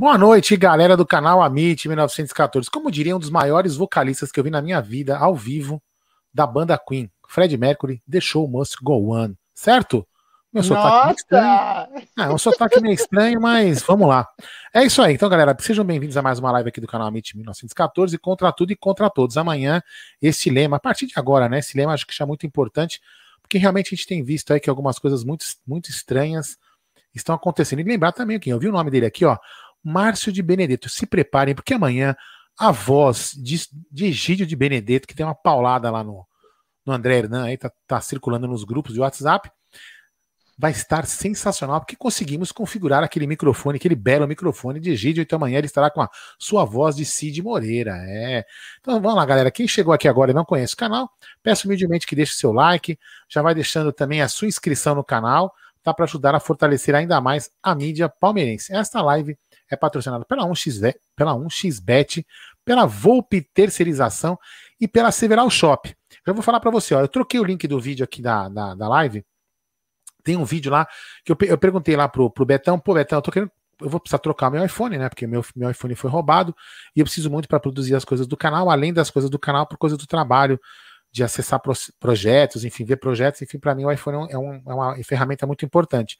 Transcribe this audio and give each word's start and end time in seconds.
Boa 0.00 0.16
noite, 0.16 0.56
galera 0.56 0.96
do 0.96 1.04
canal 1.04 1.42
Amit 1.42 1.86
1914. 1.86 2.70
Como 2.70 2.90
diria 2.90 3.14
um 3.14 3.18
dos 3.18 3.28
maiores 3.28 3.76
vocalistas 3.76 4.32
que 4.32 4.40
eu 4.40 4.44
vi 4.44 4.48
na 4.48 4.62
minha 4.62 4.80
vida, 4.80 5.18
ao 5.18 5.36
vivo, 5.36 5.78
da 6.32 6.46
banda 6.46 6.78
Queen, 6.78 7.12
Fred 7.28 7.54
Mercury, 7.58 8.02
The 8.10 8.18
Show 8.18 8.48
Must 8.48 8.76
Go 8.82 9.14
On. 9.14 9.34
Certo? 9.52 10.08
Meu 10.50 10.62
sotaque 10.62 11.04
meio 11.04 11.16
estranho. 11.16 12.06
É 12.18 12.28
um 12.30 12.38
sotaque 12.38 12.80
meio 12.80 12.94
estranho, 12.94 13.42
mas 13.42 13.82
vamos 13.82 14.08
lá. 14.08 14.26
É 14.72 14.82
isso 14.82 15.02
aí. 15.02 15.12
Então, 15.12 15.28
galera, 15.28 15.54
sejam 15.60 15.84
bem-vindos 15.84 16.16
a 16.16 16.22
mais 16.22 16.38
uma 16.38 16.50
live 16.52 16.70
aqui 16.70 16.80
do 16.80 16.86
canal 16.86 17.06
Amit 17.06 17.36
1914, 17.36 18.16
contra 18.16 18.50
tudo 18.52 18.72
e 18.72 18.76
contra 18.76 19.10
todos. 19.10 19.36
Amanhã, 19.36 19.82
esse 20.22 20.48
lema, 20.48 20.78
a 20.78 20.80
partir 20.80 21.08
de 21.08 21.12
agora, 21.16 21.46
né? 21.46 21.58
Esse 21.58 21.76
lema 21.76 21.92
acho 21.92 22.06
que 22.06 22.22
é 22.22 22.24
muito 22.24 22.46
importante, 22.46 23.02
porque 23.42 23.58
realmente 23.58 23.88
a 23.88 23.96
gente 23.98 24.06
tem 24.06 24.24
visto 24.24 24.50
aí 24.50 24.60
que 24.60 24.70
algumas 24.70 24.98
coisas 24.98 25.22
muito, 25.24 25.44
muito 25.66 25.90
estranhas 25.90 26.56
estão 27.14 27.34
acontecendo. 27.34 27.80
E 27.80 27.84
lembrar 27.84 28.12
também, 28.12 28.38
quem 28.38 28.52
eu 28.52 28.58
vi 28.58 28.68
o 28.68 28.72
nome 28.72 28.90
dele 28.90 29.06
aqui, 29.06 29.24
ó, 29.24 29.36
Márcio 29.82 30.32
de 30.32 30.42
Benedetto. 30.42 30.88
Se 30.88 31.06
preparem, 31.06 31.54
porque 31.54 31.74
amanhã 31.74 32.16
a 32.58 32.70
voz 32.70 33.32
de, 33.36 33.66
de 33.90 34.06
Egídio 34.06 34.46
de 34.46 34.54
Benedetto, 34.54 35.08
que 35.08 35.14
tem 35.14 35.24
uma 35.24 35.34
paulada 35.34 35.90
lá 35.90 36.04
no, 36.04 36.26
no 36.84 36.92
André 36.92 37.18
Hernan, 37.18 37.44
aí 37.44 37.56
tá, 37.56 37.72
tá 37.86 38.00
circulando 38.00 38.46
nos 38.46 38.64
grupos 38.64 38.92
de 38.92 39.00
WhatsApp, 39.00 39.50
vai 40.60 40.72
estar 40.72 41.06
sensacional, 41.06 41.80
porque 41.80 41.96
conseguimos 41.96 42.52
configurar 42.52 43.02
aquele 43.02 43.26
microfone, 43.26 43.78
aquele 43.78 43.94
belo 43.94 44.28
microfone 44.28 44.78
de 44.78 44.90
Egídio, 44.90 45.22
então 45.22 45.38
amanhã 45.38 45.56
ele 45.56 45.66
estará 45.66 45.90
com 45.90 46.02
a 46.02 46.10
sua 46.38 46.66
voz 46.66 46.96
de 46.96 47.06
Cid 47.06 47.42
Moreira. 47.42 47.96
É. 48.06 48.44
Então 48.78 49.00
vamos 49.00 49.16
lá, 49.16 49.24
galera. 49.24 49.50
Quem 49.50 49.66
chegou 49.66 49.94
aqui 49.94 50.06
agora 50.06 50.32
e 50.32 50.34
não 50.34 50.44
conhece 50.44 50.74
o 50.74 50.76
canal, 50.76 51.10
peço 51.42 51.66
humildemente 51.66 52.06
que 52.06 52.14
deixe 52.14 52.34
seu 52.34 52.52
like, 52.52 52.98
já 53.26 53.40
vai 53.40 53.54
deixando 53.54 53.90
também 53.90 54.20
a 54.20 54.28
sua 54.28 54.48
inscrição 54.48 54.94
no 54.94 55.02
canal, 55.02 55.50
tá? 55.82 55.94
Para 55.94 56.04
ajudar 56.04 56.34
a 56.34 56.40
fortalecer 56.40 56.94
ainda 56.94 57.22
mais 57.22 57.50
a 57.62 57.74
mídia 57.74 58.06
palmeirense. 58.10 58.70
Esta 58.74 59.00
live 59.00 59.38
é 59.70 59.76
patrocinado 59.76 60.24
pela 60.24 60.44
1xBet, 60.44 60.96
pela 61.14 61.34
1xBet, 61.34 62.26
pela 62.64 62.86
Volpe 62.86 63.42
Terceirização 63.54 64.38
e 64.80 64.88
pela 64.88 65.12
Several 65.12 65.48
Shop. 65.48 65.94
Já 66.26 66.32
vou 66.32 66.42
falar 66.42 66.60
para 66.60 66.70
você, 66.70 66.94
ó, 66.94 67.00
eu 67.00 67.08
troquei 67.08 67.38
o 67.38 67.44
link 67.44 67.66
do 67.66 67.80
vídeo 67.80 68.04
aqui 68.04 68.20
da, 68.20 68.48
da, 68.48 68.74
da 68.74 68.88
live. 68.88 69.24
Tem 70.22 70.36
um 70.36 70.44
vídeo 70.44 70.70
lá 70.70 70.86
que 71.24 71.32
eu, 71.32 71.36
eu 71.42 71.56
perguntei 71.56 71.96
lá 71.96 72.08
pro, 72.08 72.30
pro 72.30 72.44
Betão, 72.44 72.78
pô, 72.78 72.94
Betão, 72.94 73.18
eu 73.18 73.22
tô 73.22 73.30
querendo 73.30 73.50
eu 73.80 73.88
vou 73.88 73.98
precisar 73.98 74.18
trocar 74.18 74.50
meu 74.50 74.62
iPhone, 74.62 74.98
né? 74.98 75.08
Porque 75.08 75.26
meu, 75.26 75.42
meu 75.56 75.70
iPhone 75.70 75.94
foi 75.94 76.10
roubado 76.10 76.54
e 76.94 77.00
eu 77.00 77.04
preciso 77.04 77.30
muito 77.30 77.48
para 77.48 77.58
produzir 77.58 77.94
as 77.94 78.04
coisas 78.04 78.26
do 78.26 78.36
canal, 78.36 78.70
além 78.70 78.92
das 78.92 79.10
coisas 79.10 79.30
do 79.30 79.38
canal, 79.38 79.66
por 79.66 79.78
coisa 79.78 79.96
do 79.96 80.06
trabalho, 80.06 80.60
de 81.10 81.24
acessar 81.24 81.58
pro, 81.60 81.72
projetos, 81.98 82.62
enfim, 82.62 82.84
ver 82.84 82.96
projetos. 82.96 83.40
Enfim, 83.40 83.58
para 83.58 83.74
mim 83.74 83.86
o 83.86 83.90
iPhone 83.90 84.30
é, 84.30 84.36
um, 84.36 84.54
é, 84.54 84.74
uma 84.74 84.96
ferramenta 85.02 85.46
muito 85.46 85.64
importante 85.64 86.18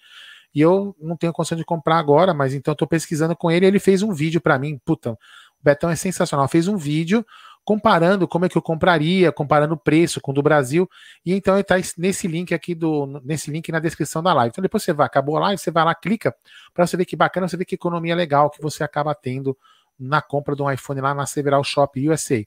e 0.55 0.61
eu 0.61 0.97
não 1.01 1.17
tenho 1.17 1.33
condição 1.33 1.57
de 1.57 1.65
comprar 1.65 1.99
agora, 1.99 2.35
mas 2.35 2.55
então 2.55 2.73
estou 2.73 2.89
pesquisando 2.89 3.37
com 3.37 3.51
ele. 3.51 3.67
ele 3.67 3.79
fez 3.79 4.03
um 4.03 4.13
vídeo 4.13 4.41
para 4.41 4.59
mim. 4.59 4.81
Puta, 4.85 5.13
o 5.13 5.17
Betão 5.63 5.91
é 5.91 5.97
sensacional. 5.97 6.49
Fez 6.49 6.67
um 6.67 6.77
vídeo 6.77 7.25
comparando 7.65 8.27
como 8.27 8.47
é 8.47 8.49
que 8.49 8.57
eu 8.57 8.63
compraria, 8.63 9.31
comparando 9.31 9.75
o 9.75 9.77
preço 9.77 10.21
com 10.21 10.33
o 10.33 10.35
do 10.35 10.43
Brasil. 10.43 10.89
E 11.25 11.33
então 11.33 11.55
ele 11.55 11.63
está 11.63 11.77
nesse 11.97 12.27
link 12.27 12.53
aqui 12.53 12.75
do 12.75 13.21
nesse 13.25 13.51
link 13.51 13.71
na 13.71 13.79
descrição 13.79 14.23
da 14.23 14.33
live. 14.33 14.51
Então 14.51 14.63
depois 14.63 14.83
você 14.83 14.93
vai, 14.93 15.07
acabou 15.07 15.37
a 15.37 15.41
live, 15.41 15.61
você 15.61 15.71
vai 15.71 15.85
lá, 15.85 15.95
clica 15.95 16.35
para 16.75 16.87
você 16.87 16.97
ver 16.97 17.05
que 17.05 17.15
bacana, 17.17 17.49
você 17.49 17.57
ver 17.57 17.65
que 17.65 17.75
economia 17.75 18.15
legal 18.15 18.51
que 18.51 18.61
você 18.61 18.83
acaba 18.83 19.15
tendo 19.15 19.57
na 19.99 20.23
compra 20.23 20.57
de 20.57 20.63
um 20.63 20.71
iPhone 20.71 21.01
lá 21.01 21.15
na 21.15 21.27
Several 21.27 21.63
Shop 21.63 22.09
USA. 22.09 22.43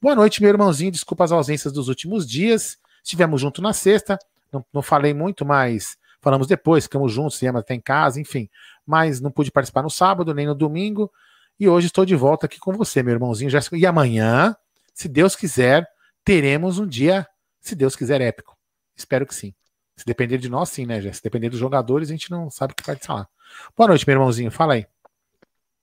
Boa 0.00 0.14
noite, 0.14 0.42
meu 0.42 0.50
irmãozinho. 0.50 0.90
Desculpa 0.90 1.24
as 1.24 1.32
ausências 1.32 1.72
dos 1.72 1.88
últimos 1.88 2.26
dias. 2.26 2.76
Estivemos 3.02 3.40
junto 3.40 3.62
na 3.62 3.72
sexta. 3.72 4.18
Não, 4.52 4.64
não 4.72 4.82
falei 4.82 5.14
muito, 5.14 5.44
mas 5.44 5.96
Falamos 6.20 6.46
depois, 6.46 6.84
ficamos 6.84 7.12
juntos, 7.12 7.40
Yama 7.40 7.60
até 7.60 7.74
em 7.74 7.80
casa, 7.80 8.20
enfim. 8.20 8.48
Mas 8.86 9.20
não 9.20 9.30
pude 9.30 9.50
participar 9.50 9.82
no 9.82 9.90
sábado, 9.90 10.34
nem 10.34 10.46
no 10.46 10.54
domingo. 10.54 11.10
E 11.58 11.68
hoje 11.68 11.86
estou 11.86 12.04
de 12.04 12.14
volta 12.14 12.46
aqui 12.46 12.58
com 12.58 12.72
você, 12.72 13.02
meu 13.02 13.14
irmãozinho 13.14 13.50
Jéssica. 13.50 13.76
E 13.76 13.86
amanhã, 13.86 14.56
se 14.94 15.08
Deus 15.08 15.34
quiser, 15.36 15.86
teremos 16.24 16.78
um 16.78 16.86
dia, 16.86 17.26
se 17.60 17.74
Deus 17.74 17.96
quiser, 17.96 18.20
épico. 18.20 18.56
Espero 18.96 19.26
que 19.26 19.34
sim. 19.34 19.54
Se 19.96 20.04
depender 20.04 20.38
de 20.38 20.48
nós, 20.48 20.68
sim, 20.68 20.86
né, 20.86 20.96
Jéssica? 20.96 21.16
Se 21.16 21.22
depender 21.22 21.50
dos 21.50 21.58
jogadores, 21.58 22.08
a 22.08 22.12
gente 22.12 22.30
não 22.30 22.50
sabe 22.50 22.72
o 22.72 22.76
que 22.76 22.86
vai 22.86 22.96
falar. 22.96 23.28
Boa 23.76 23.88
noite, 23.88 24.06
meu 24.06 24.14
irmãozinho. 24.14 24.50
Fala 24.50 24.74
aí. 24.74 24.86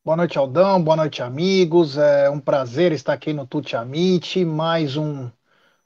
Boa 0.04 0.16
noite, 0.16 0.38
Aldão. 0.38 0.84
Boa 0.84 0.96
noite, 0.96 1.22
amigos. 1.22 1.98
É 1.98 2.30
um 2.30 2.40
prazer 2.40 2.92
estar 2.92 3.14
aqui 3.14 3.34
no 3.34 3.48
Tuti 3.48 3.76
Amite. 3.76 4.46
Mais 4.46 4.96
um, 4.96 5.30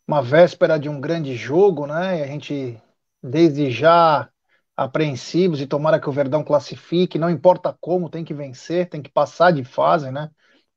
uma 0.06 0.22
véspera 0.22 0.78
de 0.78 0.90
um 0.90 1.00
grande 1.00 1.36
jogo, 1.36 1.88
né? 1.88 2.20
E 2.20 2.24
a 2.24 2.28
gente, 2.28 2.78
desde 3.24 3.72
já, 3.72 4.30
apreensivos 4.80 5.60
e 5.60 5.68
tomara 5.68 6.00
que 6.00 6.08
o 6.10 6.12
Verdão 6.12 6.42
classifique, 6.44 7.20
não 7.20 7.30
importa 7.30 7.78
como, 7.82 8.10
tem 8.10 8.24
que 8.24 8.34
vencer, 8.34 8.88
tem 8.90 9.02
que 9.02 9.10
passar 9.10 9.52
de 9.52 9.64
fase, 9.64 10.10
né? 10.10 10.32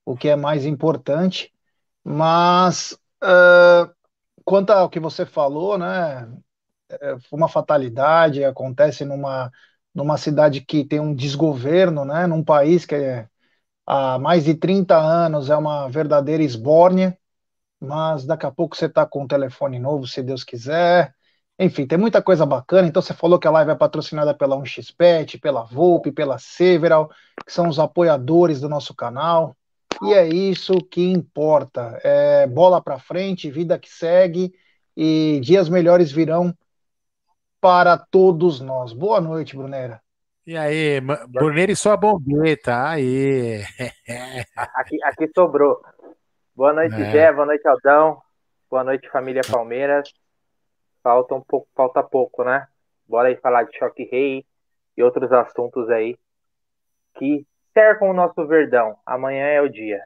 O 0.04 0.16
que 0.16 0.28
é 0.28 0.34
mais 0.37 0.66
importante. 0.66 1.52
Mas 2.04 2.99
uh, 3.22 3.88
quanto 4.44 4.70
ao 4.70 4.90
que 4.90 4.99
você 5.00 5.25
falou, 5.25 5.78
né? 5.78 6.28
É, 6.90 7.16
uma 7.32 7.49
fatalidade, 7.49 8.44
acontece 8.44 9.04
numa, 9.04 9.50
numa 9.94 10.19
cidade 10.19 10.60
que 10.62 10.84
tem 10.84 11.00
um 11.00 11.14
desgoverno, 11.14 12.04
né? 12.04 12.26
Num 12.26 12.44
país 12.44 12.84
que 12.84 12.96
é, 12.96 13.28
há 13.87 14.19
mais 14.19 14.44
de 14.44 14.54
30 14.54 14.96
anos 14.99 15.50
é 15.50 15.56
uma 15.56 15.88
verdadeira 15.88 16.43
esbórnia, 16.43 17.19
mas 17.81 18.26
daqui 18.26 18.46
a 18.46 18.50
pouco 18.52 18.76
você 18.76 18.87
está 18.87 19.06
com 19.06 19.25
um 19.25 19.28
telefone 19.28 19.78
novo, 19.78 20.06
se 20.08 20.22
Deus 20.22 20.44
quiser 20.44 21.14
Enfim, 21.58 21.87
tem 21.87 21.99
muita 21.99 22.22
coisa 22.22 22.44
bacana. 22.44 22.88
Então, 22.88 23.02
você 23.02 23.14
falou 23.14 23.38
que 23.38 23.46
a 23.46 23.50
live 23.50 23.70
é 23.70 23.75
patrocinada 23.75 24.34
pela 24.34 24.56
1xPet, 24.56 25.40
pela 25.40 25.64
Volpe, 25.64 26.10
pela 26.10 26.38
Several, 26.38 27.10
que 27.44 27.52
são 27.52 27.69
os 27.69 27.78
apoiadores 27.78 28.60
do 28.60 28.69
nosso 28.69 28.94
canal. 28.94 29.56
E 30.02 30.12
é 30.12 30.26
isso 30.26 30.75
que 30.90 31.12
importa. 31.12 32.00
É 32.02 32.46
bola 32.46 32.82
para 32.82 32.99
frente, 32.99 33.50
vida 33.50 33.78
que 33.78 33.88
segue 33.88 34.52
e 34.96 35.40
dias 35.40 35.69
melhores 35.69 36.10
virão 36.10 36.54
para 37.60 37.96
todos 37.96 38.60
nós. 38.60 38.93
Boa 38.93 39.20
noite, 39.20 39.56
Brunera. 39.56 40.00
E 40.44 40.56
aí, 40.56 41.00
Brunera 41.28 41.70
e 41.70 41.76
sua 41.76 41.96
bombeta, 41.96 42.88
aí. 42.88 43.62
aqui, 44.56 44.99
aqui 45.04 45.31
sobrou. 45.32 45.81
Boa 46.54 46.72
noite, 46.72 47.00
é. 47.00 47.10
Gé, 47.10 47.32
boa 47.32 47.46
noite, 47.46 47.66
Aldão. 47.69 48.20
Boa 48.69 48.82
noite, 48.82 49.08
família 49.08 49.43
Palmeiras. 49.49 50.12
Falta 51.02 51.34
um 51.34 51.40
pouco, 51.40 51.69
falta 51.75 52.02
pouco, 52.02 52.44
né? 52.44 52.66
Bora 53.06 53.28
aí 53.28 53.37
falar 53.37 53.64
de 53.64 53.76
Choque 53.76 54.04
Rei 54.04 54.44
e 54.96 55.02
outros 55.02 55.32
assuntos 55.32 55.90
aí 55.90 56.16
que 57.19 57.46
cercam 57.72 58.10
o 58.10 58.14
nosso 58.14 58.46
Verdão. 58.46 58.96
Amanhã 59.04 59.46
é 59.46 59.60
o 59.60 59.69
dia. 59.69 60.00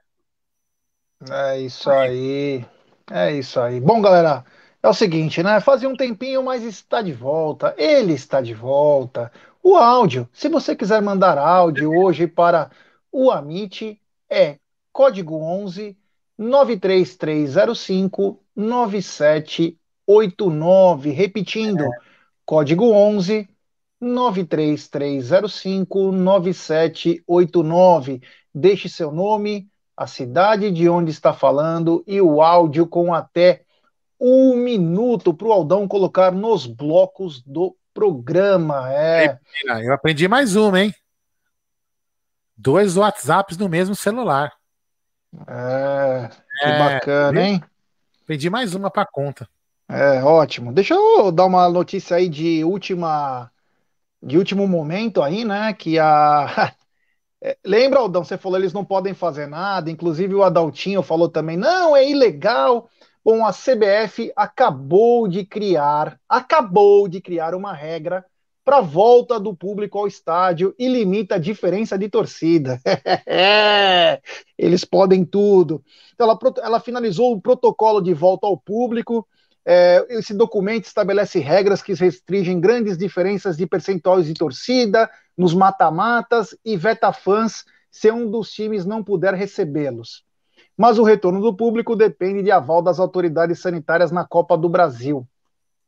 É 1.30 1.60
isso 1.60 1.90
aí. 1.90 2.64
É 3.10 3.32
isso 3.32 3.60
aí. 3.60 3.80
Bom, 3.80 4.00
galera, 4.02 4.44
é 4.82 4.88
o 4.88 4.94
seguinte, 4.94 5.42
né? 5.42 5.60
Fazia 5.60 5.88
um 5.88 5.96
tempinho, 5.96 6.42
mas 6.42 6.62
está 6.62 7.02
de 7.02 7.12
volta. 7.12 7.74
Ele 7.76 8.14
está 8.14 8.40
de 8.40 8.54
volta. 8.54 9.30
O 9.62 9.76
áudio, 9.76 10.28
se 10.32 10.48
você 10.48 10.76
quiser 10.76 11.02
mandar 11.02 11.38
áudio 11.38 11.92
hoje 11.92 12.26
para 12.26 12.70
o 13.10 13.30
Amit, 13.30 14.00
é 14.30 14.58
código 14.92 15.36
11 15.36 15.96
93305 16.38 18.40
9789. 20.06 21.10
Repetindo, 21.10 21.84
é. 21.84 21.90
código 22.44 22.92
11 22.92 23.48
93305 24.00 26.12
9789. 26.12 28.22
Deixe 28.54 28.88
seu 28.88 29.12
nome, 29.12 29.68
a 29.96 30.06
cidade 30.06 30.70
de 30.70 30.88
onde 30.88 31.10
está 31.10 31.32
falando 31.32 32.04
e 32.06 32.20
o 32.20 32.40
áudio 32.42 32.86
com 32.86 33.12
até 33.14 33.62
um 34.20 34.54
minuto 34.56 35.34
para 35.34 35.48
o 35.48 35.52
Aldão 35.52 35.88
colocar 35.88 36.30
nos 36.32 36.66
blocos 36.66 37.42
do 37.42 37.76
programa. 37.92 38.90
É. 38.92 39.38
Eu 39.82 39.92
aprendi 39.92 40.28
mais 40.28 40.56
uma, 40.56 40.80
hein? 40.80 40.94
Dois 42.56 42.96
WhatsApps 42.96 43.58
no 43.58 43.68
mesmo 43.68 43.94
celular. 43.94 44.50
É, 45.46 46.30
que 46.60 46.66
é, 46.66 46.78
bacana, 46.78 47.42
hein? 47.42 47.62
Aprendi 48.22 48.48
mais 48.48 48.74
uma 48.74 48.90
para 48.90 49.06
conta. 49.06 49.46
É, 49.88 50.22
ótimo. 50.22 50.72
Deixa 50.72 50.94
eu 50.94 51.30
dar 51.30 51.46
uma 51.46 51.68
notícia 51.68 52.16
aí 52.16 52.28
de 52.28 52.64
última 52.64 53.50
de 54.22 54.38
último 54.38 54.66
momento 54.66 55.22
aí, 55.22 55.44
né? 55.44 55.72
Que 55.74 55.98
a 55.98 56.74
é, 57.42 57.56
Lembra, 57.64 58.00
Aldão, 58.00 58.24
você 58.24 58.38
falou 58.38 58.58
eles 58.58 58.72
não 58.72 58.84
podem 58.84 59.14
fazer 59.14 59.46
nada, 59.46 59.90
inclusive 59.90 60.34
o 60.34 60.42
Adaltinho 60.42 61.02
falou 61.02 61.28
também, 61.28 61.56
não, 61.56 61.96
é 61.96 62.08
ilegal. 62.08 62.90
Bom, 63.24 63.44
a 63.44 63.52
CBF 63.52 64.32
acabou 64.36 65.28
de 65.28 65.44
criar, 65.44 66.18
acabou 66.28 67.08
de 67.08 67.20
criar 67.20 67.54
uma 67.54 67.72
regra 67.72 68.24
para 68.64 68.80
volta 68.80 69.38
do 69.38 69.54
público 69.54 69.96
ao 69.96 70.08
estádio 70.08 70.74
e 70.76 70.88
limita 70.88 71.36
a 71.36 71.38
diferença 71.38 71.96
de 71.96 72.08
torcida. 72.08 72.80
Eles 74.58 74.84
podem 74.84 75.24
tudo. 75.24 75.84
Então, 76.14 76.28
ela, 76.28 76.38
ela, 76.64 76.80
finalizou 76.80 77.32
o 77.32 77.40
protocolo 77.40 78.00
de 78.00 78.12
volta 78.12 78.48
ao 78.48 78.56
público. 78.56 79.26
É, 79.68 80.06
esse 80.10 80.32
documento 80.32 80.84
estabelece 80.84 81.40
regras 81.40 81.82
que 81.82 81.92
restringem 81.92 82.60
grandes 82.60 82.96
diferenças 82.96 83.56
de 83.56 83.66
percentuais 83.66 84.26
de 84.26 84.34
torcida 84.34 85.10
nos 85.36 85.52
mata-matas 85.52 86.56
e 86.64 86.76
veta 86.76 87.12
fãs 87.12 87.64
se 87.90 88.10
um 88.12 88.30
dos 88.30 88.52
times 88.52 88.86
não 88.86 89.02
puder 89.02 89.34
recebê-los 89.34 90.24
mas 90.76 90.98
o 90.98 91.02
retorno 91.02 91.40
do 91.40 91.56
público 91.56 91.96
depende 91.96 92.42
de 92.42 92.50
aval 92.50 92.82
das 92.82 93.00
autoridades 93.00 93.60
sanitárias 93.60 94.12
na 94.12 94.24
Copa 94.24 94.58
do 94.58 94.68
Brasil. 94.68 95.26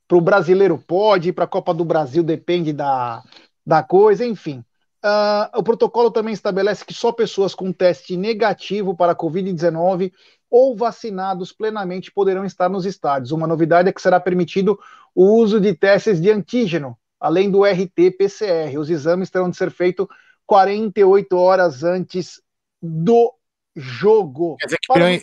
Para 0.07 0.17
o 0.17 0.23
brasileiro 0.23 0.79
pode, 0.79 1.33
para 1.33 1.45
a 1.45 1.49
Copa 1.49 1.75
do 1.75 1.85
Brasil 1.85 2.23
depende 2.23 2.73
da, 2.73 3.23
da 3.67 3.83
coisa, 3.83 4.25
enfim. 4.25 4.65
Uh, 5.05 5.59
o 5.59 5.63
protocolo 5.63 6.11
também 6.11 6.33
estabelece 6.33 6.85
que 6.85 6.95
só 6.95 7.13
pessoas 7.13 7.55
com 7.55 7.71
teste 7.73 8.17
negativo 8.17 8.97
para 8.97 9.13
a 9.13 9.17
Covid-19 9.17 10.11
ou 10.51 10.77
vacinados 10.77 11.53
plenamente 11.53 12.11
poderão 12.11 12.45
estar 12.45 12.69
nos 12.69 12.87
estádios. 12.87 13.33
Uma 13.33 13.47
novidade 13.47 13.89
é 13.89 13.93
que 13.93 14.01
será 14.01 14.19
permitido 14.19 14.79
o 15.15 15.25
uso 15.35 15.61
de 15.61 15.75
testes 15.75 16.21
de 16.21 16.31
antígeno, 16.31 16.97
além 17.21 17.51
do 17.51 17.65
RT-PCR. 17.65 18.79
Os 18.79 18.89
exames 18.89 19.31
terão 19.31 19.51
de 19.51 19.57
ser 19.57 19.71
feitos 19.71 20.07
48 20.47 21.37
horas 21.37 21.85
antes 21.85 22.41
do 22.83 23.35
jogo. 23.77 24.57
Quer 24.57 24.67
dizer 24.67 24.79
que 24.81 24.93
para, 24.93 25.13
eu, 25.13 25.23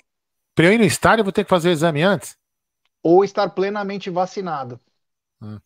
para 0.53 0.65
eu 0.65 0.73
ir 0.73 0.77
no 0.77 0.85
estádio 0.85 1.21
eu 1.21 1.25
vou 1.25 1.33
ter 1.33 1.43
que 1.43 1.49
fazer 1.49 1.69
o 1.69 1.71
exame 1.71 2.03
antes? 2.03 2.37
Ou 3.01 3.23
estar 3.23 3.49
plenamente 3.49 4.09
vacinado. 4.09 4.79
Hum. 5.41 5.59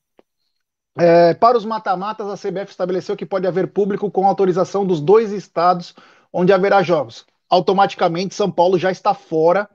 É, 0.98 1.34
para 1.34 1.58
os 1.58 1.64
mata-matas, 1.64 2.28
a 2.28 2.36
CBF 2.36 2.72
estabeleceu 2.72 3.16
que 3.16 3.26
pode 3.26 3.48
haver 3.48 3.68
público 3.68 4.12
com 4.12 4.28
autorização 4.28 4.86
dos 4.86 5.00
dois 5.00 5.32
estados 5.32 5.96
onde 6.32 6.52
haverá 6.52 6.82
jogos. 6.84 7.26
Automaticamente, 7.50 8.36
São 8.36 8.52
Paulo 8.52 8.78
já 8.78 8.92
está 8.92 9.14
fora, 9.14 9.70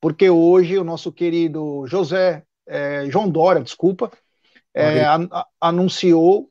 porque 0.00 0.28
hoje 0.28 0.78
o 0.78 0.84
nosso 0.84 1.10
querido 1.10 1.86
José, 1.86 2.44
é, 2.66 3.06
João 3.08 3.28
Dória, 3.30 3.62
desculpa, 3.62 4.10
é, 4.74 5.04
a, 5.04 5.46
anunciou 5.60 6.50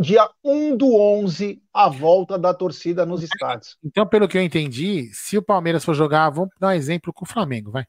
dia 0.00 0.28
1 0.44 0.76
do 0.76 0.94
11, 0.94 1.60
a 1.74 1.88
volta 1.88 2.38
da 2.38 2.54
torcida 2.54 3.04
nos 3.04 3.22
estádios. 3.22 3.76
Então, 3.82 4.06
pelo 4.06 4.28
que 4.28 4.38
eu 4.38 4.42
entendi, 4.42 5.10
se 5.12 5.36
o 5.36 5.42
Palmeiras 5.42 5.84
for 5.84 5.94
jogar, 5.94 6.30
vamos 6.30 6.50
dar 6.58 6.68
um 6.68 6.72
exemplo 6.72 7.12
com 7.12 7.24
o 7.24 7.28
Flamengo, 7.28 7.70
vai. 7.70 7.84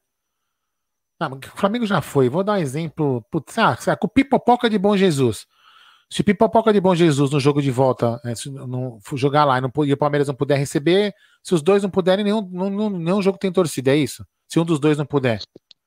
O 1.22 1.56
Flamengo 1.58 1.86
já 1.86 2.00
foi. 2.00 2.30
Vou 2.30 2.42
dar 2.42 2.54
um 2.54 2.62
exemplo. 2.62 3.22
Putz, 3.30 3.58
ah, 3.58 3.76
com 3.96 4.06
o 4.06 4.10
Pipopoca 4.10 4.70
de 4.70 4.78
Bom 4.78 4.96
Jesus. 4.96 5.46
Se 6.08 6.22
o 6.22 6.24
Pipopoca 6.24 6.72
de 6.72 6.80
Bom 6.80 6.94
Jesus 6.94 7.30
no 7.30 7.38
jogo 7.38 7.60
de 7.60 7.70
volta 7.70 8.18
é, 8.24 8.32
não 8.66 8.98
jogar 9.14 9.44
lá 9.44 9.58
e, 9.58 9.60
não, 9.60 9.70
e 9.84 9.92
o 9.92 9.96
Palmeiras 9.96 10.26
não 10.26 10.34
puder 10.34 10.56
receber, 10.56 11.14
se 11.42 11.54
os 11.54 11.62
dois 11.62 11.82
não 11.82 11.90
puderem, 11.90 12.24
nenhum, 12.24 12.42
nenhum, 12.50 12.90
nenhum 12.90 13.22
jogo 13.22 13.38
tem 13.38 13.52
torcida, 13.52 13.90
é 13.92 13.96
isso? 13.96 14.24
Se 14.48 14.58
um 14.58 14.64
dos 14.64 14.78
dois 14.78 14.98
não 14.98 15.06
puder. 15.06 15.40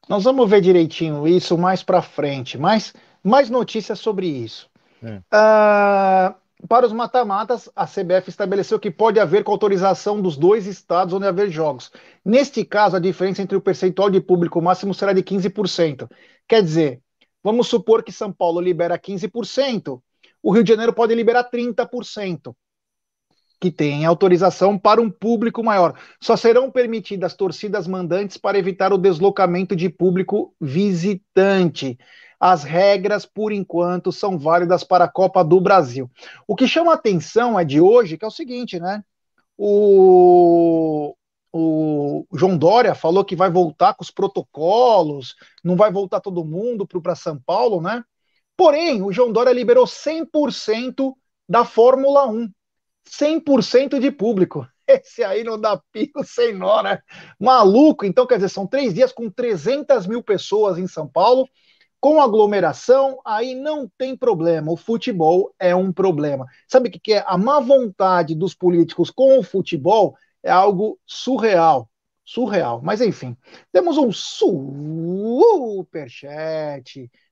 Nós 0.07 0.23
vamos 0.23 0.49
ver 0.49 0.61
direitinho 0.61 1.27
isso 1.27 1.57
mais 1.57 1.83
para 1.83 2.01
frente. 2.01 2.57
Mais, 2.57 2.93
mais 3.23 3.49
notícias 3.49 3.99
sobre 3.99 4.27
isso. 4.27 4.69
É. 5.01 5.17
Uh, 5.17 6.35
para 6.67 6.85
os 6.85 6.93
mata-matas, 6.93 7.69
a 7.75 7.85
CBF 7.85 8.29
estabeleceu 8.29 8.79
que 8.79 8.89
pode 8.89 9.19
haver 9.19 9.43
com 9.43 9.51
autorização 9.51 10.21
dos 10.21 10.37
dois 10.37 10.65
estados 10.65 11.13
onde 11.13 11.27
haver 11.27 11.49
jogos. 11.49 11.91
Neste 12.23 12.63
caso, 12.63 12.95
a 12.95 12.99
diferença 12.99 13.41
entre 13.41 13.57
o 13.57 13.61
percentual 13.61 14.09
de 14.09 14.21
público 14.21 14.61
máximo 14.61 14.93
será 14.93 15.11
de 15.11 15.21
15%. 15.21 16.09
Quer 16.47 16.63
dizer, 16.63 17.01
vamos 17.43 17.67
supor 17.67 18.01
que 18.01 18.11
São 18.11 18.31
Paulo 18.31 18.61
libera 18.61 18.97
15%, 18.97 20.01
o 20.41 20.51
Rio 20.51 20.63
de 20.63 20.69
Janeiro 20.69 20.93
pode 20.93 21.13
liberar 21.15 21.49
30%, 21.49 22.53
que 23.63 23.71
tem 23.71 24.03
autorização 24.03 24.77
para 24.77 25.01
um 25.01 25.09
público 25.09 25.63
maior. 25.63 25.97
Só 26.21 26.35
serão 26.35 26.69
permitidas 26.69 27.33
torcidas 27.33 27.87
mandantes 27.87 28.35
para 28.35 28.59
evitar 28.59 28.91
o 28.91 28.97
deslocamento 28.97 29.73
de 29.73 29.87
público 29.87 30.53
visitante 30.59 31.97
as 32.37 32.65
regras, 32.65 33.25
por 33.25 33.53
enquanto, 33.53 34.11
são 34.11 34.37
válidas 34.37 34.83
para 34.83 35.05
a 35.05 35.09
Copa 35.09 35.45
do 35.45 35.61
Brasil. 35.61 36.11
O 36.45 36.57
que 36.57 36.67
chama 36.67 36.93
atenção 36.93 37.57
é 37.57 37.63
de 37.63 37.79
hoje, 37.79 38.17
que 38.17 38.25
é 38.25 38.27
o 38.27 38.31
seguinte, 38.31 38.81
né? 38.81 39.01
O, 39.57 41.15
o 41.53 42.25
João 42.33 42.57
Dória 42.57 42.93
falou 42.93 43.23
que 43.23 43.33
vai 43.33 43.49
voltar 43.49 43.93
com 43.93 44.03
os 44.03 44.11
protocolos, 44.11 45.35
não 45.63 45.77
vai 45.77 45.89
voltar 45.89 46.19
todo 46.19 46.43
mundo 46.43 46.85
para 46.85 47.15
São 47.15 47.39
Paulo, 47.39 47.79
né? 47.79 48.03
Porém, 48.57 49.01
o 49.01 49.13
João 49.13 49.31
Dória 49.31 49.53
liberou 49.53 49.87
100% 49.87 51.13
da 51.47 51.63
Fórmula 51.63 52.27
1. 52.27 52.51
100% 53.05 53.99
de 53.99 54.11
público. 54.11 54.67
Esse 54.87 55.23
aí 55.23 55.43
não 55.43 55.59
dá 55.59 55.81
pico 55.91 56.23
sem 56.23 56.53
nó, 56.53 56.81
né? 56.81 56.99
Maluco. 57.39 58.05
Então, 58.05 58.27
quer 58.27 58.35
dizer, 58.35 58.49
são 58.49 58.67
três 58.67 58.93
dias 58.93 59.11
com 59.11 59.29
300 59.29 60.05
mil 60.07 60.21
pessoas 60.21 60.77
em 60.77 60.87
São 60.87 61.07
Paulo 61.07 61.47
com 62.03 62.21
aglomeração, 62.21 63.17
aí 63.23 63.55
não 63.55 63.89
tem 63.97 64.13
problema. 64.13 64.69
O 64.69 64.75
futebol 64.75 65.55
é 65.57 65.73
um 65.73 65.89
problema. 65.89 66.45
Sabe 66.67 66.89
o 66.89 66.91
que 66.91 67.13
é? 67.13 67.23
A 67.25 67.37
má 67.37 67.61
vontade 67.61 68.35
dos 68.35 68.53
políticos 68.53 69.09
com 69.09 69.39
o 69.39 69.43
futebol 69.43 70.13
é 70.43 70.51
algo 70.51 70.99
surreal. 71.05 71.89
Surreal. 72.25 72.81
Mas 72.83 72.99
enfim, 72.99 73.37
temos 73.71 73.97
um 73.97 74.11
superchat 74.11 75.89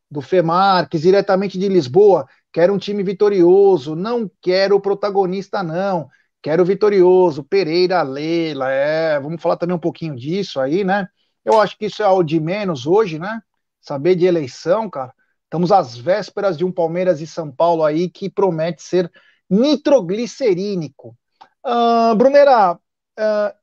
do 0.10 0.22
Femarques, 0.22 1.02
diretamente 1.02 1.60
de 1.60 1.68
Lisboa. 1.68 2.26
Quero 2.52 2.74
um 2.74 2.78
time 2.78 3.04
vitorioso, 3.04 3.96
não 3.96 4.30
quero 4.42 4.76
o 4.76 4.82
protagonista, 4.82 5.64
não. 5.64 6.10
Quero 6.42 6.66
vitorioso. 6.66 7.44
Pereira, 7.44 8.02
Leila, 8.02 8.70
é. 8.72 9.20
Vamos 9.20 9.42
falar 9.42 9.58
também 9.58 9.76
um 9.76 9.80
pouquinho 9.80 10.16
disso 10.16 10.60
aí, 10.60 10.84
né? 10.84 11.08
Eu 11.46 11.60
acho 11.60 11.78
que 11.78 11.86
isso 11.86 12.04
é 12.04 12.08
o 12.08 12.24
de 12.24 12.40
menos 12.40 12.86
hoje, 12.86 13.18
né? 13.20 13.42
saber 13.82 14.16
de 14.16 14.26
eleição, 14.26 14.90
cara. 14.90 15.14
Estamos 15.44 15.72
às 15.72 15.98
vésperas 15.98 16.58
de 16.58 16.64
um 16.64 16.72
Palmeiras 16.72 17.20
e 17.20 17.28
São 17.28 17.52
Paulo 17.52 17.84
aí 17.84 18.10
que 18.10 18.30
promete 18.30 18.82
ser 18.84 19.12
nitroglicerínico. 19.50 21.18
Uh, 21.66 22.16
Brunera, 22.16 22.76
uh, 22.76 23.54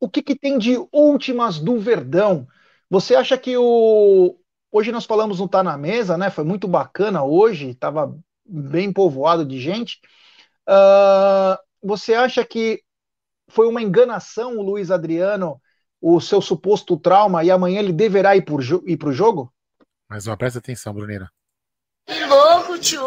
o 0.00 0.08
que, 0.08 0.22
que 0.22 0.36
tem 0.36 0.58
de 0.58 0.76
últimas 0.92 1.58
do 1.58 1.78
Verdão? 1.78 2.46
Você 2.90 3.14
acha 3.14 3.38
que 3.38 3.56
o. 3.56 4.36
Hoje 4.70 4.92
nós 4.92 5.06
falamos 5.06 5.40
no 5.40 5.48
Tá 5.48 5.62
na 5.62 5.78
Mesa, 5.78 6.18
né? 6.18 6.30
Foi 6.30 6.44
muito 6.44 6.68
bacana 6.68 7.22
hoje, 7.22 7.70
estava 7.70 8.14
bem 8.44 8.92
povoado 8.92 9.44
de 9.44 9.58
gente. 9.58 9.98
Uh, 10.68 11.56
você 11.82 12.14
acha 12.14 12.44
que 12.44 12.82
foi 13.48 13.66
uma 13.66 13.80
enganação 13.80 14.58
o 14.58 14.62
Luiz 14.62 14.90
Adriano, 14.90 15.60
o 16.00 16.20
seu 16.20 16.42
suposto 16.42 16.98
trauma, 16.98 17.42
e 17.42 17.50
amanhã 17.50 17.80
ele 17.80 17.92
deverá 17.92 18.36
ir 18.36 18.42
para 18.42 18.54
o 18.54 19.12
jogo? 19.12 19.52
Mas 20.08 20.26
ó, 20.26 20.36
presta 20.36 20.58
atenção, 20.58 20.92
Bruneira. 20.92 21.30
Que 22.06 22.24
louco, 22.26 22.78
tio. 22.78 23.02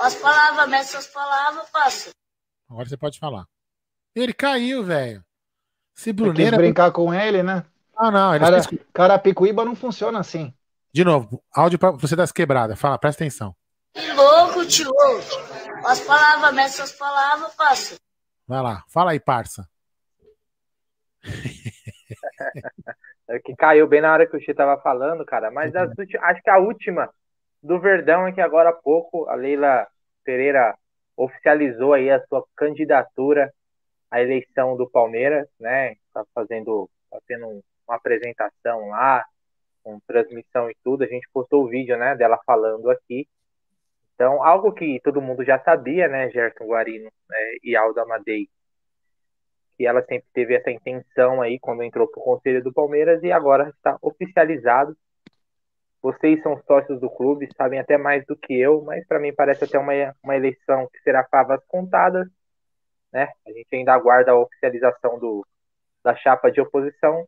As 0.00 0.14
palavras, 0.14 0.68
mestre, 0.68 0.98
as 0.98 1.06
palavras, 1.08 1.68
passa. 1.70 2.10
Agora 2.68 2.88
você 2.88 2.96
pode 2.96 3.18
falar. 3.18 3.44
Ele 4.14 4.32
caiu, 4.32 4.84
velho. 4.84 5.24
Se 5.94 6.12
Bruneira. 6.12 6.56
Brincar 6.56 6.92
com 6.92 7.12
ele, 7.12 7.42
né? 7.42 7.64
Ah, 7.96 8.10
não. 8.10 8.34
Ele 8.34 8.44
cara. 8.44 8.62
Carapicuíba 8.92 9.64
não 9.64 9.76
funciona 9.76 10.18
assim. 10.18 10.52
De 10.92 11.04
novo, 11.04 11.42
áudio 11.54 11.78
pra 11.78 11.92
você 11.92 12.16
das 12.16 12.32
quebradas. 12.32 12.78
Fala, 12.78 12.98
presta 12.98 13.22
atenção. 13.22 13.54
Que 13.94 14.12
louco, 14.12 14.66
tio. 14.66 14.90
As 15.86 16.00
palavras, 16.00 16.54
mestre, 16.54 16.82
as 16.82 16.92
palavras, 16.92 17.54
passa. 17.54 17.96
Vai 18.46 18.62
lá, 18.62 18.84
fala 18.88 19.12
aí, 19.12 19.20
parça. 19.20 19.68
É 23.28 23.38
que 23.38 23.54
caiu 23.54 23.86
bem 23.86 24.00
na 24.00 24.12
hora 24.12 24.26
que 24.26 24.36
o 24.36 24.40
Chi 24.40 24.52
tava 24.52 24.80
falando, 24.82 25.24
cara. 25.24 25.52
Mas 25.52 25.72
uhum. 25.72 25.92
acho 26.22 26.42
que 26.42 26.50
a 26.50 26.58
última 26.58 27.08
do 27.62 27.78
Verdão 27.78 28.26
é 28.26 28.32
que 28.32 28.40
agora 28.40 28.70
há 28.70 28.72
pouco 28.72 29.28
a 29.28 29.36
Leila 29.36 29.86
Pereira 30.24 30.76
oficializou 31.16 31.92
aí 31.92 32.10
a 32.10 32.20
sua 32.26 32.44
candidatura 32.56 33.52
à 34.10 34.20
eleição 34.20 34.76
do 34.76 34.90
Palmeiras, 34.90 35.46
né? 35.60 35.94
Tá 36.12 36.24
fazendo, 36.34 36.90
tá 37.08 37.18
tendo 37.28 37.62
uma 37.86 37.96
apresentação 37.96 38.88
lá, 38.88 39.24
com 39.82 40.00
transmissão 40.00 40.70
e 40.70 40.76
tudo. 40.82 41.04
A 41.04 41.06
gente 41.06 41.28
postou 41.32 41.64
o 41.64 41.68
vídeo, 41.68 41.96
né, 41.96 42.14
dela 42.16 42.38
falando 42.46 42.90
aqui. 42.90 43.28
Então, 44.14 44.42
algo 44.44 44.72
que 44.72 45.00
todo 45.02 45.22
mundo 45.22 45.44
já 45.44 45.58
sabia, 45.60 46.06
né, 46.08 46.30
Gerson 46.30 46.66
Guarino 46.66 47.10
é, 47.32 47.56
e 47.64 47.74
Alda 47.74 48.02
Amadei, 48.02 48.48
que 49.76 49.86
ela 49.86 50.02
sempre 50.02 50.28
teve 50.34 50.54
essa 50.54 50.70
intenção 50.70 51.40
aí 51.40 51.58
quando 51.58 51.82
entrou 51.82 52.06
para 52.06 52.20
o 52.20 52.24
Conselho 52.24 52.62
do 52.62 52.72
Palmeiras 52.72 53.22
e 53.22 53.32
agora 53.32 53.70
está 53.70 53.96
oficializado. 54.02 54.94
Vocês 56.02 56.42
são 56.42 56.62
sócios 56.66 57.00
do 57.00 57.08
clube, 57.08 57.48
sabem 57.56 57.78
até 57.78 57.96
mais 57.96 58.24
do 58.26 58.36
que 58.36 58.58
eu, 58.58 58.82
mas 58.82 59.06
para 59.06 59.18
mim 59.18 59.34
parece 59.34 59.64
até 59.64 59.78
uma, 59.78 59.92
uma 60.22 60.36
eleição 60.36 60.86
que 60.92 61.00
será 61.00 61.24
favas 61.24 61.64
contadas, 61.66 62.28
né? 63.12 63.28
A 63.46 63.52
gente 63.52 63.74
ainda 63.74 63.94
aguarda 63.94 64.32
a 64.32 64.38
oficialização 64.38 65.18
do, 65.18 65.46
da 66.04 66.14
chapa 66.14 66.50
de 66.50 66.60
oposição, 66.60 67.26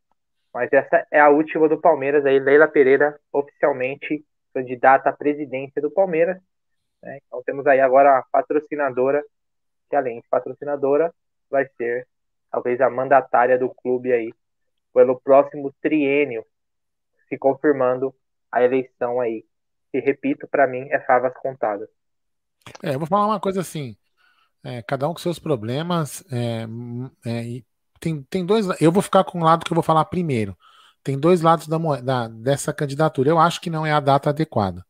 mas 0.53 0.73
essa 0.73 1.07
é 1.11 1.21
a 1.21 1.31
última 1.31 1.69
do 1.69 1.81
Palmeiras, 1.81 2.25
aí 2.27 2.39
Leila 2.39 2.69
Pereira 2.69 3.19
oficialmente 3.33 4.25
candidata 4.53 5.09
à 5.09 5.13
presidência 5.13 5.81
do 5.81 5.91
Palmeiras. 5.91 6.39
Né? 7.03 7.19
Então 7.27 7.43
temos 7.43 7.67
aí 7.67 7.81
agora 7.81 8.19
a 8.19 8.23
patrocinadora, 8.31 9.23
que 9.89 9.97
além 9.97 10.21
de 10.21 10.29
patrocinadora, 10.29 11.13
vai 11.51 11.67
ser 11.77 12.07
talvez 12.51 12.81
a 12.81 12.91
mandatária 12.91 13.59
do 13.59 13.71
clube 13.71 14.13
aí 14.13 14.33
pelo 14.93 15.19
próximo 15.19 15.75
triênio, 15.81 16.45
se 17.29 17.39
confirmando 17.39 18.15
a 18.51 18.63
eleição 18.63 19.21
aí. 19.21 19.45
Que, 19.91 20.01
repito, 20.01 20.47
para 20.47 20.67
mim 20.67 20.87
é 20.91 21.01
favas 21.01 21.33
contadas. 21.39 21.89
É, 22.83 22.95
eu 22.95 22.99
vou 22.99 23.09
falar 23.09 23.27
uma 23.27 23.41
coisa 23.41 23.63
assim. 23.63 23.97
É, 24.65 24.83
cada 24.83 25.09
um 25.09 25.13
com 25.13 25.19
seus 25.19 25.39
problemas. 25.39 26.23
É, 26.31 26.67
é, 27.27 27.63
tem, 28.03 28.21
tem 28.25 28.45
dois. 28.45 28.67
Eu 28.81 28.91
vou 28.91 29.01
ficar 29.01 29.23
com 29.23 29.41
o 29.41 29.45
lado 29.45 29.65
que 29.65 29.73
eu 29.73 29.77
vou 29.77 29.83
falar 29.83 30.05
primeiro. 30.07 30.59
Tem 31.05 31.17
dois 31.19 31.41
lados 31.41 31.69
da, 31.69 31.79
da, 32.01 32.29
dessa 32.29 32.73
candidatura. 32.73 33.31
Eu 33.31 33.39
acho 33.39 33.61
que 33.61 33.71
não 33.71 33.87
é 33.87 33.93
a 33.93 34.01
data 34.01 34.31
adequada. 34.31 34.85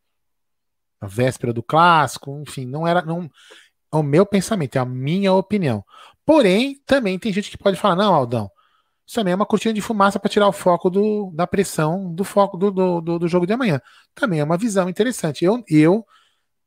A 0.98 1.06
véspera 1.06 1.52
do 1.52 1.62
clássico, 1.62 2.42
enfim, 2.46 2.64
não 2.64 2.86
era. 2.86 3.02
Não, 3.02 3.30
é 3.92 3.96
o 3.96 4.02
meu 4.02 4.24
pensamento, 4.24 4.76
é 4.76 4.78
a 4.78 4.84
minha 4.86 5.32
opinião. 5.32 5.84
Porém, 6.24 6.80
também 6.86 7.18
tem 7.18 7.32
gente 7.32 7.50
que 7.50 7.58
pode 7.58 7.76
falar: 7.76 7.96
não, 7.96 8.14
Aldão, 8.14 8.50
isso 9.06 9.16
também 9.16 9.32
é 9.32 9.36
uma 9.36 9.46
cortina 9.46 9.74
de 9.74 9.82
fumaça 9.82 10.18
para 10.18 10.30
tirar 10.30 10.48
o 10.48 10.52
foco 10.52 10.88
do, 10.88 11.30
da 11.34 11.46
pressão 11.46 12.14
do 12.14 12.24
foco 12.24 12.56
do, 12.56 12.70
do, 12.70 13.00
do, 13.02 13.18
do, 13.18 13.28
jogo 13.28 13.46
de 13.46 13.52
amanhã. 13.52 13.80
Também 14.14 14.40
é 14.40 14.44
uma 14.44 14.56
visão 14.56 14.88
interessante. 14.88 15.44
Eu, 15.44 15.62
eu, 15.68 16.06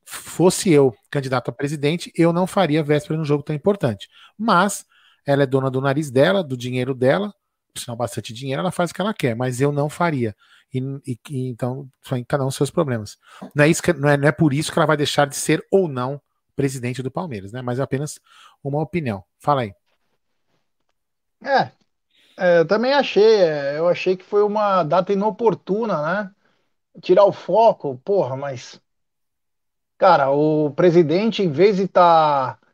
fosse 0.05 0.71
eu 0.71 0.93
candidato 1.09 1.49
a 1.49 1.53
presidente, 1.53 2.11
eu 2.15 2.31
não 2.31 2.45
faria 2.45 2.83
véspera 2.83 3.17
num 3.17 3.25
jogo 3.25 3.43
tão 3.43 3.55
importante. 3.55 4.07
Mas 4.37 4.85
ela 5.25 5.43
é 5.43 5.45
dona 5.45 5.69
do 5.69 5.81
nariz 5.81 6.11
dela, 6.11 6.43
do 6.43 6.55
dinheiro 6.55 6.93
dela, 6.93 7.33
sinal 7.75 7.97
bastante 7.97 8.33
dinheiro, 8.33 8.61
ela 8.61 8.71
faz 8.71 8.91
o 8.91 8.93
que 8.93 9.01
ela 9.01 9.13
quer, 9.13 9.35
mas 9.35 9.59
eu 9.59 9.71
não 9.71 9.89
faria. 9.89 10.35
E, 10.73 10.79
e, 11.07 11.47
então, 11.49 11.87
cada 12.27 12.45
um 12.45 12.51
seus 12.51 12.69
problemas. 12.69 13.17
Não 13.53 13.63
é, 13.63 13.69
isso 13.69 13.81
que, 13.81 13.93
não, 13.93 14.09
é, 14.09 14.17
não 14.17 14.27
é 14.27 14.31
por 14.31 14.53
isso 14.53 14.71
que 14.71 14.79
ela 14.79 14.85
vai 14.85 14.97
deixar 14.97 15.27
de 15.27 15.35
ser 15.35 15.65
ou 15.71 15.87
não 15.87 16.21
presidente 16.55 17.03
do 17.03 17.11
Palmeiras, 17.11 17.51
né? 17.51 17.61
Mas 17.61 17.79
é 17.79 17.83
apenas 17.83 18.19
uma 18.63 18.81
opinião. 18.81 19.23
Fala 19.39 19.61
aí. 19.61 19.73
É, 21.43 21.71
é, 22.37 22.59
eu 22.59 22.67
também 22.67 22.93
achei. 22.93 23.41
É, 23.41 23.77
eu 23.77 23.87
achei 23.87 24.15
que 24.15 24.25
foi 24.25 24.43
uma 24.43 24.83
data 24.83 25.13
inoportuna, 25.13 26.01
né? 26.01 26.31
Tirar 27.01 27.25
o 27.25 27.33
foco, 27.33 27.97
porra, 28.03 28.35
mas. 28.35 28.81
Cara, 29.97 30.29
o 30.31 30.71
presidente, 30.71 31.41
em 31.41 31.51
vez 31.51 31.77
de 31.77 31.83
estar 31.83 32.57
tá 32.57 32.67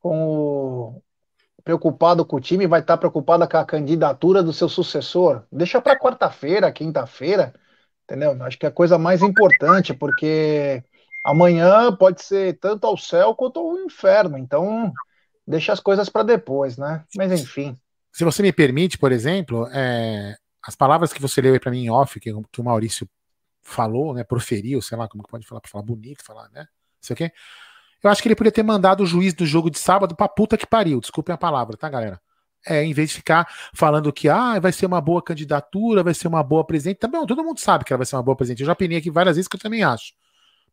com 0.00 0.28
o... 0.28 1.02
preocupado 1.68 2.24
com 2.24 2.36
o 2.36 2.40
time, 2.40 2.66
vai 2.66 2.80
estar 2.80 2.94
tá 2.94 2.98
preocupado 2.98 3.46
com 3.46 3.56
a 3.58 3.64
candidatura 3.64 4.42
do 4.42 4.54
seu 4.54 4.70
sucessor. 4.70 5.42
Deixa 5.52 5.82
para 5.82 5.98
quarta-feira, 5.98 6.72
quinta-feira, 6.72 7.52
entendeu? 8.04 8.34
Acho 8.42 8.58
que 8.58 8.64
é 8.64 8.70
a 8.70 8.72
coisa 8.72 8.96
mais 8.96 9.20
importante, 9.20 9.92
porque 9.92 10.82
amanhã 11.22 11.94
pode 11.94 12.22
ser 12.22 12.58
tanto 12.58 12.86
ao 12.86 12.96
céu 12.96 13.34
quanto 13.34 13.60
ao 13.60 13.76
inferno. 13.80 14.38
Então, 14.38 14.90
deixa 15.46 15.70
as 15.70 15.78
coisas 15.78 16.08
para 16.08 16.22
depois, 16.22 16.78
né? 16.78 17.04
Mas 17.14 17.38
enfim. 17.38 17.76
Se 18.14 18.24
você 18.24 18.40
me 18.40 18.50
permite, 18.50 18.96
por 18.96 19.12
exemplo, 19.12 19.68
é, 19.70 20.36
as 20.64 20.74
palavras 20.74 21.12
que 21.12 21.20
você 21.20 21.42
leu 21.42 21.60
para 21.60 21.70
mim 21.70 21.84
em 21.84 21.90
off, 21.90 22.18
que, 22.18 22.32
que, 22.50 22.60
o 22.62 22.64
Maurício 22.64 23.06
falou, 23.60 24.14
né, 24.14 24.24
proferiu, 24.24 24.80
sei 24.80 24.96
lá 24.96 25.06
como 25.06 25.22
que 25.22 25.30
pode 25.30 25.46
falar, 25.46 25.60
para 25.60 25.70
falar 25.70 25.84
bonito, 25.84 26.24
falar, 26.24 26.48
né? 26.48 26.66
Sei 26.98 27.12
o 27.12 27.16
quê. 27.18 27.30
Eu 28.02 28.10
acho 28.10 28.22
que 28.22 28.28
ele 28.28 28.34
poderia 28.34 28.52
ter 28.52 28.62
mandado 28.62 29.02
o 29.02 29.06
juiz 29.06 29.34
do 29.34 29.44
jogo 29.44 29.70
de 29.70 29.78
sábado 29.78 30.14
pra 30.14 30.28
puta 30.28 30.56
que 30.56 30.66
pariu. 30.66 31.00
Desculpem 31.00 31.34
a 31.34 31.38
palavra, 31.38 31.76
tá, 31.76 31.88
galera? 31.88 32.20
É, 32.66 32.84
em 32.84 32.92
vez 32.92 33.10
de 33.10 33.16
ficar 33.16 33.48
falando 33.74 34.12
que 34.12 34.28
ah, 34.28 34.58
vai 34.60 34.72
ser 34.72 34.86
uma 34.86 35.00
boa 35.00 35.22
candidatura, 35.22 36.02
vai 36.02 36.14
ser 36.14 36.28
uma 36.28 36.42
boa 36.42 36.64
presidente. 36.64 36.98
Também 36.98 37.24
todo 37.26 37.44
mundo 37.44 37.58
sabe 37.58 37.84
que 37.84 37.92
ela 37.92 37.98
vai 37.98 38.06
ser 38.06 38.16
uma 38.16 38.22
boa 38.22 38.36
presidente. 38.36 38.60
Eu 38.60 38.66
já 38.66 38.72
opinei 38.72 38.98
aqui 38.98 39.10
várias 39.10 39.36
vezes 39.36 39.48
que 39.48 39.56
eu 39.56 39.60
também 39.60 39.82
acho. 39.82 40.12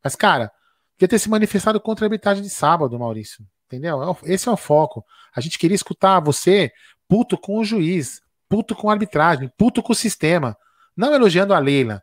Mas, 0.04 0.16
cara, 0.16 0.52
devia 0.98 1.08
ter 1.08 1.20
se 1.20 1.30
manifestado 1.30 1.80
contra 1.80 2.06
a 2.06 2.08
arbitragem 2.08 2.44
de 2.44 2.50
sábado, 2.50 2.98
Maurício. 3.00 3.46
Entendeu? 3.68 4.04
É 4.24 4.34
esse 4.34 4.48
é 4.48 4.52
o 4.52 4.58
foco. 4.58 5.04
A 5.36 5.42
gente 5.42 5.58
queria 5.58 5.76
escutar 5.76 6.20
você 6.20 6.72
puto 7.08 7.38
com 7.38 7.60
o 7.60 7.64
juiz, 7.64 8.22
puto 8.48 8.76
com 8.76 8.90
a 8.90 8.94
arbitragem, 8.94 9.52
puto 9.58 9.82
com 9.82 9.94
o 9.94 9.96
sistema. 9.96 10.56
Não 10.96 11.14
elogiando 11.14 11.54
a 11.54 11.60
Leila, 11.60 12.02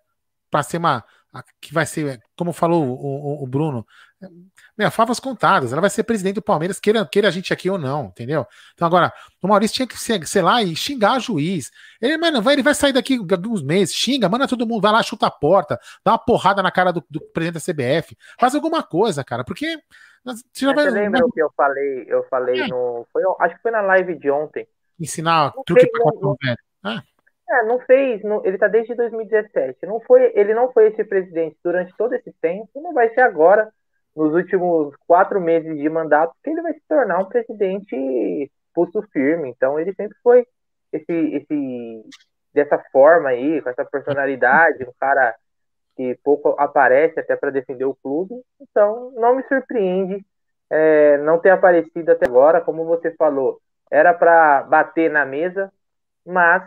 para 0.50 0.62
ser 0.62 0.78
uma. 0.78 1.04
que 1.60 1.72
vai 1.72 1.86
ser, 1.86 2.20
como 2.36 2.52
falou 2.52 2.84
o, 2.84 3.40
o, 3.40 3.44
o 3.44 3.46
Bruno, 3.46 3.86
meu, 4.76 4.90
favas 4.90 5.20
contadas. 5.20 5.72
Ela 5.72 5.80
vai 5.80 5.90
ser 5.90 6.04
presidente 6.04 6.36
do 6.36 6.42
Palmeiras, 6.42 6.78
queira, 6.78 7.06
queira 7.06 7.28
a 7.28 7.30
gente 7.30 7.52
aqui 7.52 7.70
ou 7.70 7.78
não, 7.78 8.06
entendeu? 8.06 8.46
Então 8.74 8.86
agora, 8.86 9.12
o 9.42 9.48
Maurício 9.48 9.76
tinha 9.76 9.86
que 9.86 9.98
ser, 9.98 10.26
sei 10.26 10.42
lá, 10.42 10.62
e 10.62 10.74
xingar 10.74 11.16
o 11.16 11.20
juiz. 11.20 11.70
Ele, 12.00 12.16
mano, 12.16 12.42
vai, 12.42 12.54
ele 12.54 12.62
vai 12.62 12.74
sair 12.74 12.92
daqui 12.92 13.18
alguns 13.30 13.62
meses, 13.62 13.94
xinga, 13.94 14.28
manda 14.28 14.48
todo 14.48 14.66
mundo, 14.66 14.82
vai 14.82 14.92
lá, 14.92 15.02
chuta 15.02 15.26
a 15.26 15.30
porta, 15.30 15.78
dá 16.04 16.12
uma 16.12 16.18
porrada 16.18 16.62
na 16.62 16.70
cara 16.70 16.92
do, 16.92 17.04
do 17.10 17.20
presidente 17.20 17.64
da 17.64 17.72
CBF, 17.72 18.16
faz 18.38 18.54
alguma 18.54 18.82
coisa, 18.82 19.24
cara, 19.24 19.44
porque. 19.44 19.78
Você, 20.24 20.44
já 20.54 20.72
vai, 20.72 20.84
você 20.84 20.90
lembra 20.90 21.26
o 21.26 21.32
que 21.32 21.42
eu 21.42 21.50
falei? 21.56 22.04
Eu 22.06 22.24
falei 22.30 22.60
é. 22.60 22.68
no. 22.68 23.04
Foi, 23.12 23.22
acho 23.40 23.56
que 23.56 23.62
foi 23.62 23.72
na 23.72 23.80
live 23.80 24.14
de 24.16 24.30
ontem. 24.30 24.68
Ensinar 24.98 25.52
não 25.56 25.64
truque 25.64 25.90
para 25.90 26.20
não, 26.20 26.36
velho. 26.40 26.56
Ah. 26.84 27.02
É, 27.52 27.64
não 27.64 27.78
fez, 27.80 28.22
não, 28.22 28.44
ele 28.46 28.56
tá 28.56 28.66
desde 28.66 28.94
2017. 28.94 29.84
Não 29.84 30.00
foi, 30.00 30.32
ele 30.34 30.54
não 30.54 30.72
foi 30.72 30.88
esse 30.88 31.04
presidente 31.04 31.56
durante 31.62 31.94
todo 31.96 32.14
esse 32.14 32.32
tempo, 32.40 32.70
não 32.76 32.94
vai 32.94 33.12
ser 33.12 33.20
agora 33.20 33.70
nos 34.14 34.34
últimos 34.34 34.94
quatro 35.06 35.40
meses 35.40 35.76
de 35.76 35.88
mandato 35.88 36.34
que 36.42 36.50
ele 36.50 36.62
vai 36.62 36.74
se 36.74 36.82
tornar 36.88 37.18
um 37.18 37.28
presidente 37.28 38.50
pulso 38.74 39.02
firme. 39.12 39.48
Então 39.48 39.78
ele 39.78 39.94
sempre 39.94 40.16
foi 40.22 40.46
esse, 40.92 41.12
esse 41.12 42.04
dessa 42.52 42.78
forma 42.92 43.30
aí, 43.30 43.60
com 43.62 43.70
essa 43.70 43.84
personalidade, 43.84 44.84
um 44.84 44.92
cara 45.00 45.34
que 45.96 46.18
pouco 46.22 46.54
aparece 46.58 47.20
até 47.20 47.36
para 47.36 47.50
defender 47.50 47.84
o 47.84 47.96
clube. 48.02 48.34
Então 48.60 49.12
não 49.12 49.36
me 49.36 49.42
surpreende 49.44 50.24
é, 50.70 51.18
não 51.18 51.38
ter 51.38 51.50
aparecido 51.50 52.12
até 52.12 52.26
agora, 52.26 52.60
como 52.60 52.86
você 52.86 53.14
falou, 53.16 53.60
era 53.90 54.14
para 54.14 54.62
bater 54.62 55.10
na 55.10 55.26
mesa, 55.26 55.70
mas 56.24 56.66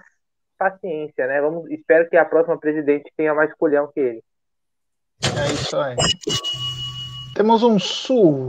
paciência, 0.58 1.26
né? 1.26 1.42
Vamos, 1.42 1.70
espero 1.72 2.08
que 2.08 2.16
a 2.16 2.24
próxima 2.24 2.58
presidente 2.60 3.12
tenha 3.18 3.34
mais 3.34 3.52
colhão 3.56 3.92
que 3.92 4.00
ele. 4.00 4.24
É 5.24 5.54
isso 5.54 5.78
aí. 5.78 5.96
Temos 7.36 7.62
um 7.64 7.78
superchat 7.78 8.48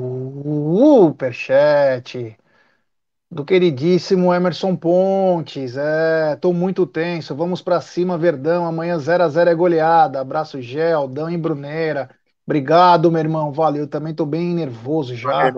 do 3.28 3.44
queridíssimo 3.44 4.32
Emerson 4.32 4.76
Pontes. 4.76 5.76
É, 5.76 6.36
tô 6.36 6.52
muito 6.52 6.86
tenso. 6.86 7.34
Vamos 7.34 7.60
para 7.60 7.80
cima, 7.80 8.16
Verdão. 8.16 8.64
Amanhã 8.64 8.96
0 8.96 9.24
a 9.24 9.28
0 9.28 9.50
é 9.50 9.54
goleada. 9.56 10.20
Abraço, 10.20 10.62
Gel, 10.62 11.08
Dão 11.08 11.28
e 11.28 11.36
Bruneira. 11.36 12.08
Obrigado, 12.46 13.10
meu 13.10 13.18
irmão. 13.18 13.52
Valeu. 13.52 13.88
Também 13.88 14.14
tô 14.14 14.24
bem 14.24 14.54
nervoso 14.54 15.16
já. 15.16 15.52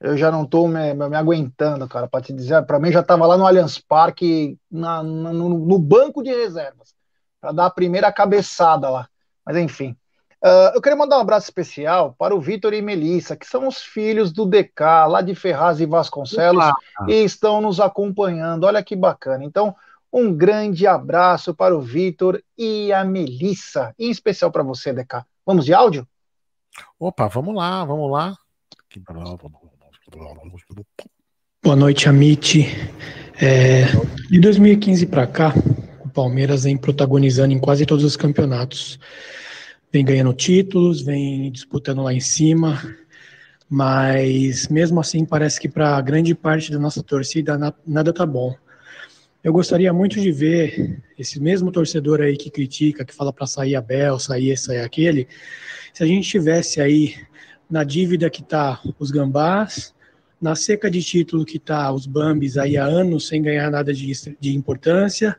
Eu 0.00 0.16
já 0.16 0.30
não 0.30 0.46
tô 0.46 0.66
me, 0.66 0.94
me 0.94 1.16
aguentando, 1.16 1.86
cara, 1.86 2.08
para 2.08 2.24
te 2.24 2.32
dizer. 2.32 2.64
Para 2.64 2.80
mim 2.80 2.90
já 2.90 3.02
tava 3.02 3.26
lá 3.26 3.36
no 3.36 3.46
Allianz 3.46 3.76
Parque, 3.78 4.58
na, 4.70 5.02
na, 5.02 5.30
no, 5.30 5.50
no 5.50 5.78
banco 5.78 6.22
de 6.22 6.30
reservas, 6.30 6.94
para 7.38 7.52
dar 7.52 7.66
a 7.66 7.70
primeira 7.70 8.10
cabeçada 8.10 8.88
lá. 8.88 9.06
Mas 9.44 9.58
enfim. 9.58 9.94
Uh, 10.42 10.72
eu 10.74 10.80
queria 10.80 10.96
mandar 10.96 11.18
um 11.18 11.20
abraço 11.20 11.44
especial 11.44 12.14
para 12.18 12.34
o 12.34 12.40
Vitor 12.40 12.72
e 12.72 12.80
Melissa, 12.80 13.36
que 13.36 13.46
são 13.46 13.68
os 13.68 13.82
filhos 13.82 14.32
do 14.32 14.46
DK, 14.46 14.82
lá 15.06 15.20
de 15.20 15.34
Ferraz 15.34 15.80
e 15.80 15.86
Vasconcelos, 15.86 16.64
e 17.06 17.22
estão 17.22 17.60
nos 17.60 17.78
acompanhando. 17.78 18.64
Olha 18.64 18.82
que 18.82 18.96
bacana. 18.96 19.44
Então, 19.44 19.76
um 20.10 20.32
grande 20.32 20.86
abraço 20.86 21.54
para 21.54 21.76
o 21.76 21.80
Vitor 21.82 22.42
e 22.56 22.90
a 22.90 23.04
Melissa, 23.04 23.94
em 23.98 24.10
especial 24.10 24.50
para 24.50 24.62
você, 24.62 24.94
DK. 24.94 25.24
Vamos 25.44 25.66
de 25.66 25.74
áudio? 25.74 26.08
Opa, 26.98 27.28
vamos 27.28 27.54
lá, 27.54 27.84
vamos 27.84 28.10
lá. 28.10 28.34
Boa 31.62 31.76
noite, 31.76 32.08
Amit. 32.08 32.66
É, 33.42 33.84
de 34.30 34.40
2015 34.40 35.06
para 35.06 35.26
cá, 35.26 35.52
o 36.02 36.08
Palmeiras 36.08 36.64
vem 36.64 36.78
protagonizando 36.78 37.52
em 37.52 37.58
quase 37.58 37.84
todos 37.84 38.04
os 38.04 38.16
campeonatos 38.16 38.98
vem 39.92 40.04
ganhando 40.04 40.32
títulos, 40.32 41.02
vem 41.02 41.50
disputando 41.50 42.02
lá 42.02 42.12
em 42.12 42.20
cima, 42.20 42.80
mas 43.68 44.68
mesmo 44.68 45.00
assim 45.00 45.24
parece 45.24 45.60
que 45.60 45.68
para 45.68 46.00
grande 46.00 46.34
parte 46.34 46.70
da 46.70 46.78
nossa 46.78 47.02
torcida 47.02 47.58
nada 47.86 48.12
tá 48.12 48.24
bom. 48.24 48.54
Eu 49.42 49.52
gostaria 49.52 49.92
muito 49.92 50.20
de 50.20 50.30
ver 50.30 51.02
esse 51.18 51.40
mesmo 51.40 51.72
torcedor 51.72 52.20
aí 52.20 52.36
que 52.36 52.50
critica, 52.50 53.04
que 53.04 53.14
fala 53.14 53.32
para 53.32 53.46
sair 53.46 53.74
Abel, 53.74 54.18
sair 54.18 54.50
esse, 54.50 54.64
sair 54.66 54.80
aquele, 54.80 55.26
se 55.94 56.02
a 56.02 56.06
gente 56.06 56.28
tivesse 56.28 56.80
aí 56.80 57.14
na 57.70 57.82
dívida 57.82 58.28
que 58.28 58.42
tá 58.42 58.80
os 58.98 59.10
gambás, 59.10 59.94
na 60.40 60.54
seca 60.54 60.90
de 60.90 61.02
título 61.02 61.44
que 61.44 61.58
tá 61.58 61.92
os 61.92 62.06
Bambis 62.06 62.56
aí 62.56 62.76
há 62.76 62.84
anos 62.84 63.28
sem 63.28 63.42
ganhar 63.42 63.70
nada 63.70 63.92
de, 63.92 64.12
de 64.38 64.54
importância, 64.54 65.36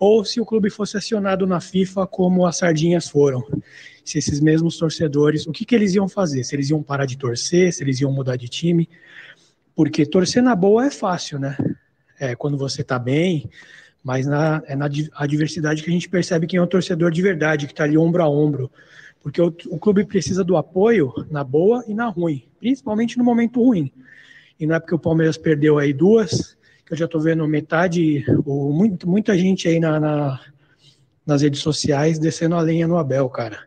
ou 0.00 0.24
se 0.24 0.40
o 0.40 0.46
clube 0.46 0.70
fosse 0.70 0.96
acionado 0.96 1.46
na 1.46 1.60
FIFA 1.60 2.06
como 2.06 2.46
as 2.46 2.56
sardinhas 2.56 3.06
foram. 3.06 3.46
Se 4.02 4.16
esses 4.16 4.40
mesmos 4.40 4.78
torcedores, 4.78 5.46
o 5.46 5.52
que, 5.52 5.66
que 5.66 5.74
eles 5.74 5.94
iam 5.94 6.08
fazer? 6.08 6.42
Se 6.42 6.56
eles 6.56 6.70
iam 6.70 6.82
parar 6.82 7.04
de 7.04 7.18
torcer, 7.18 7.70
se 7.70 7.84
eles 7.84 8.00
iam 8.00 8.10
mudar 8.10 8.36
de 8.36 8.48
time? 8.48 8.88
Porque 9.76 10.06
torcer 10.06 10.42
na 10.42 10.56
boa 10.56 10.86
é 10.86 10.90
fácil, 10.90 11.38
né? 11.38 11.54
É 12.18 12.34
quando 12.34 12.56
você 12.56 12.82
tá 12.82 12.98
bem, 12.98 13.50
mas 14.02 14.26
na, 14.26 14.62
é 14.66 14.74
na 14.74 14.88
adversidade 15.14 15.82
que 15.82 15.90
a 15.90 15.92
gente 15.92 16.08
percebe 16.08 16.46
quem 16.46 16.58
é 16.58 16.62
um 16.62 16.66
torcedor 16.66 17.10
de 17.10 17.20
verdade, 17.20 17.66
que 17.66 17.72
está 17.74 17.84
ali 17.84 17.98
ombro 17.98 18.22
a 18.22 18.28
ombro. 18.28 18.70
Porque 19.22 19.40
o, 19.40 19.54
o, 19.68 19.78
clube 19.78 20.06
precisa 20.06 20.42
do 20.42 20.56
apoio 20.56 21.12
na 21.30 21.44
boa 21.44 21.84
e 21.86 21.92
na 21.92 22.08
ruim, 22.08 22.48
principalmente 22.58 23.18
no 23.18 23.24
momento 23.24 23.62
ruim. 23.62 23.92
E 24.58 24.66
não 24.66 24.76
é 24.76 24.80
porque 24.80 24.94
o 24.94 24.98
Palmeiras 24.98 25.36
perdeu 25.36 25.78
aí 25.78 25.92
duas, 25.92 26.56
eu 26.90 26.96
já 26.96 27.04
estou 27.04 27.20
vendo 27.20 27.46
metade, 27.46 28.24
ou 28.44 28.72
muito, 28.72 29.08
muita 29.08 29.38
gente 29.38 29.68
aí 29.68 29.78
na, 29.78 30.00
na, 30.00 30.40
nas 31.24 31.42
redes 31.42 31.60
sociais 31.60 32.18
descendo 32.18 32.56
a 32.56 32.60
lenha 32.60 32.88
no 32.88 32.98
Abel, 32.98 33.28
cara. 33.28 33.64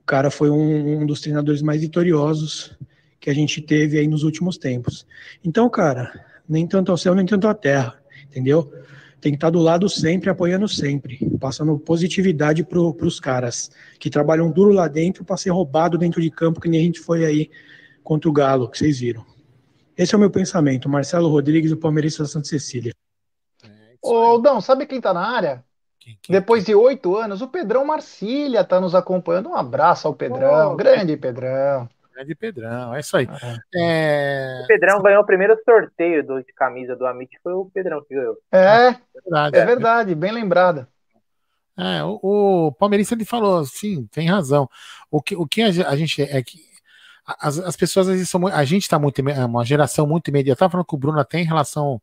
O 0.00 0.06
cara 0.06 0.30
foi 0.30 0.48
um, 0.48 1.02
um 1.02 1.06
dos 1.06 1.20
treinadores 1.20 1.60
mais 1.60 1.82
vitoriosos 1.82 2.74
que 3.20 3.28
a 3.28 3.34
gente 3.34 3.60
teve 3.60 3.98
aí 3.98 4.08
nos 4.08 4.22
últimos 4.22 4.56
tempos. 4.56 5.06
Então, 5.44 5.68
cara, 5.68 6.24
nem 6.48 6.66
tanto 6.66 6.90
ao 6.90 6.96
céu, 6.96 7.14
nem 7.14 7.26
tanto 7.26 7.46
à 7.46 7.52
terra, 7.52 7.94
entendeu? 8.30 8.72
Tem 9.20 9.32
que 9.32 9.36
estar 9.36 9.48
tá 9.48 9.50
do 9.50 9.58
lado 9.58 9.86
sempre, 9.88 10.30
apoiando 10.30 10.66
sempre, 10.66 11.18
passando 11.38 11.78
positividade 11.78 12.64
para 12.64 12.80
os 12.80 13.20
caras 13.20 13.70
que 13.98 14.08
trabalham 14.08 14.50
duro 14.50 14.72
lá 14.72 14.88
dentro 14.88 15.24
para 15.24 15.36
ser 15.36 15.50
roubado 15.50 15.98
dentro 15.98 16.22
de 16.22 16.30
campo, 16.30 16.60
que 16.60 16.68
nem 16.70 16.80
a 16.80 16.84
gente 16.84 17.00
foi 17.00 17.26
aí 17.26 17.50
contra 18.02 18.30
o 18.30 18.32
Galo, 18.32 18.70
que 18.70 18.78
vocês 18.78 19.00
viram. 19.00 19.35
Esse 19.96 20.14
é 20.14 20.16
o 20.16 20.20
meu 20.20 20.30
pensamento. 20.30 20.88
Marcelo 20.88 21.28
Rodrigues, 21.28 21.72
o 21.72 21.76
Palmeirense 21.76 22.18
da 22.18 22.26
Santa 22.26 22.46
Cecília. 22.46 22.92
É, 23.64 23.68
Ô, 24.02 24.14
Aldão, 24.16 24.60
sabe 24.60 24.86
quem 24.86 25.00
tá 25.00 25.14
na 25.14 25.26
área? 25.26 25.64
Quem, 25.98 26.18
quem, 26.22 26.32
Depois 26.34 26.64
quem? 26.64 26.74
de 26.74 26.80
oito 26.80 27.16
anos, 27.16 27.40
o 27.40 27.48
Pedrão 27.48 27.84
Marcília 27.84 28.62
tá 28.62 28.80
nos 28.80 28.94
acompanhando. 28.94 29.48
Um 29.48 29.56
abraço 29.56 30.06
ao 30.06 30.14
Pedrão. 30.14 30.72
Oh, 30.72 30.76
grande 30.76 31.16
Pedrão. 31.16 31.88
Grande 32.14 32.34
Pedrão, 32.34 32.94
é 32.94 33.00
isso 33.00 33.16
aí. 33.16 33.28
É... 33.74 34.62
O 34.64 34.66
Pedrão 34.66 35.02
ganhou 35.02 35.22
o 35.22 35.26
primeiro 35.26 35.54
sorteio 35.62 36.26
do, 36.26 36.42
de 36.42 36.52
camisa 36.54 36.96
do 36.96 37.06
Amit, 37.06 37.30
foi 37.42 37.52
o 37.52 37.66
Pedrão 37.66 38.02
que 38.02 38.14
ganhou. 38.14 38.38
É, 38.50 38.88
é 38.88 39.00
verdade, 39.22 39.58
é 39.58 39.64
verdade 39.66 40.14
bem 40.14 40.32
lembrada. 40.32 40.88
É, 41.78 42.02
o, 42.02 42.68
o 42.68 42.72
Palmeirense 42.72 43.12
ele 43.12 43.26
falou, 43.26 43.66
sim, 43.66 44.06
tem 44.10 44.30
razão. 44.30 44.66
O 45.10 45.20
que, 45.20 45.36
o 45.36 45.46
que 45.46 45.60
a, 45.60 45.66
a 45.66 45.96
gente 45.96 46.22
é 46.22 46.42
que 46.42 46.58
as, 47.26 47.58
as 47.58 47.76
pessoas 47.76 48.08
às 48.08 48.14
vezes 48.14 48.30
são 48.30 48.46
a 48.46 48.64
gente 48.64 48.82
está 48.82 48.98
muito 48.98 49.20
é 49.28 49.44
uma 49.44 49.64
geração 49.64 50.06
muito 50.06 50.28
imediata. 50.28 50.52
Eu 50.52 50.56
tava 50.56 50.72
falando 50.72 50.86
com 50.86 50.96
o 50.96 50.98
Bruno 50.98 51.18
até 51.18 51.40
em 51.40 51.44
relação 51.44 52.00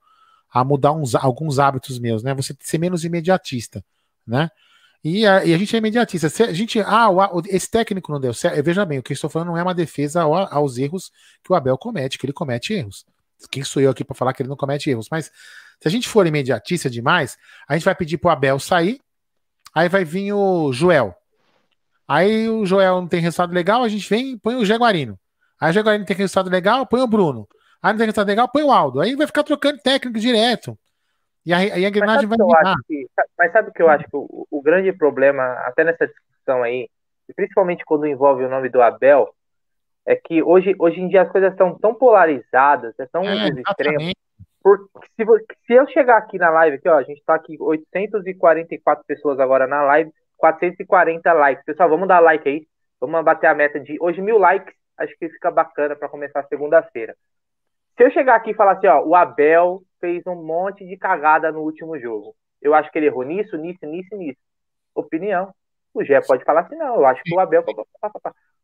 a 0.51 0.63
mudar 0.63 0.91
uns, 0.91 1.15
alguns 1.15 1.59
hábitos 1.59 1.97
meus, 1.97 2.21
né? 2.21 2.33
Você 2.35 2.55
ser 2.59 2.77
menos 2.77 3.03
imediatista, 3.05 3.83
né? 4.27 4.49
E 5.03 5.25
a, 5.25 5.43
e 5.43 5.53
a 5.53 5.57
gente 5.57 5.75
é 5.75 5.79
imediatista. 5.79 6.29
Se 6.29 6.43
a 6.43 6.53
gente, 6.53 6.79
ah, 6.79 7.09
o, 7.09 7.41
esse 7.47 7.69
técnico 7.69 8.11
não 8.11 8.19
deu 8.19 8.33
certo. 8.33 8.63
Veja 8.63 8.85
bem, 8.85 8.99
o 8.99 9.03
que 9.03 9.11
eu 9.11 9.15
estou 9.15 9.29
falando 9.29 9.49
não 9.49 9.57
é 9.57 9.63
uma 9.63 9.73
defesa 9.73 10.21
aos 10.23 10.77
erros 10.77 11.11
que 11.43 11.51
o 11.51 11.55
Abel 11.55 11.77
comete, 11.77 12.17
que 12.17 12.25
ele 12.25 12.33
comete 12.33 12.73
erros. 12.73 13.05
Quem 13.51 13.63
sou 13.63 13.81
eu 13.81 13.91
aqui 13.91 14.03
para 14.03 14.15
falar 14.15 14.33
que 14.33 14.41
ele 14.41 14.49
não 14.49 14.55
comete 14.55 14.89
erros? 14.89 15.07
Mas 15.11 15.25
se 15.79 15.87
a 15.87 15.91
gente 15.91 16.07
for 16.07 16.25
imediatista 16.25 16.89
demais, 16.89 17.37
a 17.67 17.73
gente 17.73 17.83
vai 17.83 17.95
pedir 17.95 18.17
pro 18.17 18.29
Abel 18.29 18.57
sair, 18.59 19.01
aí 19.73 19.89
vai 19.89 20.05
vir 20.05 20.31
o 20.31 20.71
Joel. 20.71 21.13
Aí 22.07 22.49
o 22.49 22.65
Joel 22.65 23.01
não 23.01 23.07
tem 23.07 23.21
resultado 23.21 23.53
legal, 23.53 23.83
a 23.83 23.89
gente 23.89 24.07
vem 24.09 24.33
e 24.33 24.39
põe 24.39 24.55
o 24.55 24.65
Jaguarino. 24.65 25.17
Aí 25.59 25.69
o 25.69 25.73
Jaguarino 25.73 26.05
tem 26.05 26.15
resultado 26.15 26.49
legal, 26.49 26.85
põe 26.85 27.01
o 27.01 27.07
Bruno. 27.07 27.47
Aí 27.81 27.91
não 27.91 27.97
tem 27.97 28.05
resultado 28.05 28.27
legal, 28.27 28.49
põe 28.49 28.63
o 28.63 28.71
Aldo. 28.71 29.01
Aí 29.01 29.15
vai 29.15 29.27
ficar 29.27 29.43
trocando 29.43 29.79
técnico 29.79 30.19
direto. 30.19 30.77
E 31.45 31.53
aí, 31.53 31.71
a 31.85 31.89
engrenagem 31.89 32.27
vai 32.27 32.37
virar. 32.37 32.75
mas 33.37 33.51
sabe 33.51 33.69
o 33.69 33.73
que 33.73 33.81
eu 33.81 33.89
acho 33.89 34.05
que 34.05 34.15
o, 34.15 34.47
o, 34.49 34.61
grande 34.61 34.93
problema, 34.93 35.43
até 35.65 35.83
nessa 35.83 36.07
discussão 36.07 36.63
aí, 36.63 36.89
principalmente 37.35 37.83
quando 37.85 38.07
envolve 38.07 38.45
o 38.45 38.49
nome 38.49 38.69
do 38.69 38.81
Abel, 38.81 39.33
é 40.05 40.15
que 40.15 40.41
hoje, 40.41 40.73
hoje 40.79 41.01
em 41.01 41.09
dia 41.09 41.23
as 41.23 41.31
coisas 41.31 41.51
estão 41.51 41.77
tão 41.77 41.93
polarizadas, 41.93 42.97
é 42.97 43.05
tão 43.05 43.23
é, 43.23 43.49
extremas. 43.49 44.13
Porque 44.61 44.87
se, 45.17 45.25
se 45.67 45.73
eu 45.73 45.85
chegar 45.89 46.17
aqui 46.17 46.37
na 46.37 46.49
live, 46.49 46.77
aqui, 46.77 46.87
ó, 46.87 46.97
a 46.97 47.03
gente 47.03 47.19
está 47.19 47.35
aqui 47.35 47.57
844 47.59 49.03
pessoas 49.05 49.37
agora 49.37 49.67
na 49.67 49.83
live, 49.83 50.13
440 50.43 51.33
likes. 51.33 51.63
Pessoal, 51.63 51.87
vamos 51.87 52.05
dar 52.05 52.19
like 52.19 52.47
aí. 52.49 52.67
Vamos 52.99 53.23
bater 53.23 53.47
a 53.47 53.55
meta 53.55 53.79
de 53.79 53.95
hoje 54.01 54.21
mil 54.21 54.37
likes. 54.37 54.75
Acho 54.97 55.17
que 55.17 55.29
fica 55.29 55.49
bacana 55.49 55.95
para 55.95 56.09
começar 56.09 56.43
segunda-feira. 56.47 57.15
Se 57.95 58.03
eu 58.03 58.11
chegar 58.11 58.35
aqui 58.35 58.51
e 58.51 58.53
falar 58.53 58.73
assim, 58.73 58.87
ó, 58.87 59.01
o 59.05 59.15
Abel 59.15 59.81
fez 60.01 60.21
um 60.27 60.35
monte 60.35 60.85
de 60.85 60.97
cagada 60.97 61.49
no 61.49 61.61
último 61.61 61.97
jogo. 61.97 62.35
Eu 62.61 62.73
acho 62.73 62.91
que 62.91 62.99
ele 62.99 63.05
errou 63.05 63.23
nisso, 63.23 63.55
nisso, 63.57 63.85
nisso, 63.85 64.15
nisso. 64.17 64.39
Opinião. 64.93 65.53
O 65.93 66.03
Gé 66.03 66.19
pode 66.19 66.43
falar 66.43 66.61
assim, 66.61 66.75
não, 66.75 66.95
eu 66.95 67.05
acho 67.05 67.21
que 67.23 67.33
o 67.33 67.39
Abel. 67.39 67.63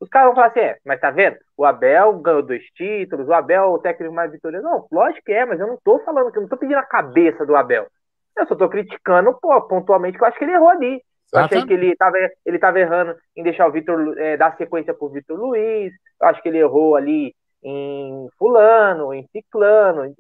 Os 0.02 0.10
caras 0.10 0.28
vão 0.28 0.36
falar 0.36 0.48
assim, 0.48 0.60
é, 0.60 0.78
mas 0.84 1.00
tá 1.00 1.12
vendo? 1.12 1.38
O 1.56 1.64
Abel 1.64 2.20
ganhou 2.20 2.42
dois 2.42 2.66
títulos, 2.72 3.28
o 3.28 3.34
Abel 3.34 3.72
o 3.72 3.80
técnico 3.80 4.14
mais 4.14 4.32
vitorioso. 4.32 4.66
Não, 4.66 4.86
lógico 4.92 5.24
que 5.26 5.32
é, 5.32 5.46
mas 5.46 5.60
eu 5.60 5.68
não 5.68 5.78
tô 5.82 6.00
falando 6.00 6.30
que 6.32 6.40
eu 6.40 6.42
não 6.42 6.50
tô 6.50 6.58
pedindo 6.58 6.78
a 6.78 6.84
cabeça 6.84 7.46
do 7.46 7.56
Abel. 7.56 7.88
Eu 8.38 8.48
só 8.48 8.56
tô 8.56 8.68
criticando, 8.68 9.34
pô, 9.40 9.62
pontualmente, 9.62 10.18
que 10.18 10.24
eu 10.24 10.28
acho 10.28 10.38
que 10.38 10.44
ele 10.44 10.54
errou 10.54 10.70
ali. 10.70 11.02
Eu 11.32 11.40
achei 11.42 11.66
que 11.66 11.74
ele 11.74 11.92
estava 11.92 12.18
ele 12.46 12.60
tava 12.60 12.80
errando 12.80 13.16
em 13.36 13.44
deixar 13.44 13.68
o 13.68 13.72
Vitor 13.72 14.18
é, 14.18 14.36
dar 14.36 14.56
sequência 14.58 14.94
para 14.94 15.06
o 15.06 15.10
Vitor 15.10 15.38
Luiz. 15.38 15.94
Eu 16.22 16.28
acho 16.28 16.42
que 16.42 16.50
ele 16.50 16.58
errou 16.58 16.96
ali 16.96 17.36
em 17.64 18.28
Fulano, 18.38 19.14
em 19.14 19.28
Ciclano, 19.32 20.06
em, 20.06 20.16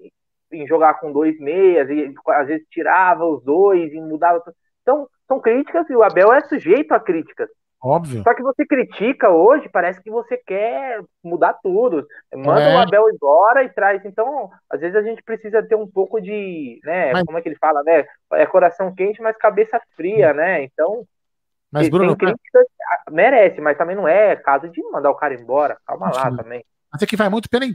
em 0.51 0.67
jogar 0.67 0.95
com 0.99 1.11
dois 1.11 1.39
meias, 1.39 1.89
e 1.89 2.13
às 2.27 2.47
vezes 2.47 2.67
tirava 2.69 3.25
os 3.25 3.43
dois 3.43 3.91
e 3.91 3.99
mudava. 3.99 4.43
Então, 4.81 5.07
são 5.27 5.39
críticas 5.39 5.89
e 5.89 5.95
o 5.95 6.03
Abel 6.03 6.33
é 6.33 6.41
sujeito 6.41 6.91
a 6.91 6.99
críticas. 6.99 7.49
Óbvio. 7.81 8.23
Só 8.23 8.33
que 8.33 8.43
você 8.43 8.65
critica 8.65 9.29
hoje, 9.29 9.69
parece 9.69 10.01
que 10.03 10.11
você 10.11 10.35
quer 10.35 11.01
mudar 11.23 11.53
tudo. 11.63 12.05
Manda 12.35 12.61
é. 12.61 12.75
o 12.75 12.79
Abel 12.79 13.09
embora 13.09 13.63
e 13.63 13.69
traz. 13.69 14.03
Então, 14.03 14.49
às 14.69 14.81
vezes 14.81 14.97
a 14.97 15.01
gente 15.01 15.23
precisa 15.23 15.63
ter 15.63 15.75
um 15.75 15.87
pouco 15.87 16.19
de, 16.19 16.79
né? 16.83 17.13
Mas... 17.13 17.23
Como 17.23 17.37
é 17.37 17.41
que 17.41 17.47
ele 17.47 17.57
fala, 17.57 17.81
né? 17.83 18.05
É 18.33 18.45
coração 18.45 18.93
quente, 18.93 19.21
mas 19.21 19.37
cabeça 19.37 19.81
fria, 19.95 20.33
né? 20.33 20.63
Então. 20.63 21.05
Mas, 21.71 21.87
Bruno, 21.87 22.17
crítica, 22.17 22.65
merece, 23.11 23.61
mas 23.61 23.77
também 23.77 23.95
não 23.95 24.07
é 24.07 24.35
caso 24.35 24.67
de 24.67 24.83
mandar 24.91 25.11
o 25.11 25.15
cara 25.15 25.35
embora. 25.35 25.77
Calma 25.85 26.11
lá 26.13 26.35
também. 26.35 26.65
Mas 26.91 27.01
é 27.01 27.05
que 27.05 27.15
vai 27.15 27.29
muito 27.29 27.49
pela. 27.49 27.65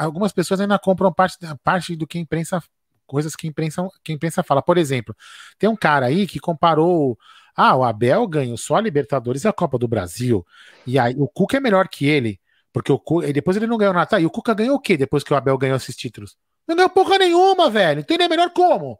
Algumas 0.00 0.32
pessoas 0.32 0.60
ainda 0.60 0.78
compram 0.78 1.12
parte, 1.12 1.38
parte 1.62 1.96
do 1.96 2.06
que 2.06 2.18
a 2.18 2.20
imprensa. 2.20 2.62
Coisas 3.06 3.36
que 3.36 3.46
a 3.46 3.50
imprensa, 3.50 3.86
que 4.02 4.12
a 4.12 4.14
imprensa 4.14 4.42
fala. 4.42 4.62
Por 4.62 4.76
exemplo, 4.76 5.14
tem 5.58 5.68
um 5.68 5.76
cara 5.76 6.06
aí 6.06 6.26
que 6.26 6.40
comparou 6.40 7.16
Ah, 7.56 7.76
o 7.76 7.84
Abel 7.84 8.26
ganhou 8.26 8.56
só 8.56 8.76
a 8.76 8.80
Libertadores 8.80 9.44
e 9.44 9.48
a 9.48 9.52
Copa 9.52 9.78
do 9.78 9.88
Brasil. 9.88 10.44
E 10.86 10.98
aí 10.98 11.14
o 11.18 11.28
Cuca 11.28 11.56
é 11.56 11.60
melhor 11.60 11.88
que 11.88 12.06
ele. 12.06 12.40
Porque 12.72 12.90
o 12.90 12.98
Cuca, 12.98 13.32
depois 13.32 13.56
ele 13.56 13.66
não 13.66 13.78
ganhou 13.78 13.94
nada. 13.94 14.06
Tá, 14.06 14.20
e 14.20 14.26
o 14.26 14.30
Cuca 14.30 14.54
ganhou 14.54 14.76
o 14.76 14.80
quê 14.80 14.96
depois 14.96 15.22
que 15.22 15.32
o 15.32 15.36
Abel 15.36 15.56
ganhou 15.56 15.76
esses 15.76 15.96
títulos? 15.96 16.36
Não 16.66 16.74
ganhou 16.74 16.90
porra 16.90 17.18
nenhuma, 17.18 17.70
velho. 17.70 18.00
Então 18.00 18.16
ele 18.16 18.24
é 18.24 18.28
melhor 18.28 18.50
como? 18.50 18.98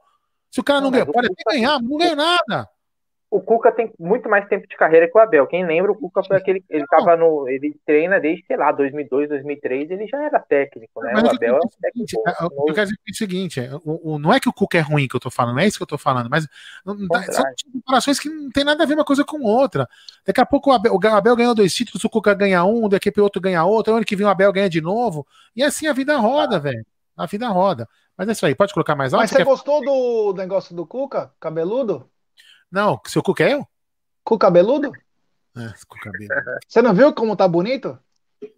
Se 0.51 0.61
o 0.61 0.65
cara 0.65 0.81
não, 0.81 0.87
não 0.87 0.93
ganhou, 0.93 1.13
pode 1.13 1.27
até 1.27 1.43
ganhar, 1.53 1.81
não 1.81 1.97
ganhou 1.97 2.17
nada 2.17 2.69
o 3.35 3.41
Cuca 3.41 3.73
tem 3.73 3.93
muito 3.99 4.29
mais 4.29 4.47
tempo 4.47 4.65
de 4.69 4.77
carreira 4.77 5.11
que 5.11 5.19
o 5.19 5.21
Abel. 5.21 5.45
Quem 5.49 5.67
lembra, 5.67 5.91
o 5.91 5.97
Cuca 5.97 6.23
foi 6.23 6.37
aquele. 6.37 6.65
Ele 6.71 6.87
tava 6.87 7.17
no. 7.17 7.49
Ele 7.49 7.75
treina 7.85 8.21
desde, 8.21 8.47
sei 8.47 8.57
lá, 8.57 8.71
2002, 8.71 9.29
2003, 9.29 9.91
ele 9.91 10.07
já 10.07 10.23
era 10.23 10.39
técnico, 10.39 11.03
né? 11.03 11.11
Mas 11.13 11.25
o 11.25 11.31
Abel 11.31 11.57
é 11.57 11.59
um 11.59 11.69
técnico. 11.81 12.29
É, 12.29 12.45
eu 12.45 12.73
quero 12.73 12.87
dizer 12.87 12.97
o 13.11 13.15
seguinte: 13.17 13.59
é, 13.59 13.75
o, 13.85 14.15
o, 14.15 14.19
não 14.21 14.33
é 14.33 14.39
que 14.39 14.49
o 14.49 14.53
Cuca 14.53 14.79
é 14.79 14.81
ruim 14.81 15.09
que 15.09 15.17
eu 15.17 15.21
tô 15.21 15.33
falando, 15.33 15.57
não 15.57 15.63
é 15.63 15.67
isso 15.67 15.77
que 15.77 15.83
eu 15.83 15.87
tô 15.89 15.99
falando, 15.99 16.31
mas 16.31 16.47
são 16.85 17.45
comparações 17.73 18.21
que 18.21 18.29
não 18.29 18.51
tem 18.51 18.63
nada 18.63 18.85
a 18.85 18.87
ver 18.87 18.95
uma 18.95 19.05
coisa 19.05 19.25
com 19.25 19.43
outra. 19.43 19.89
Daqui 20.25 20.41
a 20.41 20.47
pouco 20.47 20.71
o 20.71 20.73
Abel, 20.73 20.95
o 20.95 21.07
Abel 21.09 21.35
ganhou 21.35 21.57
dois 21.57 21.75
títulos, 21.75 22.05
o 22.05 22.09
Cuca 22.09 22.35
ganha 22.35 22.65
um, 22.65 22.89
daqui 22.89 23.13
a 23.17 23.21
outro 23.21 23.43
ganha 23.43 23.65
outro, 23.65 23.95
ano 23.95 24.05
que 24.05 24.15
vem 24.15 24.25
o 24.25 24.31
Abel 24.31 24.53
ganha 24.53 24.71
de 24.71 24.81
novo. 24.81 25.27
E 25.57 25.63
assim 25.65 25.89
a 25.89 25.93
vida 25.93 26.17
roda, 26.19 26.55
ah. 26.55 26.61
velho. 26.61 26.87
A 27.17 27.27
vida 27.27 27.49
roda. 27.49 27.89
Mas 28.17 28.29
é 28.29 28.33
isso 28.33 28.47
aí, 28.47 28.55
pode 28.55 28.73
colocar 28.73 28.95
mais 28.95 29.13
alto? 29.13 29.23
Mas 29.23 29.31
você 29.31 29.39
quer... 29.39 29.45
gostou 29.45 29.81
do 29.81 30.35
negócio 30.35 30.73
do 30.73 30.87
Cuca, 30.87 31.33
cabeludo? 31.41 32.09
Não, 32.75 33.01
seu 33.07 33.23
Cuca 33.23 33.45
é 33.45 33.53
eu? 33.53 33.65
Com 34.25 34.37
cabeludo? 34.37 34.91
É, 35.57 35.73
com 35.87 35.97
cabeludo. 35.97 36.35
Você 36.67 36.83
não 36.83 36.93
viu 36.93 37.15
como 37.15 37.37
tá 37.37 37.47
bonito? 37.47 37.97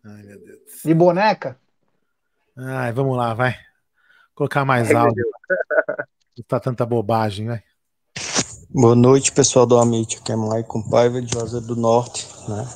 Ai, 0.02 0.22
meu 0.22 0.38
Deus. 0.40 0.60
De 0.82 0.94
boneca? 0.94 1.60
Ai, 2.56 2.94
vamos 2.94 3.14
lá, 3.14 3.34
vai. 3.34 3.54
Colocar 4.34 4.64
mais 4.64 4.90
áudio. 4.90 5.22
Não 6.34 6.44
tá 6.48 6.58
tanta 6.58 6.86
bobagem, 6.86 7.46
vai. 7.46 7.62
Boa 8.70 8.94
noite, 8.94 9.32
pessoal 9.32 9.66
do 9.66 9.78
Amit. 9.78 10.16
Aqui 10.16 10.32
é 10.32 10.36
Maicon 10.36 10.82
Paiva 10.88 11.20
de 11.20 11.30
Juazeiro 11.30 11.66
do 11.66 11.76
Norte, 11.76 12.26
né? 12.48 12.66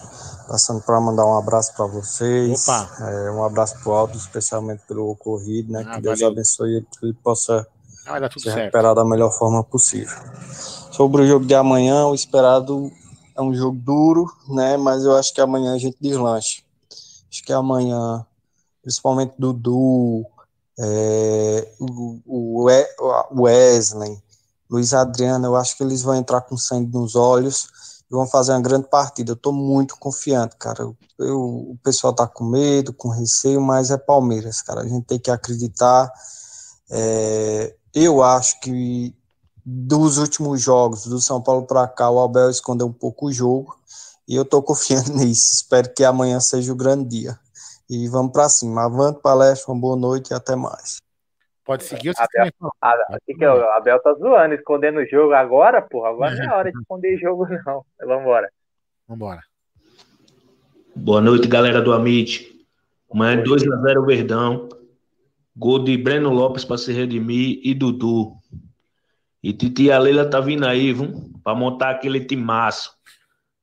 Passando 0.46 0.83
para 0.83 1.00
mandar 1.00 1.24
um 1.24 1.38
abraço 1.38 1.74
para 1.74 1.87
vocês. 1.87 2.68
Opa. 2.68 2.90
É, 3.00 3.31
um 3.31 3.42
abraço 3.42 3.81
pro 3.83 3.92
Aldo, 3.92 4.18
especialmente 4.18 4.83
pelo 4.87 5.09
ocorrido, 5.09 5.72
né? 5.72 5.87
Ah, 5.88 5.94
que 5.94 6.03
Deus 6.03 6.20
valeu. 6.20 6.35
abençoe 6.35 6.76
ele, 6.76 6.87
que 6.90 7.07
ele 7.07 7.14
possa 7.14 7.66
ah, 8.07 8.31
se 8.31 8.40
certo. 8.40 8.59
recuperar 8.59 8.94
da 8.94 9.07
melhor 9.07 9.31
forma 9.33 9.64
possível. 9.64 10.18
Sobre 11.00 11.22
o 11.22 11.26
jogo 11.26 11.46
de 11.46 11.54
amanhã, 11.54 12.08
o 12.08 12.14
esperado 12.14 12.92
é 13.34 13.40
um 13.40 13.54
jogo 13.54 13.78
duro, 13.78 14.30
né? 14.46 14.76
Mas 14.76 15.02
eu 15.02 15.16
acho 15.16 15.32
que 15.32 15.40
amanhã 15.40 15.72
a 15.72 15.78
gente 15.78 15.96
deslancha. 15.98 16.60
Acho 17.26 17.42
que 17.42 17.54
amanhã, 17.54 18.26
principalmente 18.82 19.32
Dudu, 19.38 20.26
é, 20.78 21.72
o, 21.80 22.20
o 22.26 23.42
Wesley, 23.42 24.22
Luiz 24.68 24.92
Adriano, 24.92 25.46
eu 25.46 25.56
acho 25.56 25.74
que 25.74 25.82
eles 25.82 26.02
vão 26.02 26.16
entrar 26.16 26.42
com 26.42 26.58
sangue 26.58 26.92
nos 26.92 27.16
olhos 27.16 27.70
e 28.10 28.14
vão 28.14 28.26
fazer 28.26 28.52
uma 28.52 28.60
grande 28.60 28.86
partida. 28.86 29.30
Eu 29.30 29.36
estou 29.36 29.54
muito 29.54 29.96
confiante, 29.96 30.54
cara. 30.58 30.82
Eu, 31.18 31.40
o 31.40 31.78
pessoal 31.82 32.12
tá 32.12 32.26
com 32.26 32.44
medo, 32.44 32.92
com 32.92 33.08
receio, 33.08 33.62
mas 33.62 33.90
é 33.90 33.96
Palmeiras, 33.96 34.60
cara. 34.60 34.82
A 34.82 34.86
gente 34.86 35.06
tem 35.06 35.18
que 35.18 35.30
acreditar. 35.30 36.12
É, 36.90 37.74
eu 37.94 38.22
acho 38.22 38.60
que 38.60 39.18
dos 39.64 40.18
últimos 40.18 40.61
jogos 40.61 41.07
do 41.07 41.20
São 41.20 41.42
Paulo 41.42 41.66
para 41.66 41.87
cá, 41.88 42.11
o 42.11 42.20
Abel 42.20 42.51
escondeu 42.51 42.87
um 42.87 42.92
pouco 42.92 43.27
o 43.27 43.33
jogo 43.33 43.77
e 44.27 44.35
eu 44.35 44.42
estou 44.42 44.62
confiando 44.64 45.12
nisso. 45.12 45.55
Espero 45.55 45.92
que 45.94 46.05
amanhã 46.05 46.40
seja 46.40 46.73
o 46.73 46.77
grande 46.77 47.09
dia. 47.09 47.38
E 47.88 48.09
vamos 48.09 48.33
para 48.33 48.49
cima. 48.49 48.85
Avante, 48.85 49.20
palestra, 49.20 49.73
uma 49.73 49.81
boa 49.81 49.96
noite 49.96 50.31
e 50.31 50.35
até 50.35 50.55
mais. 50.55 50.99
Pode 51.64 51.85
seguir 51.85 52.11
o 52.11 52.14
Abel, 52.16 52.53
a, 52.81 53.18
que 53.25 53.35
que 53.35 53.44
é, 53.44 53.53
o 53.53 53.62
Abel 53.73 54.01
tá 54.01 54.14
zoando, 54.14 54.55
escondendo 54.55 54.99
o 55.01 55.07
jogo 55.07 55.33
agora, 55.35 55.83
porra. 55.83 56.11
Agora 56.11 56.35
não 56.35 56.44
é 56.44 56.57
hora 56.57 56.73
de 56.73 56.79
esconder 56.81 57.18
jogo, 57.18 57.46
não. 57.49 57.85
Vamos 58.01 58.23
embora. 58.23 58.51
Vambora. 59.09 59.40
Boa 60.94 61.20
noite, 61.20 61.49
galera 61.49 61.83
do 61.83 61.92
Amit. 61.92 62.49
Amanhã 63.12 63.42
2x0 63.42 64.07
Verdão. 64.07 64.68
Gol 65.57 65.85
de 65.85 65.96
Breno 65.96 66.31
Lopes 66.31 66.64
para 66.64 66.79
se 66.79 66.92
redimir 66.92 67.61
e 67.62 67.75
Dudu. 67.75 68.37
E 69.42 69.53
Titia 69.53 69.98
Leila 69.98 70.29
tá 70.29 70.40
vindo 70.40 70.66
aí, 70.66 70.92
viu? 70.92 71.31
Pra 71.42 71.55
montar 71.55 71.90
aquele 71.90 72.24
timaço. 72.24 72.92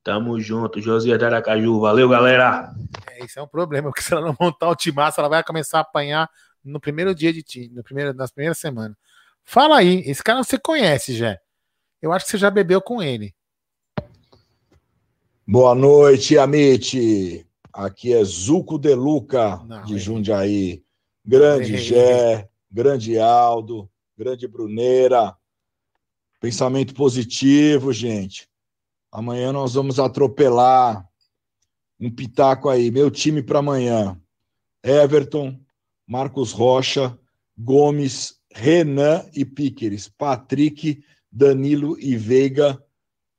Tamo 0.02 0.40
junto, 0.40 0.80
Josias 0.80 1.18
de 1.18 1.24
Aracaju. 1.24 1.80
Valeu, 1.80 2.08
galera. 2.08 2.72
É, 3.10 3.24
isso 3.24 3.38
é 3.38 3.42
um 3.42 3.46
problema, 3.46 3.88
porque 3.88 4.02
se 4.02 4.12
ela 4.12 4.22
não 4.22 4.36
montar 4.40 4.68
o 4.68 4.76
timaço, 4.76 5.20
ela 5.20 5.28
vai 5.28 5.44
começar 5.44 5.78
a 5.78 5.82
apanhar 5.82 6.28
no 6.64 6.80
primeiro 6.80 7.14
dia 7.14 7.32
de 7.32 7.42
time, 7.42 7.68
no 7.68 7.82
primeiro, 7.82 8.12
nas 8.12 8.30
primeiras 8.30 8.58
semanas. 8.58 8.96
Fala 9.44 9.78
aí, 9.78 10.00
esse 10.06 10.22
cara 10.22 10.42
você 10.42 10.58
conhece 10.58 11.14
já. 11.14 11.38
Eu 12.02 12.12
acho 12.12 12.24
que 12.24 12.32
você 12.32 12.38
já 12.38 12.50
bebeu 12.50 12.80
com 12.80 13.02
ele. 13.02 13.34
Boa 15.46 15.74
noite, 15.74 16.36
Amit. 16.36 17.46
Aqui 17.72 18.12
é 18.12 18.22
Zuco 18.24 18.78
De 18.78 18.94
Luca, 18.94 19.62
não, 19.64 19.82
de 19.82 19.98
Jundiaí. 19.98 20.82
Grande 21.24 21.76
Gé, 21.76 22.48
grande 22.70 23.18
Aldo, 23.18 23.88
grande 24.16 24.46
Bruneira. 24.46 25.34
Pensamento 26.40 26.94
positivo, 26.94 27.92
gente. 27.92 28.48
Amanhã 29.10 29.52
nós 29.52 29.74
vamos 29.74 29.98
atropelar 29.98 31.08
um 31.98 32.10
pitaco 32.10 32.68
aí. 32.68 32.90
Meu 32.90 33.10
time 33.10 33.42
para 33.42 33.58
amanhã: 33.58 34.20
Everton, 34.82 35.58
Marcos 36.06 36.52
Rocha, 36.52 37.18
Gomes, 37.56 38.40
Renan 38.52 39.28
e 39.34 39.44
Piqueres, 39.44 40.08
Patrick, 40.08 41.02
Danilo 41.30 41.98
e 41.98 42.16
Veiga, 42.16 42.82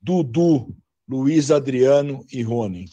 Dudu, 0.01 0.75
Luiz 1.07 1.51
Adriano 1.51 2.25
e 2.31 2.41
Rony. 2.43 2.85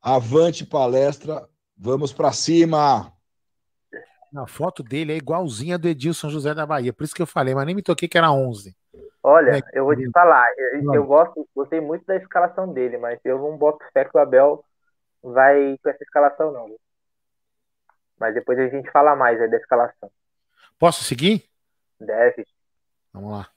Avante 0.00 0.64
palestra, 0.64 1.48
vamos 1.76 2.12
para 2.12 2.32
cima. 2.32 3.12
A 4.34 4.46
foto 4.46 4.82
dele 4.82 5.12
é 5.12 5.16
igualzinha 5.16 5.78
do 5.78 5.88
Edilson 5.88 6.28
José 6.28 6.54
da 6.54 6.66
Bahia, 6.66 6.92
por 6.92 7.04
isso 7.04 7.14
que 7.14 7.22
eu 7.22 7.26
falei, 7.26 7.54
mas 7.54 7.66
nem 7.66 7.74
me 7.74 7.82
toquei 7.82 8.08
que 8.08 8.18
era 8.18 8.30
11. 8.30 8.76
Olha, 9.28 9.58
é, 9.58 9.60
eu 9.72 9.84
vou 9.84 9.96
te 9.96 10.08
falar, 10.12 10.46
eu, 10.56 10.94
eu, 10.94 11.04
gosto, 11.04 11.48
gostei 11.52 11.80
muito 11.80 12.06
da 12.06 12.14
escalação 12.14 12.72
dele, 12.72 12.96
mas 12.96 13.18
eu 13.24 13.36
não 13.40 13.56
boto 13.56 13.84
fé 13.92 14.04
que 14.04 14.16
o 14.16 14.20
Abel 14.20 14.64
vai 15.20 15.76
com 15.82 15.90
essa 15.90 16.04
escalação, 16.04 16.52
não. 16.52 16.76
Mas 18.16 18.34
depois 18.34 18.56
a 18.56 18.68
gente 18.68 18.88
fala 18.92 19.16
mais 19.16 19.40
aí 19.40 19.50
da 19.50 19.56
escalação. 19.56 20.08
Posso 20.78 21.02
seguir? 21.02 21.44
Deve. 21.98 22.46
Vamos 23.12 23.32
lá. 23.32 23.48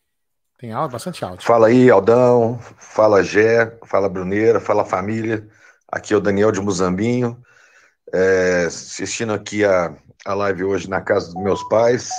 Tem 0.58 0.74
áudio, 0.74 0.94
bastante 0.94 1.24
áudio. 1.24 1.46
Fala 1.46 1.68
aí, 1.68 1.88
Aldão. 1.88 2.58
Fala 2.58 3.22
Gé, 3.22 3.78
fala 3.86 4.10
Bruneira, 4.10 4.60
fala 4.60 4.84
família. 4.84 5.48
Aqui 5.88 6.16
é 6.16 6.18
o 6.18 6.22
Daniel 6.22 6.52
de 6.52 6.60
Muzambinho. 6.60 7.40
É, 8.12 8.64
assistindo 8.66 9.34
aqui 9.34 9.64
a, 9.64 9.96
a 10.26 10.34
live 10.34 10.64
hoje 10.64 10.90
na 10.90 11.00
casa 11.00 11.32
dos 11.32 11.44
meus 11.44 11.62
pais 11.66 12.10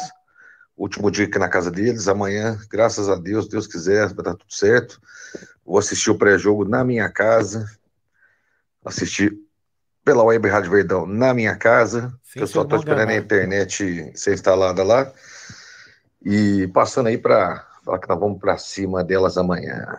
último 0.82 1.10
dia 1.10 1.26
aqui 1.26 1.38
na 1.38 1.48
casa 1.48 1.70
deles. 1.70 2.08
Amanhã, 2.08 2.58
graças 2.70 3.08
a 3.08 3.14
Deus, 3.14 3.48
Deus 3.48 3.66
quiser, 3.66 4.12
vai 4.14 4.24
dar 4.24 4.34
tudo 4.34 4.52
certo. 4.52 5.00
Vou 5.64 5.78
assistir 5.78 6.10
o 6.10 6.18
pré-jogo 6.18 6.64
na 6.64 6.82
minha 6.82 7.08
casa. 7.10 7.66
Assistir 8.84 9.36
pela 10.02 10.24
Web 10.24 10.48
Rádio 10.48 10.70
Verdão 10.70 11.06
na 11.06 11.34
minha 11.34 11.54
casa. 11.54 12.12
Sim, 12.22 12.40
eu 12.40 12.46
só 12.46 12.62
estou 12.62 12.78
esperando 12.78 13.10
a 13.10 13.16
internet 13.16 14.12
ser 14.14 14.32
instalada 14.32 14.82
lá. 14.82 15.12
E 16.24 16.66
passando 16.68 17.08
aí 17.08 17.18
para 17.18 17.66
falar 17.84 17.98
que 17.98 18.08
nós 18.08 18.18
vamos 18.18 18.40
para 18.40 18.56
cima 18.56 19.04
delas 19.04 19.36
amanhã. 19.36 19.98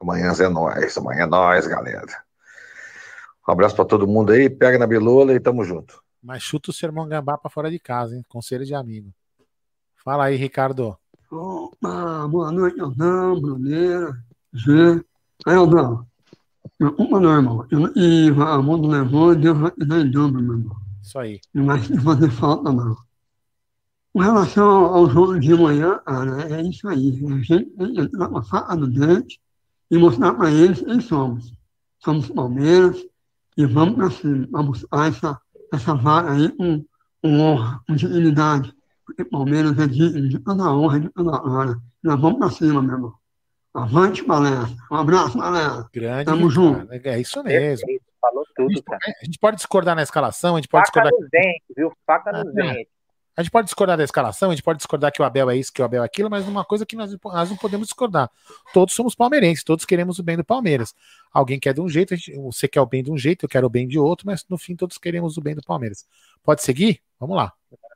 Amanhã 0.00 0.32
é 0.38 0.48
nós, 0.48 0.96
amanhã 0.96 1.22
é 1.22 1.26
nós, 1.26 1.66
galera. 1.66 2.22
Um 3.46 3.52
abraço 3.52 3.74
para 3.74 3.84
todo 3.84 4.06
mundo 4.06 4.32
aí, 4.32 4.48
pega 4.48 4.78
na 4.78 4.86
bilola 4.86 5.32
e 5.32 5.40
tamo 5.40 5.64
junto. 5.64 6.00
Mas 6.22 6.42
chuta 6.42 6.70
o 6.70 6.72
sermão 6.72 7.08
gambá 7.08 7.36
para 7.36 7.50
fora 7.50 7.68
de 7.68 7.80
casa, 7.80 8.14
hein? 8.14 8.24
Conselho 8.28 8.64
de 8.64 8.74
amigo. 8.74 9.12
Fala 10.04 10.24
aí, 10.24 10.36
Ricardo. 10.36 10.96
Opa, 11.30 12.26
boa 12.26 12.50
noite, 12.50 12.80
Aldão, 12.80 13.40
Bruneira, 13.40 14.20
Gê. 14.52 15.00
Aí, 15.46 15.54
Aldão, 15.54 16.04
preocupa 16.76 17.20
não, 17.20 17.32
irmão. 17.32 17.66
E 17.94 18.28
Raimundo 18.32 18.88
levou, 18.88 19.32
Deus 19.32 19.56
vai 19.56 19.70
te 19.70 19.84
dar 19.84 20.00
em 20.00 20.10
dobro, 20.10 20.42
meu 20.42 20.54
irmão. 20.54 20.76
Isso 21.00 21.16
aí. 21.20 21.40
Não 21.54 21.66
vai 21.66 21.78
fazer 21.80 22.30
falta, 22.32 22.72
não. 22.72 22.96
Com 24.12 24.18
relação 24.18 24.86
ao 24.86 25.08
jogo 25.08 25.38
de 25.38 25.54
manhã, 25.54 26.00
cara, 26.04 26.52
é 26.52 26.62
isso 26.62 26.88
aí. 26.88 27.24
A 27.24 27.36
gente 27.36 27.66
tem 27.66 27.94
que 27.94 28.00
entrar 28.00 28.28
com 28.28 28.38
a 28.38 28.42
faca 28.42 28.74
no 28.74 28.88
dente 28.88 29.40
e 29.88 29.96
mostrar 29.96 30.34
para 30.34 30.50
eles 30.50 30.80
quem 30.80 31.00
somos. 31.00 31.54
Somos 32.00 32.28
Palmeiras 32.28 33.00
e 33.56 33.64
vamos 33.66 33.94
para 33.94 34.10
cima, 34.10 34.48
para 34.48 34.62
buscar 34.64 35.08
essa, 35.08 35.40
essa 35.72 35.94
vaga 35.94 36.32
aí 36.32 36.48
com, 36.48 36.84
com 37.22 37.38
honra, 37.38 37.80
com 37.86 37.94
dignidade 37.94 38.74
porque 39.12 39.24
Palmeiras 39.24 39.78
é 39.78 39.86
de, 39.86 40.28
de 40.28 40.38
toda 40.38 40.72
honra, 40.72 41.00
de 41.00 41.08
toda 41.10 41.42
hora. 41.42 41.76
Nós 42.02 42.20
vamos 42.20 42.38
para 42.38 42.50
cima, 42.50 42.82
meu 42.82 42.94
irmão. 42.94 43.14
Avante, 43.74 44.24
palestra. 44.24 44.76
Um 44.90 44.96
abraço, 44.96 45.38
galera. 45.38 45.86
Grande. 45.92 46.24
Tamo 46.24 46.50
junto. 46.50 46.92
É 46.92 47.20
isso 47.20 47.42
mesmo. 47.42 47.86
Falou 48.20 48.44
tudo, 48.54 48.70
a 48.70 48.74
gente, 48.74 48.82
cara. 48.82 49.00
A 49.20 49.24
gente 49.24 49.38
pode 49.38 49.56
discordar 49.56 49.96
na 49.96 50.02
escalação, 50.02 50.56
a 50.56 50.58
gente 50.58 50.68
pode 50.68 50.86
Faca 50.86 51.02
discordar. 51.02 51.20
nos 51.20 51.30
dentes, 51.30 51.76
viu? 51.76 51.92
Faca 52.06 52.32
nos 52.32 52.48
ah, 52.48 52.52
dentes. 52.52 52.92
A 53.36 53.42
gente 53.42 53.50
pode 53.50 53.64
discordar 53.64 53.96
da 53.96 54.04
escalação, 54.04 54.50
a 54.50 54.54
gente 54.54 54.62
pode 54.62 54.76
discordar 54.76 55.10
que 55.10 55.22
o 55.22 55.24
Abel 55.24 55.50
é 55.50 55.56
isso, 55.56 55.72
que 55.72 55.80
o 55.80 55.84
Abel 55.84 56.02
é 56.02 56.06
aquilo, 56.06 56.28
mas 56.28 56.46
uma 56.46 56.64
coisa 56.64 56.84
que 56.84 56.94
nós, 56.94 57.16
nós 57.24 57.50
não 57.50 57.56
podemos 57.56 57.88
discordar. 57.88 58.30
Todos 58.74 58.94
somos 58.94 59.14
palmeirenses, 59.14 59.64
todos 59.64 59.86
queremos 59.86 60.18
o 60.18 60.22
bem 60.22 60.36
do 60.36 60.44
Palmeiras. 60.44 60.94
Alguém 61.32 61.58
quer 61.58 61.72
de 61.72 61.80
um 61.80 61.88
jeito, 61.88 62.14
gente, 62.14 62.38
você 62.38 62.68
quer 62.68 62.82
o 62.82 62.86
bem 62.86 63.02
de 63.02 63.10
um 63.10 63.16
jeito, 63.16 63.46
eu 63.46 63.48
quero 63.48 63.66
o 63.66 63.70
bem 63.70 63.88
de 63.88 63.98
outro, 63.98 64.26
mas 64.26 64.44
no 64.48 64.58
fim 64.58 64.76
todos 64.76 64.98
queremos 64.98 65.38
o 65.38 65.40
bem 65.40 65.54
do 65.54 65.62
Palmeiras. 65.62 66.06
Pode 66.44 66.62
seguir? 66.62 67.00
Vamos 67.18 67.36
lá. 67.36 67.52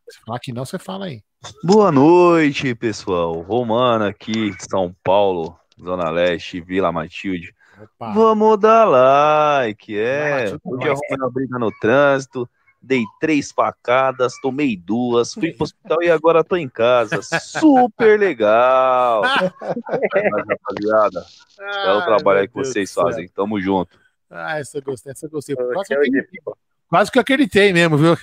Se 0.08 0.20
falar 0.24 0.38
que 0.38 0.52
não, 0.52 0.64
você 0.64 0.78
fala 0.78 1.06
aí. 1.06 1.22
Boa 1.64 1.90
noite, 1.90 2.74
pessoal. 2.76 3.40
Romano 3.40 4.04
aqui, 4.04 4.54
São 4.70 4.94
Paulo, 5.02 5.58
Zona 5.82 6.10
Leste, 6.10 6.60
Vila 6.60 6.92
Matilde. 6.92 7.52
Opa. 7.80 8.12
Vamos 8.12 8.58
dar 8.58 8.84
like, 8.84 9.98
é. 9.98 10.56
Hoje 10.64 10.88
arrumei 10.88 11.16
uma 11.18 11.30
briga 11.30 11.58
no 11.58 11.70
trânsito, 11.80 12.48
dei 12.80 13.04
três 13.20 13.50
facadas, 13.50 14.34
tomei 14.40 14.76
duas, 14.76 15.34
fui 15.34 15.52
pro 15.52 15.64
hospital 15.64 16.00
e 16.02 16.10
agora 16.10 16.44
tô 16.44 16.56
em 16.56 16.68
casa. 16.68 17.20
Super 17.40 18.18
legal! 18.18 19.22
Mas, 19.60 20.44
rapaziada, 20.48 21.26
é 21.58 21.92
o 21.94 22.04
trabalho 22.04 22.40
aí 22.40 22.48
que 22.48 22.54
vocês 22.54 22.92
fazem. 22.92 23.28
Tamo 23.28 23.60
junto. 23.60 23.98
Ah, 24.30 24.58
essa 24.58 24.78
eu 24.78 24.82
gostei, 24.82 25.10
essa 25.10 25.26
eu 25.26 25.30
gostei. 25.30 25.56
Quase 25.56 25.88
que, 25.88 25.94
eu 25.94 25.98
acreditei, 25.98 26.40
quase 26.88 27.10
que 27.10 27.18
eu 27.18 27.22
acreditei 27.22 27.72
mesmo, 27.72 27.96
viu? 27.96 28.16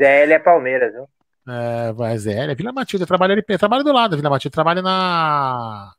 ZL 0.00 0.32
é 0.32 0.38
Palmeiras, 0.38 0.92
viu? 0.92 1.06
É, 1.48 1.92
vai 1.92 2.16
ZL, 2.16 2.50
é 2.50 2.54
Vila 2.54 2.72
Matilde, 2.72 3.04
trabalha 3.04 3.34
ali, 3.34 3.42
trabalha 3.42 3.84
do 3.84 3.92
lado, 3.92 4.16
Vila 4.16 4.30
Matilde, 4.30 4.54
trabalha 4.54 4.80
na 4.80 5.92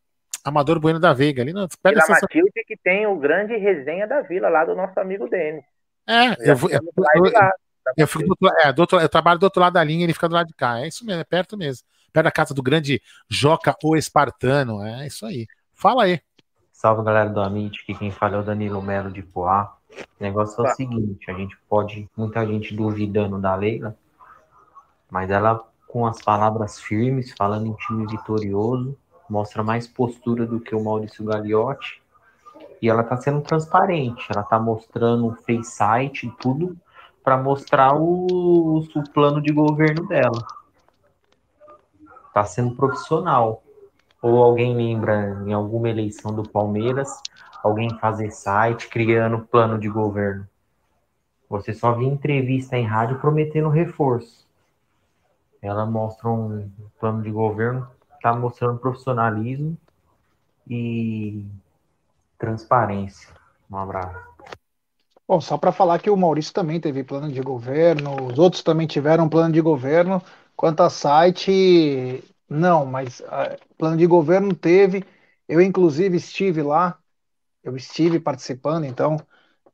Amador 0.43 0.79
Bueno 0.79 0.99
da 0.99 1.13
Veiga, 1.13 1.41
ali 1.41 1.53
na 1.53 1.67
Vila 1.83 1.99
essa... 1.99 2.13
Matilde 2.13 2.63
que 2.65 2.77
tem 2.77 3.05
o 3.05 3.15
grande 3.15 3.55
resenha 3.57 4.07
da 4.07 4.21
vila 4.21 4.49
lá 4.49 4.65
do 4.65 4.75
nosso 4.75 4.99
amigo 4.99 5.29
Denis. 5.29 5.63
É, 6.07 6.31
eu, 6.39 6.55
eu, 6.69 6.79
eu, 7.15 7.31
lá, 7.31 7.51
eu, 7.95 8.07
fico 8.07 8.35
do, 8.39 8.49
é, 8.59 8.73
do 8.73 8.79
outro, 8.79 8.99
eu 8.99 9.09
trabalho 9.09 9.39
do 9.39 9.43
outro 9.43 9.61
lado 9.61 9.73
da 9.73 9.83
linha, 9.83 10.03
ele 10.03 10.13
fica 10.13 10.27
do 10.27 10.35
lado 10.35 10.47
de 10.47 10.53
cá. 10.53 10.79
É 10.79 10.87
isso 10.87 11.05
mesmo, 11.05 11.21
é 11.21 11.25
perto 11.25 11.57
mesmo. 11.57 11.85
Perto 12.11 12.25
da 12.25 12.31
casa 12.31 12.53
do 12.53 12.63
grande 12.63 13.01
Joca 13.29 13.75
o 13.83 13.95
Espartano. 13.95 14.83
É 14.83 15.07
isso 15.07 15.25
aí. 15.25 15.47
Fala 15.73 16.03
aí. 16.03 16.19
Salve 16.71 17.03
galera 17.03 17.29
do 17.29 17.39
Amit, 17.39 17.85
que 17.85 17.93
quem 17.93 18.11
fala 18.11 18.37
é 18.37 18.39
o 18.39 18.43
Danilo 18.43 18.81
Melo 18.81 19.11
de 19.11 19.21
Poá. 19.21 19.77
O 20.19 20.23
negócio 20.23 20.65
é 20.65 20.71
o 20.71 20.75
seguinte, 20.75 21.29
a 21.29 21.33
gente 21.33 21.57
pode, 21.69 22.09
muita 22.15 22.45
gente 22.45 22.75
duvidando 22.75 23.39
da 23.39 23.55
Leila, 23.55 23.97
mas 25.09 25.29
ela 25.29 25.67
com 25.91 26.07
as 26.07 26.21
palavras 26.21 26.79
firmes, 26.79 27.33
falando 27.37 27.67
em 27.67 27.73
time 27.73 28.07
vitorioso, 28.07 28.97
mostra 29.29 29.61
mais 29.61 29.87
postura 29.87 30.45
do 30.45 30.59
que 30.59 30.73
o 30.73 30.81
Maurício 30.81 31.25
Gagliotti. 31.25 32.01
E 32.81 32.89
ela 32.89 33.01
está 33.01 33.17
sendo 33.17 33.41
transparente, 33.41 34.25
ela 34.29 34.41
está 34.41 34.57
mostrando 34.57 35.35
fez 35.45 35.67
site 35.67 36.27
e 36.27 36.31
tudo 36.31 36.77
para 37.21 37.37
mostrar 37.37 37.93
o, 37.95 38.79
o 38.79 39.09
plano 39.13 39.41
de 39.41 39.51
governo 39.51 40.07
dela. 40.07 40.45
Está 42.27 42.45
sendo 42.45 42.75
profissional. 42.75 43.61
Ou 44.21 44.41
alguém 44.41 44.75
lembra 44.75 45.43
em 45.45 45.51
alguma 45.51 45.89
eleição 45.89 46.33
do 46.33 46.47
Palmeiras, 46.47 47.09
alguém 47.63 47.97
fazer 47.99 48.31
site 48.31 48.87
criando 48.87 49.39
plano 49.39 49.77
de 49.77 49.89
governo? 49.89 50.47
Você 51.49 51.73
só 51.73 51.93
via 51.93 52.07
entrevista 52.07 52.77
em 52.77 52.85
rádio 52.85 53.19
prometendo 53.19 53.69
reforço. 53.69 54.47
Ela 55.61 55.85
mostra 55.85 56.29
um 56.29 56.69
plano 56.99 57.21
de 57.21 57.29
governo 57.29 57.87
está 58.21 58.35
mostrando 58.35 58.77
profissionalismo 58.77 59.75
e 60.69 61.43
transparência. 62.37 63.29
Um 63.69 63.77
abraço. 63.77 64.15
Bom, 65.27 65.41
só 65.41 65.57
para 65.57 65.71
falar 65.71 65.99
que 65.99 66.09
o 66.09 66.17
Maurício 66.17 66.53
também 66.53 66.79
teve 66.79 67.03
plano 67.03 67.31
de 67.31 67.41
governo, 67.41 68.27
os 68.27 68.37
outros 68.37 68.61
também 68.61 68.85
tiveram 68.85 69.27
plano 69.27 69.53
de 69.53 69.61
governo. 69.61 70.21
Quanto 70.55 70.83
a 70.83 70.89
site, 70.89 72.23
não, 72.47 72.85
mas 72.85 73.21
uh, 73.21 73.57
plano 73.77 73.97
de 73.97 74.05
governo 74.05 74.53
teve. 74.53 75.03
Eu, 75.47 75.59
inclusive, 75.61 76.17
estive 76.17 76.61
lá, 76.61 76.97
eu 77.63 77.75
estive 77.75 78.19
participando, 78.19 78.85
então 78.85 79.17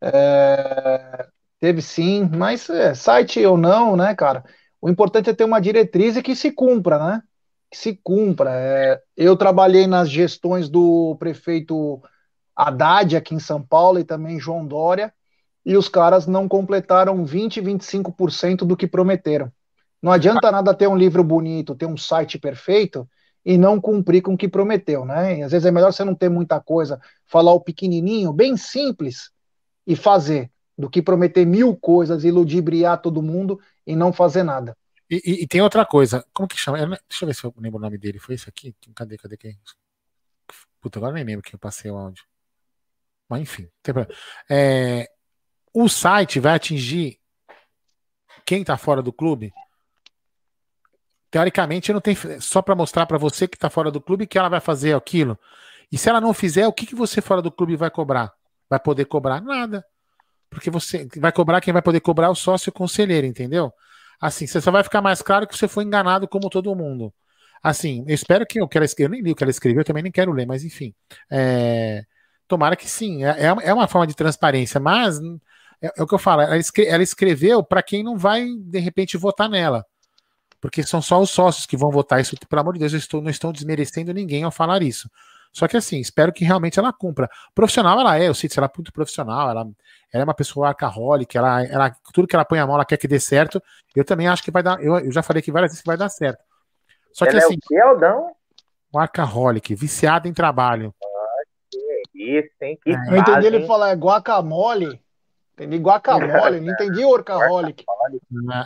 é, 0.02 1.28
teve 1.60 1.82
sim, 1.82 2.30
mas 2.36 2.70
é, 2.70 2.94
site 2.94 3.46
ou 3.46 3.58
não, 3.58 3.96
né, 3.96 4.16
cara? 4.16 4.44
O 4.82 4.90
importante 4.90 5.30
é 5.30 5.34
ter 5.34 5.44
uma 5.44 5.60
diretriz 5.60 6.16
e 6.16 6.24
que 6.24 6.36
se 6.36 6.52
cumpra, 6.52 7.00
né? 7.00 7.24
que 7.70 7.78
se 7.78 8.00
cumpra. 8.04 8.52
É, 8.54 9.02
eu 9.16 9.36
trabalhei 9.36 9.88
nas 9.88 10.10
gestões 10.10 10.70
do 10.70 11.16
prefeito 11.20 12.02
Haddad 12.56 13.16
aqui 13.16 13.36
em 13.36 13.40
São 13.40 13.62
Paulo 13.62 14.00
e 14.00 14.04
também 14.04 14.40
João 14.40 14.66
Dória, 14.66 15.14
e 15.66 15.76
os 15.76 15.90
caras 15.90 16.26
não 16.28 16.48
completaram 16.48 17.26
20, 17.26 17.62
25% 17.62 18.66
do 18.66 18.78
que 18.78 18.88
prometeram. 18.88 19.52
Não 20.02 20.12
adianta 20.12 20.52
nada 20.52 20.74
ter 20.74 20.88
um 20.88 20.96
livro 20.96 21.24
bonito, 21.24 21.76
ter 21.76 21.86
um 21.86 21.98
site 21.98 22.40
perfeito 22.40 23.08
e 23.48 23.58
não 23.58 23.80
cumprir 23.80 24.22
com 24.22 24.34
o 24.34 24.38
que 24.38 24.50
prometeu, 24.50 25.06
né? 25.06 25.40
E 25.40 25.42
às 25.42 25.54
vezes 25.54 25.66
é 25.66 25.72
melhor 25.72 25.94
você 25.94 26.04
não 26.04 26.14
ter 26.14 26.28
muita 26.28 26.60
coisa, 26.60 27.00
falar 27.26 27.54
o 27.54 27.62
pequenininho, 27.62 28.34
bem 28.34 28.58
simples 28.58 29.32
e 29.88 29.96
fazer, 29.96 30.52
do 30.78 30.90
que 30.90 31.02
prometer 31.02 31.46
mil 31.46 31.74
coisas 31.74 32.26
e 32.26 32.30
ludibriar 32.30 33.02
todo 33.02 33.22
mundo 33.22 33.58
e 33.86 33.96
não 33.96 34.12
fazer 34.12 34.44
nada. 34.44 34.78
E, 35.10 35.22
e, 35.26 35.44
e, 35.44 35.48
tem 35.48 35.62
outra 35.62 35.86
coisa, 35.86 36.26
como 36.34 36.46
que 36.46 36.60
chama? 36.60 36.78
Deixa 37.08 37.24
eu 37.24 37.28
ver 37.28 37.34
se 37.34 37.46
eu 37.46 37.54
lembro 37.58 37.80
o 37.80 37.82
nome 37.82 37.98
dele. 37.98 38.20
Foi 38.20 38.36
esse 38.36 38.50
aqui? 38.50 38.76
Cadê, 38.94 39.18
cadê 39.18 39.38
quem? 39.38 39.58
Puta, 40.82 41.00
agora 41.00 41.14
nem 41.14 41.24
lembro 41.24 41.42
quem 41.42 41.54
eu 41.54 41.60
passei 41.60 41.90
o 41.90 41.96
áudio. 41.96 42.26
Mas 43.30 43.42
enfim, 43.44 43.70
é, 44.52 45.10
o 45.74 45.88
site 45.88 46.38
vai 46.42 46.54
atingir 46.54 47.18
quem 48.46 48.62
tá 48.62 48.76
fora 48.76 49.02
do 49.02 49.14
clube. 49.14 49.54
Teoricamente, 51.30 51.92
não 51.92 52.00
tem 52.00 52.16
só 52.40 52.62
para 52.62 52.76
mostrar 52.76 53.06
para 53.06 53.18
você 53.18 53.48
que 53.48 53.58
tá 53.58 53.70
fora 53.70 53.92
do 53.92 54.00
clube 54.00 54.28
que 54.28 54.38
ela 54.38 54.50
vai 54.50 54.60
fazer 54.60 54.96
aquilo. 54.96 55.38
E 55.92 55.98
se 55.98 56.10
ela 56.10 56.22
não 56.22 56.34
fizer, 56.34 56.68
o 56.68 56.74
que, 56.74 56.86
que 56.86 56.96
você 56.96 57.22
fora 57.22 57.42
do 57.42 57.52
clube 57.52 57.76
vai 57.76 57.90
cobrar? 57.90 58.34
Vai 58.70 58.80
poder 58.80 59.06
cobrar 59.06 59.42
nada. 59.42 59.86
Porque 60.50 60.70
você 60.70 61.08
vai 61.18 61.32
cobrar 61.32 61.62
quem 61.62 61.74
vai 61.74 61.82
poder 61.82 62.00
cobrar 62.00 62.28
é 62.28 62.30
o 62.30 62.36
sócio 62.36 62.72
conselheiro, 62.72 63.28
entendeu? 63.28 63.72
Assim, 64.20 64.48
você 64.48 64.62
só 64.62 64.72
vai 64.72 64.84
ficar 64.84 65.02
mais 65.02 65.22
claro 65.22 65.48
que 65.48 65.58
você 65.58 65.68
foi 65.68 65.84
enganado 65.84 66.28
como 66.28 66.50
todo 66.50 66.76
mundo. 66.76 67.14
Assim, 67.62 68.06
eu 68.08 68.16
espero 68.16 68.46
que 68.46 68.62
o 68.62 68.68
que 68.68 68.78
ela 68.78 68.86
escreveu, 68.86 69.10
eu 69.10 69.12
nem 69.12 69.22
li 69.22 69.32
o 69.32 69.36
que 69.36 69.44
ela 69.44 69.52
escreveu, 69.52 69.82
eu 69.82 69.86
também 69.86 70.04
nem 70.04 70.12
quero 70.12 70.32
ler, 70.32 70.46
mas 70.46 70.64
enfim. 70.64 70.94
É, 71.30 72.04
tomara 72.48 72.76
que 72.76 72.90
sim. 72.90 73.24
É, 73.26 73.48
é, 73.48 73.56
é 73.70 73.74
uma 73.74 73.88
forma 73.88 74.08
de 74.08 74.16
transparência, 74.16 74.80
mas 74.80 75.20
é, 75.82 75.92
é 75.98 76.04
o 76.04 76.08
que 76.08 76.14
eu 76.14 76.20
falo, 76.20 76.42
ela, 76.42 76.56
ela 76.56 77.04
escreveu 77.04 77.64
para 77.64 77.84
quem 77.84 78.04
não 78.04 78.18
vai, 78.18 78.48
de 78.58 78.80
repente, 78.80 79.18
votar 79.18 79.50
nela. 79.50 79.86
Porque 80.60 80.84
são 80.84 81.02
só 81.02 81.20
os 81.20 81.30
sócios 81.30 81.66
que 81.66 81.78
vão 81.78 81.92
votar 81.92 82.20
isso. 82.20 82.36
Pelo 82.50 82.62
amor 82.62 82.74
de 82.74 82.80
Deus, 82.80 82.94
eu 82.94 83.00
estou, 83.00 83.22
não 83.22 83.30
estou 83.30 83.52
desmerecendo 83.52 84.14
ninguém 84.14 84.44
ao 84.44 84.52
falar 84.52 84.82
isso. 84.82 85.10
Só 85.54 85.68
que 85.68 85.78
assim, 85.78 86.00
espero 86.00 86.32
que 86.32 86.46
realmente 86.46 86.78
ela 86.78 86.94
cumpra. 86.94 87.30
Profissional 87.56 88.00
ela 88.00 88.18
é, 88.18 88.28
eu 88.28 88.34
sei 88.34 88.50
que 88.50 88.60
ela 88.60 88.68
é 88.72 88.78
muito 88.78 88.94
profissional, 88.94 89.50
ela, 89.50 89.62
ela 90.14 90.22
é 90.22 90.24
uma 90.24 90.34
pessoa 90.34 90.68
arcaholic, 90.68 91.36
ela, 91.38 91.64
ela, 91.66 91.96
tudo 92.14 92.28
que 92.28 92.36
ela 92.36 92.46
põe 92.46 92.60
a 92.60 92.66
mão, 92.66 92.76
ela 92.76 92.86
quer 92.86 92.98
que 92.98 93.08
dê 93.08 93.20
certo. 93.20 93.62
Eu 93.96 94.06
também 94.06 94.28
acho 94.28 94.44
que 94.44 94.52
vai 94.52 94.62
dar, 94.62 94.80
eu, 94.84 94.98
eu 95.00 95.12
já 95.12 95.24
falei 95.24 95.40
aqui 95.40 95.52
várias 95.52 95.72
vezes 95.72 95.82
que 95.82 95.88
vai 95.88 95.98
dar 95.98 96.10
certo. 96.10 96.44
Só 97.12 97.26
ela 97.26 97.32
que 97.32 97.38
assim. 97.38 97.54
É 97.54 97.58
o 97.58 97.60
que, 97.68 97.80
Aldão? 97.80 98.32
Um 98.94 99.00
arcaholic, 99.00 99.74
viciado 99.74 100.28
em 100.28 100.34
trabalho. 100.34 100.94
Ah, 101.04 101.44
que 102.12 102.40
isso, 102.40 102.52
hein? 102.62 102.78
Que 102.84 102.92
é. 102.92 102.94
Eu 103.10 103.18
entendi 103.18 103.48
ele 103.48 103.66
falar 103.66 103.90
é 103.90 103.96
guacamole. 103.96 105.02
Entendi 105.58 105.78
guacamole, 105.80 106.60
não 106.60 106.72
entendi 106.72 107.04
orcaholic. 107.04 107.84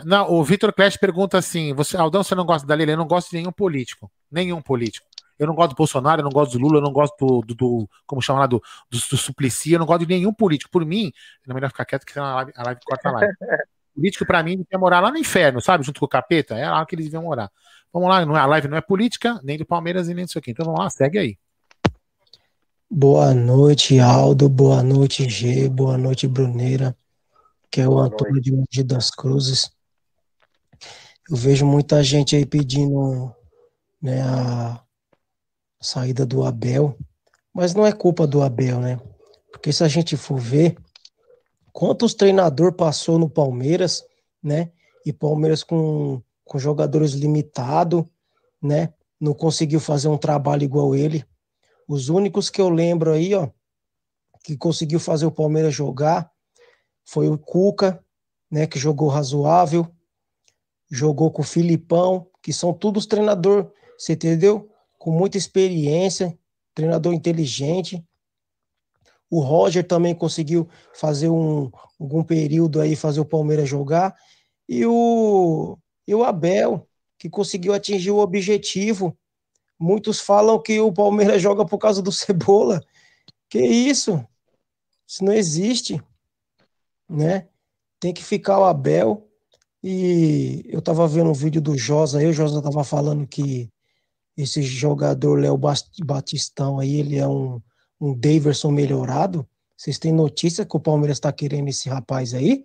Não, 0.04 0.30
o 0.30 0.44
Vitor 0.44 0.74
Clash 0.74 0.98
pergunta 0.98 1.38
assim: 1.38 1.72
você, 1.72 1.96
Aldão, 1.96 2.22
você 2.22 2.34
não 2.34 2.44
gosta 2.44 2.66
da 2.66 2.76
Lili? 2.76 2.92
Eu 2.92 2.98
não 2.98 3.06
gosto 3.06 3.30
de 3.30 3.36
nenhum 3.38 3.50
político. 3.50 4.12
Nenhum 4.30 4.60
político. 4.60 5.06
Eu 5.38 5.46
não 5.46 5.54
gosto 5.54 5.70
do 5.70 5.76
Bolsonaro, 5.76 6.20
eu 6.20 6.24
não 6.24 6.30
gosto 6.30 6.52
do 6.52 6.58
Lula, 6.58 6.76
eu 6.76 6.82
não 6.82 6.92
gosto 6.92 7.16
do, 7.18 7.40
do, 7.40 7.54
do 7.54 7.88
como 8.06 8.20
chama 8.20 8.40
lá, 8.40 8.46
do, 8.46 8.62
do, 8.90 8.98
do, 8.98 9.16
Suplicy, 9.16 9.72
eu 9.72 9.78
não 9.78 9.86
gosto 9.86 10.06
de 10.06 10.14
nenhum 10.14 10.34
político. 10.34 10.70
Por 10.70 10.84
mim, 10.84 11.10
é 11.48 11.54
melhor 11.54 11.70
ficar 11.70 11.86
quieto 11.86 12.04
que 12.04 12.18
a 12.18 12.34
live, 12.34 12.52
a 12.54 12.62
live 12.62 12.80
corta 12.84 13.08
a 13.08 13.12
live. 13.12 13.32
político, 13.96 14.26
para 14.26 14.42
mim, 14.42 14.58
devia 14.58 14.78
morar 14.78 15.00
lá 15.00 15.10
no 15.10 15.16
inferno, 15.16 15.60
sabe? 15.62 15.84
Junto 15.84 15.98
com 15.98 16.06
o 16.06 16.08
capeta. 16.08 16.56
É 16.56 16.68
lá 16.70 16.84
que 16.84 16.94
eles 16.94 17.06
deviam 17.06 17.22
morar. 17.22 17.50
Vamos 17.90 18.08
lá, 18.08 18.24
não 18.24 18.36
é, 18.36 18.40
a 18.40 18.46
live 18.46 18.68
não 18.68 18.76
é 18.76 18.80
política, 18.82 19.40
nem 19.42 19.56
do 19.56 19.66
Palmeiras 19.66 20.08
e 20.08 20.14
nem 20.14 20.26
disso 20.26 20.38
aqui. 20.38 20.50
Então 20.50 20.66
vamos 20.66 20.80
lá, 20.80 20.90
segue 20.90 21.18
aí. 21.18 21.38
Boa 22.94 23.32
noite, 23.32 23.98
Aldo. 23.98 24.50
Boa 24.50 24.82
noite, 24.82 25.26
G. 25.26 25.66
Boa 25.66 25.96
noite, 25.96 26.28
Bruneira. 26.28 26.94
Que 27.70 27.80
é 27.80 27.88
o 27.88 27.92
boa 27.92 28.04
Antônio 28.04 28.34
noite. 28.34 28.44
de 28.44 28.52
Mogi 28.52 28.82
das 28.82 29.10
Cruzes. 29.10 29.70
Eu 31.30 31.34
vejo 31.34 31.64
muita 31.64 32.04
gente 32.04 32.36
aí 32.36 32.44
pedindo 32.44 33.34
né, 34.00 34.20
a, 34.20 34.78
saída 35.80 36.26
do 36.26 36.44
Abel, 36.44 36.94
mas 37.50 37.72
não 37.72 37.86
é 37.86 37.92
culpa 37.92 38.26
do 38.26 38.42
Abel, 38.42 38.78
né? 38.78 39.00
Porque 39.50 39.72
se 39.72 39.82
a 39.82 39.88
gente 39.88 40.14
for 40.14 40.38
ver 40.38 40.76
quantos 41.72 42.12
treinador 42.12 42.74
passou 42.74 43.18
no 43.18 43.30
Palmeiras, 43.30 44.04
né? 44.42 44.70
E 45.06 45.14
Palmeiras 45.14 45.64
com, 45.64 46.20
com 46.44 46.58
jogadores 46.58 47.12
limitados, 47.12 48.04
né? 48.60 48.92
Não 49.18 49.32
conseguiu 49.32 49.80
fazer 49.80 50.08
um 50.08 50.18
trabalho 50.18 50.62
igual 50.62 50.94
ele. 50.94 51.24
Os 51.88 52.08
únicos 52.08 52.48
que 52.50 52.60
eu 52.60 52.68
lembro 52.68 53.12
aí, 53.12 53.34
ó, 53.34 53.48
que 54.42 54.56
conseguiu 54.56 54.98
fazer 54.98 55.26
o 55.26 55.32
Palmeiras 55.32 55.74
jogar 55.74 56.30
foi 57.04 57.28
o 57.28 57.38
Cuca, 57.38 58.04
né? 58.50 58.66
Que 58.66 58.78
jogou 58.78 59.08
razoável. 59.08 59.86
jogou 60.90 61.30
com 61.30 61.40
o 61.40 61.44
Filipão, 61.44 62.28
que 62.42 62.52
são 62.52 62.72
todos 62.74 63.06
treinador, 63.06 63.72
você 63.96 64.12
entendeu? 64.12 64.70
Com 64.98 65.10
muita 65.10 65.38
experiência, 65.38 66.38
treinador 66.74 67.14
inteligente. 67.14 68.04
O 69.30 69.40
Roger 69.40 69.86
também 69.86 70.14
conseguiu 70.14 70.68
fazer 70.92 71.30
um 71.30 71.70
algum 71.98 72.22
período 72.22 72.80
aí 72.80 72.94
fazer 72.94 73.20
o 73.20 73.24
Palmeiras 73.24 73.68
jogar 73.68 74.14
e 74.68 74.84
o 74.84 75.78
e 76.06 76.14
o 76.14 76.24
Abel 76.24 76.86
que 77.16 77.30
conseguiu 77.30 77.72
atingir 77.72 78.10
o 78.10 78.18
objetivo. 78.18 79.16
Muitos 79.82 80.20
falam 80.20 80.62
que 80.62 80.78
o 80.78 80.92
Palmeiras 80.92 81.42
joga 81.42 81.64
por 81.64 81.76
causa 81.76 82.00
do 82.00 82.12
Cebola. 82.14 82.80
Que 83.50 83.58
isso? 83.58 84.24
Isso 85.04 85.24
não 85.24 85.32
existe, 85.32 86.00
né? 87.10 87.48
Tem 87.98 88.14
que 88.14 88.22
ficar 88.22 88.60
o 88.60 88.64
Abel. 88.64 89.28
E 89.82 90.62
eu 90.68 90.80
tava 90.80 91.08
vendo 91.08 91.30
um 91.30 91.34
vídeo 91.34 91.60
do 91.60 91.76
Josa 91.76 92.20
aí, 92.20 92.26
o 92.26 92.32
Josa 92.32 92.62
tava 92.62 92.84
falando 92.84 93.26
que 93.26 93.68
esse 94.36 94.62
jogador 94.62 95.40
Léo 95.40 95.58
Batistão 96.04 96.78
aí, 96.78 97.00
ele 97.00 97.18
é 97.18 97.26
um, 97.26 97.60
um 98.00 98.14
Daverson 98.14 98.70
melhorado. 98.70 99.44
Vocês 99.76 99.98
têm 99.98 100.12
notícia 100.12 100.64
que 100.64 100.76
o 100.76 100.80
Palmeiras 100.80 101.16
está 101.16 101.32
querendo 101.32 101.68
esse 101.68 101.88
rapaz 101.88 102.34
aí? 102.34 102.64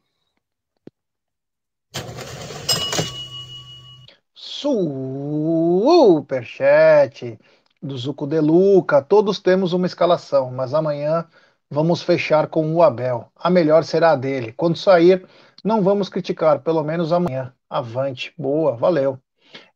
Superchat 6.17 7.38
do 7.82 7.96
Zuco 7.96 8.26
de 8.26 8.39
Luca. 8.39 9.04
Todos 9.04 9.39
temos 9.39 9.72
uma 9.72 9.86
escalação, 9.86 10.50
mas 10.52 10.74
amanhã 10.74 11.28
vamos 11.70 12.02
fechar 12.02 12.48
com 12.48 12.74
o 12.74 12.82
Abel. 12.82 13.32
A 13.36 13.52
melhor 13.52 13.84
será 13.84 14.12
a 14.12 14.15
dele. 14.15 14.52
Quando 14.54 14.76
sair, 14.76 15.28
não 15.63 15.84
vamos 15.84 16.10
criticar, 16.10 16.60
pelo 16.62 16.84
menos 16.84 17.13
amanhã. 17.13 17.54
Avante. 17.70 18.34
Boa, 18.38 18.76
valeu. 18.76 19.20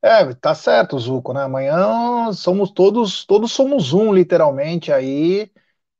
É, 0.01 0.33
tá 0.33 0.55
certo, 0.55 0.97
Zuco, 0.97 1.31
né? 1.31 1.43
Amanhã 1.43 2.33
somos 2.33 2.71
todos, 2.71 3.23
todos 3.23 3.51
somos 3.51 3.93
um, 3.93 4.11
literalmente, 4.11 4.91
aí. 4.91 5.51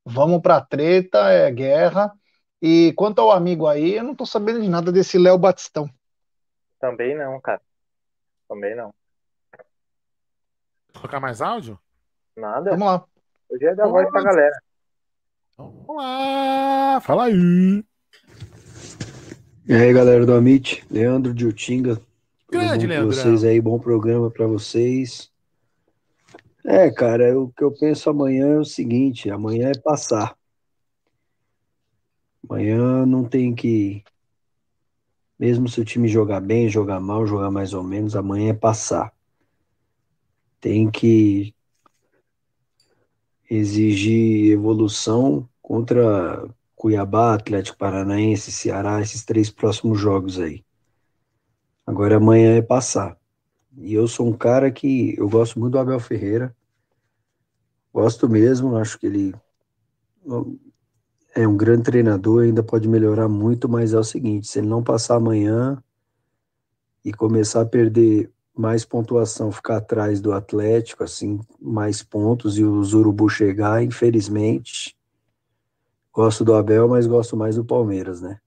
Vamos 0.04 0.42
pra 0.42 0.60
treta, 0.60 1.30
é 1.30 1.52
guerra. 1.52 2.12
E 2.60 2.94
quanto 2.94 3.20
ao 3.22 3.32
amigo 3.32 3.68
aí, 3.68 3.94
eu 3.94 4.04
não 4.04 4.16
tô 4.16 4.26
sabendo 4.26 4.60
de 4.60 4.68
nada 4.68 4.92
desse 4.92 5.20
Léo 5.20 5.38
Batistão. 5.38 5.88
Também 6.80 7.16
não, 7.16 7.40
cara. 7.40 7.62
Também 8.52 8.76
não. 8.76 8.94
Colocar 10.94 11.22
mais 11.22 11.42
áudio? 11.42 11.80
Nada. 12.36 12.72
Vamos 12.72 12.86
lá. 12.86 13.06
Hoje 13.50 13.66
é 13.66 13.74
da 13.74 13.88
voz 13.88 14.10
pra 14.10 14.22
galera. 14.22 14.62
Vamos 15.58 15.96
lá, 15.96 17.00
fala 17.00 17.28
aí. 17.28 17.82
E 19.66 19.74
aí, 19.74 19.94
galera 19.94 20.26
do 20.26 20.34
Amit, 20.34 20.86
Leandro 20.92 21.34
de 21.34 21.48
Utinga. 21.48 22.02
Grande, 22.52 22.88
Leandro. 22.88 23.16
Vocês 23.16 23.46
aí, 23.46 23.62
bom 23.62 23.80
programa 23.80 24.30
para 24.30 24.46
vocês. 24.48 25.32
É, 26.66 26.92
cara, 26.92 27.40
o 27.40 27.54
que 27.54 27.64
eu 27.64 27.72
penso 27.72 28.10
amanhã 28.10 28.56
é 28.56 28.60
o 28.60 28.66
seguinte: 28.66 29.32
amanhã 29.32 29.70
é 29.70 29.80
passar. 29.80 30.36
Amanhã 32.44 33.06
não 33.06 33.24
tem 33.24 33.56
que. 33.56 34.04
Mesmo 35.42 35.68
se 35.68 35.82
o 35.82 35.84
time 35.84 36.08
jogar 36.08 36.40
bem, 36.40 36.70
jogar 36.70 37.00
mal, 37.00 37.26
jogar 37.26 37.50
mais 37.50 37.74
ou 37.74 37.84
menos, 37.84 38.16
amanhã 38.16 38.52
é 38.52 38.54
passar. 38.54 39.12
Tem 40.60 40.88
que 40.88 41.56
exigir 43.50 44.52
evolução 44.52 45.50
contra 45.60 46.48
Cuiabá, 46.76 47.34
Atlético 47.34 47.76
Paranaense, 47.76 48.52
Ceará, 48.52 49.02
esses 49.02 49.26
três 49.26 49.50
próximos 49.50 50.00
jogos 50.00 50.40
aí. 50.40 50.64
Agora 51.88 52.18
amanhã 52.18 52.58
é 52.58 52.62
passar. 52.62 53.18
E 53.80 53.96
eu 53.96 54.08
sou 54.08 54.28
um 54.28 54.38
cara 54.38 54.72
que 54.72 55.16
eu 55.18 55.28
gosto 55.28 55.60
muito 55.60 55.72
do 55.72 55.80
Abel 55.80 56.00
Ferreira. 56.00 56.56
Gosto 57.92 58.30
mesmo, 58.30 58.76
acho 58.76 59.00
que 59.00 59.08
ele 59.08 59.34
é 61.36 61.48
um 61.48 61.56
grande 61.56 61.84
treinador, 61.84 62.44
ainda 62.44 62.62
pode 62.62 62.88
melhorar 62.88 63.28
muito, 63.28 63.70
mas 63.70 63.94
é 63.94 64.00
o 64.00 64.04
seguinte, 64.04 64.48
se 64.48 64.60
ele 64.60 64.68
não 64.68 64.84
passar 64.84 65.16
amanhã 65.16 65.82
e 67.04 67.12
começar 67.14 67.62
a 67.62 67.66
perder 67.66 68.30
mais 68.56 68.84
pontuação, 68.84 69.52
ficar 69.52 69.78
atrás 69.78 70.20
do 70.20 70.34
Atlético, 70.34 71.04
assim, 71.04 71.40
mais 71.60 72.04
pontos 72.04 72.58
e 72.58 72.64
os 72.64 72.94
Urubu 72.94 73.30
chegar, 73.30 73.82
infelizmente, 73.82 74.96
gosto 76.14 76.44
do 76.44 76.54
Abel, 76.54 76.88
mas 76.88 77.08
gosto 77.08 77.38
mais 77.38 77.56
do 77.56 77.64
Palmeiras, 77.64 78.22
né? 78.22 78.40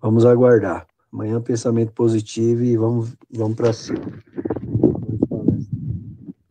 Vamos 0.00 0.24
aguardar. 0.24 0.86
Amanhã 1.12 1.40
pensamento 1.42 1.92
positivo 1.92 2.62
e 2.62 2.76
vamos, 2.76 3.14
vamos 3.30 3.56
para 3.56 3.72
cima. 3.72 4.00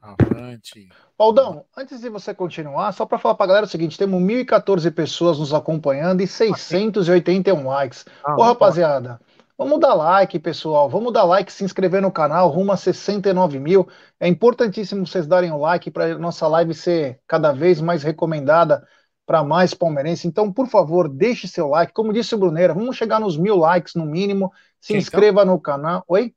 Avante. 0.02 0.90
Aldão, 1.22 1.66
antes 1.78 2.02
de 2.02 2.10
você 2.10 2.34
continuar, 2.34 2.92
só 2.94 3.06
para 3.06 3.20
falar 3.20 3.36
para 3.36 3.44
a 3.44 3.48
galera 3.48 3.66
o 3.68 3.70
seguinte: 3.70 3.96
temos 3.96 4.20
1.014 4.20 4.92
pessoas 4.92 5.38
nos 5.38 5.54
acompanhando 5.54 6.22
e 6.22 6.28
681 6.28 7.64
likes. 7.64 8.06
Ah, 8.24 8.36
Ô, 8.36 8.42
rapaziada, 8.42 9.22
vamos 9.56 9.80
dar 9.80 9.94
like, 9.94 10.40
pessoal. 10.40 10.90
Vamos 10.90 11.14
dar 11.14 11.24
like, 11.24 11.54
se 11.54 11.64
inscrever 11.64 12.02
no 12.02 12.12
canal, 12.12 12.50
rumo 12.50 12.72
a 12.72 12.78
69 12.78 13.60
mil. 13.60 13.88
É 14.20 14.28
importantíssimo 14.28 15.06
vocês 15.06 15.28
darem 15.28 15.52
o 15.52 15.58
like 15.58 15.92
para 15.92 16.18
nossa 16.18 16.48
live 16.48 16.74
ser 16.74 17.22
cada 17.28 17.52
vez 17.52 17.80
mais 17.80 18.02
recomendada 18.02 18.84
para 19.24 19.44
mais 19.44 19.76
palmeirense. 19.76 20.28
Então, 20.28 20.52
por 20.52 20.68
favor, 20.68 21.08
deixe 21.08 21.48
seu 21.48 21.68
like. 21.68 21.94
Como 21.94 22.12
disse 22.12 22.34
o 22.34 22.38
Bruneira, 22.40 22.74
vamos 22.74 22.98
chegar 22.98 23.20
nos 23.20 23.38
mil 23.38 23.58
likes 23.58 23.94
no 23.94 24.08
mínimo. 24.08 24.52
Se 24.80 24.94
então? 24.94 24.98
inscreva 24.98 25.46
no 25.46 25.62
canal. 25.62 26.04
Oi? 26.08 26.34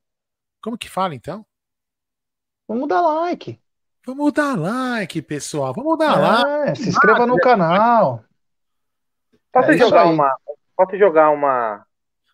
Como 0.62 0.76
que 0.76 0.90
fala 0.90 1.14
então? 1.14 1.44
Vamos 2.68 2.86
dar 2.86 3.00
like. 3.00 3.58
Vamos 4.06 4.33
dar 4.33 4.58
like, 4.58 5.22
pessoal. 5.22 5.72
Vamos 5.72 5.98
dar 5.98 6.18
é, 6.18 6.20
like. 6.20 6.79
Se 6.79 6.88
inscreva 6.90 7.26
no 7.26 7.38
canal. 7.38 8.22
Posso 9.52 9.70
é 9.70 9.79
jogar 9.79 10.06
uma. 10.06 10.31
Posso 10.76 10.98
jogar 10.98 11.31
uma, 11.31 11.87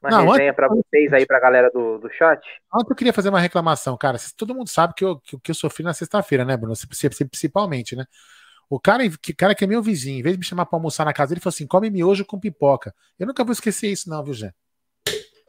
uma 0.03 0.11
Não, 0.11 0.30
resenha 0.30 0.55
para 0.55 0.66
vocês 0.68 1.12
aí, 1.12 1.26
para 1.26 1.36
a 1.36 1.40
galera 1.40 1.70
do, 1.70 1.99
do 1.99 2.11
chat? 2.11 2.40
Ontem 2.74 2.92
eu 2.92 2.97
queria 2.97 3.12
fazer 3.12 3.28
uma 3.28 3.38
reclamação, 3.38 3.97
cara. 3.97 4.16
Todo 4.36 4.55
mundo 4.55 4.68
sabe 4.68 4.95
que 4.95 5.05
eu, 5.05 5.20
que, 5.20 5.38
que 5.38 5.51
eu 5.51 5.55
sofri 5.55 5.84
na 5.84 5.92
sexta-feira, 5.92 6.45
né, 6.45 6.57
Bruno? 6.57 6.74
Principalmente, 7.30 7.95
né? 7.95 8.05
O 8.68 8.80
cara 8.80 9.03
que, 9.20 9.34
cara 9.34 9.55
que 9.55 9.64
é 9.64 9.66
meu 9.66 9.82
vizinho, 9.82 10.18
em 10.18 10.22
vez 10.22 10.34
de 10.34 10.38
me 10.38 10.45
chamar 10.45 10.64
para 10.64 10.76
almoçar 10.76 11.05
na 11.05 11.12
casa, 11.12 11.34
ele 11.34 11.40
falou 11.40 11.53
assim: 11.53 11.66
come 11.66 11.90
miojo 11.90 12.24
com 12.24 12.40
pipoca. 12.40 12.95
Eu 13.18 13.26
nunca 13.26 13.45
vou 13.45 13.53
esquecer 13.53 13.88
isso, 13.88 14.09
não, 14.09 14.24
viu, 14.24 14.32
Jé? 14.32 14.53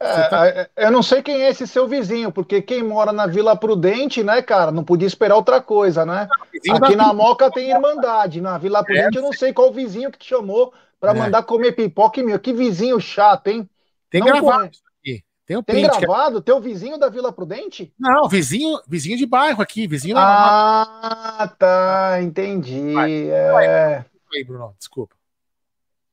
É, 0.02 0.28
tá... 0.28 0.46
É, 0.48 0.70
eu 0.76 0.90
não 0.90 1.02
sei 1.02 1.22
quem 1.22 1.42
é 1.42 1.50
esse 1.50 1.66
seu 1.66 1.86
vizinho, 1.86 2.32
porque 2.32 2.60
quem 2.60 2.82
mora 2.82 3.12
na 3.12 3.26
Vila 3.26 3.56
Prudente, 3.56 4.22
né, 4.22 4.42
cara, 4.42 4.70
não 4.70 4.84
podia 4.84 5.06
esperar 5.06 5.36
outra 5.36 5.60
coisa, 5.60 6.04
né? 6.04 6.28
Aqui 6.70 6.96
na 6.96 7.12
Moca 7.12 7.50
tem 7.50 7.70
Irmandade, 7.70 8.40
na 8.40 8.58
Vila 8.58 8.84
Prudente 8.84 9.16
eu 9.16 9.22
não 9.22 9.32
sei 9.32 9.52
qual 9.52 9.72
vizinho 9.72 10.10
que 10.10 10.18
te 10.18 10.28
chamou 10.28 10.72
para 11.00 11.12
é. 11.12 11.14
mandar 11.14 11.42
comer 11.42 11.72
pipoca 11.72 12.20
e 12.20 12.22
meu. 12.22 12.38
Que 12.38 12.52
vizinho 12.52 13.00
chato, 13.00 13.48
hein? 13.48 13.68
Tem 14.10 14.20
não 14.20 14.28
gravado 14.28 14.70
isso 14.72 14.82
aqui. 15.00 15.24
Tem, 15.44 15.56
um 15.56 15.62
Tem 15.62 15.82
gravado? 15.82 16.40
Que... 16.40 16.46
Teu 16.46 16.60
vizinho 16.60 16.98
da 16.98 17.08
Vila 17.08 17.32
Prudente? 17.32 17.92
Não, 17.98 18.28
vizinho, 18.28 18.80
vizinho 18.86 19.16
de 19.16 19.26
bairro 19.26 19.62
aqui, 19.62 19.86
vizinho 19.86 20.16
Ah, 20.16 21.52
tá, 21.58 22.18
entendi. 22.22 22.92
Vai, 22.92 23.30
é... 23.30 24.04
Aí, 24.34 24.44
Bruno, 24.44 24.74
desculpa. 24.78 25.14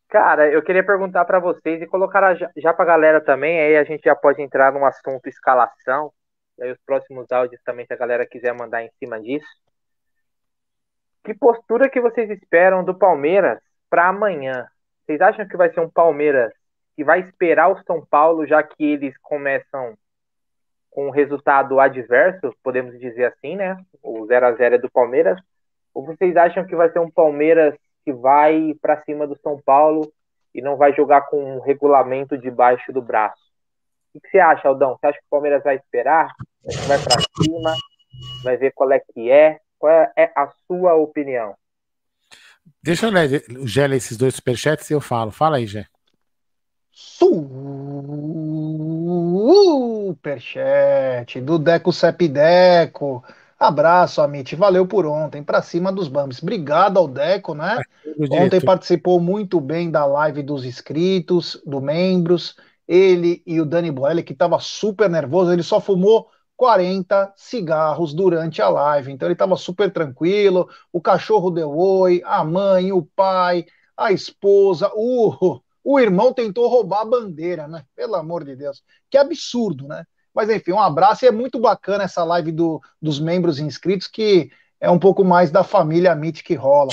Cara, 0.09 0.51
eu 0.51 0.63
queria 0.63 0.83
perguntar 0.83 1.23
para 1.23 1.39
vocês 1.39 1.79
e 1.81 1.87
colocar 1.87 2.33
já, 2.33 2.49
já 2.57 2.73
para 2.73 2.83
a 2.83 2.87
galera 2.87 3.21
também, 3.21 3.59
aí 3.59 3.77
a 3.77 3.83
gente 3.83 4.03
já 4.03 4.15
pode 4.15 4.41
entrar 4.41 4.73
no 4.73 4.83
assunto 4.83 5.27
escalação, 5.27 6.11
e 6.57 6.63
aí 6.63 6.71
os 6.71 6.79
próximos 6.83 7.31
áudios 7.31 7.61
também, 7.63 7.85
se 7.85 7.93
a 7.93 7.97
galera 7.97 8.25
quiser 8.25 8.51
mandar 8.53 8.81
em 8.83 8.89
cima 8.97 9.21
disso. 9.21 9.45
Que 11.23 11.33
postura 11.35 11.89
que 11.89 12.01
vocês 12.01 12.27
esperam 12.31 12.83
do 12.83 12.97
Palmeiras 12.97 13.59
para 13.87 14.07
amanhã? 14.07 14.65
Vocês 15.05 15.21
acham 15.21 15.47
que 15.47 15.55
vai 15.55 15.71
ser 15.71 15.79
um 15.79 15.89
Palmeiras 15.89 16.51
que 16.95 17.03
vai 17.03 17.19
esperar 17.19 17.69
o 17.69 17.81
São 17.83 18.03
Paulo, 18.03 18.47
já 18.47 18.63
que 18.63 18.83
eles 18.83 19.15
começam 19.21 19.95
com 20.89 21.07
um 21.07 21.11
resultado 21.11 21.79
adverso, 21.79 22.51
podemos 22.63 22.99
dizer 22.99 23.25
assim, 23.25 23.55
né? 23.55 23.77
O 24.01 24.25
0 24.25 24.47
a 24.47 24.53
0 24.53 24.75
é 24.75 24.77
do 24.79 24.89
Palmeiras. 24.89 25.39
Ou 25.93 26.03
vocês 26.03 26.35
acham 26.35 26.65
que 26.65 26.75
vai 26.75 26.89
ser 26.91 26.99
um 26.99 27.11
Palmeiras 27.11 27.75
que 28.09 28.13
vai 28.13 28.73
para 28.81 29.01
cima 29.03 29.27
do 29.27 29.37
São 29.41 29.61
Paulo 29.63 30.11
e 30.53 30.61
não 30.61 30.75
vai 30.75 30.93
jogar 30.93 31.21
com 31.21 31.57
um 31.57 31.59
regulamento 31.61 32.35
debaixo 32.37 32.91
do 32.91 33.01
braço? 33.01 33.39
O 34.13 34.19
que 34.19 34.27
você 34.29 34.39
acha, 34.39 34.67
Aldão? 34.67 34.97
Você 34.97 35.05
acha 35.07 35.19
que 35.19 35.25
o 35.25 35.29
Palmeiras 35.29 35.63
vai 35.63 35.75
esperar? 35.75 36.27
Vai 36.87 36.97
para 36.97 37.21
cima? 37.43 37.75
Vai 38.43 38.57
ver 38.57 38.71
qual 38.73 38.91
é 38.91 38.99
que 38.99 39.29
é? 39.29 39.59
Qual 39.77 39.91
é 39.93 40.31
a 40.35 40.49
sua 40.67 40.95
opinião? 40.95 41.53
Deixa 42.81 43.05
eu 43.05 43.11
ler, 43.11 43.43
Gé, 43.65 43.85
esses 43.95 44.17
dois 44.17 44.33
superchats 44.35 44.89
e 44.89 44.93
eu 44.93 45.01
falo. 45.01 45.29
Fala 45.31 45.57
aí, 45.57 45.67
Gé. 45.67 45.85
Superchat 50.11 51.39
do 51.41 51.59
Deco 51.59 51.93
Sepideco. 51.93 53.23
Abraço, 53.59 54.21
Amit. 54.21 54.55
Valeu 54.55 54.87
por 54.87 55.05
ontem. 55.05 55.43
Pra 55.43 55.61
cima 55.61 55.91
dos 55.91 56.07
Bambis. 56.07 56.41
Obrigado 56.41 56.97
ao 56.97 57.07
Deco, 57.07 57.53
né? 57.53 57.83
Ontem 58.29 58.61
participou 58.61 59.19
muito 59.19 59.59
bem 59.59 59.91
da 59.91 60.05
live 60.05 60.43
dos 60.43 60.65
inscritos, 60.65 61.61
do 61.65 61.81
membros. 61.81 62.55
ele 62.87 63.43
e 63.45 63.59
o 63.61 63.65
Dani 63.65 63.91
Boelli, 63.91 64.23
que 64.23 64.33
estava 64.33 64.59
super 64.59 65.09
nervoso, 65.09 65.51
ele 65.51 65.63
só 65.63 65.79
fumou 65.81 66.27
40 66.57 67.33
cigarros 67.35 68.13
durante 68.13 68.61
a 68.61 68.69
live. 68.69 69.11
Então 69.11 69.27
ele 69.27 69.33
estava 69.33 69.55
super 69.57 69.91
tranquilo. 69.91 70.69
O 70.91 71.01
cachorro 71.01 71.51
deu 71.51 71.71
oi, 71.77 72.21
a 72.25 72.43
mãe, 72.43 72.91
o 72.91 73.03
pai, 73.03 73.65
a 73.97 74.11
esposa, 74.11 74.91
o, 74.95 75.61
o 75.83 75.99
irmão 75.99 76.33
tentou 76.33 76.67
roubar 76.67 77.01
a 77.01 77.05
bandeira, 77.05 77.67
né? 77.67 77.85
Pelo 77.95 78.15
amor 78.15 78.43
de 78.45 78.55
Deus. 78.55 78.83
Que 79.09 79.17
absurdo, 79.17 79.87
né? 79.87 80.05
Mas 80.39 80.49
enfim, 80.49 80.71
um 80.71 80.79
abraço 80.79 81.25
e 81.25 81.27
é 81.27 81.31
muito 81.31 81.59
bacana 81.59 82.05
essa 82.05 82.23
live 82.23 82.53
do, 82.53 82.81
dos 83.01 83.19
membros 83.19 83.59
inscritos, 83.59 84.07
que 84.07 84.49
é 84.79 84.89
um 84.89 84.97
pouco 84.97 85.21
mais 85.21 85.51
da 85.51 85.65
família 85.65 86.15
Meet 86.15 86.43
que 86.43 86.55
rola. 86.55 86.91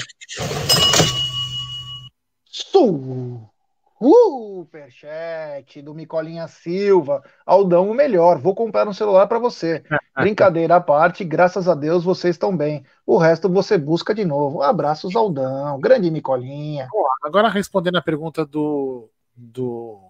Superchat 4.03 5.81
do 5.81 5.95
Micolinha 5.95 6.49
Silva. 6.49 7.23
Aldão, 7.47 7.89
o 7.89 7.95
melhor. 7.95 8.41
Vou 8.41 8.53
comprar 8.53 8.89
um 8.89 8.93
celular 8.93 9.29
para 9.29 9.39
você. 9.39 9.85
Brincadeira 10.19 10.75
à 10.75 10.81
parte, 10.81 11.23
graças 11.23 11.69
a 11.69 11.75
Deus 11.77 12.03
vocês 12.03 12.35
estão 12.35 12.57
bem. 12.57 12.85
O 13.07 13.17
resto 13.17 13.49
você 13.49 13.79
busca 13.79 14.13
de 14.13 14.25
novo. 14.25 14.61
Abraços, 14.61 15.15
Aldão. 15.15 15.79
Grande 15.79 16.11
Micolinha. 16.11 16.89
Agora 17.23 17.49
respondendo 17.49 17.95
a 17.95 18.03
pergunta 18.03 18.45
do, 18.45 19.09
do, 19.37 20.01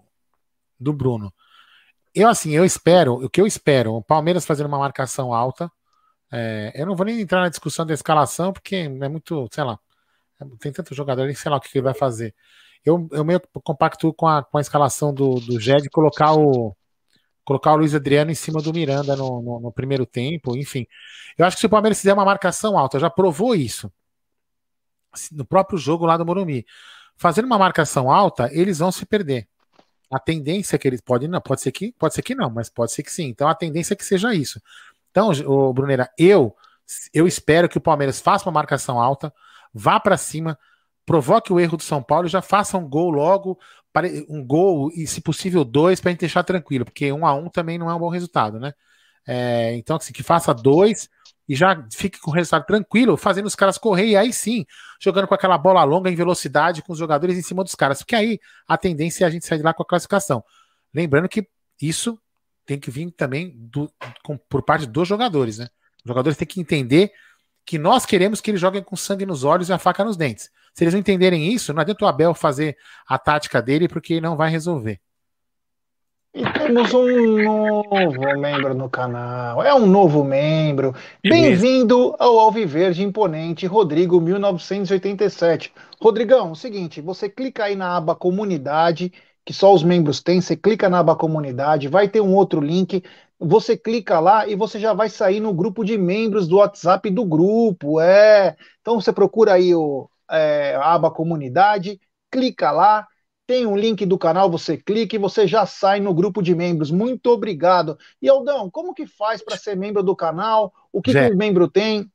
do 0.79 0.91
Bruno. 0.91 1.31
Eu, 2.13 2.29
assim, 2.29 2.51
eu 2.51 2.65
espero, 2.65 3.13
o 3.15 3.29
que 3.29 3.39
eu 3.41 3.47
espero, 3.47 3.95
o 3.95 4.03
Palmeiras 4.03 4.45
fazendo 4.45 4.67
uma 4.67 4.79
marcação 4.79 5.33
alta. 5.33 5.71
É, 6.31 6.73
eu 6.75 6.85
não 6.85 6.95
vou 6.95 7.05
nem 7.05 7.21
entrar 7.21 7.41
na 7.41 7.49
discussão 7.49 7.85
da 7.85 7.93
escalação, 7.93 8.51
porque 8.53 8.75
é 8.75 9.09
muito, 9.09 9.47
sei 9.51 9.63
lá, 9.63 9.79
tem 10.59 10.71
tanto 10.71 10.93
jogador, 10.95 11.33
sei 11.35 11.51
lá 11.51 11.57
o 11.57 11.61
que 11.61 11.69
ele 11.77 11.83
vai 11.83 11.93
fazer. 11.93 12.35
Eu, 12.85 13.07
eu 13.11 13.23
meio 13.25 13.41
compacto 13.63 14.13
com 14.13 14.27
a, 14.27 14.43
com 14.43 14.57
a 14.57 14.61
escalação 14.61 15.13
do, 15.13 15.35
do 15.35 15.59
Ged 15.59 15.89
colocar 15.89 16.33
o 16.33 16.75
colocar 17.43 17.71
o 17.73 17.77
Luiz 17.77 17.95
Adriano 17.95 18.29
em 18.29 18.35
cima 18.35 18.61
do 18.61 18.73
Miranda 18.73 19.15
no, 19.15 19.41
no, 19.41 19.59
no, 19.61 19.71
primeiro 19.71 20.05
tempo, 20.05 20.57
enfim. 20.57 20.85
Eu 21.37 21.45
acho 21.45 21.55
que 21.55 21.61
se 21.61 21.65
o 21.65 21.69
Palmeiras 21.69 21.97
fizer 21.97 22.13
uma 22.13 22.25
marcação 22.25 22.77
alta, 22.77 22.99
já 22.99 23.09
provou 23.09 23.55
isso 23.55 23.89
no 25.31 25.45
próprio 25.45 25.77
jogo 25.79 26.05
lá 26.05 26.17
do 26.17 26.25
Morumbi. 26.25 26.65
Fazendo 27.15 27.45
uma 27.45 27.57
marcação 27.57 28.11
alta, 28.11 28.49
eles 28.51 28.79
vão 28.79 28.91
se 28.91 29.05
perder. 29.05 29.47
A 30.11 30.19
tendência 30.19 30.75
é 30.75 30.79
que 30.79 30.87
eles 30.87 31.01
podem, 31.01 31.27
não, 31.27 31.41
pode 31.41 31.61
ser 31.61 31.71
que, 31.71 31.91
pode 31.93 32.13
ser 32.13 32.21
que 32.21 32.35
não, 32.35 32.49
mas 32.49 32.69
pode 32.69 32.91
ser 32.91 33.03
que 33.03 33.11
sim. 33.11 33.25
Então 33.25 33.47
a 33.47 33.55
tendência 33.55 33.93
é 33.93 33.97
que 33.97 34.05
seja 34.05 34.33
isso. 34.33 34.61
Então, 35.11 35.31
o 35.45 35.73
Brunera, 35.73 36.09
eu 36.17 36.55
eu 37.13 37.27
espero 37.27 37.67
que 37.67 37.77
o 37.77 37.81
Palmeiras 37.81 38.21
faça 38.21 38.45
uma 38.45 38.53
marcação 38.53 38.99
alta, 38.99 39.33
vá 39.73 39.99
para 39.99 40.15
cima, 40.17 40.57
provoque 41.05 41.51
o 41.51 41.59
erro 41.59 41.77
do 41.77 41.83
São 41.83 42.01
Paulo 42.01 42.27
e 42.27 42.29
já 42.29 42.41
faça 42.41 42.77
um 42.77 42.87
gol 42.87 43.09
logo, 43.09 43.59
um 44.29 44.45
gol 44.45 44.91
e, 44.93 45.07
se 45.07 45.21
possível, 45.21 45.63
dois 45.65 45.99
para 45.99 46.09
a 46.09 46.11
gente 46.11 46.21
deixar 46.21 46.43
tranquilo, 46.43 46.85
porque 46.85 47.11
um 47.11 47.25
a 47.25 47.33
um 47.33 47.49
também 47.49 47.77
não 47.77 47.89
é 47.89 47.95
um 47.95 47.99
bom 47.99 48.09
resultado, 48.09 48.59
né? 48.59 48.73
É, 49.25 49.75
então, 49.75 49.97
assim, 49.97 50.13
que 50.13 50.23
faça 50.23 50.53
dois 50.53 51.09
e 51.47 51.55
já 51.55 51.85
fique 51.93 52.19
com 52.19 52.31
o 52.31 52.33
resultado 52.33 52.65
tranquilo, 52.65 53.15
fazendo 53.15 53.45
os 53.45 53.55
caras 53.55 53.77
correr, 53.77 54.07
e 54.07 54.15
aí 54.15 54.33
sim, 54.33 54.65
jogando 54.99 55.27
com 55.27 55.33
aquela 55.33 55.57
bola 55.57 55.83
longa 55.83 56.09
em 56.09 56.15
velocidade 56.15 56.81
com 56.81 56.91
os 56.91 56.99
jogadores 56.99 57.37
em 57.37 57.41
cima 57.41 57.63
dos 57.63 57.75
caras, 57.75 57.99
porque 57.99 58.15
aí 58.15 58.39
a 58.67 58.77
tendência 58.77 59.23
é 59.23 59.27
a 59.27 59.29
gente 59.29 59.45
sair 59.45 59.59
de 59.59 59.63
lá 59.63 59.73
com 59.73 59.83
a 59.83 59.85
classificação. 59.85 60.43
Lembrando 60.93 61.29
que 61.29 61.47
isso 61.81 62.19
tem 62.65 62.77
que 62.77 62.91
vir 62.91 63.11
também 63.11 63.53
do, 63.55 63.89
com, 64.23 64.37
por 64.37 64.61
parte 64.61 64.85
dos 64.85 65.07
jogadores, 65.07 65.57
né? 65.57 65.69
Os 66.03 66.09
jogadores 66.09 66.37
têm 66.37 66.47
que 66.47 66.59
entender 66.59 67.11
que 67.65 67.77
nós 67.77 68.05
queremos 68.05 68.41
que 68.41 68.51
eles 68.51 68.61
joguem 68.61 68.83
com 68.83 68.95
sangue 68.95 69.25
nos 69.25 69.43
olhos 69.43 69.69
e 69.69 69.73
a 69.73 69.77
faca 69.77 70.03
nos 70.03 70.17
dentes. 70.17 70.49
Se 70.73 70.83
eles 70.83 70.93
não 70.93 70.99
entenderem 70.99 71.51
isso, 71.51 71.73
não 71.73 71.81
adianta 71.81 72.05
o 72.05 72.07
Abel 72.07 72.33
fazer 72.33 72.77
a 73.07 73.17
tática 73.17 73.61
dele, 73.61 73.87
porque 73.87 74.21
não 74.21 74.37
vai 74.37 74.49
resolver. 74.49 75.01
E 76.37 76.53
temos 76.53 76.93
um 76.93 77.43
novo 77.43 78.39
membro 78.39 78.75
no 78.75 78.87
canal. 78.87 79.63
É 79.63 79.73
um 79.73 79.87
novo 79.87 80.23
membro. 80.23 80.93
Bem-vindo 81.23 82.15
ao 82.19 82.37
Alviverde 82.37 83.01
Imponente, 83.01 83.65
Rodrigo 83.65 84.21
1987. 84.21 85.73
Rodrigão, 85.99 86.49
é 86.49 86.51
o 86.51 86.55
seguinte, 86.55 87.01
você 87.01 87.27
clica 87.27 87.63
aí 87.63 87.75
na 87.75 87.97
aba 87.97 88.13
comunidade, 88.15 89.11
que 89.43 89.51
só 89.51 89.73
os 89.73 89.81
membros 89.81 90.21
têm, 90.21 90.39
você 90.39 90.55
clica 90.55 90.87
na 90.87 90.99
aba 90.99 91.15
comunidade, 91.15 91.87
vai 91.87 92.07
ter 92.07 92.21
um 92.21 92.35
outro 92.35 92.61
link, 92.61 93.03
você 93.39 93.75
clica 93.75 94.19
lá 94.19 94.47
e 94.47 94.55
você 94.55 94.79
já 94.79 94.93
vai 94.93 95.09
sair 95.09 95.39
no 95.39 95.51
grupo 95.51 95.83
de 95.83 95.97
membros 95.97 96.47
do 96.47 96.57
WhatsApp 96.57 97.09
do 97.09 97.25
grupo. 97.25 97.99
É. 97.99 98.55
Então 98.79 99.01
você 99.01 99.11
procura 99.11 99.53
aí 99.53 99.73
o, 99.73 100.07
é, 100.29 100.75
a 100.75 100.93
aba 100.93 101.09
comunidade, 101.09 101.99
clica 102.29 102.69
lá, 102.69 103.07
tem 103.47 103.65
um 103.65 103.75
link 103.75 104.05
do 104.05 104.17
canal, 104.17 104.51
você 104.51 104.77
clica 104.77 105.15
e 105.15 105.19
você 105.19 105.47
já 105.47 105.65
sai 105.65 105.99
no 105.99 106.13
grupo 106.13 106.41
de 106.41 106.53
membros. 106.53 106.91
Muito 106.91 107.31
obrigado. 107.31 107.97
E 108.21 108.29
Aldão, 108.29 108.69
como 108.69 108.93
que 108.93 109.07
faz 109.07 109.41
para 109.41 109.57
ser 109.57 109.75
membro 109.75 110.03
do 110.03 110.15
canal? 110.15 110.73
O 110.91 111.01
que, 111.01 111.13
que 111.13 111.33
o 111.33 111.37
membro 111.37 111.67
tem? 111.67 112.11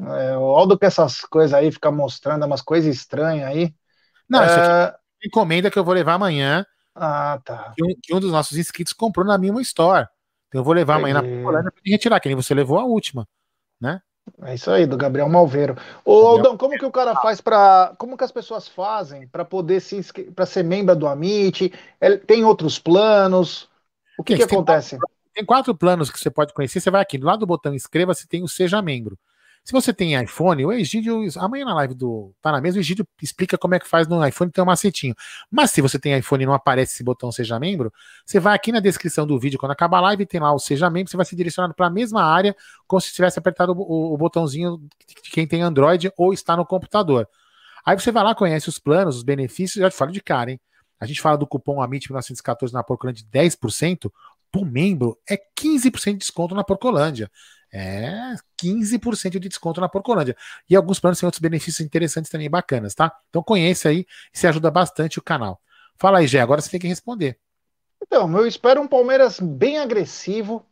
É, 0.00 0.36
o 0.36 0.56
Aldo 0.56 0.78
com 0.78 0.86
essas 0.86 1.20
coisas 1.20 1.52
aí, 1.52 1.70
fica 1.70 1.90
mostrando 1.90 2.44
umas 2.46 2.62
coisas 2.62 2.96
estranhas 2.96 3.46
aí. 3.46 3.74
Não, 4.28 4.44
isso 4.44 4.54
aqui 4.54 4.96
é 5.22 5.26
encomenda 5.28 5.70
que 5.70 5.78
eu 5.78 5.84
vou 5.84 5.94
levar 5.94 6.14
amanhã 6.14 6.66
ah, 6.94 7.40
tá. 7.44 7.72
Que 7.76 7.84
um, 7.84 7.94
que 8.02 8.14
um, 8.14 8.20
dos 8.20 8.30
nossos 8.30 8.58
inscritos 8.58 8.92
comprou 8.92 9.24
na 9.24 9.38
Mimo 9.38 9.60
Store. 9.60 10.06
Então 10.48 10.60
eu 10.60 10.64
vou 10.64 10.74
levar 10.74 10.96
amanhã 10.96 11.14
na 11.14 11.22
Polônia 11.22 11.70
para 11.70 11.82
retirar, 11.84 12.20
que 12.20 12.28
nem 12.28 12.36
você 12.36 12.54
levou 12.54 12.78
a 12.78 12.84
última, 12.84 13.26
né? 13.80 14.00
É 14.42 14.54
isso 14.54 14.70
aí, 14.70 14.86
do 14.86 14.96
Gabriel 14.96 15.28
Malveiro. 15.28 15.76
Ô, 16.04 16.14
Gabriel... 16.14 16.36
Aldão, 16.36 16.56
como 16.56 16.78
que 16.78 16.84
o 16.84 16.90
cara 16.90 17.14
faz 17.16 17.40
para. 17.40 17.94
Como 17.98 18.16
que 18.16 18.24
as 18.24 18.32
pessoas 18.32 18.68
fazem 18.68 19.26
para 19.26 19.44
poder 19.44 19.80
se 19.80 20.00
para 20.34 20.46
ser 20.46 20.62
membro 20.64 20.96
do 20.96 21.06
Amit? 21.06 21.72
Tem 22.26 22.44
outros 22.44 22.78
planos? 22.78 23.68
O 24.18 24.22
que, 24.24 24.36
que, 24.36 24.46
que 24.46 24.54
acontece? 24.54 24.90
Tem 24.90 24.98
quatro, 24.98 25.16
tem 25.34 25.44
quatro 25.44 25.74
planos 25.74 26.10
que 26.10 26.18
você 26.18 26.30
pode 26.30 26.52
conhecer. 26.54 26.80
Você 26.80 26.90
vai 26.90 27.02
aqui, 27.02 27.18
do 27.18 27.26
lado 27.26 27.40
do 27.40 27.46
botão 27.46 27.74
inscreva-se, 27.74 28.28
tem 28.28 28.42
o 28.42 28.48
Seja 28.48 28.80
Membro. 28.82 29.18
Se 29.64 29.72
você 29.72 29.92
tem 29.92 30.20
iPhone, 30.20 30.66
o 30.66 30.72
Egídio, 30.72 31.20
amanhã 31.36 31.64
na 31.64 31.74
live 31.74 31.94
do 31.94 32.34
Tá 32.42 32.50
na 32.50 32.60
mesa, 32.60 32.78
o 32.78 32.80
Egídio 32.80 33.06
explica 33.22 33.56
como 33.56 33.76
é 33.76 33.78
que 33.78 33.88
faz 33.88 34.08
no 34.08 34.26
iPhone, 34.26 34.50
tem 34.50 34.62
um 34.62 34.66
macetinho. 34.66 35.14
Mas 35.48 35.70
se 35.70 35.80
você 35.80 36.00
tem 36.00 36.18
iPhone 36.18 36.42
e 36.42 36.46
não 36.46 36.52
aparece 36.52 36.94
esse 36.94 37.04
botão 37.04 37.30
Seja 37.30 37.60
Membro, 37.60 37.92
você 38.26 38.40
vai 38.40 38.56
aqui 38.56 38.72
na 38.72 38.80
descrição 38.80 39.24
do 39.24 39.38
vídeo, 39.38 39.60
quando 39.60 39.70
acabar 39.70 39.98
a 39.98 40.00
live, 40.00 40.26
tem 40.26 40.40
lá 40.40 40.52
o 40.52 40.58
Seja 40.58 40.90
Membro, 40.90 41.10
você 41.10 41.16
vai 41.16 41.24
ser 41.24 41.36
direcionado 41.36 41.74
para 41.74 41.86
a 41.86 41.90
mesma 41.90 42.24
área, 42.24 42.56
como 42.88 43.00
se 43.00 43.12
tivesse 43.12 43.38
apertado 43.38 43.72
o, 43.72 44.14
o, 44.14 44.16
botãozinho 44.18 44.78
de 45.22 45.30
quem 45.30 45.46
tem 45.46 45.62
Android 45.62 46.12
ou 46.16 46.32
está 46.32 46.56
no 46.56 46.66
computador. 46.66 47.28
Aí 47.86 47.98
você 47.98 48.10
vai 48.10 48.24
lá, 48.24 48.34
conhece 48.34 48.68
os 48.68 48.80
planos, 48.80 49.16
os 49.16 49.22
benefícios, 49.22 49.80
já 49.80 49.88
te 49.88 49.96
falo 49.96 50.10
de 50.10 50.20
cara, 50.20 50.50
hein? 50.50 50.60
A 50.98 51.06
gente 51.06 51.20
fala 51.20 51.36
do 51.36 51.46
cupom 51.46 51.76
AMIT1914 51.78 52.72
na 52.72 52.82
Porcolândia 52.82 53.24
de 53.24 53.30
10%, 53.30 54.10
por 54.52 54.66
membro 54.66 55.18
é 55.28 55.36
15% 55.36 56.12
de 56.12 56.18
desconto 56.18 56.54
na 56.54 56.62
Porcolândia. 56.62 57.30
É 57.72 58.34
15% 58.58 59.40
de 59.40 59.48
desconto 59.48 59.80
na 59.80 59.88
Porcolândia. 59.88 60.36
E 60.68 60.76
alguns 60.76 61.00
planos 61.00 61.18
têm 61.18 61.26
outros 61.26 61.40
benefícios 61.40 61.80
interessantes 61.80 62.30
também 62.30 62.50
bacanas, 62.50 62.94
tá? 62.94 63.10
Então 63.30 63.42
conheça 63.42 63.88
aí 63.88 64.06
se 64.32 64.46
ajuda 64.46 64.70
bastante 64.70 65.18
o 65.18 65.22
canal. 65.22 65.60
Fala 65.98 66.18
aí, 66.18 66.26
Gé, 66.26 66.40
agora 66.40 66.60
você 66.60 66.70
tem 66.70 66.80
que 66.80 66.86
responder. 66.86 67.38
Então, 68.02 68.30
eu 68.36 68.46
espero 68.46 68.80
um 68.80 68.88
Palmeiras 68.88 69.40
bem 69.40 69.78
agressivo. 69.78 70.66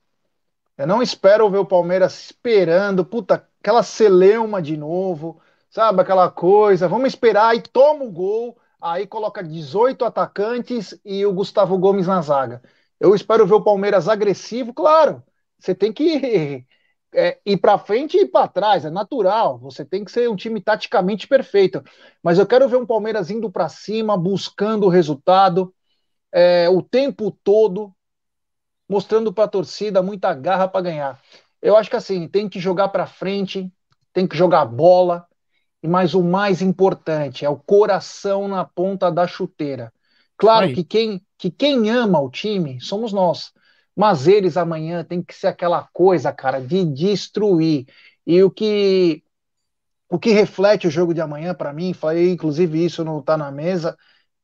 Eu 0.77 0.87
não 0.87 1.01
espero 1.03 1.49
ver 1.49 1.59
o 1.59 1.65
Palmeiras 1.65 2.25
esperando, 2.25 3.05
puta, 3.05 3.47
aquela 3.61 3.83
celeuma 3.83 4.61
de 4.61 4.77
novo, 4.77 5.41
sabe? 5.71 6.03
Aquela 6.03 6.31
coisa. 6.31 6.89
Vamos 6.89 7.09
esperar 7.09 7.55
e 7.57 7.63
toma 7.63 8.05
o 8.05 8.11
gol. 8.11 8.59
Aí 8.81 9.07
coloca 9.07 9.43
18 9.43 10.05
atacantes 10.05 10.99
e 11.05 11.25
o 11.25 11.33
Gustavo 11.33 11.79
Gomes 11.79 12.07
na 12.07 12.21
zaga. 12.23 12.63
Eu 12.99 13.15
espero 13.15 13.47
ver 13.47 13.55
o 13.55 13.63
Palmeiras 13.63 14.09
agressivo, 14.09 14.75
claro. 14.75 15.23
Você 15.59 15.75
tem 15.75 15.93
que 15.93 16.67
é, 17.15 17.39
ir 17.45 17.57
para 17.59 17.79
frente 17.79 18.17
e 18.17 18.23
ir 18.23 18.29
para 18.29 18.49
trás, 18.49 18.85
é 18.85 18.91
natural. 18.91 19.59
Você 19.59 19.85
tem 19.85 20.05
que 20.05 20.13
ser 20.13 20.29
um 20.29 20.37
time 20.37 20.61
taticamente 20.61 21.27
perfeito. 21.27 21.83
Mas 22.23 22.39
eu 22.39 22.47
quero 22.47 22.69
ver 22.69 22.77
um 22.77 22.87
Palmeiras 22.87 23.31
indo 23.31 23.51
para 23.51 23.69
cima, 23.69 24.17
buscando 24.17 24.87
o 24.87 24.91
resultado 24.91 25.75
é, 26.33 26.69
o 26.69 26.83
tempo 26.83 27.31
todo, 27.43 27.95
mostrando 28.89 29.33
para 29.33 29.45
a 29.45 29.49
torcida 29.49 30.03
muita 30.03 30.35
garra 30.35 30.69
para 30.69 30.83
ganhar. 30.83 31.21
Eu 31.61 31.77
acho 31.77 31.91
que 31.91 31.97
assim, 31.97 32.29
tem 32.29 32.49
que 32.49 32.59
jogar 32.59 32.89
para 32.89 33.07
frente, 33.07 33.73
tem 34.13 34.27
que 34.27 34.37
jogar 34.37 34.65
bola. 34.65 35.27
E 35.83 35.89
mais 35.89 36.15
o 36.15 36.23
mais 36.23 36.61
importante 36.61 37.45
é 37.45 37.49
o 37.49 37.57
coração 37.57 38.47
na 38.47 38.65
ponta 38.65 39.11
da 39.11 39.27
chuteira. 39.27 39.93
Claro 40.37 40.71
que 40.71 40.85
quem, 40.85 41.25
que 41.39 41.51
quem 41.51 41.91
ama 41.91 42.21
o 42.21 42.31
time 42.31 42.81
somos 42.81 43.13
nós. 43.13 43.53
Mas 43.97 44.27
eles 44.27 44.57
amanhã 44.57 45.05
tem 45.05 45.23
que 45.23 45.35
ser 45.35 45.49
aquela 45.49 45.89
coisa, 45.93 46.33
cara, 46.33 46.61
de 46.61 46.85
destruir. 46.85 47.87
E 48.27 48.43
o 48.43 48.51
que 48.51 49.23
o 50.09 50.19
que 50.19 50.31
reflete 50.31 50.89
o 50.89 50.91
jogo 50.91 51.15
de 51.15 51.21
amanhã 51.21 51.55
para 51.55 51.73
mim, 51.73 51.93
falei 51.93 52.31
inclusive 52.33 52.85
isso 52.85 53.05
não 53.05 53.23
tá 53.23 53.37
na 53.37 53.53
mesa, 53.53 53.97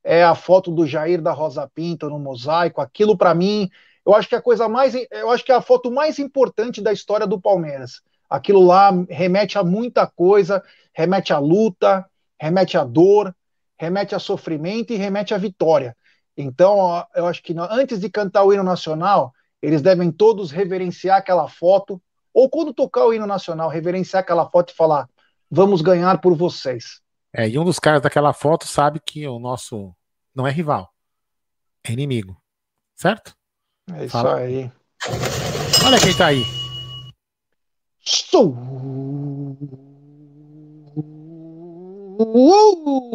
é 0.05 0.23
a 0.23 0.37
foto 0.37 0.71
do 0.71 0.87
Jair 0.87 1.21
da 1.21 1.33
Rosa 1.33 1.69
Pinto 1.75 2.09
no 2.09 2.21
mosaico. 2.21 2.81
Aquilo 2.81 3.19
para 3.19 3.35
mim, 3.35 3.69
eu 4.07 4.15
acho 4.15 4.29
que 4.29 4.37
é 4.37 4.39
a 4.39 4.43
coisa 4.43 4.69
mais, 4.69 4.95
eu 5.11 5.31
acho 5.31 5.45
que 5.45 5.51
é 5.51 5.55
a 5.57 5.61
foto 5.61 5.91
mais 5.91 6.21
importante 6.21 6.81
da 6.81 6.93
história 6.93 7.27
do 7.27 7.41
Palmeiras. 7.41 8.01
Aquilo 8.31 8.65
lá 8.65 8.93
remete 9.11 9.59
a 9.59 9.65
muita 9.65 10.07
coisa, 10.07 10.63
remete 10.95 11.33
à 11.33 11.39
luta, 11.41 12.07
remete 12.41 12.79
à 12.79 12.85
dor, 12.85 13.35
remete 13.77 14.15
a 14.15 14.21
sofrimento 14.21 14.93
e 14.93 14.97
remete 14.97 15.35
à 15.35 15.39
vitória. 15.39 15.97
Então, 16.37 17.05
eu 17.15 17.27
acho 17.27 17.43
que 17.43 17.55
antes 17.59 17.99
de 17.99 18.09
cantar 18.09 18.45
o 18.45 18.53
hino 18.53 18.63
nacional, 18.63 19.33
eles 19.67 19.83
devem 19.83 20.13
todos 20.13 20.53
reverenciar 20.53 21.19
aquela 21.19 21.49
foto, 21.49 22.01
ou 22.33 22.49
quando 22.49 22.73
tocar 22.73 23.05
o 23.05 23.13
hino 23.13 23.27
nacional, 23.27 23.69
reverenciar 23.69 24.23
aquela 24.23 24.49
foto 24.49 24.71
e 24.73 24.77
falar: 24.77 25.11
vamos 25.51 25.83
ganhar 25.83 26.21
por 26.21 26.37
vocês. 26.37 27.01
É, 27.35 27.49
e 27.49 27.59
um 27.59 27.65
dos 27.65 27.81
caras 27.81 28.01
daquela 28.01 28.33
foto 28.33 28.65
sabe 28.65 29.01
que 29.05 29.27
o 29.27 29.41
nosso 29.41 29.93
não 30.33 30.47
é 30.47 30.53
rival, 30.53 30.89
é 31.83 31.91
inimigo. 31.91 32.41
Certo? 32.95 33.35
É 33.93 34.05
isso 34.05 34.13
Fala. 34.13 34.37
aí. 34.37 34.71
Olha 35.85 35.99
quem 35.99 36.17
tá 36.17 36.27
aí. 36.27 36.45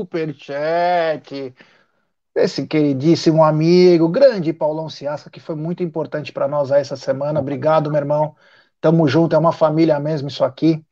Superchat. 0.04 1.56
Esse 2.34 2.66
queridíssimo 2.66 3.44
amigo, 3.44 4.08
grande 4.08 4.54
Paulão 4.54 4.90
Ciasca, 4.90 5.30
que 5.30 5.40
foi 5.40 5.56
muito 5.56 5.84
importante 5.84 6.32
para 6.32 6.48
nós 6.48 6.72
aí 6.72 6.82
essa 6.82 6.96
semana. 6.96 7.40
Obrigado, 7.40 7.92
meu 7.92 8.00
irmão. 8.00 8.36
Tamo 8.80 9.08
junto, 9.08 9.36
é 9.36 9.40
uma 9.40 9.52
família 9.52 10.00
mesmo 10.00 10.30
isso 10.30 10.44
aqui. 10.44 10.84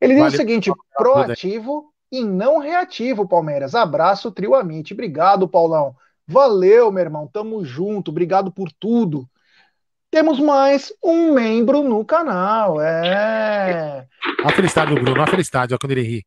Ele 0.00 0.14
diz 0.14 0.22
vale. 0.22 0.34
o 0.34 0.36
seguinte: 0.36 0.72
proativo 0.96 1.92
e 2.10 2.22
não 2.22 2.58
reativo, 2.58 3.26
Palmeiras. 3.26 3.74
Abraço, 3.74 4.30
trio 4.30 4.54
Amite. 4.54 4.92
Obrigado, 4.92 5.48
Paulão. 5.48 5.96
Valeu, 6.26 6.92
meu 6.92 7.02
irmão. 7.02 7.26
Tamo 7.26 7.64
junto. 7.64 8.10
Obrigado 8.10 8.52
por 8.52 8.70
tudo. 8.70 9.26
Temos 10.10 10.38
mais 10.38 10.92
um 11.02 11.32
membro 11.32 11.82
no 11.82 12.04
canal. 12.04 12.78
É. 12.80 14.06
A 14.44 14.52
felicidade 14.52 14.94
do 14.94 15.00
Bruno, 15.00 15.22
a 15.22 15.26
felicidade, 15.26 15.72
ó, 15.72 15.78
quando 15.78 15.92
ele 15.92 16.02
ri. 16.02 16.26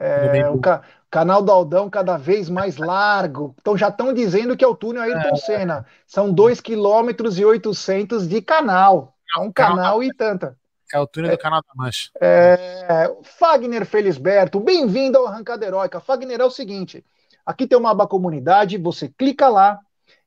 É, 0.00 0.48
o 0.48 0.58
ca 0.58 0.82
canal 1.10 1.42
do 1.42 1.52
Aldão 1.52 1.90
cada 1.90 2.16
vez 2.16 2.48
mais 2.48 2.78
largo. 2.78 3.54
Então 3.60 3.76
já 3.76 3.88
estão 3.88 4.14
dizendo 4.14 4.56
que 4.56 4.64
é 4.64 4.68
o 4.68 4.74
túnel 4.74 5.02
Ayrton 5.02 5.34
é. 5.34 5.36
Senna. 5.36 5.86
São 6.06 6.32
2 6.32 6.60
km 6.60 7.10
e 7.36 7.44
800 7.44 8.26
de 8.26 8.40
canal. 8.40 9.14
É 9.36 9.40
um 9.40 9.52
canal 9.52 10.02
e 10.02 10.14
tanta. 10.14 10.56
É 10.92 10.98
o 10.98 11.06
túnel 11.06 11.32
é, 11.32 11.36
do 11.36 11.38
canal 11.38 11.60
da 11.60 11.74
Mancha. 11.74 12.10
É, 12.20 13.12
Fagner 13.22 13.84
Felisberto, 13.84 14.58
bem-vindo 14.58 15.18
ao 15.18 15.26
Arrancada 15.26 15.66
Heróica. 15.66 16.00
Fagner, 16.00 16.40
é 16.40 16.44
o 16.44 16.50
seguinte: 16.50 17.04
aqui 17.44 17.66
tem 17.66 17.78
uma 17.78 17.90
aba 17.90 18.06
comunidade, 18.06 18.78
você 18.78 19.08
clica 19.08 19.48
lá 19.48 19.78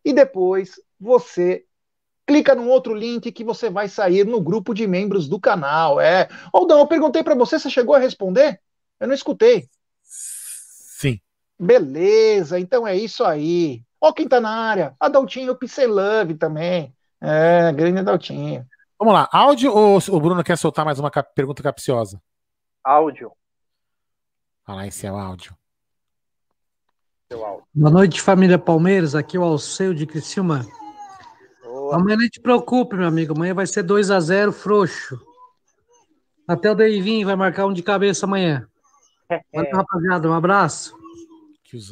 e 0.06 0.14
depois 0.14 0.80
você 1.00 1.66
clica 2.26 2.56
num 2.56 2.70
outro 2.70 2.94
link 2.94 3.32
que 3.32 3.44
você 3.44 3.70
vai 3.70 3.88
sair 3.90 4.26
no 4.26 4.40
grupo 4.40 4.74
de 4.74 4.86
membros 4.88 5.28
do 5.28 5.40
canal. 5.40 6.00
É. 6.00 6.28
Aldão, 6.54 6.80
eu 6.80 6.88
perguntei 6.88 7.24
para 7.24 7.36
você, 7.36 7.60
você 7.60 7.70
chegou 7.70 7.96
a 7.96 8.00
responder? 8.00 8.60
Eu 9.00 9.08
não 9.08 9.14
escutei. 9.14 9.68
Sim. 10.02 11.20
Beleza, 11.60 12.60
então 12.60 12.88
é 12.88 12.96
isso 12.96 13.24
aí. 13.24 13.84
Ó 14.00 14.12
quem 14.12 14.28
tá 14.28 14.42
na 14.42 14.50
área, 14.50 14.96
Adaltinho 15.00 15.58
Love 15.88 16.36
também. 16.36 16.94
É, 17.22 17.72
grande 17.72 18.00
Adaltinho. 18.00 18.66
Vamos 19.00 19.14
lá, 19.14 19.30
áudio 19.32 19.74
ou 19.74 19.98
o 19.98 20.20
Bruno 20.20 20.44
quer 20.44 20.58
soltar 20.58 20.86
mais 20.86 21.00
uma 21.00 21.10
cap 21.10 21.34
pergunta 21.34 21.64
capciosa? 21.64 22.22
Áudio. 22.84 23.32
Fala 24.66 24.80
lá, 24.80 24.88
esse 24.88 25.06
é 25.06 25.12
o 25.12 25.18
áudio. 25.18 25.56
Boa 27.74 27.92
noite, 27.92 28.22
família 28.22 28.60
Palmeiras. 28.60 29.16
Aqui 29.16 29.38
é 29.38 29.40
o 29.40 29.44
Alceu 29.44 29.94
de 29.94 30.06
Criciúma. 30.06 30.66
Amanhã 31.92 32.18
não 32.18 32.30
te 32.30 32.40
preocupe, 32.40 32.96
meu 32.96 33.08
amigo. 33.08 33.34
Amanhã 33.34 33.54
vai 33.54 33.66
ser 33.66 33.84
2 33.84 34.12
a 34.12 34.20
0 34.20 34.52
frouxo. 34.52 35.20
Até 36.48 36.72
o 36.72 36.76
Deivinho 36.76 37.26
vai 37.26 37.36
marcar 37.36 37.66
um 37.66 37.74
de 37.74 37.82
cabeça 37.82 38.26
amanhã. 38.26 38.68
Valeu, 39.54 39.72
rapaziada. 39.72 40.30
Um 40.30 40.34
abraço. 40.34 40.96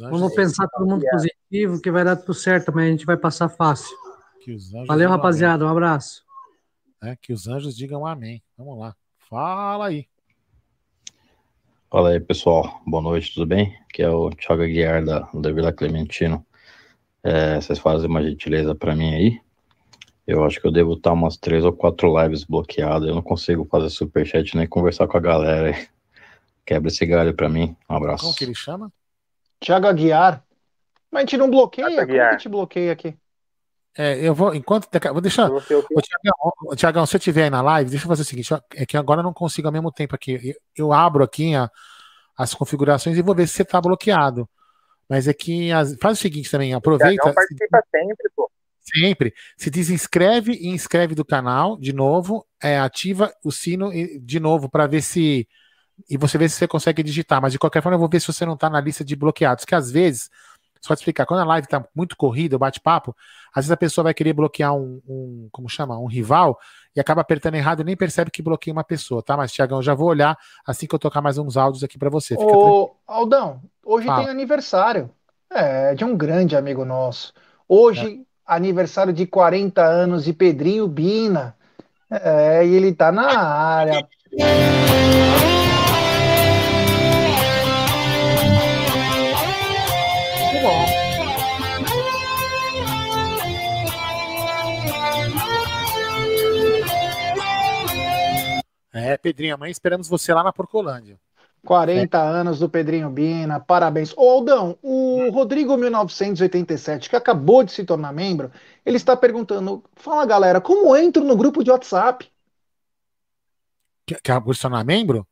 Vamos 0.00 0.34
pensar 0.34 0.68
todo 0.68 0.86
mundo 0.86 1.04
positivo, 1.10 1.80
que 1.80 1.90
vai 1.90 2.04
dar 2.04 2.16
tudo 2.16 2.34
certo. 2.34 2.68
Amanhã 2.68 2.88
a 2.88 2.90
gente 2.92 3.06
vai 3.06 3.16
passar 3.16 3.48
fácil. 3.48 3.96
Valeu, 4.86 5.08
rapaziada. 5.08 5.64
Um 5.64 5.68
abraço. 5.68 6.24
É, 7.02 7.16
que 7.16 7.32
os 7.32 7.48
anjos 7.48 7.76
digam 7.76 8.06
amém. 8.06 8.42
Vamos 8.56 8.78
lá. 8.78 8.94
Fala 9.28 9.86
aí. 9.86 10.06
Fala 11.90 12.10
aí, 12.10 12.20
pessoal. 12.20 12.80
Boa 12.86 13.02
noite, 13.02 13.34
tudo 13.34 13.46
bem? 13.46 13.76
Aqui 13.88 14.02
é 14.02 14.08
o 14.08 14.30
Thiago 14.30 14.62
Aguiar 14.62 15.04
da, 15.04 15.28
da 15.34 15.52
Vila 15.52 15.72
Clementino. 15.72 16.46
É, 17.24 17.60
vocês 17.60 17.78
fazem 17.78 18.08
uma 18.08 18.22
gentileza 18.22 18.74
para 18.74 18.94
mim 18.94 19.14
aí? 19.14 19.40
Eu 20.26 20.44
acho 20.44 20.60
que 20.60 20.66
eu 20.66 20.72
devo 20.72 20.94
estar 20.94 21.12
umas 21.12 21.36
três 21.36 21.64
ou 21.64 21.72
quatro 21.72 22.16
lives 22.22 22.44
bloqueadas. 22.44 23.08
Eu 23.08 23.14
não 23.14 23.22
consigo 23.22 23.64
fazer 23.64 23.90
superchat 23.90 24.56
nem 24.56 24.66
conversar 24.66 25.08
com 25.08 25.16
a 25.16 25.20
galera. 25.20 25.74
Quebra 26.64 26.88
esse 26.88 27.04
galho 27.04 27.34
pra 27.34 27.48
mim. 27.48 27.76
Um 27.88 27.96
abraço. 27.96 28.24
Como 28.24 28.36
que 28.36 28.44
ele 28.44 28.54
chama? 28.54 28.92
Tiago 29.60 29.86
Aguiar. 29.86 30.44
Mas 31.10 31.20
a 31.20 31.24
gente 31.24 31.36
não 31.36 31.50
bloqueia? 31.50 31.86
Como 31.88 32.06
que 32.06 32.20
a 32.20 32.32
gente 32.32 32.48
bloqueia 32.48 32.92
aqui? 32.92 33.16
É, 33.96 34.18
eu 34.26 34.34
vou, 34.34 34.54
enquanto. 34.54 34.88
Vou 35.12 35.20
deixar. 35.20 35.50
Ô, 35.50 35.60
Tiagão, 35.60 36.76
Tiagão, 36.76 37.06
se 37.06 37.16
eu 37.16 37.18
estiver 37.18 37.44
aí 37.44 37.50
na 37.50 37.60
live, 37.60 37.90
deixa 37.90 38.04
eu 38.04 38.08
fazer 38.08 38.22
o 38.22 38.24
seguinte: 38.24 38.48
é 38.74 38.86
que 38.86 38.96
agora 38.96 39.20
eu 39.20 39.24
não 39.24 39.34
consigo 39.34 39.68
ao 39.68 39.72
mesmo 39.72 39.92
tempo 39.92 40.14
aqui. 40.14 40.40
Eu, 40.42 40.54
eu 40.76 40.92
abro 40.92 41.22
aqui 41.22 41.54
a, 41.54 41.70
as 42.36 42.54
configurações 42.54 43.18
e 43.18 43.22
vou 43.22 43.34
ver 43.34 43.46
se 43.46 43.54
você 43.54 43.62
está 43.62 43.80
bloqueado. 43.80 44.48
Mas 45.08 45.28
é 45.28 45.34
que 45.34 45.70
as, 45.70 45.94
faz 46.00 46.18
o 46.18 46.20
seguinte 46.22 46.50
também, 46.50 46.72
aproveita. 46.72 47.28
O 47.28 47.34
participa 47.34 47.82
sempre, 47.90 48.30
pô. 48.34 48.50
Sempre. 48.80 49.34
Se 49.58 49.70
desinscreve 49.70 50.52
e 50.52 50.68
inscreve 50.68 51.14
do 51.14 51.24
canal 51.24 51.78
de 51.78 51.92
novo, 51.92 52.46
é, 52.62 52.78
ativa 52.78 53.32
o 53.44 53.52
sino 53.52 53.90
de 54.20 54.40
novo 54.40 54.70
para 54.70 54.86
ver 54.86 55.02
se. 55.02 55.46
E 56.08 56.16
você 56.16 56.38
vê 56.38 56.48
se 56.48 56.56
você 56.56 56.68
consegue 56.68 57.02
digitar. 57.02 57.40
Mas 57.40 57.52
de 57.52 57.58
qualquer 57.58 57.82
forma, 57.82 57.96
eu 57.96 58.00
vou 58.00 58.08
ver 58.08 58.20
se 58.20 58.26
você 58.26 58.44
não 58.44 58.54
está 58.54 58.68
na 58.68 58.80
lista 58.80 59.04
de 59.04 59.14
bloqueados. 59.16 59.64
Que 59.64 59.74
às 59.74 59.90
vezes, 59.90 60.30
só 60.80 60.94
te 60.94 60.98
explicar, 60.98 61.26
quando 61.26 61.40
a 61.40 61.44
live 61.44 61.66
está 61.66 61.84
muito 61.94 62.16
corrida, 62.16 62.56
o 62.56 62.58
bate-papo, 62.58 63.14
às 63.54 63.64
vezes 63.64 63.70
a 63.70 63.76
pessoa 63.76 64.04
vai 64.04 64.14
querer 64.14 64.32
bloquear 64.32 64.74
um, 64.74 65.00
um, 65.06 65.48
como 65.52 65.68
chama? 65.68 65.98
Um 65.98 66.06
rival 66.06 66.58
e 66.94 67.00
acaba 67.00 67.20
apertando 67.20 67.54
errado 67.54 67.80
e 67.80 67.84
nem 67.84 67.96
percebe 67.96 68.30
que 68.30 68.42
bloqueia 68.42 68.72
uma 68.72 68.84
pessoa, 68.84 69.22
tá? 69.22 69.36
Mas, 69.36 69.52
Tiagão, 69.52 69.82
já 69.82 69.94
vou 69.94 70.08
olhar 70.08 70.36
assim 70.66 70.86
que 70.86 70.94
eu 70.94 70.98
tocar 70.98 71.20
mais 71.20 71.38
uns 71.38 71.56
áudios 71.56 71.84
aqui 71.84 71.98
para 71.98 72.10
você. 72.10 72.36
Fica 72.36 72.56
Ô, 72.56 72.96
Aldão, 73.06 73.62
hoje 73.84 74.06
Fala. 74.06 74.22
tem 74.22 74.30
aniversário. 74.30 75.10
É, 75.50 75.94
de 75.94 76.04
um 76.04 76.16
grande 76.16 76.56
amigo 76.56 76.84
nosso. 76.84 77.32
Hoje. 77.68 78.24
É 78.28 78.32
aniversário 78.46 79.12
de 79.12 79.26
40 79.26 79.82
anos 79.82 80.24
de 80.24 80.32
Pedrinho 80.32 80.86
Bina. 80.86 81.56
É, 82.10 82.66
e 82.66 82.74
ele 82.74 82.92
tá 82.92 83.10
na 83.10 83.38
área. 83.38 84.06
É, 98.92 99.16
Pedrinho, 99.16 99.54
amanhã 99.54 99.70
esperamos 99.70 100.08
você 100.08 100.34
lá 100.34 100.42
na 100.42 100.52
Porcolândia. 100.52 101.18
40 101.64 102.18
é. 102.18 102.20
anos 102.20 102.58
do 102.58 102.68
Pedrinho 102.68 103.08
Bina, 103.08 103.60
parabéns. 103.60 104.12
Ô 104.16 104.28
Aldão, 104.28 104.76
o 104.82 105.30
Rodrigo 105.30 105.76
1987, 105.76 107.08
que 107.08 107.16
acabou 107.16 107.62
de 107.62 107.72
se 107.72 107.84
tornar 107.84 108.12
membro, 108.12 108.50
ele 108.84 108.96
está 108.96 109.16
perguntando: 109.16 109.82
fala 109.94 110.26
galera, 110.26 110.60
como 110.60 110.96
entro 110.96 111.22
no 111.24 111.36
grupo 111.36 111.62
de 111.62 111.70
WhatsApp? 111.70 112.30
Que, 114.04 114.14
acabou 114.14 114.52
de 114.52 114.58
se 114.58 114.62
tornar 114.62 114.84
membro? 114.84 115.26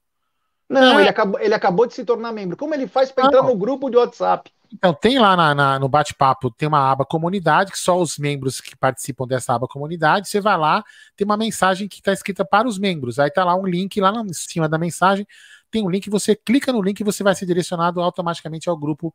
Não, 0.69 0.99
é. 0.99 1.03
ele, 1.03 1.09
acabou, 1.09 1.41
ele 1.41 1.55
acabou 1.55 1.87
de 1.87 1.95
se 1.95 2.05
tornar 2.05 2.33
membro. 2.33 2.57
Como 2.57 2.73
ele 2.73 2.87
faz 2.87 3.11
para 3.11 3.27
entrar 3.27 3.43
no 3.43 3.57
grupo 3.57 3.91
de 3.91 3.97
WhatsApp? 3.97 4.53
Então, 4.73 4.95
tem 4.95 5.19
lá 5.19 5.37
na, 5.37 5.55
na, 5.55 5.79
no 5.79 5.89
bate-papo, 5.89 6.51
tem 6.51 6.69
uma 6.69 6.93
aba 6.93 7.05
comunidade, 7.05 7.73
que 7.73 7.79
só 7.79 8.01
os 8.01 8.17
membros 8.19 8.61
que 8.61 8.77
participam 8.77 9.27
dessa 9.27 9.55
aba 9.55 9.67
comunidade, 9.67 10.29
você 10.29 10.41
vai 10.41 10.57
lá, 10.57 10.85
tem 11.17 11.25
uma 11.25 11.37
mensagem 11.37 11.89
que 11.89 11.97
está 11.97 12.13
escrita 12.13 12.45
para 12.45 12.69
os 12.69 12.79
membros. 12.79 13.19
Aí 13.19 13.31
tá 13.31 13.45
lá 13.45 13.57
um 13.57 13.67
link 13.67 14.01
lá 14.01 14.13
em 14.21 14.33
cima 14.33 14.69
da 14.69 14.79
mensagem 14.79 15.27
tem 15.71 15.85
um 15.85 15.89
link, 15.89 16.11
você 16.11 16.35
clica 16.35 16.73
no 16.73 16.83
link 16.83 17.01
e 17.01 17.05
você 17.05 17.23
vai 17.23 17.35
ser 17.35 17.47
direcionado 17.47 18.01
automaticamente 18.01 18.69
ao 18.69 18.77
grupo 18.77 19.15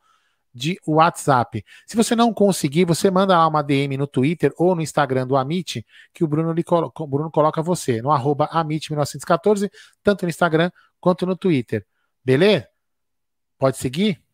de 0.53 0.79
WhatsApp. 0.87 1.65
Se 1.85 1.97
você 1.97 2.15
não 2.15 2.33
conseguir, 2.33 2.85
você 2.85 3.11
manda 3.11 3.37
lá 3.37 3.45
uma 3.45 3.61
DM 3.61 3.97
no 3.97 4.07
Twitter 4.07 4.53
ou 4.57 4.73
no 4.73 4.81
Instagram 4.81 5.27
do 5.27 5.35
Amit, 5.35 5.85
que 6.13 6.23
o 6.23 6.27
Bruno, 6.27 6.55
colo 6.63 6.91
Bruno 7.07 7.29
coloca 7.29 7.61
você, 7.61 8.01
no 8.01 8.09
arroba 8.09 8.47
Amit1914, 8.47 9.69
tanto 10.01 10.23
no 10.23 10.29
Instagram 10.29 10.71
quanto 10.99 11.25
no 11.25 11.35
Twitter. 11.35 11.85
Beleza? 12.23 12.67
Pode 13.57 13.77
seguir? 13.77 14.24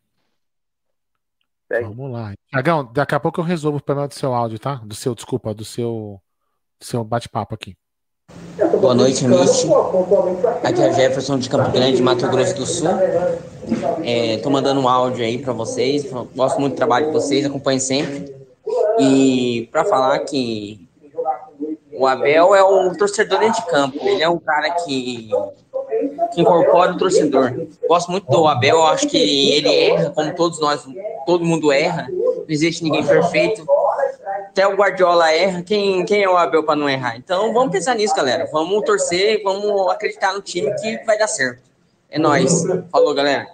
Vamos 1.80 2.12
lá. 2.12 2.34
Tiagão, 2.50 2.90
daqui 2.92 3.14
a 3.14 3.20
pouco 3.20 3.40
eu 3.40 3.44
resolvo 3.44 3.78
o 3.78 3.82
problema 3.82 4.08
do 4.08 4.14
seu 4.14 4.34
áudio, 4.34 4.58
tá? 4.58 4.74
Do 4.84 4.94
seu, 4.94 5.14
desculpa, 5.14 5.54
do 5.54 5.64
seu, 5.64 6.20
do 6.78 6.84
seu 6.84 7.02
bate-papo 7.02 7.54
aqui. 7.54 7.74
Boa 8.80 8.94
noite, 8.94 9.26
Mitch. 9.26 9.64
Aqui 10.62 10.82
é 10.82 10.92
Jefferson 10.92 11.38
de 11.38 11.48
Campo 11.48 11.70
Grande, 11.70 12.02
Mato 12.02 12.28
Grosso 12.28 12.54
do 12.54 12.66
Sul. 12.66 12.88
Estou 14.02 14.50
é, 14.50 14.52
mandando 14.52 14.80
um 14.80 14.88
áudio 14.88 15.24
aí 15.24 15.38
para 15.38 15.52
vocês. 15.52 16.04
Gosto 16.34 16.60
muito 16.60 16.74
do 16.74 16.76
trabalho 16.76 17.06
de 17.06 17.12
vocês, 17.12 17.46
acompanho 17.46 17.80
sempre. 17.80 18.34
E 18.98 19.68
para 19.72 19.84
falar 19.84 20.18
que 20.20 20.88
o 21.92 22.06
Abel 22.06 22.54
é 22.54 22.64
um 22.64 22.94
torcedor 22.94 23.38
dentro 23.38 23.62
de 23.62 23.70
campo. 23.70 23.98
Ele 24.00 24.22
é 24.22 24.28
um 24.28 24.38
cara 24.38 24.70
que, 24.70 25.30
que 26.34 26.40
incorpora 26.40 26.92
o 26.92 26.98
torcedor. 26.98 27.54
Gosto 27.88 28.10
muito 28.10 28.30
do 28.30 28.46
Abel. 28.46 28.84
Acho 28.86 29.06
que 29.08 29.52
ele 29.52 29.74
erra, 29.74 30.10
como 30.10 30.34
todos 30.34 30.60
nós, 30.60 30.84
todo 31.26 31.44
mundo 31.44 31.72
erra. 31.72 32.08
Não 32.10 32.44
existe 32.48 32.82
ninguém 32.82 33.04
perfeito. 33.06 33.64
até 34.48 34.66
o 34.66 34.76
Guardiola 34.76 35.32
erra, 35.32 35.62
quem, 35.62 36.04
quem 36.04 36.22
é 36.22 36.28
o 36.28 36.36
Abel 36.36 36.64
para 36.64 36.76
não 36.76 36.88
errar? 36.88 37.16
Então 37.16 37.52
vamos 37.52 37.72
pensar 37.72 37.94
nisso, 37.94 38.14
galera. 38.14 38.48
Vamos 38.52 38.84
torcer, 38.84 39.42
vamos 39.42 39.90
acreditar 39.90 40.32
no 40.32 40.42
time 40.42 40.72
que 40.74 40.98
vai 41.04 41.18
dar 41.18 41.28
certo. 41.28 41.62
É 42.10 42.18
nóis. 42.18 42.62
Falou, 42.90 43.14
galera. 43.14 43.46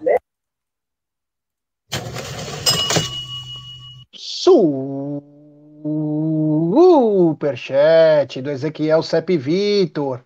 Superchat 6.88 8.42
do 8.42 8.50
Ezequiel 8.50 9.02
Sepp 9.02 9.36
Vitor. 9.36 10.24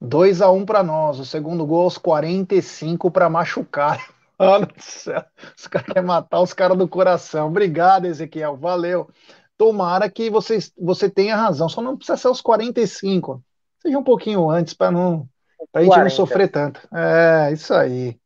2 0.00 0.42
a 0.42 0.50
1 0.50 0.66
para 0.66 0.82
nós. 0.82 1.18
O 1.18 1.24
segundo 1.24 1.64
gol 1.64 1.84
aos 1.84 1.96
45 1.96 3.10
para 3.10 3.30
machucar. 3.30 4.19
Mano 4.40 4.66
do 4.66 4.82
céu. 4.82 5.22
Os 5.54 5.66
caras 5.66 5.86
querem 5.86 6.02
matar 6.02 6.40
os 6.40 6.54
caras 6.54 6.78
do 6.78 6.88
coração. 6.88 7.48
Obrigado, 7.48 8.06
Ezequiel. 8.06 8.56
Valeu. 8.56 9.10
Tomara 9.58 10.08
que 10.08 10.30
você, 10.30 10.58
você 10.78 11.10
tenha 11.10 11.36
razão. 11.36 11.68
Só 11.68 11.82
não 11.82 11.94
precisa 11.94 12.16
ser 12.16 12.28
os 12.28 12.40
45. 12.40 13.44
Seja 13.82 13.98
um 13.98 14.02
pouquinho 14.02 14.48
antes 14.48 14.72
para 14.72 14.90
não 14.90 15.28
pra 15.70 15.82
gente 15.82 15.94
não 15.94 16.08
sofrer 16.08 16.48
tanto. 16.50 16.88
É, 16.94 17.52
isso 17.52 17.74
aí. 17.74 18.18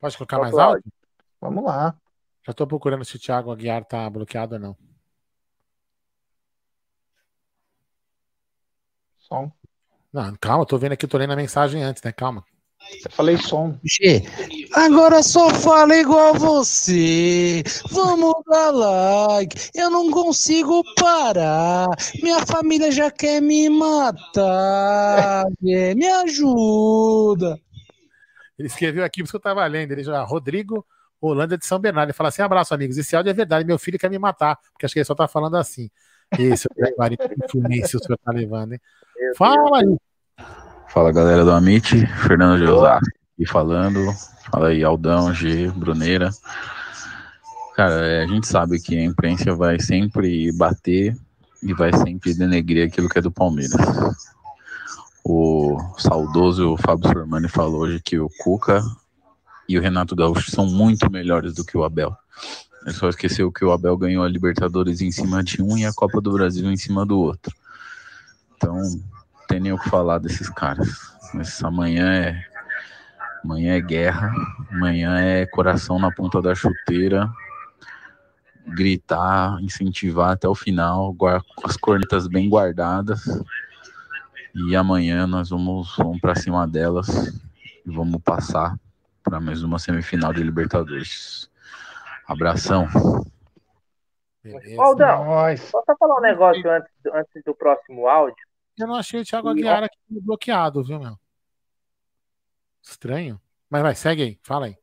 Pode 0.00 0.16
colocar 0.16 0.40
mais 0.40 0.58
alto? 0.58 0.82
Vamos 1.40 1.62
lá. 1.62 1.94
Já 2.44 2.50
estou 2.50 2.66
procurando 2.66 3.04
se 3.04 3.14
o 3.14 3.20
Thiago 3.20 3.52
Aguiar 3.52 3.84
tá 3.84 4.10
bloqueado 4.10 4.56
ou 4.56 4.60
não. 4.60 4.76
Som. 9.18 9.52
Não, 10.12 10.34
calma, 10.40 10.66
tô 10.66 10.76
vendo 10.76 10.92
aqui, 10.92 11.06
tô 11.06 11.16
lendo 11.16 11.32
a 11.32 11.36
mensagem 11.36 11.80
antes, 11.84 12.02
né? 12.02 12.10
Calma. 12.10 12.44
Eu 13.04 13.10
falei 13.10 13.36
som. 13.38 13.78
G, 13.84 14.22
agora 14.72 15.22
só 15.22 15.50
fala 15.50 15.96
igual 15.96 16.34
você. 16.34 17.62
Vamos 17.90 18.34
dar 18.46 18.70
like. 18.70 19.70
Eu 19.74 19.90
não 19.90 20.10
consigo 20.10 20.82
parar. 20.96 21.86
Minha 22.22 22.44
família 22.44 22.90
já 22.90 23.10
quer 23.10 23.40
me 23.40 23.68
matar. 23.70 25.44
É, 25.66 25.94
me 25.94 26.06
ajuda. 26.06 27.58
Ele 28.58 28.68
escreveu 28.68 29.04
aqui, 29.04 29.22
porque 29.22 29.36
eu 29.36 29.40
tava 29.40 29.64
lendo. 29.66 29.92
Ele 29.92 30.04
já, 30.04 30.22
Rodrigo 30.22 30.84
Holanda 31.20 31.56
de 31.56 31.66
São 31.66 31.78
Bernardo. 31.78 32.10
Ele 32.10 32.16
fala 32.16 32.28
assim: 32.28 32.42
abraço, 32.42 32.74
amigos. 32.74 32.98
Esse 32.98 33.16
áudio 33.16 33.30
é 33.30 33.34
verdade. 33.34 33.66
Meu 33.66 33.78
filho 33.78 33.98
quer 33.98 34.10
me 34.10 34.18
matar. 34.18 34.58
Porque 34.72 34.84
acho 34.84 34.92
que 34.92 34.98
ele 34.98 35.04
só 35.06 35.14
tá 35.14 35.26
falando 35.26 35.56
assim. 35.56 35.90
Esse 36.38 36.68
é 36.76 36.84
o 36.84 37.44
influência 37.44 37.98
o 37.98 38.02
senhor 38.02 38.18
tá 38.18 38.30
levando, 38.30 38.74
hein? 38.74 38.80
Fala 39.36 39.78
aí. 39.78 39.96
Fala 40.92 41.12
galera 41.12 41.44
do 41.44 41.52
Amit, 41.52 42.04
Fernando 42.26 42.58
José 42.58 42.88
aqui 42.88 43.46
falando. 43.46 44.12
Fala 44.50 44.68
aí, 44.68 44.82
Aldão, 44.82 45.32
G, 45.32 45.70
Bruneira. 45.70 46.30
Cara, 47.76 48.06
é, 48.06 48.24
a 48.24 48.26
gente 48.26 48.48
sabe 48.48 48.80
que 48.80 48.98
a 48.98 49.04
imprensa 49.04 49.54
vai 49.54 49.78
sempre 49.78 50.50
bater 50.50 51.16
e 51.62 51.72
vai 51.72 51.92
sempre 51.96 52.34
denegrir 52.34 52.88
aquilo 52.88 53.08
que 53.08 53.18
é 53.18 53.22
do 53.22 53.30
Palmeiras. 53.30 53.80
O 55.24 55.78
saudoso 55.96 56.76
Fábio 56.78 57.08
Sormani 57.12 57.48
falou 57.48 57.82
hoje 57.82 58.00
que 58.00 58.18
o 58.18 58.28
Cuca 58.40 58.82
e 59.68 59.78
o 59.78 59.80
Renato 59.82 60.16
Gaúcho 60.16 60.50
são 60.50 60.66
muito 60.66 61.08
melhores 61.08 61.54
do 61.54 61.64
que 61.64 61.78
o 61.78 61.84
Abel. 61.84 62.16
Ele 62.82 62.94
só 62.94 63.08
esqueceu 63.08 63.52
que 63.52 63.64
o 63.64 63.70
Abel 63.70 63.96
ganhou 63.96 64.24
a 64.24 64.28
Libertadores 64.28 65.00
em 65.00 65.12
cima 65.12 65.44
de 65.44 65.62
um 65.62 65.78
e 65.78 65.86
a 65.86 65.92
Copa 65.92 66.20
do 66.20 66.32
Brasil 66.32 66.68
em 66.68 66.76
cima 66.76 67.06
do 67.06 67.16
outro. 67.16 67.54
Então, 68.56 68.76
tem 69.50 69.58
nem 69.58 69.72
o 69.72 69.78
que 69.78 69.90
falar 69.90 70.18
desses 70.18 70.48
caras. 70.48 70.88
Mas 71.34 71.62
amanhã 71.64 72.12
é 72.12 72.44
amanhã 73.44 73.74
é 73.74 73.80
guerra, 73.80 74.32
amanhã 74.70 75.18
é 75.18 75.44
coração 75.46 75.98
na 75.98 76.12
ponta 76.12 76.40
da 76.40 76.54
chuteira, 76.54 77.28
gritar, 78.68 79.60
incentivar 79.60 80.30
até 80.30 80.46
o 80.46 80.54
final, 80.54 81.16
as 81.64 81.76
cornetas 81.76 82.28
bem 82.28 82.48
guardadas. 82.48 83.24
E 84.54 84.76
amanhã 84.76 85.26
nós 85.26 85.50
vamos, 85.50 85.96
vamos 85.96 86.20
para 86.20 86.36
cima 86.36 86.66
delas 86.68 87.08
e 87.84 87.90
vamos 87.90 88.22
passar 88.22 88.76
para 89.24 89.40
mais 89.40 89.64
uma 89.64 89.80
semifinal 89.80 90.32
de 90.32 90.44
Libertadores. 90.44 91.50
Abração. 92.26 92.86
Aldão, 94.78 95.26
posso 95.72 95.98
falar 95.98 96.18
um 96.18 96.22
negócio 96.22 96.70
antes, 96.70 96.90
antes 97.12 97.42
do 97.44 97.54
próximo 97.54 98.06
áudio? 98.06 98.49
Eu 98.80 98.86
não 98.86 98.96
achei 98.96 99.20
o 99.20 99.24
Thiago 99.24 99.48
Aguiar 99.48 99.84
aqui 99.84 99.98
bloqueado, 100.08 100.82
viu, 100.82 100.98
meu? 100.98 101.16
Estranho. 102.82 103.40
Mas 103.68 103.82
vai, 103.82 103.94
segue 103.94 104.22
aí, 104.22 104.38
fala 104.42 104.66
aí. 104.66 104.76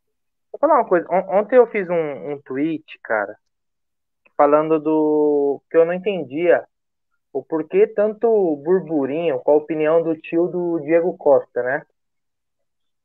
Vou 0.51 0.59
falar 0.59 0.75
uma 0.75 0.87
coisa. 0.87 1.07
Ontem 1.11 1.57
eu 1.57 1.67
fiz 1.67 1.89
um, 1.89 2.31
um 2.31 2.41
tweet, 2.41 2.99
cara, 3.03 3.37
falando 4.35 4.79
do 4.79 5.61
que 5.69 5.77
eu 5.77 5.85
não 5.85 5.93
entendia 5.93 6.63
o 7.33 7.43
porquê 7.43 7.87
tanto 7.87 8.55
burburinho 8.63 9.39
com 9.39 9.51
a 9.51 9.55
opinião 9.55 10.01
do 10.01 10.15
tio 10.15 10.47
do 10.47 10.79
Diego 10.79 11.15
Costa, 11.17 11.61
né? 11.61 11.83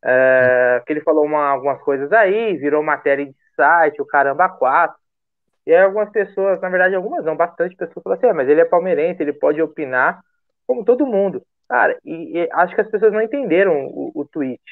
É, 0.04 0.82
que 0.86 0.92
ele 0.92 1.00
falou 1.00 1.24
uma, 1.24 1.48
algumas 1.48 1.80
coisas 1.82 2.12
aí, 2.12 2.56
virou 2.56 2.82
matéria 2.82 3.26
de 3.26 3.34
site, 3.56 4.00
o 4.00 4.06
caramba 4.06 4.48
quatro. 4.48 4.98
E 5.66 5.72
aí 5.72 5.82
algumas 5.82 6.10
pessoas, 6.10 6.60
na 6.60 6.68
verdade 6.68 6.94
algumas 6.94 7.24
não, 7.24 7.36
bastante 7.36 7.76
pessoas 7.76 8.02
falaram 8.02 8.18
assim, 8.18 8.28
é, 8.28 8.32
mas 8.32 8.48
ele 8.48 8.60
é 8.60 8.64
palmeirense, 8.64 9.22
ele 9.22 9.32
pode 9.32 9.62
opinar 9.62 10.20
como 10.66 10.84
todo 10.84 11.06
mundo. 11.06 11.42
Cara, 11.68 11.98
e, 12.04 12.38
e 12.38 12.48
acho 12.52 12.74
que 12.74 12.80
as 12.80 12.90
pessoas 12.90 13.12
não 13.12 13.22
entenderam 13.22 13.86
o, 13.86 14.12
o 14.14 14.24
tweet. 14.26 14.62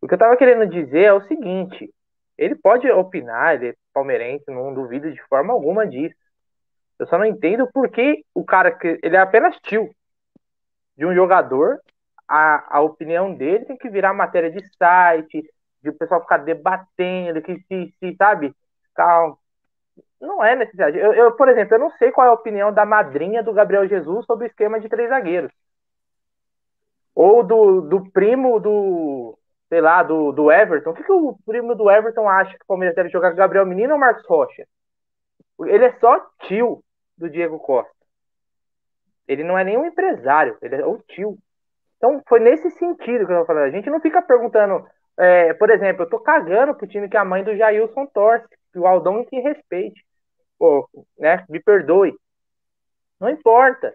O 0.00 0.08
que 0.08 0.14
eu 0.14 0.18
tava 0.18 0.36
querendo 0.36 0.66
dizer 0.66 1.04
é 1.04 1.12
o 1.12 1.26
seguinte: 1.26 1.92
ele 2.36 2.54
pode 2.54 2.90
opinar, 2.90 3.54
ele 3.54 3.68
é 3.68 3.74
palmeirense, 3.92 4.44
não 4.48 4.74
duvido 4.74 5.12
de 5.12 5.22
forma 5.28 5.52
alguma 5.52 5.86
disso. 5.86 6.16
Eu 6.98 7.06
só 7.06 7.18
não 7.18 7.24
entendo 7.24 7.70
por 7.72 7.88
que 7.90 8.24
o 8.34 8.44
cara 8.44 8.70
que 8.70 8.98
ele 9.02 9.16
é 9.16 9.20
apenas 9.20 9.56
tio 9.62 9.90
de 10.96 11.06
um 11.06 11.14
jogador, 11.14 11.80
a, 12.28 12.78
a 12.78 12.80
opinião 12.80 13.34
dele 13.34 13.64
tem 13.64 13.76
que 13.76 13.90
virar 13.90 14.14
matéria 14.14 14.50
de 14.50 14.60
site, 14.76 15.42
de 15.82 15.90
o 15.90 15.94
pessoal 15.94 16.20
ficar 16.20 16.38
debatendo, 16.38 17.42
que 17.42 17.58
se, 17.68 17.94
se 17.98 18.16
sabe, 18.16 18.54
ficar 18.88 19.34
não 20.22 20.42
é 20.42 20.54
necessidade. 20.54 20.96
Eu, 20.96 21.12
eu, 21.12 21.32
por 21.32 21.48
exemplo, 21.48 21.74
eu 21.74 21.80
não 21.80 21.90
sei 21.98 22.12
qual 22.12 22.26
é 22.26 22.30
a 22.30 22.34
opinião 22.34 22.72
da 22.72 22.86
madrinha 22.86 23.42
do 23.42 23.52
Gabriel 23.52 23.88
Jesus 23.88 24.24
sobre 24.24 24.46
o 24.46 24.48
esquema 24.48 24.78
de 24.78 24.88
três 24.88 25.08
zagueiros. 25.08 25.52
Ou 27.14 27.42
do, 27.42 27.80
do 27.82 28.10
primo 28.10 28.60
do, 28.60 29.36
sei 29.68 29.80
lá, 29.80 30.02
do, 30.02 30.32
do 30.32 30.50
Everton. 30.50 30.90
O 30.90 30.94
que, 30.94 31.02
que 31.02 31.12
o 31.12 31.36
primo 31.44 31.74
do 31.74 31.90
Everton 31.90 32.28
acha 32.28 32.56
que 32.56 32.64
o 32.64 32.66
Palmeiras 32.66 32.94
deve 32.94 33.10
jogar 33.10 33.34
Gabriel 33.34 33.66
Menino 33.66 33.94
ou 33.94 33.98
Marcos 33.98 34.24
Rocha? 34.26 34.64
Ele 35.60 35.84
é 35.84 35.92
só 35.98 36.24
tio 36.46 36.82
do 37.18 37.28
Diego 37.28 37.58
Costa. 37.58 37.92
Ele 39.26 39.44
não 39.44 39.58
é 39.58 39.64
nenhum 39.64 39.84
empresário, 39.84 40.56
ele 40.62 40.76
é 40.76 40.86
o 40.86 40.98
tio. 41.08 41.36
Então 41.96 42.22
foi 42.28 42.40
nesse 42.40 42.70
sentido 42.70 43.26
que 43.26 43.32
eu 43.32 43.40
tô 43.40 43.46
falando. 43.46 43.64
A 43.64 43.70
gente 43.70 43.90
não 43.90 44.00
fica 44.00 44.22
perguntando, 44.22 44.86
é, 45.18 45.52
por 45.54 45.70
exemplo, 45.70 46.02
eu 46.02 46.08
tô 46.08 46.18
cagando 46.18 46.74
pro 46.74 46.86
time 46.86 47.08
que 47.08 47.16
a 47.16 47.24
mãe 47.24 47.44
do 47.44 47.56
Jailson 47.56 48.06
torce, 48.06 48.48
que 48.72 48.78
o 48.78 48.86
Aldão 48.86 49.24
que 49.24 49.38
respeite 49.38 50.02
né, 51.18 51.44
me 51.48 51.60
perdoe. 51.60 52.14
Não 53.20 53.28
importa. 53.28 53.94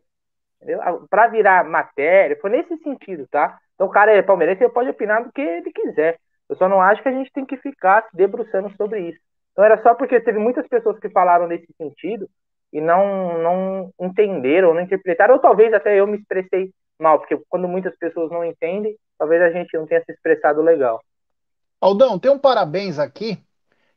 Para 1.10 1.28
virar 1.28 1.64
matéria, 1.66 2.38
foi 2.42 2.50
nesse 2.50 2.78
sentido, 2.78 3.28
tá? 3.28 3.58
Então 3.76 3.88
o 3.88 3.92
cara 3.92 4.12
é 4.12 4.22
palmeirense, 4.22 4.64
ele 4.64 4.74
pode 4.74 4.90
opinar 4.90 5.24
do 5.24 5.32
que 5.32 5.42
ele 5.42 5.72
quiser. 5.72 6.20
Eu 6.50 6.56
só 6.56 6.68
não 6.68 6.82
acho 6.82 7.02
que 7.04 7.10
a 7.10 7.12
gente 7.12 7.32
tem 7.32 7.46
que 7.46 7.58
ficar 7.58 8.08
se 8.10 8.16
debruçando 8.16 8.74
sobre 8.76 9.10
isso. 9.10 9.20
Então 9.52 9.64
era 9.64 9.82
só 9.82 9.94
porque 9.94 10.20
teve 10.20 10.40
muitas 10.40 10.68
pessoas 10.68 11.00
que 11.00 11.10
falaram 11.10 11.48
nesse 11.48 11.68
sentido 11.78 12.28
e 12.74 12.82
não, 12.82 13.38
não 13.38 13.92
entenderam, 14.00 14.74
não 14.74 14.82
interpretaram, 14.82 15.36
ou 15.36 15.40
talvez 15.40 15.74
até 15.74 16.00
eu 16.00 16.08
me 16.08 16.18
expressei 16.18 16.72
mal, 17.00 17.20
porque 17.20 17.40
quando 17.50 17.68
muitas 17.68 17.96
pessoas 17.98 18.32
não 18.32 18.44
entendem, 18.44 18.98
talvez 19.18 19.42
a 19.42 19.52
gente 19.52 19.76
não 19.78 19.86
tenha 19.86 20.04
se 20.04 20.12
expressado 20.12 20.62
legal. 20.62 21.02
Aldão, 21.80 22.18
tem 22.18 22.32
um 22.32 22.40
parabéns 22.40 22.98
aqui. 22.98 23.38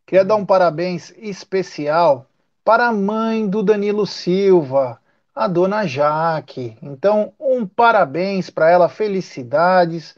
Queria 0.06 0.24
dar 0.24 0.36
um 0.36 0.44
parabéns 0.44 1.10
especial 1.16 2.26
para 2.64 2.88
a 2.88 2.92
mãe 2.92 3.48
do 3.48 3.62
Danilo 3.62 4.06
Silva, 4.06 5.00
a 5.34 5.48
dona 5.48 5.86
Jaque. 5.86 6.76
Então, 6.82 7.32
um 7.38 7.66
parabéns 7.66 8.50
para 8.50 8.70
ela, 8.70 8.88
felicidades, 8.88 10.16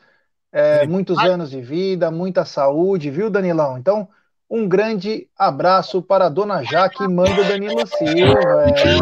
é, 0.53 0.87
muitos 0.87 1.19
anos 1.19 1.51
de 1.51 1.61
vida, 1.61 2.11
muita 2.11 2.45
saúde, 2.45 3.11
viu, 3.11 3.31
Danilão? 3.31 3.79
Então, 3.79 4.09
um 4.51 4.69
grande 4.69 5.29
abraço 5.39 6.03
para 6.03 6.27
a 6.27 6.29
dona 6.29 6.63
Jaque, 6.63 7.09
mãe 7.09 7.35
do 7.35 7.45
Danilo 7.45 7.87
Silva. 7.87 8.67
É. 8.67 8.93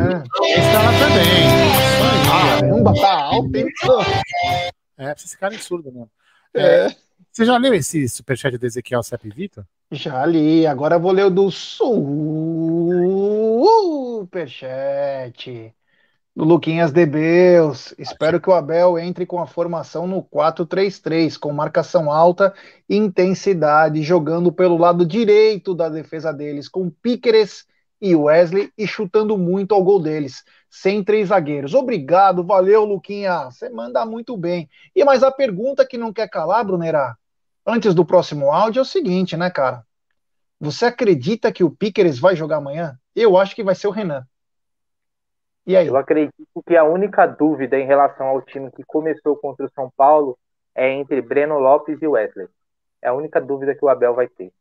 Ela 0.75 0.93
também. 1.01 1.91
Caramba, 2.31 2.95
tá 2.95 3.23
alto, 3.23 3.57
hein? 3.57 3.67
É, 4.97 5.13
precisa 5.13 5.35
ficar 5.35 5.53
em 5.53 5.59
surdo 5.59 5.91
mesmo. 5.91 6.11
É. 6.55 6.87
é. 6.87 6.97
Você 7.33 7.45
já 7.45 7.57
leu 7.57 7.75
esse 7.75 8.09
superchat 8.09 8.57
de 8.57 8.67
Ezequiel 8.67 9.03
Sepp 9.03 9.25
Vitor? 9.25 9.65
Já 9.91 10.25
li, 10.25 10.67
agora 10.67 10.99
vou 10.99 11.11
ler 11.11 11.25
o 11.25 11.31
do 11.31 11.51
Superchat. 13.61 15.45
Do 16.35 16.45
Luquinhas 16.45 16.93
Debeus. 16.93 17.93
Espero 17.99 18.41
que 18.41 18.49
o 18.49 18.55
Abel 18.55 18.99
entre 18.99 19.27
com 19.27 19.39
a 19.39 19.47
formação 19.47 20.07
no 20.07 20.23
4-3-3, 20.23 21.37
com 21.37 21.53
marcação 21.53 22.11
alta 22.11 22.55
e 22.89 22.97
intensidade, 22.97 24.03
jogando 24.03 24.51
pelo 24.51 24.79
lado 24.79 25.05
direito 25.05 25.75
da 25.75 25.91
defesa 25.91 26.33
deles, 26.33 26.69
com 26.71 26.89
Píqueres 26.89 27.67
e 28.01 28.17
Wesley 28.17 28.73
e 28.79 28.87
chutando 28.87 29.37
muito 29.37 29.75
ao 29.75 29.85
gol 29.85 30.01
deles, 30.01 30.43
sem 30.71 31.05
três 31.05 31.29
zagueiros. 31.29 31.75
Obrigado, 31.75 32.43
valeu, 32.43 32.87
Luquinha. 32.87 33.51
Você 33.51 33.69
manda 33.69 34.07
muito 34.07 34.39
bem. 34.39 34.71
E 34.97 35.05
mais 35.05 35.23
a 35.23 35.31
pergunta 35.31 35.87
que 35.87 35.99
não 35.99 36.15
quer 36.15 36.31
calar, 36.31 36.65
Brunera, 36.65 37.15
antes 37.67 37.93
do 37.93 38.07
próximo 38.07 38.51
áudio 38.51 38.81
é 38.81 38.83
o 38.83 38.87
seguinte, 38.87 39.37
né, 39.37 39.51
cara? 39.51 39.85
Você 40.59 40.87
acredita 40.87 41.53
que 41.53 41.63
o 41.63 41.71
Piqueres 41.71 42.19
vai 42.19 42.35
jogar 42.35 42.57
amanhã? 42.57 42.99
Eu 43.15 43.37
acho 43.37 43.55
que 43.55 43.63
vai 43.63 43.75
ser 43.75 43.89
o 43.89 43.91
Renan. 43.91 44.27
E 45.67 45.77
aí? 45.77 45.87
Eu 45.87 45.97
acredito 45.97 46.35
que 46.67 46.77
a 46.77 46.85
única 46.85 47.27
dúvida 47.27 47.79
em 47.79 47.87
relação 47.87 48.27
ao 48.27 48.43
time 48.43 48.71
que 48.71 48.83
começou 48.85 49.37
contra 49.37 49.67
o 49.67 49.71
São 49.71 49.91
Paulo 49.97 50.39
é 50.75 50.91
entre 50.91 51.21
Breno 51.21 51.59
Lopes 51.59 52.01
e 52.01 52.07
Wesley. 52.07 52.49
É 53.03 53.09
a 53.09 53.15
única 53.15 53.41
dúvida 53.41 53.75
que 53.75 53.85
o 53.85 53.89
Abel 53.89 54.15
vai 54.15 54.29
ter. 54.29 54.53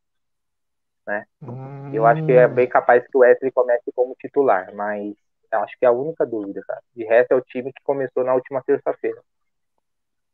Né? 1.07 1.25
Hum... 1.41 1.93
Eu 1.93 2.05
acho 2.05 2.25
que 2.25 2.31
é 2.31 2.47
bem 2.47 2.67
capaz 2.67 3.05
que 3.07 3.17
o 3.17 3.21
Wesley 3.21 3.51
comece 3.51 3.91
como 3.95 4.15
titular, 4.19 4.73
mas 4.75 5.15
acho 5.51 5.77
que 5.79 5.85
é 5.85 5.87
a 5.87 5.91
única 5.91 6.25
dúvida, 6.25 6.61
cara. 6.67 6.81
De 6.95 7.03
resto 7.05 7.31
é 7.31 7.35
o 7.35 7.41
time 7.41 7.73
que 7.73 7.81
começou 7.83 8.23
na 8.23 8.33
última 8.33 8.61
terça-feira. 8.61 9.21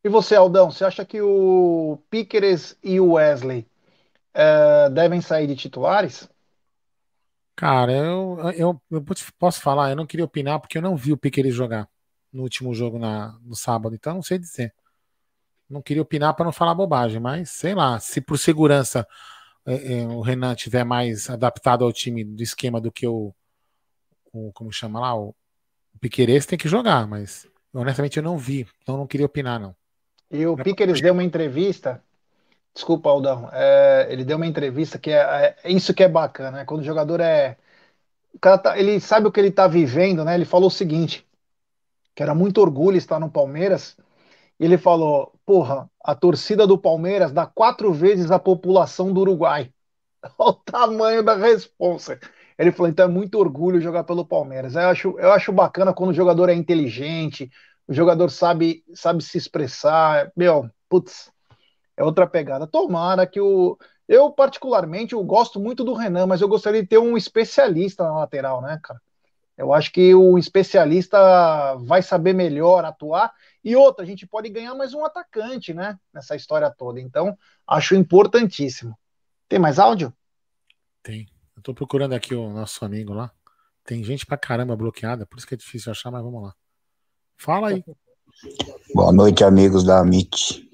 E 0.03 0.09
você, 0.09 0.35
Aldão, 0.35 0.69
você 0.69 0.85
acha 0.85 1.05
que 1.05 1.21
o 1.21 1.97
Piqueres 2.09 2.77
e 2.83 2.99
o 2.99 3.13
Wesley 3.13 3.65
uh, 4.35 4.89
devem 4.91 5.21
sair 5.21 5.47
de 5.47 5.55
titulares? 5.55 6.29
Cara, 7.55 7.93
eu, 7.93 8.37
eu, 8.55 8.81
eu, 8.91 9.05
posso 9.39 9.61
falar, 9.61 9.89
eu 9.89 9.95
não 9.95 10.05
queria 10.05 10.25
opinar 10.25 10.59
porque 10.59 10.77
eu 10.77 10.81
não 10.81 10.95
vi 10.95 11.13
o 11.13 11.17
Piqueires 11.17 11.55
jogar 11.55 11.87
no 12.31 12.43
último 12.43 12.73
jogo 12.73 12.99
na, 12.99 13.39
no 13.43 13.55
sábado, 13.55 13.95
então 13.95 14.15
não 14.15 14.21
sei 14.21 14.37
dizer. 14.37 14.73
Não 15.69 15.81
queria 15.81 16.01
opinar 16.01 16.33
para 16.33 16.45
não 16.45 16.51
falar 16.51 16.75
bobagem, 16.75 17.19
mas 17.19 17.49
sei 17.49 17.73
lá, 17.73 17.97
se 17.99 18.19
por 18.19 18.37
segurança 18.37 19.07
é, 19.65 19.99
é, 19.99 20.07
o 20.07 20.21
Renan 20.21 20.53
tiver 20.53 20.83
mais 20.83 21.29
adaptado 21.29 21.85
ao 21.85 21.93
time 21.93 22.25
do 22.25 22.43
esquema 22.43 22.79
do 22.81 22.91
que 22.91 23.07
o, 23.07 23.33
o 24.33 24.51
como 24.53 24.71
chama 24.71 24.99
lá, 24.99 25.15
o, 25.15 25.29
o 25.93 25.99
Piqueires 25.99 26.45
tem 26.45 26.59
que 26.59 26.67
jogar, 26.67 27.07
mas 27.07 27.47
honestamente 27.73 28.17
eu 28.17 28.23
não 28.23 28.37
vi, 28.37 28.67
então 28.81 28.97
não 28.97 29.07
queria 29.07 29.25
opinar 29.25 29.59
não. 29.59 29.73
E 30.29 30.45
o 30.45 30.57
Piqueires 30.57 30.99
deu 30.99 31.13
uma 31.13 31.23
entrevista 31.23 32.03
Desculpa, 32.75 33.09
Aldão. 33.09 33.49
É, 33.53 34.07
ele 34.09 34.25
deu 34.25 34.35
uma 34.37 34.45
entrevista 34.45 34.99
que 34.99 35.09
é, 35.09 35.55
é, 35.63 35.71
isso 35.71 35.93
que 35.93 36.03
é 36.03 36.09
bacana, 36.09 36.59
né? 36.59 36.65
Quando 36.65 36.81
o 36.81 36.83
jogador 36.83 37.21
é. 37.21 37.57
O 38.33 38.39
cara 38.39 38.57
tá, 38.57 38.79
ele 38.79 38.99
sabe 38.99 39.27
o 39.27 39.31
que 39.31 39.39
ele 39.39 39.49
está 39.49 39.67
vivendo, 39.67 40.25
né? 40.25 40.35
Ele 40.35 40.45
falou 40.45 40.67
o 40.67 40.71
seguinte: 40.71 41.27
que 42.15 42.23
era 42.23 42.35
muito 42.35 42.61
orgulho 42.61 42.97
estar 42.97 43.19
no 43.19 43.31
Palmeiras. 43.31 43.97
E 44.59 44.65
ele 44.65 44.77
falou: 44.77 45.33
porra, 45.45 45.89
a 46.03 46.15
torcida 46.15 46.67
do 46.67 46.77
Palmeiras 46.77 47.31
dá 47.33 47.45
quatro 47.47 47.93
vezes 47.93 48.31
a 48.31 48.39
população 48.39 49.13
do 49.13 49.21
Uruguai. 49.21 49.73
Olha 50.39 50.51
o 50.51 50.53
tamanho 50.53 51.23
da 51.23 51.35
responsa. 51.35 52.19
Ele 52.57 52.71
falou: 52.71 52.89
então 52.89 53.05
é 53.05 53.09
muito 53.09 53.39
orgulho 53.39 53.81
jogar 53.81 54.03
pelo 54.05 54.25
Palmeiras. 54.25 54.75
Eu 54.75 54.89
acho, 54.89 55.19
eu 55.19 55.31
acho 55.33 55.51
bacana 55.53 55.93
quando 55.93 56.11
o 56.11 56.13
jogador 56.13 56.49
é 56.49 56.55
inteligente, 56.55 57.51
o 57.87 57.93
jogador 57.93 58.29
sabe, 58.31 58.83
sabe 58.95 59.23
se 59.23 59.37
expressar. 59.37 60.31
Meu, 60.35 60.69
putz, 60.89 61.31
é 61.97 62.03
outra 62.03 62.27
pegada. 62.27 62.67
Tomara 62.67 63.25
que 63.25 63.39
o. 63.39 63.77
Eu, 64.07 64.29
particularmente, 64.29 65.13
eu 65.13 65.23
gosto 65.23 65.59
muito 65.59 65.83
do 65.83 65.93
Renan, 65.93 66.27
mas 66.27 66.41
eu 66.41 66.47
gostaria 66.47 66.81
de 66.81 66.87
ter 66.87 66.99
um 66.99 67.17
especialista 67.17 68.03
na 68.03 68.19
lateral, 68.19 68.61
né, 68.61 68.79
cara? 68.83 69.01
Eu 69.57 69.73
acho 69.73 69.91
que 69.91 70.13
o 70.13 70.37
especialista 70.37 71.17
vai 71.77 72.01
saber 72.01 72.33
melhor 72.33 72.83
atuar. 72.83 73.33
E 73.63 73.75
outra, 73.75 74.03
a 74.03 74.07
gente 74.07 74.27
pode 74.27 74.49
ganhar 74.49 74.75
mais 74.75 74.93
um 74.93 75.03
atacante, 75.03 75.73
né? 75.73 75.97
Nessa 76.13 76.35
história 76.35 76.69
toda. 76.69 76.99
Então, 76.99 77.37
acho 77.65 77.95
importantíssimo. 77.95 78.95
Tem 79.47 79.57
mais 79.57 79.79
áudio? 79.79 80.13
Tem. 81.01 81.27
Eu 81.55 81.63
tô 81.63 81.73
procurando 81.73 82.13
aqui 82.13 82.35
o 82.35 82.49
nosso 82.49 82.83
amigo 82.83 83.13
lá. 83.13 83.31
Tem 83.83 84.03
gente 84.03 84.25
pra 84.25 84.37
caramba 84.37 84.75
bloqueada, 84.75 85.25
por 85.25 85.37
isso 85.37 85.47
que 85.47 85.53
é 85.53 85.57
difícil 85.57 85.91
achar, 85.91 86.11
mas 86.11 86.21
vamos 86.21 86.43
lá. 86.43 86.53
Fala 87.37 87.69
aí. 87.69 87.83
Boa 88.93 89.13
noite, 89.13 89.43
amigos 89.43 89.83
da 89.83 90.01
MIT. 90.01 90.67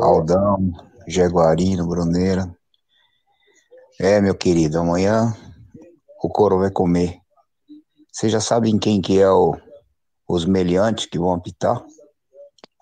Aldão, 0.00 0.72
Jaguarino, 1.06 1.86
Bruneira. 1.86 2.54
É, 4.00 4.20
meu 4.20 4.34
querido, 4.34 4.78
amanhã 4.78 5.34
o 6.22 6.28
coro 6.28 6.58
vai 6.58 6.70
comer. 6.70 7.20
Vocês 8.10 8.32
já 8.32 8.40
sabem 8.40 8.78
quem 8.78 9.00
que 9.00 9.20
é 9.20 9.30
o, 9.30 9.56
os 10.26 10.44
meliantes 10.44 11.06
que 11.06 11.18
vão 11.18 11.32
apitar? 11.32 11.84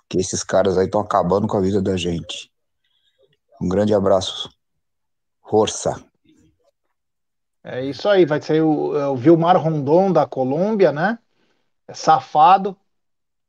Que 0.09 0.19
esses 0.19 0.45
caras 0.45 0.79
aí 0.79 0.87
estão 0.87 1.01
acabando 1.01 1.47
com 1.47 1.57
a 1.57 1.61
vida 1.61 1.83
da 1.83 1.97
gente. 1.97 2.51
Um 3.61 3.69
grande 3.69 3.95
abraço. 3.95 4.51
Força. 5.49 6.03
É 7.65 7.85
isso 7.85 8.09
aí, 8.09 8.25
vai 8.25 8.41
ser 8.41 8.63
o, 8.63 8.97
é 8.97 9.09
o 9.09 9.17
Vilmar 9.17 9.57
Rondon 9.57 10.13
da 10.13 10.27
Colômbia, 10.27 10.91
né? 10.91 11.19
É 11.87 11.95
safado, 11.95 12.77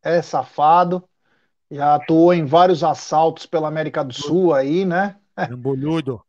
é 0.02 0.22
safado. 0.22 1.08
Já 1.74 1.96
atuou 1.96 2.32
em 2.32 2.46
vários 2.46 2.84
assaltos 2.84 3.48
pela 3.48 3.68
América 3.68 4.04
do 4.04 4.14
Sul 4.14 4.54
aí, 4.54 4.86
né? 4.86 5.16
Embolhudo. 5.50 6.22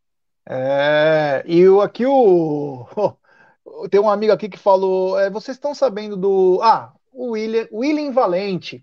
É, 0.49 1.45
e 1.47 1.69
o, 1.69 1.83
aqui 1.83 2.07
o. 2.07 2.87
Tem 3.91 4.01
um 4.01 4.09
amigo 4.09 4.33
aqui 4.33 4.49
que 4.49 4.59
falou: 4.59 5.19
é, 5.19 5.29
vocês 5.29 5.59
estão 5.59 5.75
sabendo 5.75 6.17
do. 6.17 6.61
Ah, 6.63 6.95
o 7.13 7.33
William, 7.33 7.69
William 7.71 8.11
Valente. 8.11 8.83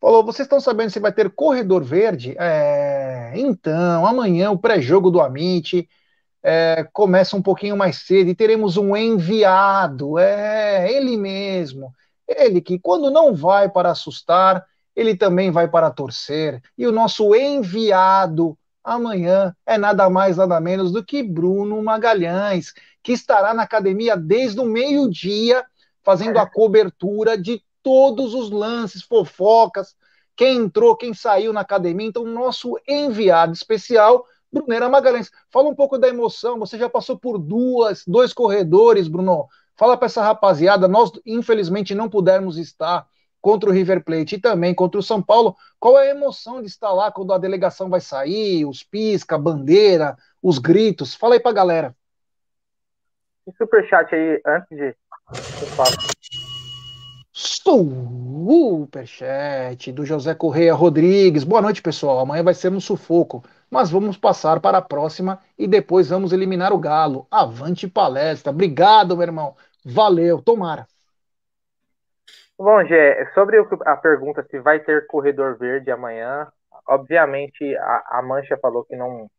Falou: 0.00 0.24
vocês 0.24 0.46
estão 0.46 0.60
sabendo 0.60 0.90
se 0.90 1.00
vai 1.00 1.12
ter 1.12 1.28
corredor 1.30 1.82
verde? 1.82 2.36
É, 2.38 3.32
então, 3.34 4.06
amanhã 4.06 4.52
o 4.52 4.58
pré-jogo 4.58 5.10
do 5.10 5.20
Amit 5.20 5.88
é, 6.40 6.86
começa 6.92 7.36
um 7.36 7.42
pouquinho 7.42 7.76
mais 7.76 7.96
cedo 8.06 8.30
e 8.30 8.34
teremos 8.34 8.76
um 8.76 8.96
enviado. 8.96 10.20
É, 10.20 10.88
ele 10.92 11.16
mesmo. 11.16 11.92
Ele 12.28 12.60
que, 12.60 12.78
quando 12.78 13.10
não 13.10 13.34
vai 13.34 13.68
para 13.68 13.90
assustar, 13.90 14.64
ele 14.96 15.14
também 15.14 15.50
vai 15.50 15.68
para 15.68 15.90
torcer. 15.90 16.62
E 16.76 16.86
o 16.86 16.92
nosso 16.92 17.34
enviado 17.34 18.58
amanhã 18.82 19.54
é 19.66 19.76
nada 19.76 20.08
mais, 20.08 20.38
nada 20.38 20.58
menos 20.58 20.90
do 20.90 21.04
que 21.04 21.22
Bruno 21.22 21.82
Magalhães, 21.82 22.72
que 23.02 23.12
estará 23.12 23.52
na 23.52 23.64
academia 23.64 24.16
desde 24.16 24.58
o 24.58 24.64
meio-dia, 24.64 25.64
fazendo 26.02 26.38
a 26.38 26.46
cobertura 26.46 27.36
de 27.36 27.62
todos 27.82 28.32
os 28.32 28.50
lances, 28.50 29.02
fofocas, 29.02 29.94
quem 30.34 30.56
entrou, 30.58 30.96
quem 30.96 31.12
saiu 31.12 31.52
na 31.52 31.60
academia. 31.60 32.06
Então, 32.06 32.24
nosso 32.24 32.78
enviado 32.88 33.52
especial, 33.52 34.24
Brunera 34.52 34.88
Magalhães. 34.88 35.30
Fala 35.50 35.68
um 35.68 35.74
pouco 35.74 35.98
da 35.98 36.08
emoção. 36.08 36.58
Você 36.58 36.78
já 36.78 36.88
passou 36.88 37.18
por 37.18 37.38
duas, 37.38 38.02
dois 38.06 38.32
corredores, 38.32 39.08
Bruno. 39.08 39.46
Fala 39.76 39.96
para 39.96 40.06
essa 40.06 40.22
rapaziada. 40.22 40.88
Nós, 40.88 41.10
infelizmente, 41.24 41.94
não 41.94 42.08
pudermos 42.08 42.56
estar 42.56 43.06
contra 43.46 43.70
o 43.70 43.72
River 43.72 44.02
Plate 44.02 44.34
e 44.34 44.40
também 44.40 44.74
contra 44.74 44.98
o 44.98 45.02
São 45.04 45.22
Paulo, 45.22 45.54
qual 45.78 45.96
é 45.96 46.08
a 46.08 46.10
emoção 46.10 46.60
de 46.60 46.66
estar 46.66 46.92
lá 46.92 47.12
quando 47.12 47.32
a 47.32 47.38
delegação 47.38 47.88
vai 47.88 48.00
sair, 48.00 48.64
os 48.64 48.82
pisca, 48.82 49.36
a 49.36 49.38
bandeira, 49.38 50.16
os 50.42 50.58
gritos? 50.58 51.14
Fala 51.14 51.34
aí 51.34 51.40
pra 51.40 51.52
galera. 51.52 51.94
Superchat 53.56 54.12
aí, 54.12 54.42
antes 54.44 54.76
de. 54.76 54.96
Superchat 57.32 59.92
do 59.92 60.04
José 60.04 60.34
Correia 60.34 60.74
Rodrigues. 60.74 61.44
Boa 61.44 61.62
noite, 61.62 61.80
pessoal. 61.80 62.18
Amanhã 62.18 62.42
vai 62.42 62.52
ser 62.52 62.72
no 62.72 62.80
sufoco, 62.80 63.44
mas 63.70 63.88
vamos 63.88 64.16
passar 64.16 64.58
para 64.58 64.78
a 64.78 64.82
próxima 64.82 65.38
e 65.56 65.68
depois 65.68 66.08
vamos 66.08 66.32
eliminar 66.32 66.72
o 66.72 66.78
Galo. 66.78 67.28
Avante 67.30 67.86
palestra. 67.86 68.50
Obrigado, 68.50 69.16
meu 69.16 69.22
irmão. 69.22 69.54
Valeu, 69.84 70.42
tomara. 70.42 70.88
Bom, 72.58 72.82
Gé, 72.86 73.30
sobre 73.34 73.58
a 73.84 73.96
pergunta 73.96 74.42
se 74.50 74.58
vai 74.58 74.80
ter 74.80 75.06
corredor 75.06 75.58
verde 75.58 75.90
amanhã, 75.90 76.50
obviamente 76.88 77.76
a, 77.76 78.18
a 78.18 78.22
Mancha 78.22 78.56
falou 78.58 78.84
que 78.84 78.96
não, 78.96 79.30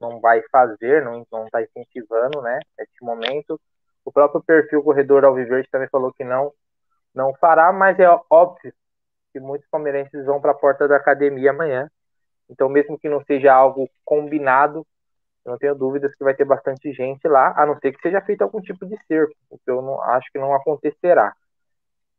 não 0.00 0.20
vai 0.20 0.42
fazer, 0.52 1.04
não 1.04 1.22
está 1.22 1.62
incentivando, 1.62 2.42
né, 2.42 2.60
neste 2.78 3.04
momento. 3.04 3.60
O 4.04 4.12
próprio 4.12 4.42
perfil 4.42 4.82
Corredor 4.84 5.24
Alviverde 5.24 5.68
também 5.70 5.88
falou 5.88 6.12
que 6.12 6.24
não, 6.24 6.52
não 7.14 7.34
fará, 7.36 7.72
mas 7.72 7.98
é 8.00 8.08
óbvio 8.30 8.72
que 9.32 9.40
muitos 9.40 9.68
palmeirenses 9.70 10.26
vão 10.26 10.40
para 10.40 10.52
a 10.52 10.54
porta 10.54 10.88
da 10.88 10.96
academia 10.96 11.50
amanhã. 11.50 11.90
Então, 12.50 12.68
mesmo 12.68 12.98
que 12.98 13.08
não 13.08 13.24
seja 13.24 13.52
algo 13.54 13.88
combinado, 14.04 14.86
eu 15.44 15.52
não 15.52 15.58
tenho 15.58 15.74
dúvidas 15.74 16.14
que 16.14 16.24
vai 16.24 16.34
ter 16.34 16.44
bastante 16.44 16.92
gente 16.92 17.26
lá, 17.28 17.54
a 17.56 17.66
não 17.66 17.78
ser 17.80 17.92
que 17.92 18.02
seja 18.02 18.20
feito 18.22 18.42
algum 18.42 18.60
tipo 18.60 18.86
de 18.86 18.96
cerco, 19.06 19.34
o 19.50 19.58
que 19.58 19.70
eu 19.70 19.82
não, 19.82 20.00
acho 20.02 20.30
que 20.32 20.38
não 20.38 20.54
acontecerá. 20.54 21.34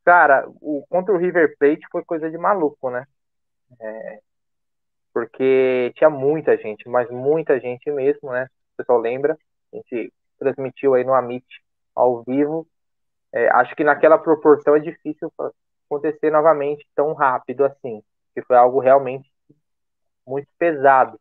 Cara, 0.04 0.48
o, 0.62 0.86
contra 0.90 1.14
o 1.14 1.18
River 1.18 1.56
Plate 1.58 1.86
foi 1.92 2.04
coisa 2.04 2.30
de 2.30 2.38
maluco, 2.38 2.90
né? 2.90 3.06
É, 3.80 4.20
porque 5.14 5.92
tinha 5.96 6.10
muita 6.10 6.58
gente, 6.58 6.88
mas 6.90 7.10
muita 7.10 7.60
gente 7.60 7.90
mesmo, 7.92 8.32
né? 8.32 8.48
O 8.74 8.78
pessoal 8.78 9.00
lembra, 9.00 9.38
a 9.72 9.76
gente 9.76 10.14
transmitiu 10.40 10.94
aí 10.96 11.04
no 11.04 11.14
Amit 11.14 11.46
ao 11.96 12.24
vivo. 12.24 12.68
É, 13.32 13.50
acho 13.50 13.76
que 13.76 13.84
naquela 13.84 14.18
proporção 14.18 14.76
é 14.76 14.80
difícil 14.80 15.32
acontecer 15.88 16.32
novamente 16.32 16.88
tão 16.96 17.14
rápido 17.14 17.64
assim, 17.66 18.02
que 18.34 18.42
foi 18.42 18.56
algo 18.58 18.80
realmente 18.80 19.30
muito 20.26 20.48
pesado. 20.58 21.20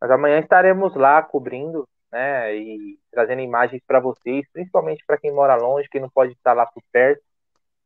Mas 0.00 0.10
amanhã 0.10 0.38
estaremos 0.40 0.94
lá 0.94 1.22
cobrindo, 1.22 1.88
né? 2.10 2.54
E 2.56 2.98
trazendo 3.10 3.42
imagens 3.42 3.82
para 3.86 4.00
vocês, 4.00 4.46
principalmente 4.52 5.04
para 5.06 5.18
quem 5.18 5.32
mora 5.32 5.56
longe, 5.56 5.88
quem 5.88 6.00
não 6.00 6.10
pode 6.10 6.32
estar 6.32 6.52
lá 6.52 6.66
por 6.66 6.82
perto, 6.92 7.22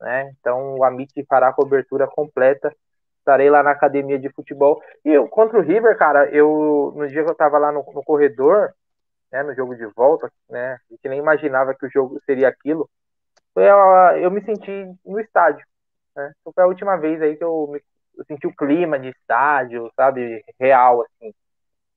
né? 0.03 0.33
Então 0.41 0.77
o 0.77 0.85
Amit 0.85 1.13
fará 1.29 1.49
a 1.49 1.53
cobertura 1.53 2.07
completa. 2.09 2.75
Estarei 3.21 3.49
lá 3.51 3.63
na 3.63 3.71
academia 3.71 4.19
de 4.19 4.29
futebol. 4.33 4.83
E 5.05 5.11
eu, 5.11 5.29
contra 5.29 5.59
o 5.59 5.63
River, 5.63 5.97
cara, 5.97 6.29
eu 6.35 6.93
no 6.97 7.07
dia 7.09 7.23
que 7.23 7.29
eu 7.29 7.33
estava 7.33 7.57
lá 7.59 7.71
no, 7.73 7.85
no 7.95 8.03
corredor, 8.05 8.75
né, 9.33 9.43
no 9.45 9.55
jogo 9.55 9.77
de 9.77 9.87
volta, 9.87 10.31
né, 10.51 10.75
a 10.75 10.79
gente 10.91 11.09
nem 11.09 11.21
imaginava 11.21 11.75
que 11.75 11.87
o 11.87 11.91
jogo 11.91 12.21
seria 12.27 12.49
aquilo. 12.49 12.91
Eu, 13.57 13.77
eu 14.23 14.31
me 14.31 14.43
senti 14.45 14.71
no 15.05 15.21
estádio, 15.21 15.65
né? 16.17 16.33
Foi 16.45 16.65
a 16.65 16.67
última 16.67 16.97
vez 16.97 17.21
aí 17.23 17.37
que 17.37 17.45
eu, 17.45 17.69
me, 17.71 17.83
eu 18.17 18.25
senti 18.27 18.47
o 18.47 18.57
clima 18.57 18.99
de 18.99 19.11
estádio, 19.11 19.91
sabe, 19.97 20.43
real 20.61 21.03
assim, 21.03 21.35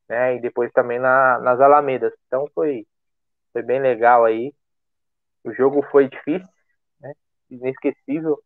né? 0.10 0.36
E 0.36 0.42
depois 0.42 0.72
também 0.74 1.00
na, 1.00 1.40
nas 1.40 1.60
Alamedas. 1.62 2.14
Então 2.28 2.48
foi 2.54 2.86
foi 3.54 3.64
bem 3.64 3.82
legal 3.82 4.26
aí. 4.26 4.54
O 5.46 5.54
jogo 5.54 5.82
foi 5.92 6.10
difícil? 6.10 6.48
Inesquecível. 7.56 8.40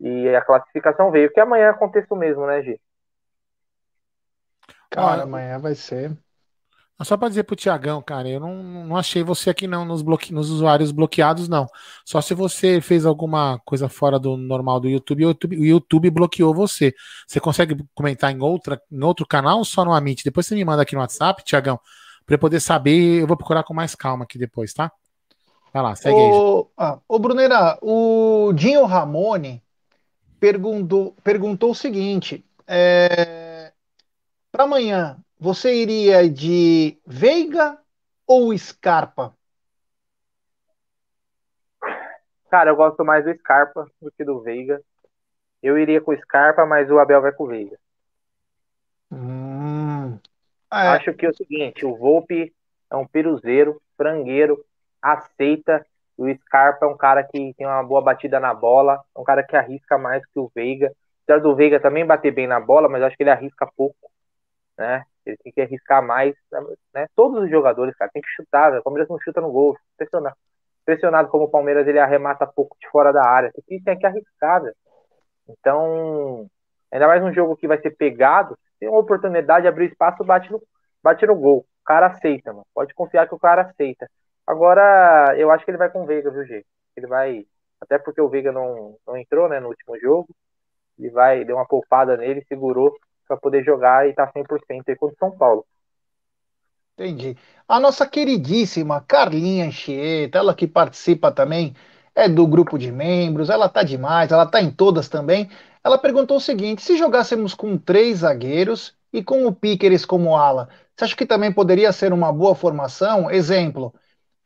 E 0.00 0.28
a 0.34 0.44
classificação 0.44 1.10
veio. 1.10 1.32
Que 1.32 1.40
amanhã 1.40 1.70
aconteça 1.70 2.06
o 2.10 2.16
mesmo, 2.16 2.46
né, 2.46 2.62
G? 2.62 2.80
Cara, 4.90 5.22
amanhã 5.22 5.58
vai 5.58 5.74
ser. 5.74 6.16
Só 7.04 7.16
para 7.16 7.28
dizer 7.28 7.44
pro 7.44 7.54
Tiagão, 7.54 8.02
cara, 8.02 8.28
eu 8.28 8.40
não, 8.40 8.60
não 8.60 8.96
achei 8.96 9.22
você 9.22 9.50
aqui 9.50 9.68
não 9.68 9.84
nos, 9.84 10.02
bloque... 10.02 10.34
nos 10.34 10.50
usuários 10.50 10.90
bloqueados, 10.90 11.48
não. 11.48 11.66
Só 12.04 12.20
se 12.20 12.34
você 12.34 12.80
fez 12.80 13.06
alguma 13.06 13.60
coisa 13.64 13.88
fora 13.88 14.18
do 14.18 14.36
normal 14.36 14.80
do 14.80 14.88
YouTube, 14.88 15.24
o 15.24 15.28
YouTube, 15.28 15.58
o 15.58 15.64
YouTube 15.64 16.10
bloqueou 16.10 16.52
você. 16.52 16.92
Você 17.24 17.38
consegue 17.38 17.76
comentar 17.94 18.32
em, 18.32 18.40
outra, 18.40 18.82
em 18.90 19.04
outro 19.04 19.24
canal 19.24 19.58
ou 19.58 19.64
só 19.64 19.84
no 19.84 19.92
Amit? 19.92 20.24
Depois 20.24 20.46
você 20.46 20.56
me 20.56 20.64
manda 20.64 20.82
aqui 20.82 20.94
no 20.96 21.00
WhatsApp, 21.00 21.44
Tiagão, 21.44 21.78
para 22.26 22.34
eu 22.34 22.38
poder 22.38 22.58
saber. 22.58 23.22
Eu 23.22 23.28
vou 23.28 23.36
procurar 23.36 23.62
com 23.62 23.72
mais 23.72 23.94
calma 23.94 24.24
aqui 24.24 24.36
depois, 24.36 24.72
tá? 24.72 24.90
Vai 25.72 25.82
lá, 25.82 25.94
segue 25.94 26.16
ô, 26.16 26.60
aí. 26.60 26.66
Ah, 26.76 26.98
ô, 27.08 27.18
Brunera, 27.18 27.78
o 27.82 28.52
Dinho 28.54 28.84
Ramone 28.84 29.62
perguntou, 30.40 31.14
perguntou 31.22 31.70
o 31.70 31.74
seguinte: 31.74 32.44
é, 32.66 33.72
para 34.50 34.64
amanhã, 34.64 35.18
você 35.38 35.74
iria 35.74 36.28
de 36.28 36.98
Veiga 37.06 37.78
ou 38.26 38.56
Scarpa? 38.56 39.34
Cara, 42.50 42.70
eu 42.70 42.76
gosto 42.76 43.04
mais 43.04 43.24
do 43.24 43.34
Scarpa 43.36 43.86
do 44.00 44.10
que 44.10 44.24
do 44.24 44.40
Veiga. 44.40 44.80
Eu 45.62 45.78
iria 45.78 46.00
com 46.00 46.12
o 46.12 46.18
Scarpa, 46.18 46.64
mas 46.64 46.90
o 46.90 46.98
Abel 46.98 47.20
vai 47.20 47.32
com 47.32 47.44
o 47.44 47.48
Veiga. 47.48 47.78
Hum, 49.10 50.18
é. 50.72 50.88
Acho 50.88 51.12
que 51.14 51.26
é 51.26 51.30
o 51.30 51.34
seguinte, 51.34 51.84
o 51.84 51.96
Volpe 51.96 52.54
é 52.90 52.96
um 52.96 53.06
piruzeiro, 53.06 53.80
frangueiro, 53.96 54.64
aceita. 55.12 55.84
O 56.16 56.28
Scarpa 56.34 56.86
é 56.86 56.88
um 56.88 56.96
cara 56.96 57.22
que 57.22 57.54
tem 57.54 57.66
uma 57.66 57.82
boa 57.82 58.02
batida 58.02 58.40
na 58.40 58.52
bola, 58.52 59.00
é 59.16 59.20
um 59.20 59.24
cara 59.24 59.42
que 59.44 59.56
arrisca 59.56 59.96
mais 59.96 60.24
que 60.26 60.38
o 60.38 60.50
Veiga. 60.54 60.92
Apesar 61.24 61.40
do 61.40 61.54
Veiga 61.54 61.78
também 61.78 62.04
bater 62.06 62.32
bem 62.32 62.46
na 62.46 62.58
bola, 62.58 62.88
mas 62.88 63.02
acho 63.02 63.16
que 63.16 63.22
ele 63.22 63.30
arrisca 63.30 63.70
pouco, 63.76 64.10
né? 64.76 65.04
Ele 65.24 65.36
tem 65.36 65.52
que 65.52 65.60
arriscar 65.60 66.04
mais, 66.04 66.34
né? 66.94 67.06
Todos 67.14 67.44
os 67.44 67.50
jogadores, 67.50 67.94
cara, 67.96 68.10
tem 68.10 68.22
que 68.22 68.30
chutar. 68.30 68.72
Né? 68.72 68.78
O 68.78 68.82
Palmeiras 68.82 69.08
não 69.08 69.20
chuta 69.20 69.40
no 69.40 69.52
gol. 69.52 69.76
Pressionado, 69.96 70.36
pressionado 70.84 71.28
como 71.28 71.44
o 71.44 71.50
Palmeiras, 71.50 71.86
ele 71.86 71.98
arremata 71.98 72.46
pouco 72.46 72.76
de 72.80 72.88
fora 72.88 73.12
da 73.12 73.22
área. 73.24 73.52
Tem 73.52 73.78
que, 73.78 73.84
tem 73.84 73.98
que 73.98 74.06
arriscar, 74.06 74.62
velho. 74.62 74.74
Então, 75.48 76.48
ainda 76.90 77.06
mais 77.06 77.22
um 77.22 77.32
jogo 77.32 77.56
que 77.56 77.68
vai 77.68 77.80
ser 77.80 77.90
pegado, 77.90 78.58
tem 78.80 78.88
uma 78.88 79.00
oportunidade 79.00 79.62
de 79.62 79.68
abrir 79.68 79.86
espaço, 79.90 80.24
bate 80.24 80.50
no, 80.50 80.62
bate 81.02 81.26
no 81.26 81.36
gol. 81.36 81.60
O 81.60 81.84
cara 81.84 82.06
aceita, 82.06 82.52
mano. 82.52 82.66
Pode 82.74 82.94
confiar 82.94 83.28
que 83.28 83.34
o 83.34 83.38
cara 83.38 83.62
aceita. 83.62 84.08
Agora, 84.48 85.34
eu 85.36 85.50
acho 85.50 85.62
que 85.62 85.70
ele 85.70 85.76
vai 85.76 85.90
com 85.90 86.04
o 86.04 86.06
Veiga, 86.06 86.30
viu, 86.30 86.42
Gê? 86.46 86.64
Ele 86.96 87.06
vai. 87.06 87.46
Até 87.78 87.98
porque 87.98 88.18
o 88.18 88.30
Veiga 88.30 88.50
não, 88.50 88.96
não 89.06 89.14
entrou, 89.14 89.46
né, 89.46 89.60
no 89.60 89.68
último 89.68 89.98
jogo. 90.00 90.34
Ele 90.98 91.10
vai, 91.10 91.44
deu 91.44 91.56
uma 91.56 91.66
poupada 91.66 92.16
nele, 92.16 92.42
segurou 92.48 92.96
para 93.26 93.36
poder 93.36 93.62
jogar 93.62 94.08
e 94.08 94.14
tá 94.14 94.26
100% 94.32 94.88
aí 94.88 94.96
contra 94.96 95.14
o 95.14 95.18
São 95.18 95.36
Paulo. 95.36 95.66
Entendi. 96.94 97.36
A 97.68 97.78
nossa 97.78 98.06
queridíssima 98.06 99.02
Carlinha 99.06 99.66
Anchieta, 99.66 100.38
ela 100.38 100.54
que 100.54 100.66
participa 100.66 101.30
também, 101.30 101.76
é 102.14 102.26
do 102.26 102.46
grupo 102.46 102.78
de 102.78 102.90
membros, 102.90 103.50
ela 103.50 103.68
tá 103.68 103.82
demais, 103.82 104.32
ela 104.32 104.46
tá 104.46 104.62
em 104.62 104.70
todas 104.70 105.10
também. 105.10 105.50
Ela 105.84 105.98
perguntou 105.98 106.38
o 106.38 106.40
seguinte: 106.40 106.80
se 106.80 106.96
jogássemos 106.96 107.54
com 107.54 107.76
três 107.76 108.20
zagueiros 108.20 108.96
e 109.12 109.22
com 109.22 109.46
o 109.46 109.54
Piqueres 109.54 110.06
como 110.06 110.34
ala, 110.34 110.70
você 110.96 111.04
acha 111.04 111.16
que 111.16 111.26
também 111.26 111.52
poderia 111.52 111.92
ser 111.92 112.14
uma 112.14 112.32
boa 112.32 112.54
formação? 112.54 113.30
Exemplo: 113.30 113.94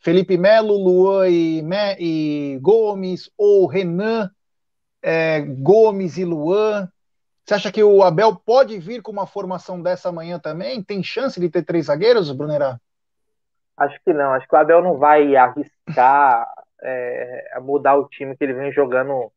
Felipe 0.02 0.36
Melo, 0.36 0.76
Luan 0.76 1.28
e, 1.28 1.62
Me 1.62 1.96
e 1.98 2.58
Gomes, 2.60 3.30
ou 3.38 3.66
Renan, 3.66 4.28
é, 5.00 5.40
Gomes 5.40 6.18
e 6.18 6.24
Luan. 6.24 6.88
Você 7.44 7.54
acha 7.54 7.72
que 7.72 7.82
o 7.82 8.02
Abel 8.02 8.34
pode 8.34 8.78
vir 8.78 9.00
com 9.00 9.12
uma 9.12 9.26
formação 9.26 9.80
dessa 9.80 10.10
manhã 10.10 10.40
também? 10.40 10.82
Tem 10.82 11.02
chance 11.02 11.38
de 11.40 11.48
ter 11.48 11.64
três 11.64 11.86
zagueiros, 11.86 12.32
Brunerá? 12.32 12.80
Acho 13.76 13.96
que 14.04 14.12
não. 14.12 14.32
Acho 14.32 14.46
que 14.46 14.54
o 14.54 14.58
Abel 14.58 14.82
não 14.82 14.98
vai 14.98 15.36
arriscar 15.36 16.52
é, 16.82 17.58
mudar 17.60 17.94
o 17.94 18.08
time 18.08 18.36
que 18.36 18.42
ele 18.42 18.54
vem 18.54 18.72
jogando 18.72 19.30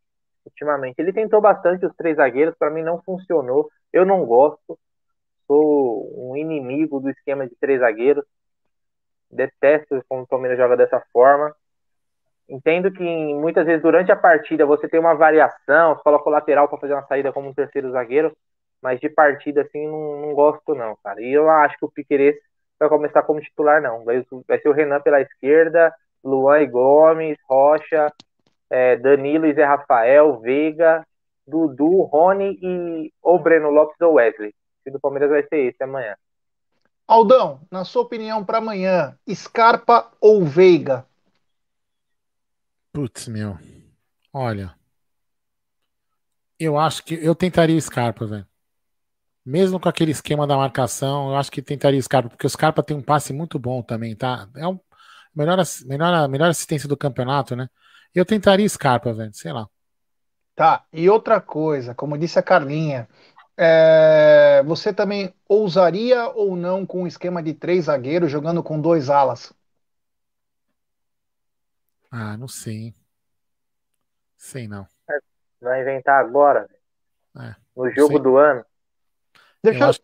ultimamente. 0.44 0.96
Ele 0.98 1.14
tentou 1.14 1.42
bastante 1.42 1.86
os 1.86 1.96
três 1.96 2.18
zagueiros, 2.18 2.56
para 2.58 2.72
mim 2.72 2.82
não 2.82 3.02
funcionou. 3.04 3.70
Eu 3.94 4.04
não 4.04 4.26
gosto. 4.26 4.80
Sou 5.46 6.32
um 6.32 6.36
inimigo 6.36 7.00
do 7.00 7.10
esquema 7.10 7.48
de 7.48 7.56
três 7.56 7.80
zagueiros. 7.80 8.26
Detesto 9.32 10.04
como 10.08 10.24
o 10.24 10.28
Palmeiras 10.28 10.58
joga 10.58 10.78
dessa 10.78 11.02
forma. 11.12 11.54
Entendo 12.48 12.92
que 12.92 13.04
muitas 13.04 13.66
vezes 13.66 13.82
durante 13.82 14.12
a 14.12 14.16
partida 14.16 14.66
você 14.66 14.88
tem 14.88 15.00
uma 15.00 15.16
variação, 15.16 15.96
você 15.96 16.04
coloca 16.04 16.30
o 16.30 16.32
lateral 16.32 16.68
para 16.68 16.78
fazer 16.78 16.94
uma 16.94 17.06
saída 17.08 17.34
como 17.34 17.50
um 17.50 17.54
terceiro 17.54 17.92
zagueiro, 17.92 18.36
mas 18.82 19.00
de 19.00 19.10
partida 19.10 19.62
assim 19.62 19.88
não, 19.88 20.22
não 20.22 20.34
gosto 20.34 20.76
não, 20.76 20.96
cara. 21.04 21.22
E 21.22 21.34
eu 21.34 21.50
acho 21.50 21.78
que 21.78 21.86
o 21.86 21.92
Piqueires 21.92 22.36
vai 22.80 22.88
começar 22.88 23.24
como 23.24 23.42
titular 23.42 23.82
não. 23.82 24.04
Vai, 24.04 24.24
vai 24.48 24.60
ser 24.60 24.70
o 24.70 24.74
Renan 24.74 25.02
pela 25.02 25.22
esquerda, 25.22 25.94
Luan 26.24 26.62
e 26.62 26.68
Gomes, 26.68 27.38
Rocha, 27.50 28.12
é, 28.70 28.96
Danilo 28.98 29.48
e 29.48 29.54
Zé 29.54 29.64
Rafael, 29.64 30.40
Veiga, 30.40 31.04
Dudu, 31.48 32.02
Rony 32.04 32.60
e 32.62 33.14
ou 33.22 33.40
Breno 33.40 33.70
Lopes 33.70 34.00
ou 34.02 34.14
Wesley. 34.14 34.54
O 34.86 34.92
do 34.92 35.00
Palmeiras 35.00 35.32
vai 35.32 35.44
ser 35.44 35.58
esse 35.58 35.84
amanhã. 35.84 36.16
Aldão, 37.08 37.62
na 37.70 37.86
sua 37.86 38.02
opinião 38.02 38.44
para 38.44 38.58
amanhã, 38.58 39.18
Scarpa 39.32 40.12
ou 40.20 40.44
Veiga? 40.44 41.06
Putz, 42.92 43.28
meu. 43.28 43.58
Olha. 44.34 44.76
Eu 46.60 46.78
acho 46.80 47.04
que 47.04 47.14
eu 47.14 47.36
tentaria 47.36 47.78
o 47.78 47.82
Scarpa, 47.82 48.26
velho. 48.26 48.48
Mesmo 49.46 49.80
com 49.80 49.88
aquele 49.88 50.12
esquema 50.12 50.48
da 50.48 50.58
marcação, 50.58 51.30
eu 51.30 51.36
acho 51.36 51.52
que 51.52 51.62
tentaria 51.62 52.00
o 52.00 52.04
Scarpa, 52.04 52.30
porque 52.30 52.48
o 52.48 52.50
Scarpa 52.50 52.82
tem 52.82 52.98
um 52.98 53.04
passe 53.04 53.32
muito 53.32 53.60
bom 53.60 53.84
também, 53.84 54.16
tá? 54.16 54.50
É 54.56 54.66
o 54.66 54.80
melhor, 55.36 55.60
melhor, 55.86 56.28
melhor 56.28 56.50
assistência 56.50 56.90
do 56.90 56.98
campeonato, 56.98 57.56
né? 57.56 57.70
Eu 58.16 58.26
tentaria 58.26 58.68
Scarpa, 58.68 59.14
velho, 59.14 59.34
sei 59.34 59.54
lá. 59.54 59.68
Tá, 60.56 60.86
e 60.92 61.10
outra 61.10 61.42
coisa, 61.42 61.94
como 61.94 62.18
disse 62.18 62.40
a 62.40 62.44
Carlinha, 62.44 63.10
é... 63.58 64.64
você 64.64 64.94
também 64.94 65.34
ousaria 65.48 66.28
ou 66.30 66.56
não 66.56 66.86
com 66.86 67.04
um 67.04 67.08
esquema 67.08 67.42
de 67.42 67.54
três 67.54 67.86
zagueiros 67.86 68.32
jogando 68.32 68.64
com 68.64 68.80
dois 68.80 69.10
alas? 69.10 69.54
Ah, 72.12 72.38
não 72.38 72.48
sei. 72.48 72.94
Sei 74.38 74.68
não. 74.68 74.88
Vai 75.60 75.82
inventar 75.82 76.24
agora, 76.24 76.70
é, 77.38 77.56
no 77.76 77.90
jogo 77.92 78.20
do 78.20 78.38
ano. 78.38 78.64
Deixa 79.64 79.84
eu, 79.84 79.90
acho... 79.90 80.02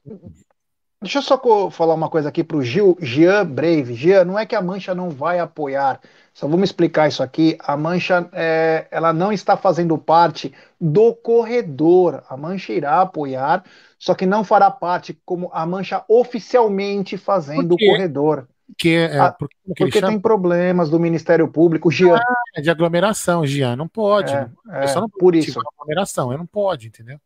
deixa 1.02 1.18
eu 1.18 1.24
só 1.24 1.72
falar 1.72 1.96
uma 1.96 2.10
coisa 2.10 2.30
aqui 2.30 2.44
pro 2.44 2.62
Gil, 2.62 2.98
Jean 3.02 3.46
Brave. 3.46 3.96
Jean, 3.96 4.26
não 4.26 4.38
é 4.38 4.46
que 4.46 4.56
a 4.56 4.62
Mancha 4.62 4.94
não 4.94 5.10
vai 5.10 5.40
apoiar. 5.40 6.00
Só 6.34 6.48
vamos 6.48 6.70
explicar 6.70 7.08
isso 7.08 7.24
aqui. 7.24 7.58
A 7.60 7.76
Mancha, 7.76 8.30
é, 8.32 8.88
ela 8.92 9.12
não 9.12 9.32
está 9.32 9.58
fazendo 9.58 9.98
parte 9.98 10.54
do 10.80 11.14
corredor. 11.14 12.24
A 12.30 12.38
Mancha 12.38 12.72
irá 12.72 13.02
apoiar, 13.02 13.64
só 13.98 14.14
que 14.14 14.26
não 14.26 14.44
fará 14.44 14.70
parte 14.70 15.20
como 15.26 15.50
a 15.52 15.66
Mancha 15.66 16.04
oficialmente 16.08 17.18
fazendo 17.18 17.74
o 17.74 17.78
corredor. 17.78 18.48
Que 18.78 18.96
é, 18.96 19.20
ah, 19.20 19.36
porque, 19.38 19.56
porque 19.78 20.02
tem 20.02 20.18
problemas 20.18 20.90
do 20.90 20.98
Ministério 20.98 21.48
Público, 21.48 21.92
Gian. 21.92 22.16
Ah, 22.16 22.36
é 22.56 22.62
de 22.62 22.70
aglomeração, 22.70 23.46
Gian, 23.46 23.76
não 23.76 23.88
pode. 23.88 24.34
É, 24.34 24.50
é, 24.70 24.88
só 24.88 25.02
não 25.02 25.10
por 25.10 25.36
isso. 25.36 25.60
aglomeração, 25.60 26.32
não 26.38 26.46
pode, 26.46 26.88
entendeu? 26.88 27.20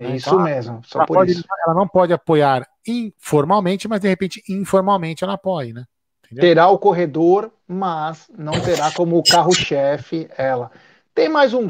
É 0.00 0.14
isso 0.14 0.28
então, 0.28 0.42
mesmo, 0.42 0.80
só 0.84 1.04
por 1.04 1.16
pode, 1.16 1.32
isso. 1.32 1.44
Ela 1.66 1.74
não 1.74 1.88
pode 1.88 2.12
apoiar 2.12 2.66
informalmente, 2.86 3.88
mas 3.88 4.00
de 4.00 4.08
repente 4.08 4.42
informalmente 4.48 5.24
ela 5.24 5.34
apoia, 5.34 5.72
né? 5.72 5.84
Entendeu? 6.24 6.42
Terá 6.42 6.68
o 6.68 6.78
corredor, 6.78 7.50
mas 7.66 8.28
não 8.36 8.52
terá 8.52 8.92
como 8.92 9.22
carro-chefe 9.22 10.28
ela. 10.36 10.70
Tem 11.14 11.28
mais 11.28 11.52
um 11.52 11.68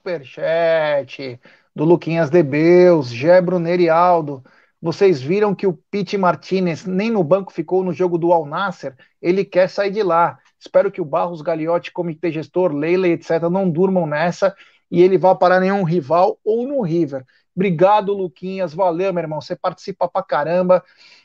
superchat 0.00 1.40
do 1.74 1.84
Luquinhas 1.84 2.30
Debeus, 2.30 3.08
Gé 3.08 3.40
e 3.78 3.88
Aldo. 3.88 4.44
Vocês 4.80 5.20
viram 5.20 5.54
que 5.54 5.66
o 5.66 5.78
Pete 5.90 6.16
Martinez 6.16 6.84
nem 6.86 7.10
no 7.10 7.24
banco 7.24 7.52
ficou 7.52 7.82
no 7.82 7.92
jogo 7.92 8.16
do 8.16 8.32
Al 8.32 8.46
Nasser, 8.46 8.94
ele 9.20 9.44
quer 9.44 9.68
sair 9.68 9.90
de 9.90 10.02
lá. 10.02 10.38
Espero 10.60 10.92
que 10.92 11.00
o 11.00 11.04
Barros 11.04 11.40
Gagliotti, 11.40 11.90
comitê 11.90 12.30
gestor, 12.30 12.72
Leila, 12.72 13.08
etc., 13.08 13.48
não 13.50 13.68
durmam 13.70 14.06
nessa 14.06 14.54
e 14.90 15.00
ele 15.02 15.16
vá 15.16 15.34
para 15.34 15.58
nenhum 15.58 15.82
rival 15.84 16.38
ou 16.44 16.66
no 16.68 16.82
River. 16.82 17.24
Obrigado, 17.56 18.12
Luquinhas. 18.12 18.74
Valeu, 18.74 19.12
meu 19.12 19.22
irmão. 19.22 19.40
Você 19.40 19.56
participa 19.56 20.08
pra 20.08 20.22
caramba. 20.22 20.84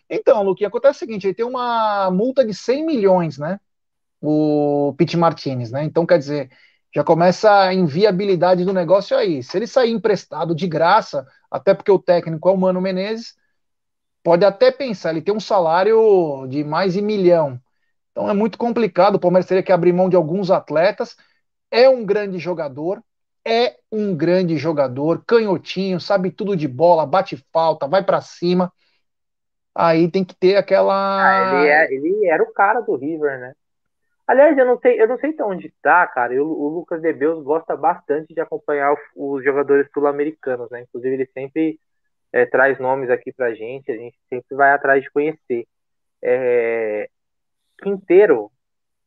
Então, 0.09 0.43
Luquinha, 0.43 0.67
acontece 0.67 0.97
o 0.97 0.99
seguinte: 0.99 1.27
ele 1.27 1.33
tem 1.33 1.45
uma 1.45 2.09
multa 2.11 2.45
de 2.45 2.53
100 2.53 2.85
milhões, 2.85 3.37
né? 3.37 3.59
O 4.21 4.93
Pete 4.97 5.17
Martinez, 5.17 5.71
né? 5.71 5.83
Então, 5.83 6.05
quer 6.05 6.17
dizer, 6.17 6.49
já 6.93 7.03
começa 7.03 7.51
a 7.51 7.73
inviabilidade 7.73 8.63
do 8.63 8.73
negócio 8.73 9.17
aí. 9.17 9.43
Se 9.43 9.57
ele 9.57 9.67
sair 9.67 9.91
emprestado 9.91 10.55
de 10.55 10.67
graça, 10.67 11.27
até 11.51 11.73
porque 11.73 11.91
o 11.91 11.99
técnico 11.99 12.47
é 12.47 12.51
o 12.51 12.57
Mano 12.57 12.81
Menezes, 12.81 13.35
pode 14.23 14.45
até 14.45 14.71
pensar, 14.71 15.11
ele 15.11 15.21
tem 15.21 15.35
um 15.35 15.39
salário 15.39 16.47
de 16.49 16.63
mais 16.63 16.93
de 16.93 17.01
milhão. 17.01 17.61
Então 18.15 18.29
é 18.29 18.33
muito 18.33 18.57
complicado. 18.57 19.15
O 19.15 19.19
Palmeiras 19.19 19.45
teria 19.45 19.61
que 19.61 19.73
abrir 19.73 19.91
mão 19.91 20.07
de 20.07 20.15
alguns 20.15 20.49
atletas. 20.49 21.17
É 21.69 21.89
um 21.89 22.05
grande 22.05 22.39
jogador, 22.39 23.03
é 23.43 23.75
um 23.91 24.15
grande 24.15 24.57
jogador, 24.57 25.21
canhotinho, 25.27 25.99
sabe 25.99 26.31
tudo 26.31 26.55
de 26.55 26.65
bola, 26.65 27.05
bate 27.05 27.35
falta, 27.51 27.85
vai 27.85 28.01
para 28.01 28.21
cima. 28.21 28.71
Aí 29.75 30.09
tem 30.09 30.23
que 30.23 30.33
ter 30.33 30.55
aquela. 30.55 30.93
Ah, 30.95 31.59
ele, 31.59 31.69
é, 31.69 31.93
ele, 31.93 32.27
era 32.27 32.41
o 32.41 32.53
cara 32.53 32.79
do 32.79 32.95
River, 32.95 33.37
né? 33.37 33.53
Aliás, 34.25 34.57
eu 34.57 34.65
não 34.65 34.79
sei, 34.79 34.99
eu 34.99 35.07
não 35.09 35.19
sei 35.19 35.33
de 35.33 35.43
onde 35.43 35.73
tá, 35.81 36.07
cara. 36.07 36.33
Eu, 36.33 36.47
o 36.47 36.69
Lucas 36.69 37.01
Debeus 37.01 37.43
gosta 37.43 37.75
bastante 37.75 38.33
de 38.33 38.39
acompanhar 38.39 38.95
os 39.13 39.43
jogadores 39.43 39.87
sul-americanos, 39.93 40.69
né? 40.71 40.83
Inclusive, 40.83 41.15
ele 41.15 41.29
sempre 41.33 41.77
é, 42.31 42.45
traz 42.45 42.79
nomes 42.79 43.09
aqui 43.09 43.33
pra 43.33 43.53
gente, 43.53 43.91
a 43.91 43.97
gente 43.97 44.17
sempre 44.29 44.55
vai 44.55 44.71
atrás 44.71 45.03
de 45.03 45.11
conhecer. 45.11 45.67
É, 46.23 47.09
Quinteiro, 47.81 48.51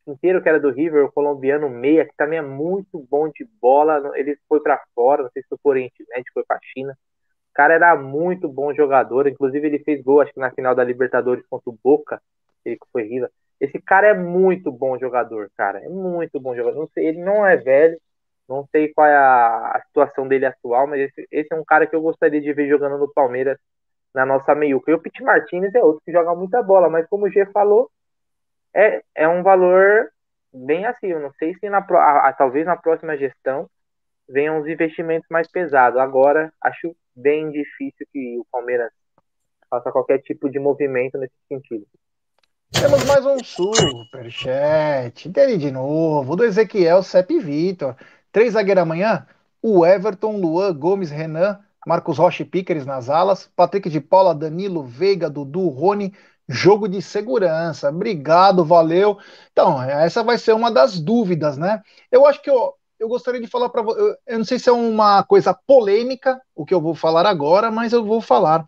Quinteiro 0.04 0.42
que 0.42 0.48
era 0.48 0.60
do 0.60 0.70
River, 0.70 1.04
o 1.04 1.12
colombiano 1.12 1.68
meia, 1.68 2.06
que 2.06 2.16
também 2.16 2.38
é 2.38 2.42
muito 2.42 3.06
bom 3.10 3.28
de 3.28 3.44
bola. 3.60 4.12
Ele 4.14 4.38
foi 4.48 4.60
para 4.60 4.82
fora, 4.94 5.22
não 5.22 5.30
sei 5.30 5.42
se 5.42 5.48
foi 5.48 5.58
por 5.62 5.70
Oriente 5.70 6.04
Médio, 6.08 6.32
foi 6.32 6.44
para 6.44 6.58
China. 6.72 6.96
O 7.50 7.54
cara 7.54 7.74
era 7.74 7.96
muito 7.96 8.48
bom 8.48 8.72
jogador, 8.72 9.26
inclusive 9.26 9.66
ele 9.66 9.80
fez 9.80 10.02
gol, 10.02 10.20
acho 10.20 10.32
que 10.32 10.40
na 10.40 10.50
final 10.52 10.74
da 10.74 10.84
Libertadores 10.84 11.44
contra 11.48 11.70
o 11.70 11.78
Boca, 11.82 12.22
ele 12.64 12.76
que 12.76 12.86
foi 12.92 13.02
River. 13.02 13.30
Esse 13.60 13.80
cara 13.80 14.08
é 14.08 14.14
muito 14.14 14.70
bom 14.70 14.98
jogador, 14.98 15.50
cara. 15.56 15.84
É 15.84 15.88
muito 15.88 16.38
bom 16.40 16.54
jogador. 16.54 16.78
Não 16.78 16.88
sei, 16.94 17.08
ele 17.08 17.20
não 17.20 17.44
é 17.44 17.56
velho, 17.56 18.00
não 18.48 18.66
sei 18.70 18.88
qual 18.92 19.06
é 19.06 19.16
a, 19.16 19.72
a 19.76 19.82
situação 19.86 20.26
dele 20.26 20.46
atual, 20.46 20.86
mas 20.86 21.00
esse, 21.00 21.28
esse, 21.30 21.52
é 21.52 21.56
um 21.56 21.64
cara 21.64 21.86
que 21.86 21.94
eu 21.94 22.00
gostaria 22.00 22.40
de 22.40 22.52
ver 22.52 22.68
jogando 22.68 22.98
no 22.98 23.12
Palmeiras 23.12 23.58
na 24.14 24.24
nossa 24.24 24.54
meiuca. 24.54 24.90
E 24.90 24.94
o 24.94 25.00
Pete 25.00 25.22
Martinez 25.22 25.74
é 25.74 25.82
outro 25.82 26.02
que 26.04 26.12
joga 26.12 26.34
muita 26.34 26.62
bola, 26.62 26.88
mas 26.88 27.06
como 27.08 27.26
o 27.26 27.30
G 27.30 27.44
falou, 27.46 27.90
é, 28.74 29.02
é 29.14 29.28
um 29.28 29.42
valor 29.42 30.10
bem. 30.52 30.84
Eu 31.02 31.20
não 31.20 31.32
sei 31.38 31.54
se 31.54 31.68
na, 31.68 31.78
a, 31.78 32.28
a, 32.28 32.32
talvez 32.32 32.66
na 32.66 32.76
próxima 32.76 33.16
gestão 33.16 33.68
venham 34.28 34.60
os 34.60 34.68
investimentos 34.68 35.28
mais 35.30 35.50
pesados. 35.50 35.98
Agora, 35.98 36.52
acho 36.60 36.94
bem 37.14 37.50
difícil 37.50 38.06
que 38.12 38.38
o 38.38 38.46
Palmeiras 38.50 38.90
faça 39.68 39.90
qualquer 39.90 40.18
tipo 40.20 40.48
de 40.48 40.58
movimento 40.58 41.18
nesse 41.18 41.34
sentido. 41.48 41.86
Temos 42.70 43.04
mais 43.04 43.24
um 43.24 43.42
superchat 43.42 45.28
dele 45.30 45.56
de 45.56 45.70
novo, 45.70 46.36
do 46.36 46.44
Ezequiel 46.44 47.02
Sepp 47.02 47.30
Vitor. 47.38 47.96
Três 48.30 48.52
zagueiros 48.52 48.82
amanhã, 48.82 49.26
o 49.62 49.84
Everton, 49.86 50.36
Luan, 50.36 50.74
Gomes, 50.74 51.10
Renan, 51.10 51.58
Marcos 51.86 52.18
Rocha 52.18 52.42
e 52.42 52.46
Pícares 52.46 52.84
nas 52.84 53.08
alas, 53.08 53.50
Patrick 53.56 53.88
de 53.88 54.00
Paula, 54.00 54.34
Danilo, 54.34 54.84
Veiga, 54.84 55.30
Dudu, 55.30 55.68
Rony, 55.68 56.14
jogo 56.48 56.88
de 56.88 57.02
segurança. 57.02 57.90
Obrigado, 57.90 58.64
valeu. 58.64 59.18
Então, 59.52 59.80
essa 59.82 60.22
vai 60.22 60.38
ser 60.38 60.54
uma 60.54 60.70
das 60.70 60.98
dúvidas, 60.98 61.58
né? 61.58 61.82
Eu 62.10 62.24
acho 62.24 62.40
que 62.40 62.48
eu, 62.48 62.74
eu 62.98 63.06
gostaria 63.06 63.40
de 63.40 63.46
falar 63.46 63.68
para 63.68 63.82
você. 63.82 64.16
Eu 64.26 64.38
não 64.38 64.44
sei 64.44 64.58
se 64.58 64.70
é 64.70 64.72
uma 64.72 65.22
coisa 65.22 65.52
polêmica 65.52 66.40
o 66.54 66.64
que 66.64 66.72
eu 66.72 66.80
vou 66.80 66.94
falar 66.94 67.26
agora, 67.26 67.70
mas 67.70 67.92
eu 67.92 68.02
vou 68.02 68.22
falar. 68.22 68.66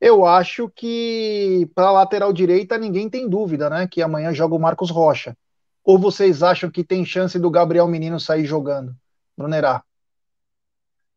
Eu 0.00 0.24
acho 0.24 0.70
que 0.74 1.70
para 1.74 1.88
a 1.88 1.92
lateral 1.92 2.32
direita 2.32 2.78
ninguém 2.78 3.08
tem 3.08 3.28
dúvida, 3.28 3.68
né? 3.68 3.86
Que 3.86 4.02
amanhã 4.02 4.32
joga 4.32 4.54
o 4.54 4.60
Marcos 4.60 4.90
Rocha. 4.90 5.36
Ou 5.84 5.98
vocês 5.98 6.42
acham 6.42 6.70
que 6.70 6.82
tem 6.82 7.04
chance 7.04 7.38
do 7.38 7.50
Gabriel 7.50 7.86
Menino 7.86 8.18
sair 8.18 8.46
jogando? 8.46 8.94
Brunerá. 9.36 9.82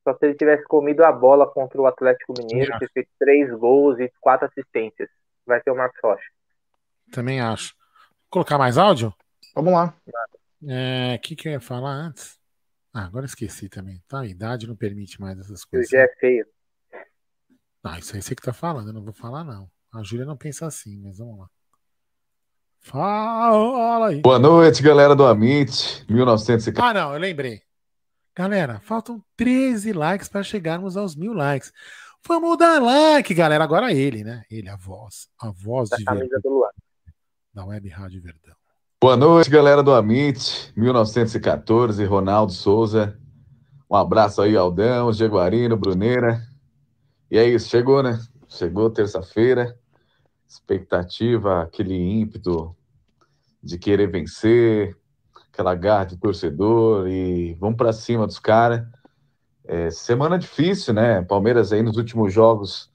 Só 0.03 0.13
se 0.13 0.25
ele 0.25 0.35
tivesse 0.35 0.63
comido 0.65 1.03
a 1.03 1.11
bola 1.11 1.45
contra 1.47 1.81
o 1.81 1.85
Atlético 1.85 2.33
Mineiro, 2.37 2.77
ter 2.79 2.89
feito 2.91 3.09
três 3.17 3.49
gols 3.51 3.99
e 3.99 4.11
quatro 4.21 4.47
assistências 4.47 5.09
vai 5.47 5.61
ter 5.61 5.71
o 5.71 5.75
Marcos 5.75 5.99
Rocha. 6.03 6.29
Também 7.11 7.39
acho. 7.39 7.73
Vou 8.23 8.29
colocar 8.29 8.57
mais 8.57 8.77
áudio? 8.77 9.13
Vamos 9.55 9.73
lá. 9.73 9.95
O 10.61 10.71
é, 10.71 11.17
que, 11.17 11.35
que 11.35 11.47
eu 11.47 11.53
ia 11.53 11.59
falar 11.59 11.91
antes? 11.91 12.37
Ah, 12.93 13.05
agora 13.05 13.25
esqueci 13.25 13.69
também. 13.69 14.03
Tá, 14.07 14.21
a 14.21 14.25
idade 14.25 14.67
não 14.67 14.75
permite 14.75 15.19
mais 15.21 15.39
essas 15.39 15.63
coisas. 15.63 15.87
O 15.87 15.91
já 15.91 16.01
é 16.01 16.07
feio. 16.19 16.45
Ah, 17.83 17.99
isso 17.99 18.15
aí 18.15 18.21
você 18.21 18.35
que 18.35 18.41
tá 18.41 18.51
falando, 18.51 18.89
eu 18.89 18.93
não 18.93 19.03
vou 19.03 19.13
falar, 19.13 19.43
não. 19.43 19.69
A 19.93 20.03
Júlia 20.03 20.25
não 20.25 20.35
pensa 20.35 20.65
assim, 20.65 20.99
mas 20.99 21.17
vamos 21.17 21.39
lá. 21.39 21.47
Fala 22.81 24.09
aí. 24.09 24.21
Boa 24.21 24.39
noite, 24.39 24.83
galera 24.83 25.15
do 25.15 25.25
Amit, 25.25 26.05
1950. 26.09 26.83
Ah, 26.83 26.93
não, 26.93 27.13
eu 27.13 27.19
lembrei. 27.19 27.61
Galera, 28.35 28.79
faltam 28.81 29.23
13 29.35 29.93
likes 29.93 30.29
para 30.29 30.43
chegarmos 30.43 30.95
aos 30.95 31.15
mil 31.15 31.33
likes. 31.33 31.71
Vamos 32.27 32.57
dar 32.57 32.81
like, 32.81 33.33
galera. 33.33 33.63
Agora 33.63 33.93
ele, 33.93 34.21
né? 34.21 34.43
Ele, 34.51 34.67
a 34.67 34.75
voz. 34.75 35.29
A 35.39 35.49
voz 35.49 35.89
da 35.89 35.95
de 35.95 36.03
camisa 36.03 36.37
do 36.43 36.49
Luan. 36.49 36.69
Da 37.53 37.65
Web 37.65 37.87
Rádio 37.87 38.21
Verdão. 38.21 38.53
Boa 39.01 39.15
noite, 39.15 39.49
galera 39.49 39.81
do 39.81 39.93
Amit, 39.93 40.73
1914, 40.75 42.03
Ronaldo 42.03 42.51
Souza. 42.51 43.17
Um 43.89 43.95
abraço 43.95 44.41
aí, 44.41 44.57
Aldão, 44.57 45.13
Jaguarino, 45.13 45.77
Bruneira. 45.77 46.41
E 47.31 47.37
é 47.37 47.47
isso, 47.47 47.69
chegou, 47.69 48.03
né? 48.03 48.19
Chegou 48.49 48.89
terça-feira. 48.89 49.79
Expectativa, 50.45 51.61
aquele 51.61 51.95
ímpeto 51.95 52.75
de 53.63 53.77
querer 53.77 54.11
vencer, 54.11 54.97
aquela 55.49 55.75
garra 55.75 56.03
de 56.03 56.17
torcedor 56.17 57.07
e 57.07 57.53
vamos 57.53 57.77
para 57.77 57.93
cima 57.93 58.27
dos 58.27 58.37
caras. 58.37 58.85
É, 59.67 59.91
semana 59.91 60.39
difícil, 60.39 60.93
né? 60.93 61.21
Palmeiras 61.23 61.73
aí 61.73 61.83
nos 61.83 61.97
últimos 61.97 62.33
jogos 62.33 62.89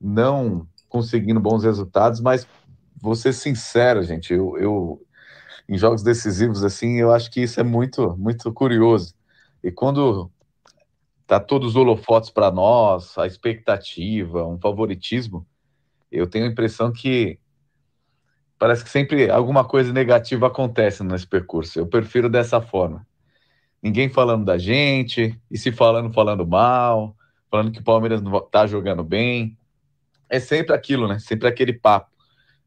não 0.00 0.64
conseguindo 0.88 1.40
bons 1.40 1.64
resultados, 1.64 2.20
mas 2.20 2.46
vou 3.02 3.16
ser 3.16 3.32
sincero, 3.32 4.02
gente, 4.04 4.32
eu, 4.32 4.56
eu 4.58 5.06
em 5.68 5.76
jogos 5.76 6.04
decisivos 6.04 6.62
assim, 6.62 7.00
eu 7.00 7.12
acho 7.12 7.30
que 7.30 7.42
isso 7.42 7.58
é 7.58 7.64
muito 7.64 8.16
muito 8.16 8.52
curioso. 8.52 9.12
E 9.62 9.72
quando 9.72 10.30
tá 11.26 11.40
todos 11.40 11.70
os 11.70 11.76
holofotes 11.76 12.30
para 12.30 12.50
nós, 12.52 13.18
a 13.18 13.26
expectativa, 13.26 14.46
um 14.46 14.58
favoritismo, 14.58 15.44
eu 16.12 16.28
tenho 16.28 16.46
a 16.46 16.48
impressão 16.48 16.92
que 16.92 17.40
parece 18.56 18.84
que 18.84 18.90
sempre 18.90 19.28
alguma 19.30 19.64
coisa 19.64 19.92
negativa 19.92 20.46
acontece 20.46 21.02
nesse 21.02 21.26
percurso. 21.26 21.78
Eu 21.80 21.88
prefiro 21.88 22.28
dessa 22.28 22.60
forma 22.60 23.04
ninguém 23.82 24.08
falando 24.08 24.44
da 24.44 24.58
gente, 24.58 25.38
e 25.50 25.58
se 25.58 25.72
falando, 25.72 26.12
falando 26.12 26.46
mal, 26.46 27.16
falando 27.50 27.72
que 27.72 27.80
o 27.80 27.84
Palmeiras 27.84 28.20
não 28.20 28.40
tá 28.40 28.66
jogando 28.66 29.02
bem. 29.02 29.56
É 30.28 30.38
sempre 30.40 30.74
aquilo, 30.74 31.08
né? 31.08 31.18
Sempre 31.18 31.48
aquele 31.48 31.72
papo. 31.72 32.10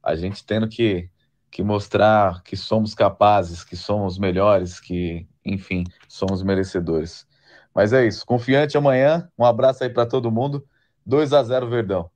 A 0.01 0.15
gente 0.15 0.43
tendo 0.43 0.67
que, 0.67 1.09
que 1.49 1.61
mostrar 1.61 2.41
que 2.43 2.57
somos 2.57 2.95
capazes, 2.95 3.63
que 3.63 3.75
somos 3.75 4.17
melhores, 4.17 4.79
que, 4.79 5.27
enfim, 5.45 5.83
somos 6.07 6.41
merecedores. 6.41 7.27
Mas 7.73 7.93
é 7.93 8.05
isso. 8.05 8.25
Confiante 8.25 8.77
amanhã. 8.77 9.29
Um 9.37 9.45
abraço 9.45 9.83
aí 9.83 9.89
para 9.89 10.05
todo 10.05 10.31
mundo. 10.31 10.65
2 11.05 11.33
a 11.33 11.43
0 11.43 11.69
Verdão. 11.69 12.09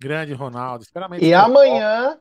Grande 0.00 0.34
Ronaldo. 0.34 0.84
E 1.20 1.32
amanhã, 1.32 2.18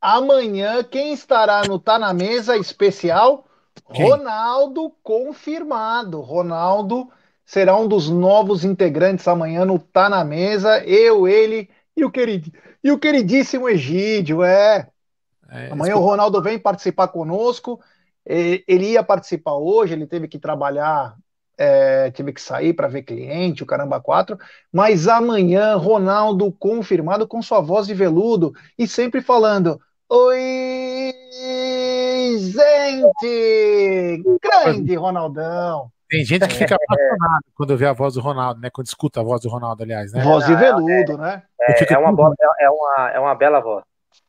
amanhã, 0.00 0.82
quem 0.84 1.12
estará 1.12 1.62
no 1.66 1.78
Tá 1.78 1.98
na 1.98 2.12
Mesa 2.12 2.56
especial? 2.56 3.46
Quem? 3.92 4.08
Ronaldo 4.08 4.92
confirmado. 5.02 6.20
Ronaldo 6.20 7.08
será 7.44 7.76
um 7.76 7.86
dos 7.86 8.08
novos 8.08 8.64
integrantes 8.64 9.26
amanhã 9.28 9.64
no 9.64 9.78
Tá 9.78 10.08
na 10.08 10.24
Mesa. 10.24 10.84
Eu, 10.84 11.28
ele 11.28 11.68
e 11.96 12.04
o, 12.04 12.10
querid... 12.10 12.52
e 12.82 12.90
o 12.90 12.98
queridíssimo 12.98 13.68
Egídio. 13.68 14.42
É. 14.42 14.88
é 15.50 15.70
amanhã 15.70 15.96
o 15.96 16.00
Ronaldo 16.00 16.42
vem 16.42 16.58
participar 16.58 17.08
conosco. 17.08 17.80
Ele 18.26 18.92
ia 18.92 19.02
participar 19.02 19.52
hoje, 19.54 19.92
ele 19.92 20.06
teve 20.06 20.26
que 20.26 20.38
trabalhar, 20.38 21.14
é, 21.58 22.10
teve 22.10 22.32
que 22.32 22.40
sair 22.40 22.72
para 22.72 22.88
ver 22.88 23.02
cliente, 23.02 23.62
o 23.62 23.66
caramba 23.66 24.00
quatro. 24.00 24.38
Mas 24.72 25.06
amanhã, 25.06 25.76
Ronaldo 25.76 26.50
confirmado 26.52 27.28
com 27.28 27.42
sua 27.42 27.60
voz 27.60 27.86
de 27.86 27.92
veludo 27.92 28.52
e 28.78 28.88
sempre 28.88 29.20
falando: 29.20 29.78
Oi, 30.08 31.12
gente! 32.38 34.22
Grande 34.42 34.94
Ronaldão! 34.96 35.90
Tem 36.08 36.24
gente 36.24 36.46
que 36.46 36.54
fica 36.54 36.74
apaixonado 36.76 37.44
quando 37.54 37.76
vê 37.76 37.86
a 37.86 37.92
voz 37.92 38.14
do 38.14 38.20
Ronaldo, 38.20 38.60
né? 38.60 38.70
Quando 38.70 38.86
escuta 38.86 39.20
a 39.20 39.22
voz 39.24 39.40
do 39.42 39.48
Ronaldo, 39.48 39.82
aliás, 39.82 40.12
né? 40.12 40.22
Voz 40.22 40.44
de 40.46 40.54
veludo, 40.54 41.18
né? 41.18 41.42
É, 41.60 41.92
é, 41.94 41.98
uma, 41.98 42.10
é, 42.60 42.64
é 42.64 42.70
uma, 42.70 43.10
é 43.14 43.20
uma 43.20 43.34
bela 43.34 43.60
voz. 43.60 43.82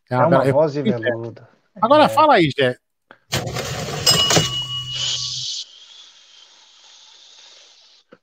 É 0.09 0.15
É 0.15 0.17
uma 0.17 0.27
uma 0.27 0.39
bela- 0.39 0.51
voz 0.53 0.73
de 0.73 0.81
veludo. 0.81 1.45
Agora 1.81 2.07
fala 2.09 2.35
aí, 2.35 2.49
Jé. 2.57 2.75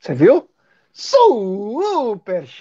Você 0.01 0.15
viu? 0.15 0.49
Superchat 0.93 2.53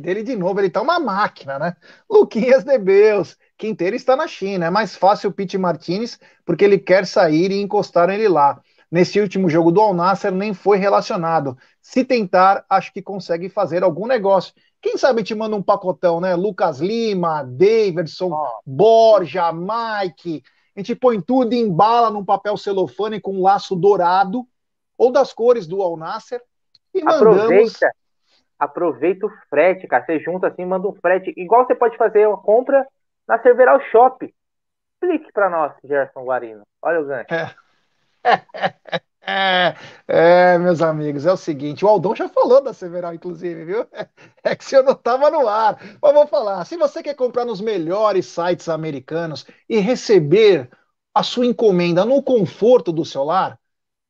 dele 0.00 0.22
de 0.22 0.36
novo, 0.36 0.60
ele 0.60 0.70
tá 0.70 0.80
uma 0.80 1.00
máquina, 1.00 1.58
né? 1.58 1.74
Luquinhas 2.08 2.62
de 2.64 2.78
Beus, 2.78 3.36
Quinteiro 3.58 3.96
está 3.96 4.14
na 4.14 4.28
China, 4.28 4.66
é 4.66 4.70
mais 4.70 4.94
fácil 4.94 5.30
o 5.30 5.32
Pete 5.32 5.58
Martinez 5.58 6.18
porque 6.46 6.64
ele 6.64 6.78
quer 6.78 7.04
sair 7.04 7.50
e 7.50 7.60
encostar 7.60 8.08
ele 8.08 8.28
lá. 8.28 8.62
Nesse 8.90 9.20
último 9.20 9.50
jogo 9.50 9.72
do 9.72 9.80
Al 9.80 9.92
Nasser 9.92 10.32
nem 10.32 10.54
foi 10.54 10.78
relacionado. 10.78 11.58
Se 11.82 12.04
tentar, 12.04 12.64
acho 12.70 12.92
que 12.92 13.02
consegue 13.02 13.48
fazer 13.48 13.82
algum 13.82 14.06
negócio. 14.06 14.54
Quem 14.80 14.96
sabe 14.96 15.24
te 15.24 15.34
manda 15.34 15.56
um 15.56 15.62
pacotão, 15.62 16.20
né? 16.20 16.36
Lucas 16.36 16.78
Lima, 16.78 17.42
Davidson, 17.42 18.32
Borja, 18.64 19.52
Mike. 19.52 20.42
A 20.74 20.80
gente 20.80 20.94
põe 20.94 21.20
tudo 21.20 21.52
e 21.52 21.58
embala 21.58 22.10
num 22.10 22.24
papel 22.24 22.56
celofane 22.56 23.20
com 23.20 23.34
um 23.34 23.42
laço 23.42 23.74
dourado 23.74 24.46
ou 24.96 25.10
das 25.10 25.32
cores 25.32 25.66
do 25.66 25.82
Al 25.82 25.96
Nasser 25.96 26.40
e 26.94 27.02
mandamos 27.02 27.40
Aproveita, 27.40 27.90
aproveita 28.58 29.26
o 29.26 29.30
frete, 29.50 29.86
cara. 29.88 30.06
Você 30.06 30.20
junta 30.20 30.46
assim, 30.46 30.64
manda 30.64 30.86
um 30.86 30.94
frete. 30.94 31.34
Igual 31.36 31.66
você 31.66 31.74
pode 31.74 31.96
fazer 31.96 32.26
uma 32.26 32.38
compra 32.38 32.86
na 33.28 33.40
Cerveral 33.42 33.80
Shop. 33.90 34.34
Explique 34.94 35.30
pra 35.32 35.50
nós, 35.50 35.72
Gerson 35.84 36.24
Guarino. 36.24 36.62
Olha 36.82 37.00
o 37.00 37.04
gancho. 37.04 37.28
É, 37.30 37.54
é, 40.08 40.58
meus 40.58 40.80
amigos, 40.80 41.26
é 41.26 41.32
o 41.32 41.36
seguinte, 41.36 41.84
o 41.84 41.88
Aldão 41.88 42.16
já 42.16 42.28
falou 42.28 42.62
da 42.62 42.72
Several, 42.72 43.12
inclusive, 43.14 43.64
viu? 43.64 43.86
É 44.42 44.56
que 44.56 44.64
se 44.64 44.74
eu 44.74 44.82
não 44.82 44.92
estava 44.92 45.30
no 45.30 45.46
ar. 45.46 45.78
Mas 46.00 46.14
vou 46.14 46.26
falar, 46.26 46.64
se 46.64 46.78
você 46.78 47.02
quer 47.02 47.14
comprar 47.14 47.44
nos 47.44 47.60
melhores 47.60 48.24
sites 48.26 48.66
americanos 48.68 49.44
e 49.68 49.78
receber 49.78 50.70
a 51.14 51.22
sua 51.22 51.44
encomenda 51.44 52.02
no 52.04 52.22
conforto 52.22 52.92
do 52.92 53.04
seu 53.04 53.24
lar, 53.24 53.58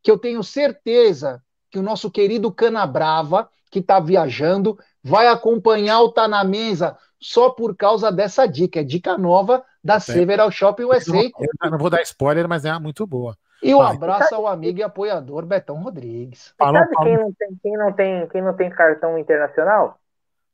que 0.00 0.08
eu 0.08 0.16
tenho 0.16 0.44
certeza 0.44 1.42
que 1.70 1.80
o 1.80 1.82
nosso 1.82 2.08
querido 2.08 2.52
Canabrava, 2.52 3.48
que 3.68 3.80
está 3.80 3.98
viajando, 3.98 4.78
vai 5.02 5.26
acompanhar 5.26 6.02
o 6.02 6.12
Tá 6.12 6.28
na 6.28 6.44
Mesa 6.44 6.96
só 7.20 7.50
por 7.50 7.76
causa 7.76 8.12
dessa 8.12 8.46
dica. 8.46 8.78
É 8.78 8.84
dica 8.84 9.18
nova 9.18 9.64
da 9.82 9.98
Several 9.98 10.52
Shop 10.52 10.84
USA. 10.84 11.30
Eu 11.62 11.70
não 11.70 11.78
vou 11.78 11.90
dar 11.90 12.02
spoiler, 12.02 12.48
mas 12.48 12.64
é 12.64 12.78
muito 12.78 13.04
boa. 13.06 13.36
E 13.62 13.74
um 13.74 13.78
Vai. 13.78 13.94
abraço 13.94 14.34
ao 14.34 14.46
amigo 14.46 14.80
e 14.80 14.82
apoiador 14.82 15.46
Betão 15.46 15.80
Rodrigues. 15.80 16.52
Falou, 16.58 16.82
Sabe 16.82 16.96
quem 16.96 17.16
não, 17.16 17.32
tem, 17.32 17.58
quem, 17.62 17.72
não 17.76 17.92
tem, 17.92 18.26
quem 18.28 18.42
não 18.42 18.54
tem 18.54 18.70
cartão 18.70 19.16
internacional? 19.16 19.98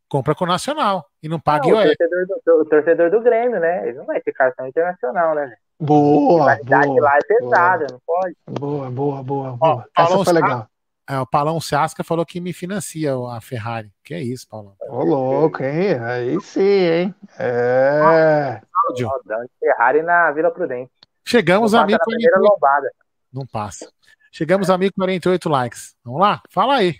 Compra 0.08 0.34
com 0.34 0.44
o 0.44 0.48
Nacional 0.48 1.06
e 1.22 1.28
não 1.28 1.40
paga 1.40 1.68
Não, 1.68 1.78
o, 1.78 1.82
torcedor 1.82 2.26
do, 2.26 2.60
o 2.60 2.64
torcedor 2.64 3.10
do 3.10 3.20
Grêmio, 3.20 3.60
né? 3.60 3.88
Ele 3.88 3.98
não 3.98 4.06
vai 4.06 4.20
ter 4.20 4.32
cartão 4.32 4.66
internacional, 4.66 5.34
né? 5.34 5.54
Boa, 5.80 6.58
boa, 6.64 7.00
lá 7.00 7.16
é 7.16 7.24
pesada, 7.26 7.86
não 7.90 8.00
pode. 8.04 8.36
Boa, 8.46 8.90
boa, 8.90 9.22
boa, 9.22 9.52
boa. 9.52 9.88
Paulão 9.94 10.22
Essa 10.22 10.24
foi 10.24 10.32
legal. 10.34 10.66
É, 11.08 11.18
o 11.18 11.26
Paulão 11.26 11.60
Seasca 11.60 12.04
falou 12.04 12.26
que 12.26 12.40
me 12.40 12.52
financia 12.52 13.14
a 13.14 13.40
Ferrari. 13.40 13.90
Que 14.04 14.12
é 14.12 14.20
isso, 14.20 14.46
Paulão? 14.48 14.74
Ô, 14.88 15.04
louco, 15.04 15.62
hein? 15.62 15.98
Aí 16.00 16.38
sim, 16.40 16.60
hein? 16.60 17.14
É. 17.38 18.60
Áudio. 18.88 19.08
Rodão 19.08 19.42
de 19.42 19.50
Ferrari 19.58 20.02
na 20.02 20.30
Vila 20.32 20.50
Prudente. 20.50 20.90
Chegamos 21.28 21.74
a 21.74 21.80
passa 21.80 21.90
na 21.92 21.98
1048. 21.98 22.04
primeira 22.06 22.40
lombada. 22.40 22.90
Não 23.30 23.46
passa. 23.46 23.92
Chegamos 24.32 24.70
a 24.70 24.78
1048 24.78 25.48
likes. 25.50 25.94
Vamos 26.02 26.22
lá? 26.22 26.40
Fala 26.48 26.76
aí. 26.76 26.96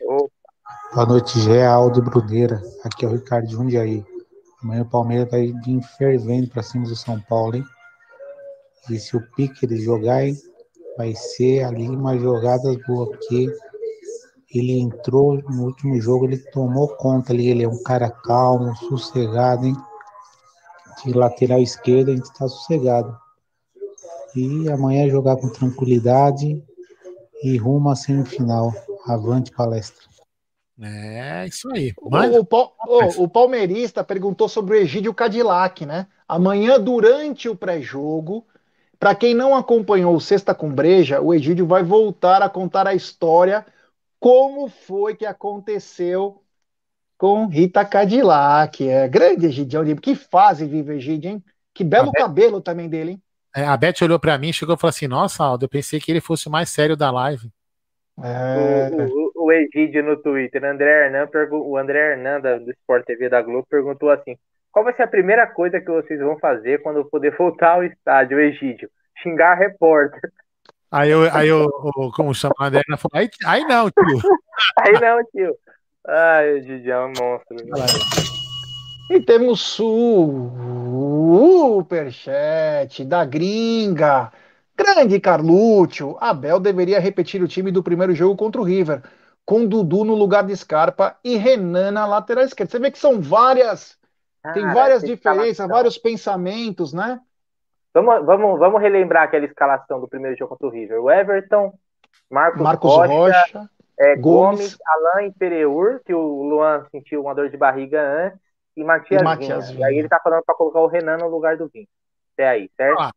Boa 0.93 1.07
noite, 1.07 1.41
Gé, 1.41 1.65
Aldo 1.65 2.01
e 2.01 2.03
Bruneira. 2.03 2.63
Aqui 2.85 3.07
é 3.07 3.09
o 3.09 3.13
Ricardo 3.13 3.47
de 3.47 3.55
Jundiaí. 3.55 4.05
Amanhã 4.63 4.83
o 4.83 4.91
Palmeiras 4.91 5.31
vai 5.31 5.51
vir 5.65 5.81
fervendo 5.97 6.47
pra 6.51 6.63
cima 6.63 6.85
do 6.85 6.95
São 6.95 7.19
Paulo, 7.23 7.57
hein? 7.57 7.65
E 8.91 8.99
se 8.99 9.17
o 9.17 9.27
pique 9.35 9.65
ele 9.65 9.81
jogar, 9.81 10.27
hein, 10.27 10.37
vai 10.99 11.15
ser 11.15 11.65
ali 11.65 11.89
uma 11.89 12.19
jogada 12.19 12.71
boa, 12.87 13.09
porque 13.09 13.51
ele 14.55 14.79
entrou 14.79 15.41
no 15.41 15.65
último 15.65 15.99
jogo, 16.03 16.27
ele 16.27 16.37
tomou 16.53 16.89
conta 16.97 17.33
ali. 17.33 17.49
Ele 17.49 17.65
é 17.65 17.69
um 17.69 17.83
cara 17.83 18.11
calmo, 18.11 18.77
sossegado, 18.77 19.65
hein? 19.65 19.77
De 21.03 21.15
lateral 21.15 21.63
esquerdo, 21.63 22.11
a 22.11 22.15
gente 22.15 22.31
tá 22.35 22.47
sossegado. 22.47 23.19
E 24.35 24.71
amanhã 24.71 25.09
jogar 25.09 25.37
com 25.37 25.49
tranquilidade 25.51 26.63
e 27.45 27.57
rumo 27.59 27.91
à 27.91 27.97
semifinal. 27.97 28.73
Avante 29.07 29.53
palestra. 29.53 30.07
É 30.81 31.47
isso 31.47 31.69
aí. 31.73 31.93
O, 31.97 32.41
o, 32.43 32.49
o- 32.85 33.25
o 33.25 33.29
palmeirista 33.29 34.05
perguntou 34.05 34.49
sobre 34.49 34.77
o 34.79 34.81
Egídio 34.81 35.13
Cadillac, 35.13 35.85
né? 35.85 36.07
Amanhã, 36.27 36.79
durante 36.81 37.49
o 37.49 37.57
pré-jogo, 37.57 38.47
para 38.99 39.15
quem 39.15 39.35
não 39.35 39.57
acompanhou 39.57 40.15
o 40.15 40.21
Sexta 40.21 40.55
com 40.55 40.73
Breja, 40.73 41.21
o 41.21 41.35
Egídio 41.35 41.67
vai 41.67 41.83
voltar 41.83 42.43
a 42.43 42.51
contar 42.51 42.87
a 42.87 42.95
história, 42.95 43.67
como 44.21 44.69
foi 44.69 45.17
que 45.17 45.27
aconteceu 45.27 46.43
com 47.19 47.47
Rita 47.47 47.85
Cadillac. 47.85 48.89
É 48.89 49.09
grande 49.09 49.47
Egidião, 49.47 49.85
que 49.97 50.15
fase 50.15 50.67
vive 50.67 50.93
o 50.93 50.97
Egídio, 50.97 51.31
hein? 51.33 51.45
Que 51.75 51.85
belo 51.85 52.13
cabelo 52.15 52.61
também 52.61 52.89
dele, 52.89 53.13
hein? 53.13 53.23
É, 53.59 53.65
a 53.67 53.77
Beth 53.77 54.03
olhou 54.03 54.21
pra 54.21 54.39
mim 54.39 54.51
e 54.51 54.53
chegou 54.53 54.75
e 54.77 54.79
falou 54.79 54.91
assim: 54.91 55.09
Nossa, 55.09 55.43
Aldo, 55.43 55.65
eu 55.65 55.69
pensei 55.69 55.99
que 55.99 56.13
ele 56.13 56.21
fosse 56.21 56.47
o 56.47 56.51
mais 56.51 56.69
sério 56.71 56.97
da 56.97 57.11
live. 57.11 57.51
É. 58.23 58.89
O, 58.93 59.31
o, 59.37 59.47
o 59.47 59.53
Egídio 59.53 60.03
no 60.05 60.17
Twitter, 60.23 60.65
André 60.65 61.07
Hernan, 61.07 61.29
o 61.53 61.77
André 61.77 62.13
Hernan 62.13 62.41
da- 62.41 62.59
do 62.59 62.71
Sport 62.71 63.05
TV 63.05 63.29
da 63.29 63.43
Globo 63.43 63.67
perguntou 63.69 64.11
assim: 64.11 64.37
qual 64.71 64.85
vai 64.85 64.95
ser 64.95 65.03
a 65.03 65.09
primeira 65.09 65.47
coisa 65.47 65.81
que 65.81 65.91
vocês 65.91 66.21
vão 66.21 66.39
fazer 66.39 66.83
quando 66.83 66.99
eu 66.99 67.05
poder 67.05 67.37
voltar 67.37 67.73
ao 67.75 67.85
estádio, 67.85 68.37
o 68.37 68.41
Egídio? 68.41 68.89
Xingar 69.23 69.55
repórter. 69.55 70.21
Aí 70.91 71.11
eu, 71.11 71.23
aí 71.35 71.49
eu, 71.49 71.65
o- 71.65 72.13
como 72.13 72.33
chama 72.35 72.55
a 72.61 72.67
André, 72.67 72.83
falou: 72.97 73.11
aí, 73.15 73.29
aí 73.45 73.65
não, 73.65 73.91
tio. 73.91 73.99
Aí 74.79 74.93
não, 75.01 75.19
tio. 75.33 75.55
Ai, 76.07 76.53
o 76.53 76.57
Egídio 76.59 76.93
é 76.93 77.05
um 77.05 77.13
monstro. 77.19 77.57
né? 77.57 78.38
E 79.11 79.21
temos 79.21 79.61
superchat 81.79 83.05
da 83.07 83.25
gringa. 83.25 84.31
Grande 84.77 85.19
Carlúcio. 85.19 86.19
Abel 86.21 86.61
deveria 86.61 87.01
repetir 87.01 87.43
o 87.43 87.49
time 87.49 87.71
do 87.71 87.83
primeiro 87.83 88.15
jogo 88.15 88.37
contra 88.37 88.61
o 88.61 88.65
River, 88.65 89.03
com 89.47 89.67
Dudu 89.67 90.05
no 90.05 90.15
lugar 90.15 90.45
de 90.45 90.55
Scarpa 90.55 91.17
e 91.25 91.37
Renan 91.37 91.91
na 91.93 92.07
lateral 92.07 92.45
esquerda. 92.45 92.71
Você 92.71 92.79
vê 92.79 92.91
que 92.91 92.99
são 92.99 93.19
várias, 93.21 93.99
tem 94.53 94.63
várias 94.73 95.03
diferenças, 95.03 95.67
vários 95.67 95.97
pensamentos, 95.97 96.93
né? 96.93 97.19
Vamos, 97.95 98.27
vamos, 98.27 98.59
vamos 98.59 98.81
relembrar 98.81 99.23
aquela 99.25 99.47
escalação 99.47 99.99
do 100.01 100.07
primeiro 100.07 100.37
jogo 100.37 100.51
contra 100.51 100.67
o 100.67 100.71
River. 100.71 101.01
O 101.01 101.11
Everton, 101.11 101.73
Marcos, 102.31 102.61
Marcos 102.61 102.95
Rocha, 102.95 103.13
Rocha. 103.13 103.71
É, 103.99 104.15
Gomes, 104.17 104.77
Gomes 104.77 104.79
Alain 104.87 105.29
e 105.29 105.33
Pereur, 105.33 106.01
que 106.05 106.15
o 106.15 106.43
Luan 106.43 106.85
sentiu 106.93 107.23
uma 107.23 107.35
dor 107.35 107.49
de 107.49 107.57
barriga 107.57 108.01
antes, 108.01 108.48
e 108.81 108.85
Matias, 108.85 109.21
e 109.21 109.25
Matias 109.25 109.71
Vinha. 109.71 109.81
E 109.81 109.85
aí 109.85 109.99
ele 109.99 110.09
tá 110.09 110.21
falando 110.23 110.43
para 110.45 110.55
colocar 110.55 110.81
o 110.81 110.87
Renan 110.87 111.19
no 111.19 111.29
lugar 111.29 111.57
do 111.57 111.69
Vinho. 111.69 111.89
Até 112.35 112.49
aí, 112.49 112.71
certo? 112.77 113.01
Ah, 113.01 113.13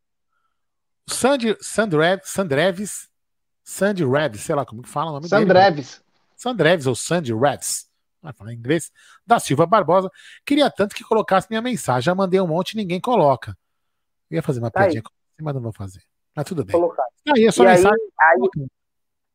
Sandy, 1.08 1.56
Sandreves, 1.60 2.28
Sandreves, 2.28 3.10
Sandy 3.62 4.04
Reves, 4.04 4.40
sei 4.40 4.54
lá 4.54 4.64
como 4.64 4.82
que 4.82 4.88
fala 4.88 5.10
o 5.10 5.14
nome 5.14 5.28
Sandreves. 5.28 5.96
dele. 5.96 6.06
Sandreves 6.36 6.86
ou 6.86 6.94
Sandy 6.94 7.32
Reves, 7.32 7.88
vai 8.20 8.32
falar 8.32 8.52
em 8.52 8.56
inglês, 8.56 8.90
da 9.26 9.38
Silva 9.38 9.66
Barbosa. 9.66 10.10
Queria 10.44 10.70
tanto 10.70 10.94
que 10.94 11.04
colocasse 11.04 11.46
minha 11.50 11.62
mensagem. 11.62 12.02
Já 12.02 12.14
mandei 12.14 12.40
um 12.40 12.46
monte 12.46 12.72
e 12.72 12.76
ninguém 12.76 13.00
coloca. 13.00 13.56
Eu 14.30 14.36
ia 14.36 14.42
fazer 14.42 14.60
uma 14.60 14.70
tá 14.70 14.80
piadinha, 14.80 15.02
mas 15.40 15.54
não 15.54 15.60
vou 15.60 15.72
fazer. 15.72 16.02
Mas 16.34 16.46
tudo 16.46 16.64
bem. 16.64 16.72
Colocar. 16.72 17.04
Aí, 17.34 17.46
a 17.46 17.52
sua 17.52 17.66
e 17.66 17.68
mensagem. 17.68 18.08
Aí, 18.20 18.40
aí, 18.40 18.66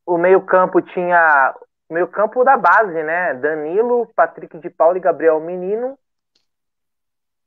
o 0.06 0.18
meio-campo 0.18 0.82
tinha. 0.82 1.56
O 1.90 1.94
meio-campo 1.94 2.44
da 2.44 2.58
base, 2.58 3.02
né? 3.04 3.34
Danilo, 3.36 4.12
Patrick 4.14 4.58
de 4.60 4.70
Paulo 4.70 4.98
e 4.98 5.00
Gabriel 5.00 5.40
Menino. 5.40 5.98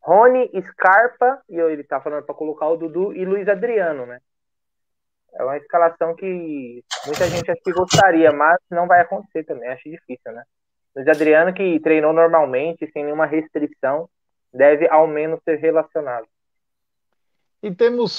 Rony, 0.02 0.50
Scarpa, 0.70 1.42
e 1.48 1.56
ele 1.56 1.84
tá 1.84 2.00
falando 2.00 2.24
para 2.24 2.34
colocar 2.34 2.68
o 2.68 2.76
Dudu 2.76 3.12
e 3.12 3.24
Luiz 3.24 3.46
Adriano, 3.48 4.06
né? 4.06 4.20
É 5.34 5.44
uma 5.44 5.56
escalação 5.56 6.14
que 6.14 6.82
muita 7.06 7.28
gente 7.28 7.50
acho 7.50 7.62
que 7.62 7.72
gostaria, 7.72 8.32
mas 8.32 8.58
não 8.70 8.86
vai 8.86 9.00
acontecer 9.00 9.44
também, 9.44 9.68
acho 9.68 9.88
difícil, 9.88 10.32
né? 10.32 10.42
Luiz 10.96 11.06
Adriano, 11.06 11.52
que 11.54 11.78
treinou 11.80 12.12
normalmente, 12.12 12.90
sem 12.92 13.04
nenhuma 13.04 13.26
restrição, 13.26 14.08
deve 14.52 14.88
ao 14.88 15.06
menos 15.06 15.40
ser 15.44 15.56
relacionado. 15.56 16.26
E 17.62 17.70
temos 17.70 18.12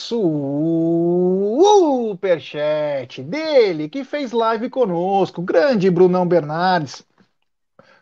superchat 2.14 3.24
dele, 3.24 3.90
que 3.90 4.04
fez 4.04 4.32
live 4.32 4.70
conosco, 4.70 5.42
grande 5.42 5.90
Brunão 5.90 6.28
Bernardes. 6.28 7.04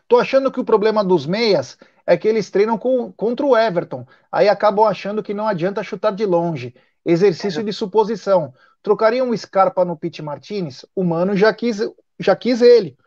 Tô 0.06 0.18
achando 0.18 0.52
que 0.52 0.60
o 0.60 0.64
problema 0.64 1.02
dos 1.02 1.26
meias 1.26 1.78
é 2.10 2.16
que 2.16 2.26
eles 2.26 2.50
treinam 2.50 2.76
com, 2.76 3.12
contra 3.12 3.46
o 3.46 3.56
Everton. 3.56 4.04
Aí 4.32 4.48
acabam 4.48 4.84
achando 4.84 5.22
que 5.22 5.32
não 5.32 5.46
adianta 5.46 5.80
chutar 5.80 6.10
de 6.10 6.26
longe. 6.26 6.74
Exercício 7.06 7.62
de 7.62 7.72
suposição. 7.72 8.52
Trocariam 8.82 9.30
um 9.30 9.36
Scarpa 9.36 9.84
no 9.84 9.96
Pete 9.96 10.20
Martinez? 10.20 10.84
O 10.92 11.04
Mano 11.04 11.36
já 11.36 11.54
quis, 11.54 11.78
já 12.18 12.34
quis 12.34 12.62
ele. 12.62 12.98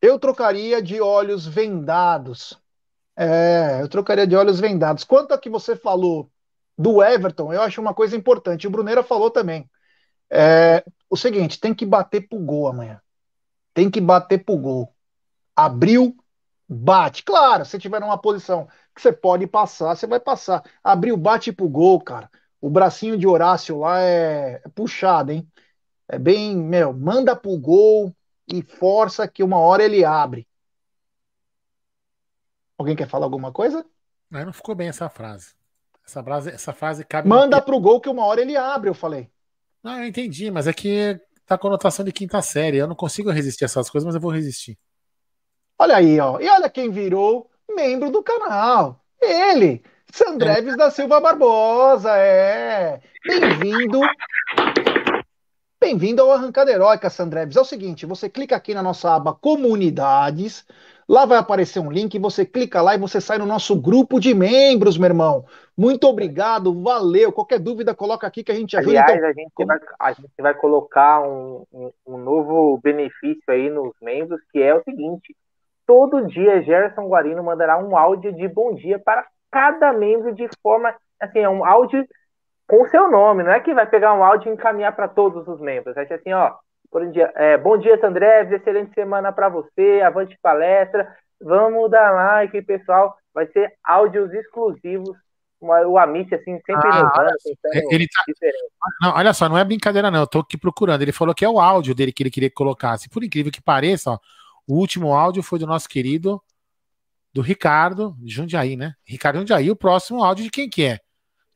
Eu 0.00 0.18
trocaria 0.18 0.80
de 0.80 1.02
olhos 1.02 1.46
vendados. 1.46 2.58
É, 3.14 3.82
eu 3.82 3.88
trocaria 3.88 4.26
de 4.26 4.34
olhos 4.34 4.58
vendados. 4.58 5.04
Quanto 5.04 5.34
a 5.34 5.38
que 5.38 5.50
você 5.50 5.76
falou 5.76 6.30
do 6.78 7.02
Everton, 7.02 7.52
eu 7.52 7.60
acho 7.60 7.82
uma 7.82 7.92
coisa 7.92 8.16
importante. 8.16 8.66
O 8.66 8.70
Bruneira 8.70 9.02
falou 9.02 9.30
também. 9.30 9.68
É, 10.30 10.82
o 11.10 11.18
seguinte, 11.18 11.60
tem 11.60 11.74
que 11.74 11.84
bater 11.84 12.26
pro 12.26 12.38
gol 12.38 12.68
amanhã. 12.68 12.98
Tem 13.74 13.90
que 13.90 14.00
bater 14.00 14.42
pro 14.42 14.56
gol. 14.56 14.96
Abriu, 15.54 16.16
bate. 16.72 17.22
Claro, 17.24 17.64
se 17.64 17.78
tiver 17.78 18.00
numa 18.00 18.18
posição 18.18 18.66
que 18.94 19.00
você 19.00 19.12
pode 19.12 19.46
passar, 19.46 19.94
você 19.94 20.06
vai 20.06 20.18
passar. 20.18 20.62
Abriu, 20.82 21.16
bate 21.16 21.52
pro 21.52 21.68
gol, 21.68 22.00
cara. 22.00 22.30
O 22.60 22.70
bracinho 22.70 23.18
de 23.18 23.26
Horácio 23.26 23.78
lá 23.78 24.00
é, 24.00 24.60
é 24.64 24.68
puxado, 24.74 25.32
hein? 25.32 25.48
É 26.08 26.18
bem, 26.18 26.56
meu, 26.56 26.92
manda 26.92 27.34
pro 27.34 27.56
gol 27.58 28.14
e 28.46 28.62
força 28.62 29.26
que 29.26 29.42
uma 29.42 29.58
hora 29.58 29.82
ele 29.82 30.04
abre. 30.04 30.46
Alguém 32.76 32.96
quer 32.96 33.08
falar 33.08 33.26
alguma 33.26 33.52
coisa? 33.52 33.84
Não, 34.30 34.44
não 34.44 34.52
ficou 34.52 34.74
bem 34.74 34.88
essa 34.88 35.08
frase. 35.08 35.54
Essa 36.06 36.22
frase, 36.22 36.50
essa 36.50 36.72
frase 36.72 37.04
cabe. 37.04 37.28
Manda 37.28 37.60
pro 37.60 37.80
gol 37.80 38.00
que 38.00 38.08
uma 38.08 38.24
hora 38.24 38.40
ele 38.40 38.56
abre, 38.56 38.90
eu 38.90 38.94
falei. 38.94 39.30
Não, 39.82 39.98
eu 39.98 40.04
entendi, 40.04 40.50
mas 40.50 40.66
é 40.66 40.72
que 40.72 41.20
tá 41.46 41.56
conotação 41.56 42.04
de 42.04 42.12
quinta 42.12 42.40
série. 42.42 42.76
Eu 42.76 42.86
não 42.86 42.94
consigo 42.94 43.30
resistir 43.30 43.64
a 43.64 43.66
essas 43.66 43.88
coisas, 43.88 44.06
mas 44.06 44.14
eu 44.14 44.20
vou 44.20 44.30
resistir. 44.30 44.78
Olha 45.82 45.96
aí, 45.96 46.20
ó. 46.20 46.38
E 46.38 46.48
olha 46.48 46.70
quem 46.70 46.92
virou 46.92 47.50
membro 47.74 48.08
do 48.08 48.22
canal. 48.22 49.00
Ele, 49.20 49.82
Sandreves 50.12 50.74
é. 50.74 50.76
da 50.76 50.92
Silva 50.92 51.20
Barbosa. 51.20 52.16
É. 52.16 53.00
Bem-vindo. 53.26 53.98
Bem-vindo 55.80 56.22
ao 56.22 56.30
Arrancada 56.30 56.70
Heróica, 56.70 57.10
Sandreves. 57.10 57.56
É 57.56 57.60
o 57.60 57.64
seguinte, 57.64 58.06
você 58.06 58.28
clica 58.28 58.54
aqui 58.54 58.72
na 58.74 58.80
nossa 58.80 59.12
aba 59.12 59.34
Comunidades, 59.34 60.64
lá 61.08 61.24
vai 61.24 61.38
aparecer 61.38 61.80
um 61.80 61.90
link, 61.90 62.16
você 62.16 62.46
clica 62.46 62.80
lá 62.80 62.94
e 62.94 62.98
você 62.98 63.20
sai 63.20 63.38
no 63.38 63.46
nosso 63.46 63.74
grupo 63.74 64.20
de 64.20 64.32
membros, 64.32 64.96
meu 64.96 65.08
irmão. 65.08 65.44
Muito 65.76 66.06
obrigado, 66.06 66.80
valeu. 66.80 67.32
Qualquer 67.32 67.58
dúvida, 67.58 67.92
coloca 67.92 68.24
aqui 68.24 68.44
que 68.44 68.52
a 68.52 68.54
gente 68.54 68.76
ajuda. 68.76 69.02
Aliás, 69.02 69.18
então, 69.18 69.28
a, 69.28 69.32
gente 69.32 69.64
vai, 69.66 69.78
a 69.98 70.12
gente 70.12 70.32
vai 70.38 70.54
colocar 70.54 71.26
um, 71.26 71.66
um, 71.72 71.90
um 72.06 72.18
novo 72.18 72.78
benefício 72.80 73.42
aí 73.48 73.68
nos 73.68 73.94
membros, 74.00 74.40
que 74.52 74.62
é 74.62 74.72
o 74.72 74.84
seguinte: 74.84 75.34
todo 75.86 76.26
dia 76.26 76.62
Gerson 76.62 77.08
Guarino 77.08 77.42
mandará 77.42 77.78
um 77.78 77.96
áudio 77.96 78.32
de 78.32 78.48
bom 78.48 78.74
dia 78.74 78.98
para 78.98 79.26
cada 79.50 79.92
membro 79.92 80.34
de 80.34 80.48
forma 80.62 80.94
assim, 81.20 81.40
é 81.40 81.48
um 81.48 81.64
áudio 81.64 82.04
com 82.66 82.82
o 82.82 82.88
seu 82.88 83.10
nome, 83.10 83.42
não 83.42 83.52
é 83.52 83.60
que 83.60 83.74
vai 83.74 83.86
pegar 83.86 84.14
um 84.14 84.24
áudio 84.24 84.50
e 84.50 84.54
encaminhar 84.54 84.94
para 84.94 85.08
todos 85.08 85.46
os 85.46 85.60
membros. 85.60 85.94
Vai 85.94 86.06
ser 86.06 86.14
assim, 86.14 86.32
ó, 86.32 86.54
bom 86.90 87.10
dia, 87.10 87.30
é, 87.36 87.56
bom 87.58 87.76
dia 87.76 88.00
Sandré, 88.00 88.48
excelente 88.50 88.94
semana 88.94 89.32
para 89.32 89.48
você, 89.48 90.00
avante 90.04 90.38
palestra, 90.42 91.06
vamos 91.40 91.90
dar 91.90 92.10
like, 92.12 92.62
pessoal, 92.62 93.14
vai 93.34 93.46
ser 93.48 93.72
áudios 93.84 94.32
exclusivos. 94.32 95.16
O 95.64 95.96
Amit, 95.96 96.34
assim, 96.34 96.58
sempre 96.66 96.90
ah, 96.90 96.98
inovando, 96.98 97.30
ele 97.92 98.08
tá... 98.08 98.24
Não, 99.00 99.14
olha 99.14 99.32
só, 99.32 99.48
não 99.48 99.56
é 99.56 99.64
brincadeira 99.64 100.10
não, 100.10 100.18
eu 100.18 100.26
tô 100.26 100.40
aqui 100.40 100.58
procurando, 100.58 101.02
ele 101.02 101.12
falou 101.12 101.32
que 101.32 101.44
é 101.44 101.48
o 101.48 101.60
áudio 101.60 101.94
dele 101.94 102.10
que 102.10 102.20
ele 102.20 102.32
queria 102.32 102.48
que 102.48 102.54
colocasse, 102.56 103.08
por 103.08 103.22
incrível 103.22 103.52
que 103.52 103.62
pareça, 103.62 104.10
ó, 104.10 104.18
o 104.66 104.74
último 104.74 105.14
áudio 105.14 105.42
foi 105.42 105.58
do 105.58 105.66
nosso 105.66 105.88
querido 105.88 106.42
do 107.32 107.40
Ricardo 107.40 108.14
de 108.18 108.32
Jundiaí, 108.32 108.76
né? 108.76 108.94
Ricardo 109.04 109.38
Jundiaí, 109.38 109.70
o 109.70 109.76
próximo 109.76 110.22
áudio 110.22 110.44
de 110.44 110.50
quem 110.50 110.68
que 110.68 110.84
é? 110.84 111.00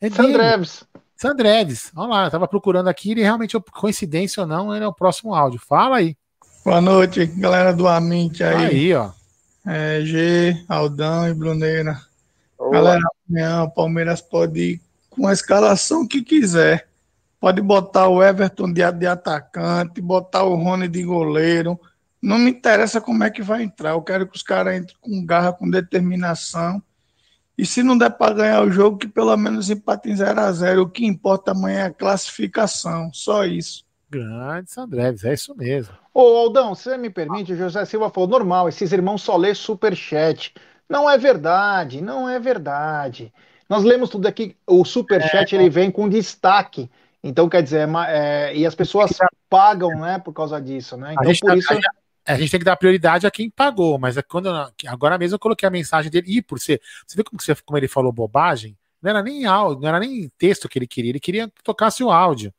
É 0.00 0.10
Sandreves. 0.10 0.84
Sandreves. 1.16 1.92
Olha 1.96 2.08
lá, 2.08 2.24
eu 2.24 2.30
tava 2.30 2.48
procurando 2.48 2.88
aqui, 2.88 3.12
ele 3.12 3.22
realmente, 3.22 3.58
coincidência 3.72 4.42
ou 4.42 4.46
não, 4.46 4.74
ele 4.74 4.84
é 4.84 4.88
o 4.88 4.92
próximo 4.92 5.34
áudio. 5.34 5.60
Fala 5.60 5.96
aí. 5.96 6.16
Boa 6.64 6.80
noite, 6.80 7.26
galera 7.26 7.72
do 7.72 7.86
Amint 7.86 8.40
aí. 8.40 8.66
Aí, 8.66 8.94
ó. 8.94 9.10
É, 9.66 10.00
G, 10.02 10.64
Aldão 10.68 11.28
e 11.28 11.34
Bruneira. 11.34 12.00
Olá. 12.58 12.72
Galera, 12.72 13.02
amanhã 13.28 13.62
o 13.64 13.70
Palmeiras 13.70 14.20
pode 14.20 14.60
ir 14.60 14.80
com 15.10 15.26
a 15.26 15.32
escalação 15.32 16.06
que 16.06 16.22
quiser. 16.22 16.88
Pode 17.40 17.60
botar 17.60 18.08
o 18.08 18.22
Everton 18.22 18.72
de, 18.72 18.82
de 18.92 19.06
atacante, 19.06 20.00
botar 20.00 20.44
o 20.44 20.54
Rony 20.54 20.88
de 20.88 21.02
goleiro, 21.02 21.78
não 22.26 22.38
me 22.38 22.50
interessa 22.50 23.00
como 23.00 23.22
é 23.22 23.30
que 23.30 23.40
vai 23.40 23.62
entrar. 23.62 23.90
Eu 23.90 24.02
quero 24.02 24.26
que 24.26 24.36
os 24.36 24.42
caras 24.42 24.76
entrem 24.76 24.96
com 25.00 25.24
garra, 25.24 25.52
com 25.52 25.70
determinação. 25.70 26.82
E 27.56 27.64
se 27.64 27.84
não 27.84 27.96
der 27.96 28.10
para 28.10 28.34
ganhar 28.34 28.62
o 28.62 28.70
jogo, 28.70 28.98
que 28.98 29.06
pelo 29.06 29.34
menos 29.36 29.70
empatem 29.70 30.14
0 30.14 30.40
a 30.40 30.50
0 30.50 30.82
O 30.82 30.90
que 30.90 31.06
importa 31.06 31.52
amanhã 31.52 31.78
é 31.78 31.86
a 31.86 31.94
classificação. 31.94 33.10
Só 33.12 33.44
isso. 33.44 33.84
Grande 34.10 34.72
Sandreves, 34.72 35.24
é 35.24 35.34
isso 35.34 35.54
mesmo. 35.54 35.94
Ô, 36.12 36.20
Aldão, 36.36 36.74
você 36.74 36.96
me 36.96 37.10
permite, 37.10 37.52
o 37.52 37.56
José 37.56 37.84
Silva 37.84 38.10
falou, 38.10 38.28
normal, 38.28 38.68
esses 38.68 38.90
irmãos 38.90 39.22
só 39.22 39.36
lê 39.36 39.54
superchat. 39.54 40.52
Não 40.88 41.08
é 41.08 41.16
verdade, 41.16 42.00
não 42.00 42.28
é 42.28 42.40
verdade. 42.40 43.32
Nós 43.68 43.84
lemos 43.84 44.10
tudo 44.10 44.26
aqui, 44.26 44.56
o 44.66 44.84
superchat 44.84 45.54
é, 45.54 45.58
ele 45.58 45.70
vem 45.70 45.92
com 45.92 46.08
destaque. 46.08 46.90
Então, 47.22 47.48
quer 47.48 47.62
dizer, 47.62 47.88
é, 47.88 47.92
é, 48.08 48.56
e 48.56 48.66
as 48.66 48.74
pessoas 48.74 49.10
pagam, 49.48 49.90
né, 50.00 50.18
por 50.18 50.32
causa 50.32 50.60
disso, 50.60 50.96
né? 50.96 51.12
Então, 51.12 51.32
por 51.40 51.48
tá, 51.48 51.56
isso... 51.56 51.68
A 52.26 52.34
gente 52.34 52.50
tem 52.50 52.58
que 52.58 52.66
dar 52.66 52.76
prioridade 52.76 53.26
a 53.26 53.30
quem 53.30 53.48
pagou, 53.48 53.98
mas 53.98 54.16
é 54.16 54.22
quando 54.22 54.48
agora 54.86 55.16
mesmo 55.16 55.36
eu 55.36 55.38
coloquei 55.38 55.66
a 55.66 55.70
mensagem 55.70 56.10
dele 56.10 56.38
e 56.38 56.42
por 56.42 56.58
ser, 56.58 56.80
você 57.06 57.16
vê 57.16 57.22
como, 57.22 57.40
você, 57.40 57.54
como 57.64 57.78
ele 57.78 57.86
falou 57.86 58.10
bobagem? 58.10 58.76
Não 59.00 59.10
era 59.10 59.22
nem 59.22 59.46
áudio, 59.46 59.82
não 59.82 59.88
era 59.88 60.00
nem 60.00 60.28
texto 60.36 60.68
que 60.68 60.78
ele 60.78 60.86
queria, 60.86 61.10
ele 61.10 61.20
queria 61.20 61.48
que 61.48 61.62
tocasse 61.62 62.02
o 62.02 62.10
áudio. 62.10 62.52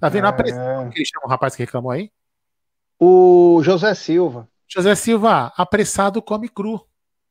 Tá 0.00 0.08
vendo? 0.08 0.26
É... 0.26 0.32
Como 0.32 0.90
que 0.90 0.98
ele 0.98 1.06
chama 1.06 1.26
o 1.26 1.28
rapaz 1.28 1.54
que 1.54 1.62
reclamou 1.62 1.92
aí? 1.92 2.10
O 2.98 3.60
José 3.62 3.94
Silva. 3.94 4.48
José 4.66 4.94
Silva, 4.94 5.52
apressado 5.56 6.20
come 6.20 6.48
cru. 6.48 6.84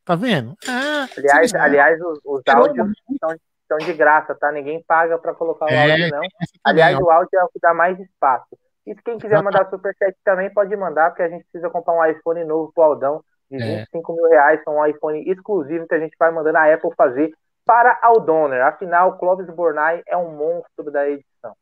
Tá 0.06 0.16
vendo? 0.16 0.56
Ah, 0.68 1.08
aliás, 1.18 1.54
aliás, 1.54 2.02
os, 2.02 2.20
os 2.26 2.42
áudios 2.48 2.88
são, 3.20 3.36
são, 3.70 3.78
de 3.78 3.94
graça, 3.94 4.36
tá? 4.36 4.52
Ninguém 4.52 4.84
paga 4.84 5.18
para 5.18 5.34
colocar 5.34 5.66
o 5.66 5.70
é, 5.70 5.92
áudio, 5.92 6.10
não. 6.10 6.22
Aliás, 6.64 6.98
o 7.00 7.10
áudio 7.10 7.40
é 7.40 7.44
o 7.44 7.48
que 7.48 7.60
dá 7.60 7.74
mais 7.74 7.98
espaço. 8.00 8.58
E 8.86 8.96
quem 8.96 9.18
quiser 9.18 9.42
mandar 9.42 9.70
superchat 9.70 10.16
também 10.24 10.54
pode 10.54 10.76
mandar, 10.76 11.10
porque 11.10 11.24
a 11.24 11.30
gente 11.30 11.46
precisa 11.46 11.70
comprar 11.70 11.94
um 11.94 12.06
iPhone 12.06 12.44
novo 12.44 12.72
pro 12.74 12.84
Aldão 12.84 13.24
de 13.50 13.58
é. 13.58 13.80
25 13.80 14.14
mil 14.14 14.30
reais, 14.30 14.64
são 14.64 14.78
um 14.78 14.86
iPhone 14.86 15.24
exclusivo 15.30 15.88
que 15.88 15.96
a 15.96 16.00
gente 16.00 16.16
vai 16.18 16.32
mandando 16.32 16.58
a 16.58 16.74
Apple 16.74 16.92
fazer 16.96 17.34
para 17.66 17.98
Aldoner. 18.02 18.62
Afinal, 18.66 19.18
Clóvis 19.18 19.48
Bornai 19.48 20.02
é 20.08 20.18
um 20.18 20.36
monstro 20.36 20.92
da 20.92 21.08
edição. 21.10 21.56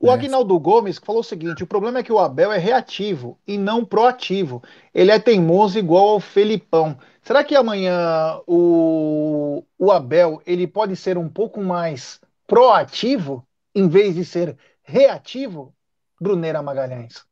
O 0.00 0.10
Agnaldo 0.10 0.58
Gomes 0.58 0.98
falou 0.98 1.20
o 1.20 1.24
seguinte: 1.24 1.62
o 1.62 1.66
problema 1.66 2.00
é 2.00 2.02
que 2.02 2.12
o 2.12 2.18
Abel 2.18 2.52
é 2.52 2.58
reativo 2.58 3.38
e 3.46 3.56
não 3.56 3.84
proativo. 3.84 4.62
Ele 4.92 5.10
é 5.10 5.18
teimoso 5.18 5.78
igual 5.78 6.10
ao 6.10 6.20
Felipão. 6.20 6.98
Será 7.22 7.42
que 7.42 7.56
amanhã 7.56 8.40
o, 8.46 9.64
o 9.78 9.90
Abel 9.90 10.42
ele 10.44 10.66
pode 10.66 10.96
ser 10.96 11.16
um 11.16 11.28
pouco 11.28 11.60
mais 11.60 12.20
proativo 12.46 13.46
em 13.74 13.88
vez 13.88 14.14
de 14.14 14.24
ser 14.24 14.58
reativo? 14.82 15.72
Brunera 16.20 16.62
Magalhães. 16.62 17.24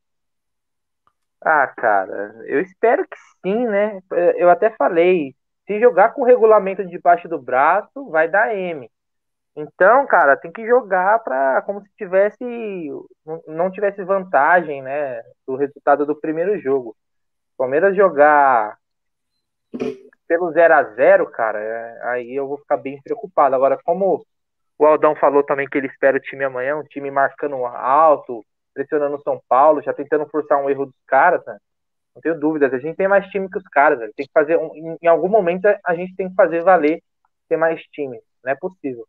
Ah, 1.41 1.67
cara, 1.67 2.35
eu 2.45 2.61
espero 2.61 3.05
que 3.07 3.17
sim, 3.41 3.67
né? 3.67 3.99
Eu 4.37 4.49
até 4.49 4.69
falei, 4.71 5.35
se 5.67 5.79
jogar 5.79 6.13
com 6.13 6.21
o 6.21 6.25
regulamento 6.25 6.85
debaixo 6.85 7.27
do 7.27 7.41
braço, 7.41 8.09
vai 8.09 8.29
dar 8.29 8.55
M. 8.55 8.89
Então, 9.55 10.07
cara, 10.07 10.35
tem 10.35 10.51
que 10.51 10.65
jogar 10.65 11.19
para 11.19 11.61
como 11.61 11.81
se 11.81 11.89
tivesse 11.95 12.43
não 13.45 13.69
tivesse 13.69 14.03
vantagem, 14.03 14.81
né, 14.81 15.21
do 15.45 15.55
resultado 15.55 16.05
do 16.05 16.15
primeiro 16.15 16.59
jogo. 16.59 16.95
Palmeiras 17.57 17.95
jogar 17.95 18.77
pelo 20.27 20.51
0 20.51 20.73
a 20.73 20.83
0 20.95 21.29
cara, 21.29 21.59
aí 22.03 22.33
eu 22.33 22.47
vou 22.47 22.57
ficar 22.57 22.77
bem 22.77 22.99
preocupado. 23.03 23.55
Agora, 23.55 23.77
como 23.83 24.25
o 24.79 24.85
Aldão 24.85 25.15
falou 25.15 25.43
também 25.43 25.67
que 25.67 25.77
ele 25.77 25.87
espera 25.87 26.17
o 26.17 26.21
time 26.21 26.43
amanhã, 26.43 26.77
um 26.77 26.83
time 26.83 27.11
marcando 27.11 27.63
alto, 27.65 28.43
pressionando 28.73 29.15
o 29.15 29.21
São 29.21 29.41
Paulo, 29.47 29.81
já 29.81 29.93
tentando 29.93 30.27
forçar 30.27 30.61
um 30.61 30.69
erro 30.69 30.85
dos 30.87 30.95
caras, 31.07 31.43
né? 31.45 31.57
Não 32.15 32.21
tenho 32.21 32.39
dúvidas. 32.39 32.73
A 32.73 32.77
gente 32.77 32.95
tem 32.95 33.07
mais 33.07 33.25
time 33.27 33.49
que 33.49 33.57
os 33.57 33.63
caras, 33.65 33.99
velho. 33.99 34.13
Tem 34.15 34.25
que 34.25 34.31
fazer. 34.31 34.57
Um, 34.57 34.97
em 35.01 35.07
algum 35.07 35.29
momento 35.29 35.65
a 35.83 35.95
gente 35.95 36.15
tem 36.15 36.29
que 36.29 36.35
fazer 36.35 36.63
valer 36.63 37.01
ter 37.49 37.57
mais 37.57 37.81
time. 37.91 38.19
Não 38.43 38.51
é 38.51 38.55
possível. 38.55 39.07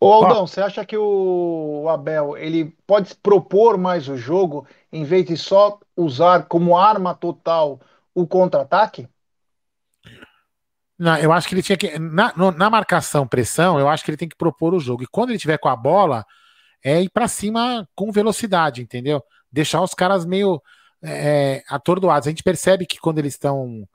Ô 0.00 0.12
Aldão, 0.12 0.46
você 0.46 0.60
acha 0.60 0.84
que 0.84 0.96
o 0.96 1.86
Abel 1.88 2.36
ele 2.36 2.76
pode 2.86 3.16
propor 3.16 3.76
mais 3.76 4.08
o 4.08 4.16
jogo 4.16 4.66
em 4.92 5.02
vez 5.02 5.24
de 5.24 5.36
só 5.36 5.78
usar 5.96 6.46
como 6.46 6.76
arma 6.76 7.14
total 7.14 7.80
o 8.14 8.26
contra-ataque? 8.26 9.08
Não, 10.98 11.16
eu 11.16 11.32
acho 11.32 11.48
que 11.48 11.54
ele 11.54 11.62
tinha 11.62 11.78
que. 11.78 11.98
Na, 11.98 12.32
no, 12.36 12.50
na 12.50 12.68
marcação, 12.68 13.26
pressão, 13.26 13.78
eu 13.78 13.88
acho 13.88 14.04
que 14.04 14.10
ele 14.10 14.16
tem 14.16 14.28
que 14.28 14.36
propor 14.36 14.74
o 14.74 14.80
jogo. 14.80 15.04
E 15.04 15.06
quando 15.06 15.30
ele 15.30 15.38
tiver 15.38 15.58
com 15.58 15.68
a 15.68 15.76
bola, 15.76 16.24
é 16.82 17.02
ir 17.02 17.10
para 17.10 17.28
cima 17.28 17.88
com 17.94 18.12
velocidade, 18.12 18.82
entendeu? 18.82 19.22
Deixar 19.50 19.82
os 19.82 19.94
caras 19.94 20.24
meio 20.24 20.62
é, 21.02 21.62
atordoados. 21.68 22.26
A 22.26 22.30
gente 22.30 22.42
percebe 22.42 22.86
que 22.86 22.98
quando 22.98 23.18
eles 23.18 23.34
estão. 23.34 23.86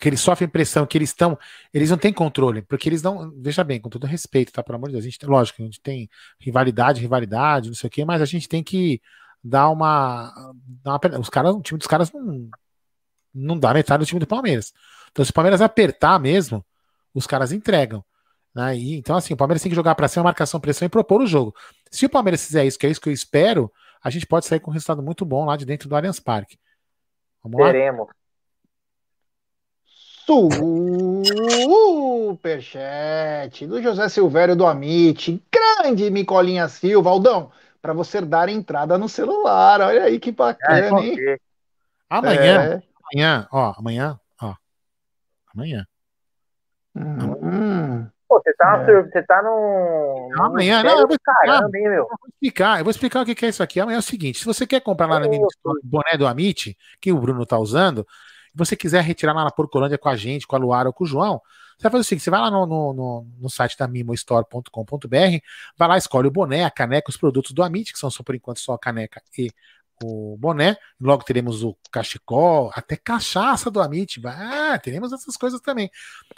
que 0.00 0.08
eles 0.08 0.20
sofrem 0.20 0.48
pressão, 0.48 0.86
que 0.86 0.96
eles 0.98 1.10
estão. 1.10 1.38
Eles 1.72 1.90
não 1.90 1.98
têm 1.98 2.12
controle, 2.12 2.62
porque 2.62 2.88
eles 2.88 3.02
não. 3.02 3.32
Veja 3.40 3.64
bem, 3.64 3.80
com 3.80 3.88
todo 3.88 4.06
respeito, 4.06 4.52
tá? 4.52 4.62
Pelo 4.62 4.76
amor 4.76 4.88
de 4.88 4.94
Deus. 4.94 5.04
A 5.04 5.08
gente, 5.08 5.26
lógico, 5.26 5.62
a 5.62 5.64
gente 5.64 5.80
tem 5.80 6.08
rivalidade, 6.38 7.00
rivalidade, 7.00 7.68
não 7.68 7.74
sei 7.74 7.88
o 7.88 7.90
quê, 7.90 8.04
mas 8.04 8.22
a 8.22 8.26
gente 8.26 8.48
tem 8.48 8.62
que 8.62 9.00
dar 9.42 9.70
uma. 9.70 10.32
Dar 10.82 10.92
uma 10.92 11.20
os 11.20 11.30
caras, 11.30 11.54
o 11.54 11.62
time 11.62 11.78
dos 11.78 11.86
caras 11.86 12.12
não, 12.12 12.50
não 13.34 13.58
dá 13.58 13.74
metade 13.74 14.04
do 14.04 14.06
time 14.06 14.20
do 14.20 14.26
Palmeiras. 14.26 14.72
Então, 15.10 15.24
se 15.24 15.30
o 15.30 15.34
Palmeiras 15.34 15.60
apertar 15.60 16.18
mesmo, 16.20 16.64
os 17.14 17.26
caras 17.26 17.52
entregam. 17.52 18.04
Né? 18.54 18.76
E, 18.76 18.96
então, 18.96 19.16
assim, 19.16 19.34
o 19.34 19.36
Palmeiras 19.36 19.62
tem 19.62 19.70
que 19.70 19.76
jogar 19.76 19.94
para 19.94 20.08
cima, 20.08 20.24
marcação, 20.24 20.60
pressão 20.60 20.86
e 20.86 20.88
propor 20.88 21.20
o 21.22 21.26
jogo. 21.26 21.54
Se 21.90 22.06
o 22.06 22.10
Palmeiras 22.10 22.44
fizer 22.44 22.64
isso, 22.64 22.78
que 22.78 22.86
é 22.86 22.90
isso 22.90 23.00
que 23.00 23.08
eu 23.08 23.12
espero, 23.12 23.70
a 24.02 24.10
gente 24.10 24.26
pode 24.26 24.46
sair 24.46 24.60
com 24.60 24.70
um 24.70 24.74
resultado 24.74 25.02
muito 25.02 25.24
bom 25.24 25.44
lá 25.44 25.56
de 25.56 25.64
dentro 25.64 25.88
do 25.88 25.96
Allianz 25.96 26.20
Parque. 26.20 26.58
Vamos 27.42 27.58
Veremos. 27.58 28.06
lá? 28.06 28.14
Superchat 32.32 33.66
do 33.66 33.82
José 33.82 34.08
Silvério 34.08 34.54
do 34.54 34.64
Amit. 34.64 35.42
Grande 35.50 36.08
Micolinha 36.08 36.68
Silva. 36.68 37.10
Aldão, 37.10 37.50
para 37.82 37.92
você 37.92 38.20
dar 38.20 38.48
entrada 38.48 38.96
no 38.96 39.08
celular. 39.08 39.80
Olha 39.80 40.04
aí 40.04 40.20
que 40.20 40.30
bacana, 40.30 41.00
é, 41.00 41.04
hein? 41.04 41.38
Amanhã, 42.08 42.62
é. 42.62 42.82
amanhã, 43.12 43.48
ó, 43.50 43.74
amanhã, 43.76 44.20
Amanhã. 45.54 45.86
Hum. 46.94 47.16
Pô, 48.30 48.40
você 48.40 48.54
tá, 48.54 48.84
é. 48.88 49.02
você 49.02 49.22
tá 49.24 49.42
no. 49.42 50.28
Não, 50.36 50.44
amanhã, 50.44 50.84
não, 50.84 51.00
eu 51.00 51.08
vou 51.08 51.16
explicar. 51.16 51.40
Caramba, 51.40 51.76
hein, 51.76 51.82
meu? 51.82 51.92
Eu 51.94 52.06
vou 52.06 52.28
explicar, 52.28 52.78
eu 52.78 52.84
vou 52.84 52.90
explicar 52.92 53.22
o 53.22 53.26
que 53.26 53.44
é 53.44 53.48
isso 53.48 53.60
aqui. 53.60 53.80
Amanhã 53.80 53.96
é 53.96 53.98
o 53.98 54.02
seguinte: 54.02 54.38
se 54.38 54.44
você 54.44 54.64
quer 54.64 54.80
comprar 54.80 55.08
lá 55.08 55.18
na 55.18 55.28
minha 55.28 55.44
boné 55.82 56.16
do 56.16 56.28
Amit, 56.28 56.78
que 57.00 57.10
o 57.10 57.18
Bruno 57.18 57.44
tá 57.44 57.58
usando, 57.58 58.06
e 58.54 58.56
você 58.56 58.76
quiser 58.76 59.02
retirar 59.02 59.32
lá 59.32 59.42
na 59.42 59.50
Porcolândia 59.50 59.98
com 59.98 60.08
a 60.08 60.14
gente, 60.14 60.46
com 60.46 60.54
a 60.54 60.60
Luara 60.60 60.88
ou 60.88 60.92
com 60.92 61.02
o 61.02 61.06
João, 61.08 61.42
você 61.76 61.82
vai 61.82 61.90
fazer 61.90 62.02
o 62.02 62.04
seguinte: 62.04 62.22
você 62.22 62.30
vai 62.30 62.40
lá 62.40 62.52
no, 62.52 62.66
no, 62.66 62.92
no, 62.92 63.26
no 63.40 63.50
site 63.50 63.76
da 63.76 63.88
mimostore.com.br, 63.88 65.38
vai 65.76 65.88
lá, 65.88 65.98
escolhe 65.98 66.28
o 66.28 66.30
boné, 66.30 66.64
a 66.64 66.70
caneca, 66.70 67.10
os 67.10 67.16
produtos 67.16 67.50
do 67.50 67.64
Amit, 67.64 67.92
que 67.92 67.98
são 67.98 68.12
só 68.12 68.22
por 68.22 68.36
enquanto 68.36 68.60
só 68.60 68.74
a 68.74 68.78
caneca 68.78 69.20
e 69.36 69.50
o 70.02 70.36
boné. 70.38 70.76
Logo 71.00 71.24
teremos 71.24 71.62
o 71.62 71.76
cachecol, 71.90 72.70
até 72.74 72.96
cachaça 72.96 73.70
do 73.70 73.80
Amit. 73.80 74.20
Ah, 74.26 74.78
teremos 74.78 75.12
essas 75.12 75.36
coisas 75.36 75.60
também. 75.60 75.90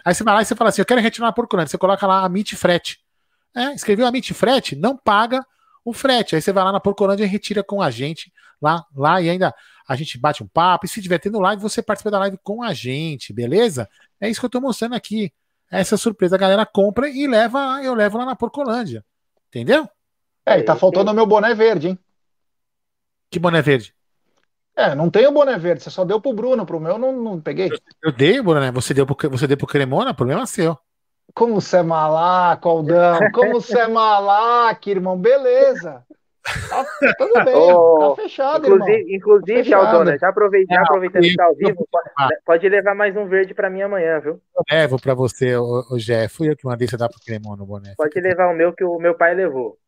Aí 0.05 0.15
você 0.15 0.25
vai 0.25 0.35
lá 0.35 0.43
e 0.43 0.45
você 0.45 0.55
fala 0.55 0.71
assim: 0.71 0.81
eu 0.81 0.87
quero 0.87 1.01
retirar 1.01 1.29
a 1.29 1.33
porcolândia. 1.33 1.71
Você 1.71 1.79
coloca 1.79 2.07
lá 2.07 2.25
Amit 2.25 2.57
Frete. 2.57 3.01
É, 3.55 3.75
escreveu 3.75 4.07
Amit 4.07 4.33
Frete, 4.33 4.75
não 4.75 4.97
paga 4.97 5.45
o 5.85 5.93
frete. 5.93 6.35
Aí 6.35 6.43
você 6.43 6.53
vai 6.53 6.65
lá 6.65 6.73
na 6.73 6.81
Porcolândia 6.81 7.25
e 7.25 7.29
retira 7.29 7.63
com 7.63 7.83
a 7.83 7.91
gente 7.91 8.33
lá, 8.61 8.85
lá 8.95 9.21
e 9.21 9.29
ainda 9.29 9.55
a 9.87 9.97
gente 9.97 10.19
bate 10.19 10.43
um 10.43 10.47
papo. 10.47 10.87
E 10.87 10.89
se 10.89 11.03
tiver 11.03 11.19
tendo 11.19 11.41
live, 11.41 11.61
você 11.61 11.83
participa 11.83 12.11
da 12.11 12.19
live 12.21 12.39
com 12.43 12.63
a 12.63 12.73
gente, 12.73 13.33
beleza? 13.33 13.89
É 14.21 14.29
isso 14.29 14.41
que 14.41 14.47
eu 14.47 14.51
tô 14.51 14.61
mostrando 14.61 14.95
aqui. 14.95 15.33
Essa 15.71 15.97
surpresa 15.97 16.37
a 16.37 16.39
galera 16.39 16.67
compra 16.67 17.09
e 17.09 17.27
leva, 17.27 17.81
eu 17.83 17.95
levo 17.95 18.19
lá 18.19 18.25
na 18.25 18.37
Porcolândia. 18.37 19.05
Entendeu? 19.49 19.89
É, 20.47 20.59
e 20.59 20.63
tá 20.63 20.77
faltando 20.77 21.11
o 21.11 21.15
meu 21.15 21.27
boné 21.27 21.55
verde, 21.55 21.89
hein? 21.89 21.99
Que 23.33 23.39
boné 23.39 23.63
verde? 23.63 23.95
É, 24.77 24.95
não 24.95 25.09
tem 25.09 25.27
o 25.27 25.33
boné 25.33 25.57
verde, 25.59 25.83
você 25.83 25.89
só 25.89 26.05
deu 26.05 26.21
pro 26.21 26.35
Bruno, 26.35 26.67
pro 26.67 26.79
meu 26.79 26.99
não, 26.99 27.13
não 27.13 27.41
peguei. 27.41 27.71
Eu, 27.71 27.79
eu 28.05 28.13
dei 28.13 28.39
o 28.39 28.45
boné, 28.45 28.71
você 28.71 28.93
deu 28.93 29.07
pro, 29.07 29.31
você 29.31 29.47
deu 29.47 29.57
pro 29.57 29.67
Cremona, 29.67 30.13
problema 30.13 30.45
seu. 30.45 30.77
Como 31.35 31.59
você 31.59 31.79
é 31.79 31.83
malaco, 31.83 32.69
Aldão, 32.69 33.19
como 33.33 33.55
você 33.55 33.81
é 33.81 33.89
malaco, 33.89 34.91
irmão, 34.91 35.19
beleza. 35.19 36.05
Tá, 36.69 36.85
tudo 37.17 37.45
bem, 37.45 37.55
oh, 37.55 38.15
tá 38.17 38.23
fechado, 38.23 38.67
inclusive, 38.67 38.99
irmão. 38.99 39.17
Inclusive, 39.17 39.71
tá 39.71 39.77
Aldona, 39.79 40.19
já, 40.19 40.29
aproveitando, 40.29 40.77
já 40.77 40.83
aproveitando 40.83 41.23
que 41.23 41.35
tá 41.35 41.45
ao 41.45 41.55
vivo, 41.55 41.89
pode, 41.91 42.37
pode, 42.45 42.69
levar 42.69 42.95
mais 42.95 43.17
um 43.17 43.27
verde 43.27 43.55
pra 43.55 43.71
mim 43.71 43.81
amanhã, 43.81 44.21
viu? 44.21 44.43
Eu 44.55 44.63
levo 44.71 45.01
pra 45.01 45.15
você, 45.15 45.57
o, 45.57 45.87
o 45.91 45.99
Jé. 45.99 46.29
Fui 46.29 46.51
eu 46.51 46.57
que 46.57 46.67
mandei 46.67 46.87
você 46.87 46.99
dar 46.99 47.09
pro 47.09 47.21
Cremona 47.25 47.63
o 47.63 47.67
boné. 47.67 47.95
Pode 47.97 48.21
levar 48.21 48.53
o 48.53 48.55
meu 48.55 48.75
que 48.75 48.85
o 48.85 48.99
meu 48.99 49.15
pai 49.15 49.35
levou. 49.35 49.79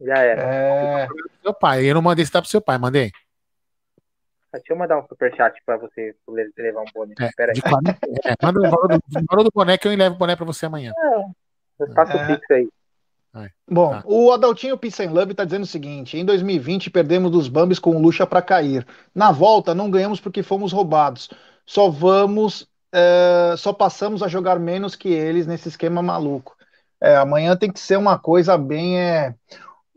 Já 0.00 0.18
era. 0.18 0.42
É... 0.42 1.08
Seu 1.42 1.54
pai, 1.54 1.84
eu 1.84 1.94
não 1.94 2.02
mandei 2.02 2.24
você 2.24 2.32
dar 2.32 2.42
pro 2.42 2.50
seu 2.50 2.60
pai, 2.60 2.78
mandei. 2.78 3.10
Deixa 4.52 4.72
eu 4.72 4.76
mandar 4.76 4.98
um 4.98 5.06
superchat 5.06 5.60
pra 5.64 5.76
você 5.76 6.14
levar 6.56 6.82
um 6.82 6.86
boné. 6.94 7.14
É, 7.20 7.28
Pera 7.36 7.52
aí. 7.52 7.60
40, 7.60 7.98
é, 8.24 8.34
manda 8.42 8.60
o 8.60 8.62
valor, 8.62 8.88
do, 8.88 9.26
valor 9.28 9.44
do 9.44 9.50
boné 9.54 9.76
que 9.76 9.86
eu 9.86 9.94
levo 9.94 10.14
o 10.14 10.18
boné 10.18 10.34
pra 10.36 10.46
você 10.46 10.66
amanhã. 10.66 10.92
É, 10.96 11.82
eu 11.82 11.92
faço 11.92 12.12
é. 12.12 12.22
o 12.22 12.26
fixo 12.26 12.52
aí. 12.52 12.68
Bom, 13.70 13.92
ah. 13.92 14.02
o 14.04 14.32
Adaltinho 14.32 14.78
Pissen 14.78 15.10
Love 15.10 15.32
está 15.32 15.44
dizendo 15.44 15.62
o 15.62 15.66
seguinte: 15.66 16.16
em 16.16 16.24
2020 16.24 16.90
perdemos 16.90 17.30
dos 17.30 17.48
Bambis 17.48 17.78
com 17.78 17.94
o 17.94 18.00
Lucha 18.00 18.26
para 18.26 18.42
cair. 18.42 18.86
Na 19.14 19.30
volta 19.30 19.74
não 19.74 19.90
ganhamos 19.90 20.20
porque 20.20 20.42
fomos 20.42 20.72
roubados. 20.72 21.30
Só 21.66 21.90
vamos, 21.90 22.66
é, 22.92 23.54
só 23.56 23.72
passamos 23.72 24.22
a 24.22 24.28
jogar 24.28 24.58
menos 24.58 24.96
que 24.96 25.10
eles 25.10 25.46
nesse 25.46 25.68
esquema 25.68 26.02
maluco. 26.02 26.56
É, 27.00 27.16
amanhã 27.16 27.54
tem 27.56 27.70
que 27.70 27.78
ser 27.78 27.96
uma 27.96 28.18
coisa 28.18 28.56
bem, 28.56 28.98
é, 28.98 29.34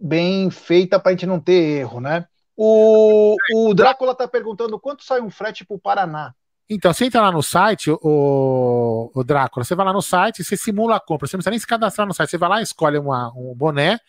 bem 0.02 0.50
feita 0.50 1.00
para 1.00 1.12
a 1.12 1.14
gente 1.14 1.26
não 1.26 1.40
ter 1.40 1.80
erro, 1.80 2.00
né? 2.00 2.26
O, 2.58 3.36
o 3.54 3.74
Drácula 3.74 4.12
está 4.12 4.28
perguntando 4.28 4.80
quanto 4.80 5.04
sai 5.04 5.22
um 5.22 5.30
frete 5.30 5.66
para 5.66 5.76
o 5.76 5.80
Paraná. 5.80 6.34
Então, 6.70 6.94
você 6.94 7.06
entra 7.06 7.22
lá 7.22 7.32
no 7.32 7.44
site, 7.44 7.92
o, 7.92 9.12
o 9.14 9.24
Drácula, 9.24 9.64
você 9.64 9.76
vai 9.76 9.86
lá 9.86 9.92
no 9.92 10.02
site, 10.02 10.44
você 10.44 10.56
simula 10.56 10.96
a 10.96 11.00
compra, 11.00 11.28
você 11.28 11.36
não 11.36 11.40
precisa 11.40 11.52
nem 11.52 11.60
se 11.60 11.68
cadastrar 11.68 12.08
no 12.08 12.14
site, 12.14 12.30
você 12.30 12.38
vai 12.38 12.50
lá, 12.50 12.62
escolhe 12.62 12.98
uma, 12.98 13.32
um 13.36 13.54
boné, 13.54 14.00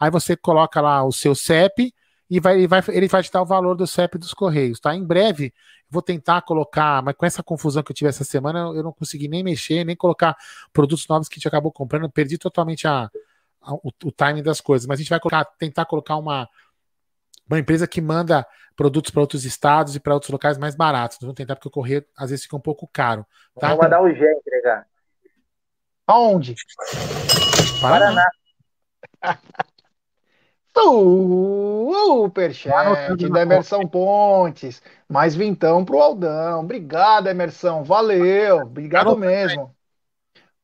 aí 0.00 0.10
você 0.10 0.36
coloca 0.36 0.80
lá 0.80 1.04
o 1.04 1.12
seu 1.12 1.34
CEP 1.34 1.94
e 2.28 2.40
vai, 2.40 2.56
ele, 2.56 2.66
vai, 2.66 2.82
ele 2.88 3.08
vai 3.08 3.22
te 3.22 3.30
dar 3.30 3.42
o 3.42 3.46
valor 3.46 3.76
do 3.76 3.86
CEP 3.86 4.18
dos 4.18 4.34
Correios, 4.34 4.80
tá? 4.80 4.94
Em 4.94 5.04
breve, 5.04 5.54
vou 5.88 6.02
tentar 6.02 6.42
colocar, 6.42 7.02
mas 7.02 7.14
com 7.16 7.24
essa 7.24 7.42
confusão 7.42 7.82
que 7.82 7.92
eu 7.92 7.96
tive 7.96 8.08
essa 8.08 8.24
semana, 8.24 8.70
eu 8.74 8.82
não 8.82 8.92
consegui 8.92 9.28
nem 9.28 9.44
mexer, 9.44 9.84
nem 9.84 9.94
colocar 9.94 10.36
produtos 10.72 11.06
novos 11.08 11.28
que 11.28 11.34
a 11.34 11.38
gente 11.38 11.48
acabou 11.48 11.70
comprando, 11.70 12.10
perdi 12.10 12.36
totalmente 12.36 12.88
a, 12.88 13.08
o, 13.62 13.90
o 14.04 14.12
timing 14.12 14.42
das 14.42 14.60
coisas, 14.60 14.86
mas 14.86 14.98
a 14.98 15.02
gente 15.02 15.10
vai 15.10 15.20
colocar, 15.20 15.44
tentar 15.58 15.84
colocar 15.86 16.16
uma, 16.16 16.48
uma 17.48 17.58
empresa 17.58 17.86
que 17.86 18.00
manda 18.00 18.46
produtos 18.76 19.10
para 19.10 19.20
outros 19.20 19.44
estados 19.44 19.96
e 19.96 20.00
para 20.00 20.14
outros 20.14 20.30
locais 20.30 20.56
mais 20.56 20.76
baratos. 20.76 21.18
Vamos 21.20 21.34
tentar, 21.34 21.56
porque 21.56 21.68
o 21.68 21.72
correio 21.72 22.04
às 22.16 22.30
vezes 22.30 22.44
fica 22.44 22.56
um 22.56 22.60
pouco 22.60 22.88
caro. 22.92 23.26
Tá? 23.58 23.68
Vamos 23.68 23.82
mandar 23.82 24.02
o 24.02 24.08
G 24.08 24.24
entregar. 24.32 24.86
Aonde? 26.06 26.54
Paraná. 27.80 28.24
Superchat 31.98 33.28
da 33.28 33.42
Emerson 33.42 33.86
Pontes. 33.86 34.80
Mais 35.08 35.34
vintão 35.34 35.84
pro 35.84 36.00
Aldão. 36.00 36.60
Obrigado, 36.60 37.28
Emerson. 37.28 37.82
Valeu. 37.82 38.58
Obrigado 38.58 39.16
mesmo. 39.16 39.74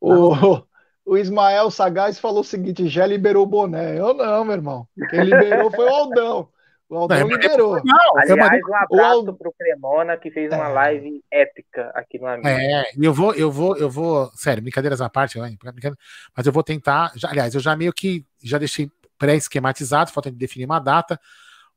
O, 0.00 0.62
o 1.04 1.16
Ismael 1.18 1.70
Sagaz 1.70 2.18
falou 2.18 2.40
o 2.40 2.44
seguinte: 2.44 2.88
já 2.88 3.06
liberou 3.06 3.44
o 3.44 3.46
boné. 3.46 3.98
Eu 3.98 4.14
não, 4.14 4.44
meu 4.44 4.54
irmão. 4.54 4.88
Quem 5.10 5.24
liberou 5.24 5.70
foi 5.70 5.84
o 5.86 5.94
Aldão. 5.94 6.48
O 6.88 6.96
Aldão 6.96 7.20
não, 7.20 7.28
liberou. 7.28 7.80
Não, 7.84 8.18
Aliás, 8.18 8.60
um 8.68 8.74
abraço 8.74 9.30
o... 9.30 9.34
pro 9.34 9.54
Cremona 9.58 10.16
que 10.16 10.30
fez 10.30 10.52
uma 10.52 10.68
é. 10.68 10.72
live 10.72 11.24
épica 11.30 11.90
aqui 11.94 12.18
no 12.18 12.26
Amigo. 12.26 12.48
É, 12.48 12.84
eu 12.96 13.12
vou, 13.12 13.34
eu 13.34 13.50
vou, 13.50 13.76
eu 13.76 13.90
vou. 13.90 14.30
Sério, 14.34 14.62
brincadeiras 14.62 15.00
à 15.00 15.08
parte, 15.08 15.38
mas 16.36 16.46
eu 16.46 16.52
vou 16.52 16.62
tentar. 16.62 17.12
Já, 17.16 17.30
aliás, 17.30 17.54
eu 17.54 17.60
já 17.60 17.76
meio 17.76 17.92
que 17.92 18.24
já 18.42 18.58
deixei 18.58 18.90
pré-esquematizado, 19.18 20.10
falta 20.10 20.30
de 20.30 20.36
definir 20.36 20.66
uma 20.66 20.78
data. 20.78 21.20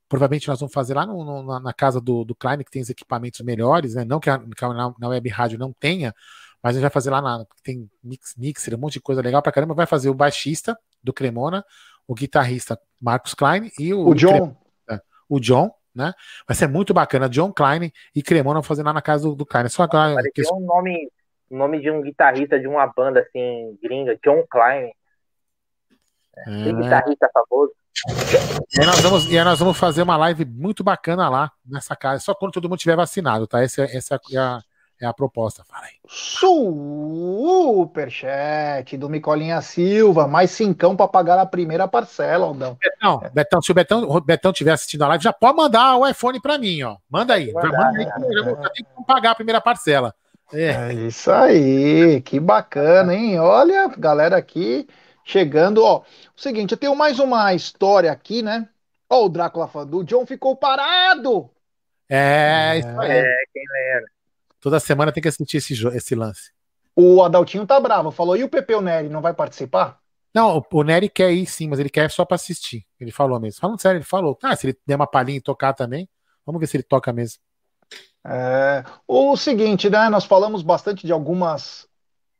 Provavelmente 0.09 0.47
nós 0.47 0.59
vamos 0.59 0.73
fazer 0.73 0.93
lá 0.93 1.05
no, 1.05 1.23
no, 1.23 1.59
na 1.59 1.73
casa 1.73 1.99
do, 1.99 2.23
do 2.23 2.33
Klein, 2.33 2.59
que 2.59 2.71
tem 2.71 2.81
os 2.81 2.89
equipamentos 2.89 3.41
melhores, 3.41 3.95
né? 3.95 4.05
Não 4.05 4.19
que, 4.19 4.29
a, 4.29 4.39
que 4.39 4.67
na, 4.67 4.93
na 4.97 5.07
web 5.09 5.29
rádio 5.29 5.59
não 5.59 5.73
tenha, 5.73 6.13
mas 6.61 6.71
a 6.71 6.79
gente 6.79 6.81
vai 6.81 6.91
fazer 6.91 7.09
lá 7.09 7.21
na. 7.21 7.45
Tem 7.63 7.89
mix, 8.03 8.35
mixer, 8.37 8.75
um 8.75 8.77
monte 8.77 8.93
de 8.93 9.01
coisa 9.01 9.21
legal 9.21 9.41
pra 9.41 9.51
caramba. 9.51 9.73
Vai 9.73 9.85
fazer 9.85 10.09
o 10.09 10.13
baixista 10.13 10.77
do 11.03 11.13
Cremona, 11.13 11.63
o 12.07 12.13
guitarrista 12.13 12.79
Marcos 13.01 13.33
Klein 13.33 13.71
e 13.79 13.93
o, 13.93 14.07
o 14.07 14.15
John. 14.15 14.55
o 15.29 15.39
John, 15.39 15.71
né? 15.93 16.13
Vai 16.47 16.55
ser 16.55 16.67
muito 16.67 16.93
bacana. 16.93 17.29
John 17.29 17.51
Klein 17.51 17.91
e 18.15 18.23
Cremona 18.23 18.63
fazer 18.63 18.83
lá 18.83 18.93
na 18.93 19.01
casa 19.01 19.27
do, 19.27 19.35
do 19.35 19.45
Klein. 19.45 19.69
Só 19.69 19.83
agora. 19.83 20.15
Parecia 20.15 20.53
um 20.53 20.65
nome, 20.65 21.11
nome 21.49 21.79
de 21.79 21.91
um 21.91 22.01
guitarrista 22.01 22.59
de 22.59 22.67
uma 22.67 22.87
banda 22.87 23.21
assim, 23.21 23.77
gringa, 23.81 24.17
John 24.23 24.43
Klein. 24.49 24.91
É. 26.37 26.63
Que 26.63 26.73
guitarrista 26.73 27.29
famoso. 27.33 27.73
E 28.79 28.85
nós, 28.85 28.99
vamos, 29.01 29.25
e 29.31 29.43
nós 29.43 29.59
vamos 29.59 29.77
fazer 29.77 30.03
uma 30.03 30.15
live 30.17 30.45
muito 30.45 30.83
bacana 30.83 31.27
lá 31.29 31.51
nessa 31.65 31.95
casa, 31.95 32.23
só 32.23 32.35
quando 32.35 32.51
todo 32.51 32.69
mundo 32.69 32.77
tiver 32.77 32.95
vacinado, 32.95 33.47
tá? 33.47 33.63
Essa, 33.63 33.83
essa 33.85 34.19
é, 34.31 34.37
a, 34.37 34.61
é 35.01 35.05
a 35.05 35.13
proposta. 35.13 35.63
Fala 35.63 35.85
aí. 35.85 35.93
Superchat 36.07 36.87
do 38.97 39.09
Micolinha 39.09 39.61
Silva, 39.61 40.27
mais 40.27 40.51
cincão 40.51 40.95
para 40.95 41.07
pagar 41.07 41.39
a 41.39 41.45
primeira 41.45 41.87
parcela, 41.87 42.45
Aldão. 42.47 42.77
Betão, 42.81 43.21
é. 43.23 43.29
Betão, 43.29 43.61
se 43.61 43.71
o 43.71 43.75
Betão, 43.75 44.03
o 44.03 44.19
Betão 44.21 44.51
tiver 44.51 44.71
assistindo 44.71 45.03
a 45.03 45.07
live, 45.09 45.23
já 45.23 45.33
pode 45.33 45.55
mandar 45.57 45.97
o 45.97 46.07
iPhone 46.07 46.41
para 46.41 46.57
mim, 46.57 46.83
ó. 46.83 46.97
Manda 47.09 47.35
aí. 47.35 47.53
Mandar, 47.53 47.71
manda 47.71 47.99
aí 47.99 48.05
é, 48.05 48.09
eu 48.39 48.43
já 48.43 48.69
tenho 48.69 48.87
que 48.87 49.05
pagar 49.05 49.31
a 49.31 49.35
primeira 49.35 49.61
parcela. 49.61 50.13
É. 50.53 50.89
é 50.89 50.93
isso 50.93 51.31
aí, 51.31 52.21
que 52.21 52.39
bacana, 52.39 53.13
hein? 53.13 53.39
Olha, 53.39 53.87
galera 53.97 54.37
aqui 54.37 54.87
chegando, 55.23 55.83
ó. 55.83 55.99
O 56.35 56.41
seguinte, 56.41 56.71
eu 56.71 56.77
tenho 56.77 56.95
mais 56.95 57.19
uma 57.19 57.53
história 57.53 58.11
aqui, 58.11 58.41
né? 58.41 58.67
Ó, 59.09 59.25
o 59.25 59.29
Drácula 59.29 59.67
falando, 59.67 59.97
o 59.97 60.03
John 60.03 60.25
ficou 60.25 60.55
parado. 60.55 61.49
É, 62.09 62.79
isso 62.79 63.01
aí. 63.01 63.11
É, 63.11 63.35
quem 63.53 63.63
lembra? 63.71 64.16
Toda 64.67 64.81
semana 64.81 65.13
tem 65.13 65.23
que 65.23 65.29
assistir 65.29 65.55
esse, 65.55 65.87
esse 65.95 66.13
lance. 66.13 66.51
O 66.93 67.23
Adaltinho 67.23 67.65
tá 67.65 67.79
bravo, 67.79 68.11
falou, 68.11 68.35
e 68.35 68.43
o 68.43 68.49
Pepeu 68.49 68.81
Neri 68.81 69.07
não 69.07 69.21
vai 69.21 69.33
participar? 69.33 69.97
Não, 70.35 70.57
o, 70.57 70.79
o 70.79 70.83
Nery 70.83 71.07
quer 71.07 71.31
ir 71.31 71.45
sim, 71.45 71.69
mas 71.69 71.79
ele 71.79 71.89
quer 71.89 72.11
só 72.11 72.25
para 72.25 72.35
assistir. 72.35 72.85
Ele 72.99 73.09
falou 73.09 73.39
mesmo. 73.39 73.61
Falando 73.61 73.81
sério, 73.81 73.99
ele 73.99 74.03
falou. 74.03 74.37
Ah, 74.43 74.57
se 74.57 74.67
ele 74.67 74.77
der 74.85 74.97
uma 74.97 75.07
palhinha 75.07 75.37
e 75.37 75.41
tocar 75.41 75.71
também, 75.71 76.09
vamos 76.45 76.59
ver 76.59 76.67
se 76.67 76.75
ele 76.75 76.83
toca 76.83 77.13
mesmo. 77.13 77.39
É, 78.25 78.83
o 79.07 79.37
seguinte, 79.37 79.89
né? 79.89 80.09
Nós 80.09 80.25
falamos 80.25 80.61
bastante 80.61 81.07
de 81.07 81.13
algumas 81.13 81.87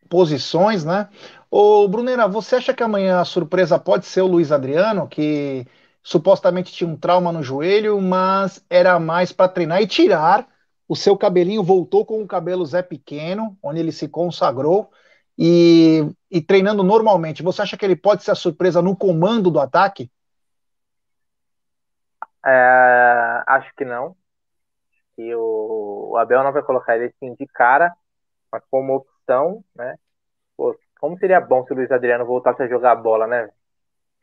posições, 0.09 0.83
né? 0.83 1.07
Ô, 1.49 1.87
Brunera, 1.87 2.27
você 2.27 2.57
acha 2.57 2.73
que 2.73 2.83
amanhã 2.83 3.21
a 3.21 3.25
surpresa 3.25 3.79
pode 3.79 4.05
ser 4.05 4.19
o 4.19 4.27
Luiz 4.27 4.51
Adriano, 4.51 5.07
que 5.07 5.65
supostamente 6.03 6.73
tinha 6.73 6.89
um 6.89 6.97
trauma 6.97 7.31
no 7.31 7.41
joelho, 7.41 8.01
mas 8.01 8.61
era 8.69 8.99
mais 8.99 9.31
para 9.31 9.47
treinar 9.47 9.81
e 9.81 9.87
tirar 9.87 10.56
o 10.88 10.95
seu 10.95 11.18
cabelinho, 11.18 11.64
voltou 11.64 12.05
com 12.05 12.22
o 12.22 12.27
cabelo 12.27 12.65
Zé 12.65 12.81
Pequeno, 12.81 13.57
onde 13.61 13.80
ele 13.80 13.91
se 13.91 14.07
consagrou 14.07 14.89
e, 15.38 16.09
e 16.31 16.41
treinando 16.41 16.84
normalmente. 16.84 17.43
Você 17.43 17.61
acha 17.61 17.77
que 17.77 17.85
ele 17.85 17.95
pode 17.95 18.23
ser 18.23 18.31
a 18.31 18.35
surpresa 18.35 18.81
no 18.81 18.95
comando 18.95 19.51
do 19.51 19.59
ataque? 19.59 20.09
É, 22.45 23.43
acho 23.45 23.73
que 23.76 23.84
não. 23.84 24.15
E 25.18 25.34
o, 25.35 26.11
o 26.11 26.18
Abel 26.18 26.43
não 26.43 26.53
vai 26.53 26.64
colocar 26.64 26.95
ele 26.95 27.05
assim 27.05 27.34
de 27.35 27.45
cara, 27.47 27.93
mas 28.51 28.64
como 28.69 28.95
opção, 28.95 29.64
né? 29.76 29.95
Pô, 30.55 30.77
como 30.99 31.18
seria 31.18 31.41
bom 31.41 31.65
se 31.65 31.73
o 31.73 31.76
Luiz 31.76 31.91
Adriano 31.91 32.26
voltasse 32.26 32.64
a 32.64 32.68
jogar 32.68 32.95
bola, 32.95 33.27
né? 33.27 33.49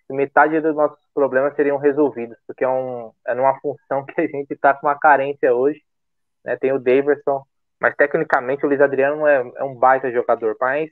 Metade 0.08 0.60
dos 0.60 0.76
nossos 0.76 0.98
problemas 1.14 1.54
seriam 1.56 1.78
resolvidos, 1.78 2.36
porque 2.46 2.62
é, 2.62 2.68
um, 2.68 3.10
é 3.26 3.34
numa 3.34 3.58
função 3.60 4.04
que 4.06 4.20
a 4.20 4.26
gente 4.26 4.52
está 4.52 4.74
com 4.74 4.86
uma 4.86 4.98
carência 4.98 5.54
hoje. 5.54 5.82
Né? 6.44 6.56
Tem 6.56 6.72
o 6.72 6.78
Daverson, 6.78 7.44
mas 7.80 7.94
tecnicamente 7.96 8.64
o 8.64 8.68
Luiz 8.68 8.80
Adriano 8.80 9.26
é, 9.26 9.52
é 9.56 9.64
um 9.64 9.74
baita 9.74 10.10
jogador. 10.10 10.56
Mas, 10.60 10.90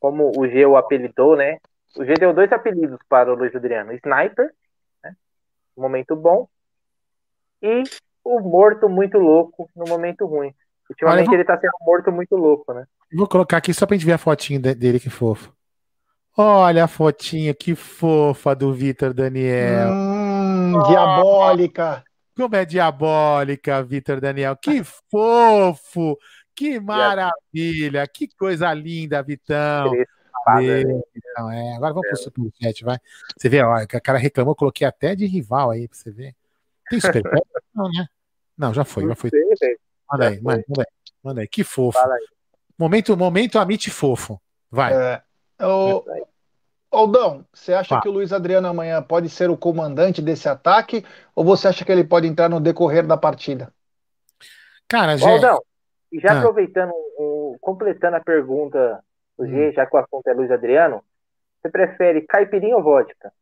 como 0.00 0.32
o 0.36 0.48
G 0.48 0.66
o 0.66 0.76
apelidou, 0.76 1.36
né? 1.36 1.58
O 1.96 2.04
G 2.04 2.14
deu 2.14 2.32
dois 2.32 2.50
apelidos 2.52 2.98
para 3.08 3.32
o 3.32 3.36
Luiz 3.36 3.54
Adriano: 3.54 3.92
Sniper, 3.92 4.50
né? 5.02 5.14
momento 5.76 6.16
bom, 6.16 6.48
e 7.62 7.82
o 8.24 8.40
morto 8.40 8.88
muito 8.88 9.18
louco 9.18 9.70
no 9.74 9.84
momento 9.86 10.26
ruim. 10.26 10.52
Ultimamente 10.88 11.26
vou... 11.26 11.34
ele 11.34 11.44
tá 11.44 11.58
sendo 11.58 11.72
morto 11.80 12.12
muito 12.12 12.36
louco, 12.36 12.72
né? 12.74 12.84
Vou 13.12 13.28
colocar 13.28 13.58
aqui 13.58 13.72
só 13.72 13.86
pra 13.86 13.96
gente 13.96 14.06
ver 14.06 14.12
a 14.12 14.18
fotinha 14.18 14.58
dele, 14.58 15.00
que 15.00 15.08
fofo. 15.08 15.52
Olha 16.36 16.84
a 16.84 16.88
fotinha, 16.88 17.54
que 17.54 17.74
fofa 17.74 18.54
do 18.54 18.72
Vitor 18.72 19.14
Daniel. 19.14 19.92
Hum, 19.92 20.74
oh, 20.74 20.82
diabólica. 20.82 22.04
Como 22.36 22.56
é 22.56 22.64
diabólica, 22.64 23.82
Vitor 23.82 24.20
Daniel. 24.20 24.56
Que 24.56 24.82
fofo. 24.82 26.18
Que 26.54 26.80
maravilha. 26.80 28.06
Que 28.06 28.28
coisa 28.28 28.72
linda, 28.74 29.22
Vitão. 29.22 29.92
Não, 31.36 31.50
é. 31.50 31.76
Agora 31.76 31.94
vamos 31.94 32.06
é. 32.06 32.10
pro 32.10 32.16
superchat, 32.18 32.84
vai. 32.84 32.98
Você 33.36 33.48
vê, 33.48 33.62
ó, 33.62 33.74
a 33.74 33.86
cara 33.86 34.18
reclamou, 34.18 34.54
coloquei 34.54 34.86
até 34.86 35.14
de 35.14 35.26
rival 35.26 35.70
aí 35.70 35.88
pra 35.88 35.96
você 35.96 36.10
ver. 36.10 36.34
Tem 36.90 37.00
superchat? 37.00 37.24
Não, 37.74 37.88
né? 37.90 38.06
Não, 38.56 38.72
já 38.72 38.84
foi, 38.84 39.06
já 39.08 39.14
foi. 39.16 39.30
Manda 40.10 40.28
aí, 40.28 40.40
manda, 40.40 40.64
manda 40.68 40.82
aí, 40.82 40.86
manda 41.22 41.40
aí. 41.40 41.48
Que 41.48 41.64
fofo. 41.64 41.98
Momento, 42.78 43.16
momento 43.16 43.58
Amit 43.58 43.90
fofo. 43.90 44.40
Vai. 44.70 44.92
É, 44.92 45.22
o... 45.60 46.04
Aldão, 46.96 47.44
você 47.52 47.74
acha 47.74 48.00
que 48.00 48.08
o 48.08 48.12
Luiz 48.12 48.32
Adriano 48.32 48.68
amanhã 48.68 49.02
pode 49.02 49.28
ser 49.28 49.50
o 49.50 49.56
comandante 49.56 50.22
desse 50.22 50.48
ataque 50.48 51.04
ou 51.34 51.44
você 51.44 51.68
acha 51.68 51.84
que 51.84 51.92
ele 51.92 52.04
pode 52.04 52.26
entrar 52.26 52.48
no 52.48 52.60
decorrer 52.60 53.06
da 53.06 53.16
partida? 53.16 53.72
Cara, 54.88 55.16
já... 55.16 55.28
Aldão, 55.28 55.62
e 56.12 56.20
já 56.20 56.32
ah. 56.32 56.38
aproveitando, 56.38 56.92
um, 57.18 57.56
completando 57.60 58.16
a 58.16 58.20
pergunta 58.20 59.02
do 59.36 59.46
G, 59.46 59.68
hum. 59.68 59.72
já 59.72 59.84
que 59.84 59.96
o 59.96 59.98
assunto 59.98 60.26
é 60.28 60.32
Luiz 60.32 60.50
Adriano, 60.50 61.02
você 61.60 61.68
prefere 61.68 62.20
caipirinha 62.22 62.76
ou 62.76 62.82
vodka? 62.82 63.32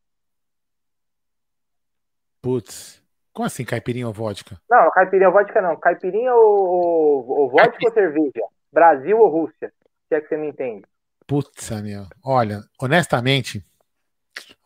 Putz. 2.41 3.03
Como 3.33 3.47
assim, 3.47 3.65
caipirinha 3.65 4.07
ou 4.07 4.13
vodka? 4.13 4.57
Não, 4.71 4.91
caipirinha 4.91 5.29
ou 5.29 5.35
vodka 5.35 5.61
não. 5.63 5.77
Caipirinha 5.77 6.35
ou, 6.35 6.69
ou, 6.69 7.31
ou 7.31 7.51
vodka 7.51 7.79
ou 7.85 7.93
cerveja? 7.93 8.45
Brasil 8.73 9.19
ou 9.19 9.29
Rússia? 9.29 9.73
Se 10.09 10.15
é 10.15 10.21
que 10.21 10.29
você 10.29 10.37
me 10.37 10.49
entende. 10.49 10.85
Putz, 11.33 11.71
meu. 11.81 12.07
Olha, 12.23 12.63
honestamente, 12.79 13.65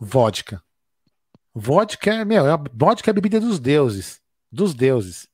vodka. 0.00 0.60
Vodka 1.54 2.12
é, 2.12 2.24
meu, 2.24 2.44
é, 2.44 2.58
vodka 2.74 3.08
é 3.08 3.12
a 3.12 3.14
bebida 3.14 3.38
dos 3.38 3.60
deuses. 3.60 4.20
Dos 4.50 4.74
deuses. 4.74 5.28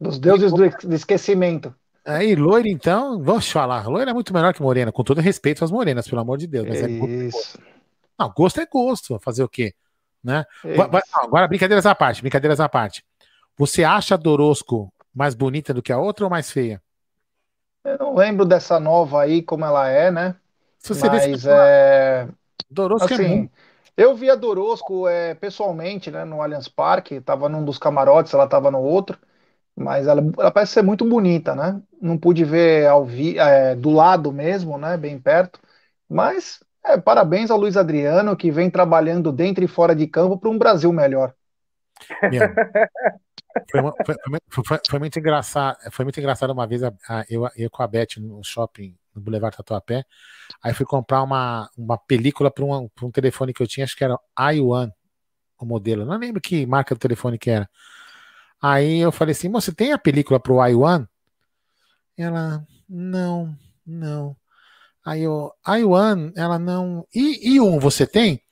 Dos 0.00 0.18
deuses 0.18 0.50
do, 0.50 0.88
do 0.88 0.94
esquecimento. 0.94 1.74
Aí, 2.02 2.34
loira, 2.34 2.66
então, 2.66 3.22
vamos 3.22 3.50
falar. 3.50 3.86
Loira 3.88 4.10
é 4.10 4.14
muito 4.14 4.32
melhor 4.32 4.54
que 4.54 4.62
morena, 4.62 4.90
com 4.90 5.04
todo 5.04 5.20
respeito 5.20 5.62
às 5.62 5.70
morenas, 5.70 6.08
pelo 6.08 6.22
amor 6.22 6.38
de 6.38 6.46
Deus. 6.46 6.66
Mas 6.66 6.82
é, 6.82 6.86
é 6.86 7.26
Isso. 7.26 7.58
Não, 8.18 8.32
gosto 8.34 8.58
é 8.58 8.64
gosto. 8.64 9.18
Fazer 9.18 9.42
o 9.42 9.48
quê? 9.50 9.74
Né? 10.24 10.46
Vai, 10.64 11.02
agora, 11.12 11.46
brincadeiras 11.46 11.84
à 11.84 11.94
parte, 11.94 12.22
brincadeiras 12.22 12.58
à 12.58 12.70
parte. 12.70 13.04
Você 13.58 13.84
acha 13.84 14.14
a 14.14 14.18
Dorosco 14.18 14.90
mais 15.14 15.34
bonita 15.34 15.74
do 15.74 15.82
que 15.82 15.92
a 15.92 15.98
outra 15.98 16.24
ou 16.24 16.30
mais 16.30 16.50
feia? 16.50 16.80
Eu 17.84 17.98
não 17.98 18.14
lembro 18.14 18.46
dessa 18.46 18.80
nova 18.80 19.20
aí, 19.20 19.42
como 19.42 19.66
ela 19.66 19.86
é, 19.86 20.10
né? 20.10 20.39
Se 20.80 20.94
você 20.94 21.08
Mas 21.08 21.46
é. 21.46 22.28
Dorosco 22.68 23.12
é 23.12 23.14
assim, 23.14 23.44
é. 23.44 24.02
Eu 24.02 24.14
vi 24.14 24.30
a 24.30 24.34
Dorosco 24.34 25.06
é, 25.06 25.34
pessoalmente, 25.34 26.10
né, 26.10 26.24
no 26.24 26.40
Allianz 26.40 26.68
Parque, 26.68 27.20
tava 27.20 27.48
num 27.48 27.64
dos 27.64 27.76
camarotes, 27.76 28.32
ela 28.32 28.46
tava 28.46 28.70
no 28.70 28.80
outro, 28.80 29.18
mas 29.76 30.06
ela, 30.06 30.22
ela 30.38 30.50
parece 30.50 30.72
ser 30.72 30.82
muito 30.82 31.04
bonita, 31.04 31.54
né? 31.54 31.80
Não 32.00 32.16
pude 32.16 32.42
ver 32.42 32.86
ao 32.86 33.04
vi, 33.04 33.38
é, 33.38 33.74
do 33.74 33.90
lado 33.90 34.32
mesmo, 34.32 34.78
né, 34.78 34.96
bem 34.96 35.18
perto, 35.18 35.60
mas 36.08 36.60
é, 36.84 36.96
parabéns 36.96 37.50
ao 37.50 37.58
Luiz 37.58 37.76
Adriano, 37.76 38.34
que 38.34 38.50
vem 38.50 38.70
trabalhando 38.70 39.30
dentro 39.30 39.62
e 39.62 39.68
fora 39.68 39.94
de 39.94 40.06
campo 40.06 40.38
para 40.38 40.48
um 40.48 40.58
Brasil 40.58 40.92
melhor. 40.92 41.34
Foi, 43.70 43.82
foi, 44.06 44.64
foi, 44.64 44.78
foi, 44.88 44.98
muito 44.98 45.18
engraçado. 45.18 45.76
Foi 45.90 46.04
muito 46.04 46.18
engraçado 46.18 46.52
uma 46.52 46.66
vez 46.66 46.82
a, 46.82 46.92
a, 47.08 47.24
eu, 47.28 47.48
eu 47.56 47.68
com 47.68 47.82
a 47.82 47.86
Beth 47.86 48.16
no 48.18 48.42
shopping 48.42 48.96
no 49.20 49.24
Boulevard 49.24 49.56
Tatuapé. 49.56 50.04
Aí 50.62 50.74
fui 50.74 50.86
comprar 50.86 51.22
uma, 51.22 51.68
uma 51.76 51.98
película 51.98 52.50
para 52.50 52.64
um, 52.64 52.88
um 53.02 53.10
telefone 53.10 53.52
que 53.52 53.62
eu 53.62 53.66
tinha, 53.68 53.84
acho 53.84 53.96
que 53.96 54.04
era 54.04 54.18
i1, 54.38 54.90
o 55.58 55.66
modelo. 55.66 56.04
Não 56.04 56.18
lembro 56.18 56.40
que 56.40 56.66
marca 56.66 56.94
do 56.94 56.98
telefone 56.98 57.38
que 57.38 57.50
era. 57.50 57.68
Aí 58.60 58.98
eu 58.98 59.12
falei 59.12 59.32
assim: 59.32 59.50
você 59.50 59.72
tem 59.72 59.92
a 59.92 59.98
película 59.98 60.40
para 60.40 60.52
o 60.52 60.56
i1? 60.56 61.06
Ela, 62.16 62.66
não, 62.88 63.56
não. 63.86 64.36
Aí 65.04 65.22
eu, 65.22 65.50
I1, 65.66 66.32
ela 66.36 66.58
não. 66.58 67.06
E 67.14 67.58
I1 67.58 67.80
você 67.80 68.06
tem? 68.06 68.42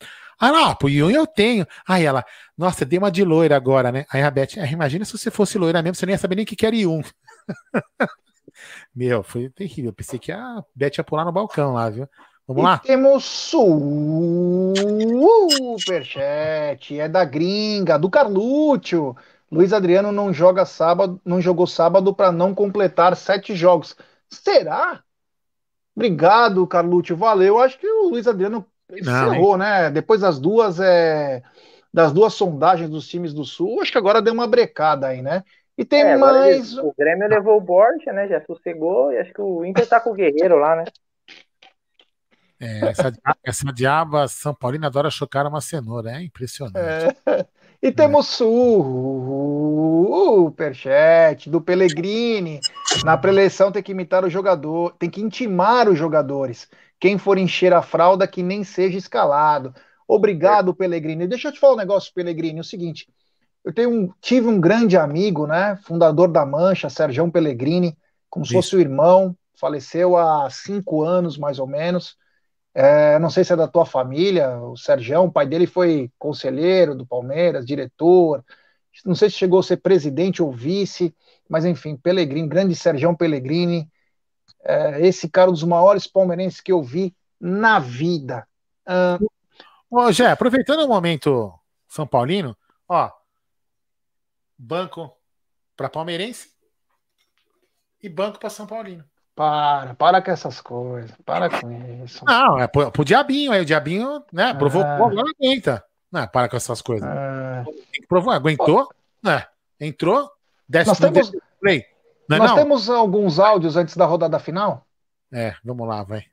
Ah, 0.40 0.52
não, 0.52 0.74
pro 0.74 0.88
I1 0.88 1.10
eu 1.10 1.26
tenho. 1.26 1.66
Aí 1.86 2.04
ela, 2.04 2.24
nossa, 2.56 2.84
dei 2.84 2.98
uma 2.98 3.10
de 3.10 3.24
loira 3.24 3.56
agora, 3.56 3.92
né? 3.92 4.06
Aí 4.10 4.22
a 4.22 4.30
Beth, 4.30 4.58
ah, 4.58 4.66
imagina 4.66 5.04
se 5.04 5.12
você 5.12 5.30
fosse 5.30 5.58
loira 5.58 5.82
mesmo, 5.82 5.96
você 5.96 6.06
nem 6.06 6.14
ia 6.14 6.18
saber 6.18 6.36
nem 6.36 6.44
o 6.44 6.46
que 6.46 6.64
era 6.64 6.74
I1. 6.74 7.04
Meu, 8.94 9.22
foi 9.22 9.48
terrível. 9.50 9.90
Eu 9.90 9.94
pensei 9.94 10.18
que 10.18 10.32
a 10.32 10.62
Beth 10.74 10.98
ia 10.98 11.04
pular 11.04 11.24
no 11.24 11.32
balcão 11.32 11.72
lá, 11.74 11.88
viu? 11.90 12.08
Vamos 12.46 12.62
lá? 12.64 12.78
Temos 12.78 13.24
superchat, 15.78 16.98
é 16.98 17.08
da 17.08 17.24
gringa, 17.24 17.98
do 17.98 18.08
Carlúcio. 18.08 19.14
Luiz 19.50 19.72
Adriano 19.72 20.12
não 20.12 20.32
joga 20.32 20.64
sábado, 20.64 21.20
não 21.24 21.40
jogou 21.40 21.66
sábado 21.66 22.14
para 22.14 22.32
não 22.32 22.54
completar 22.54 23.14
sete 23.16 23.54
jogos. 23.54 23.96
Será? 24.30 25.02
Obrigado, 25.94 26.66
Carlúcio. 26.66 27.16
Valeu. 27.16 27.58
Acho 27.58 27.78
que 27.78 27.86
o 27.86 28.10
Luiz 28.10 28.26
Adriano 28.26 28.64
encerrou, 28.90 29.56
né? 29.56 29.90
Depois 29.90 30.20
das 30.20 30.38
duas 30.38 30.80
é, 30.80 31.42
das 31.92 32.12
duas 32.12 32.34
sondagens 32.34 32.88
dos 32.88 33.08
times 33.08 33.32
do 33.34 33.44
Sul, 33.44 33.80
acho 33.80 33.92
que 33.92 33.98
agora 33.98 34.22
deu 34.22 34.32
uma 34.32 34.46
brecada 34.46 35.08
aí, 35.08 35.20
né? 35.22 35.42
E 35.78 35.84
tem 35.84 36.02
é, 36.02 36.16
mais. 36.16 36.72
Ele, 36.72 36.80
o 36.80 36.92
Grêmio 36.98 37.28
levou 37.28 37.56
o 37.56 37.60
Borja, 37.60 38.12
né? 38.12 38.26
Já 38.26 38.44
sossegou, 38.44 39.12
e 39.12 39.18
acho 39.18 39.32
que 39.32 39.40
o 39.40 39.64
Inter 39.64 39.88
tá 39.88 40.00
com 40.00 40.10
o 40.10 40.14
Guerreiro 40.14 40.56
lá, 40.58 40.74
né? 40.74 40.84
É, 42.60 42.88
essa, 42.88 43.12
essa 43.44 43.72
diaba 43.72 44.26
São 44.26 44.52
Paulina 44.52 44.88
adora 44.88 45.08
chocar 45.08 45.46
uma 45.46 45.60
cenoura, 45.60 46.10
é 46.10 46.20
impressionante. 46.20 47.16
É. 47.24 47.46
E 47.80 47.92
temos 47.92 48.26
superchat 50.66 51.48
do 51.48 51.60
Pellegrini. 51.60 52.58
Na 53.04 53.16
preleção 53.16 53.70
tem 53.70 53.80
que 53.80 53.92
imitar 53.92 54.24
o 54.24 54.30
jogador, 54.30 54.96
tem 54.98 55.08
que 55.08 55.20
intimar 55.20 55.88
os 55.88 55.96
jogadores. 55.96 56.68
Quem 56.98 57.16
for 57.16 57.38
encher 57.38 57.72
a 57.72 57.80
fralda 57.80 58.26
que 58.26 58.42
nem 58.42 58.64
seja 58.64 58.98
escalado. 58.98 59.72
Obrigado, 60.08 60.74
Pellegrini. 60.74 61.28
Deixa 61.28 61.46
eu 61.48 61.52
te 61.52 61.60
falar 61.60 61.74
um 61.74 61.76
negócio, 61.76 62.12
Pellegrini. 62.12 62.58
É 62.58 62.62
o 62.62 62.64
seguinte, 62.64 63.06
eu 63.68 63.74
tenho 63.74 63.90
um, 63.90 64.10
tive 64.18 64.46
um 64.48 64.58
grande 64.58 64.96
amigo, 64.96 65.46
né? 65.46 65.78
Fundador 65.84 66.28
da 66.28 66.46
Mancha, 66.46 66.88
Sérgio 66.88 67.30
Pellegrini, 67.30 67.94
como 68.30 68.46
se 68.46 68.54
fosse 68.54 68.74
o 68.74 68.80
irmão. 68.80 69.36
Faleceu 69.60 70.16
há 70.16 70.48
cinco 70.48 71.02
anos, 71.02 71.36
mais 71.36 71.58
ou 71.58 71.66
menos. 71.66 72.16
É, 72.72 73.18
não 73.18 73.28
sei 73.28 73.44
se 73.44 73.52
é 73.52 73.56
da 73.56 73.68
tua 73.68 73.84
família, 73.84 74.58
o 74.58 74.74
Sérgio, 74.74 75.20
o 75.20 75.30
pai 75.30 75.46
dele 75.46 75.66
foi 75.66 76.10
conselheiro 76.18 76.94
do 76.94 77.06
Palmeiras, 77.06 77.66
diretor, 77.66 78.42
não 79.04 79.14
sei 79.14 79.28
se 79.28 79.36
chegou 79.36 79.60
a 79.60 79.62
ser 79.62 79.78
presidente 79.78 80.42
ou 80.42 80.50
vice, 80.50 81.14
mas 81.46 81.66
enfim, 81.66 81.94
Pellegrini, 81.94 82.48
grande 82.48 82.74
Sérgio 82.74 83.14
Pellegrini, 83.16 83.86
é, 84.64 85.06
esse 85.06 85.28
cara 85.28 85.50
um 85.50 85.52
dos 85.52 85.64
maiores 85.64 86.06
palmeirenses 86.06 86.60
que 86.62 86.72
eu 86.72 86.82
vi 86.82 87.14
na 87.38 87.78
vida. 87.78 88.46
Uh... 88.86 89.26
Ô, 89.90 90.10
Jé, 90.10 90.30
aproveitando 90.30 90.84
o 90.84 90.88
momento 90.88 91.52
São 91.86 92.06
Paulino, 92.06 92.56
ó, 92.88 93.10
banco 94.58 95.16
para 95.76 95.88
palmeirense 95.88 96.50
e 98.02 98.08
banco 98.08 98.38
para 98.38 98.50
São 98.50 98.66
Paulino. 98.66 99.04
Para, 99.34 99.94
para 99.94 100.20
com 100.20 100.30
essas 100.32 100.60
coisas, 100.60 101.16
para 101.24 101.48
com 101.48 102.04
isso. 102.04 102.24
Não, 102.24 102.58
é 102.58 102.66
pro, 102.66 102.90
pro 102.90 103.04
diabinho, 103.04 103.52
aí 103.52 103.60
o 103.60 103.64
diabinho, 103.64 104.24
né, 104.32 104.52
provocou, 104.52 104.84
é. 104.84 105.12
agora 105.12 105.30
aguenta. 105.30 105.84
Não, 106.10 106.26
para 106.26 106.48
com 106.48 106.56
essas 106.56 106.82
coisas. 106.82 107.08
É. 107.08 107.64
Provou, 108.08 108.32
aguentou, 108.32 108.88
né, 109.22 109.46
entrou, 109.78 110.28
desce 110.68 110.88
nós 110.88 110.98
temos, 110.98 111.32
play. 111.60 111.86
Não 112.28 112.36
é 112.36 112.40
nós 112.40 112.50
não? 112.50 112.56
temos 112.56 112.90
alguns 112.90 113.38
áudios 113.38 113.76
antes 113.76 113.96
da 113.96 114.04
rodada 114.04 114.40
final? 114.40 114.84
É, 115.32 115.54
vamos 115.64 115.86
lá, 115.86 116.02
vai. 116.02 116.24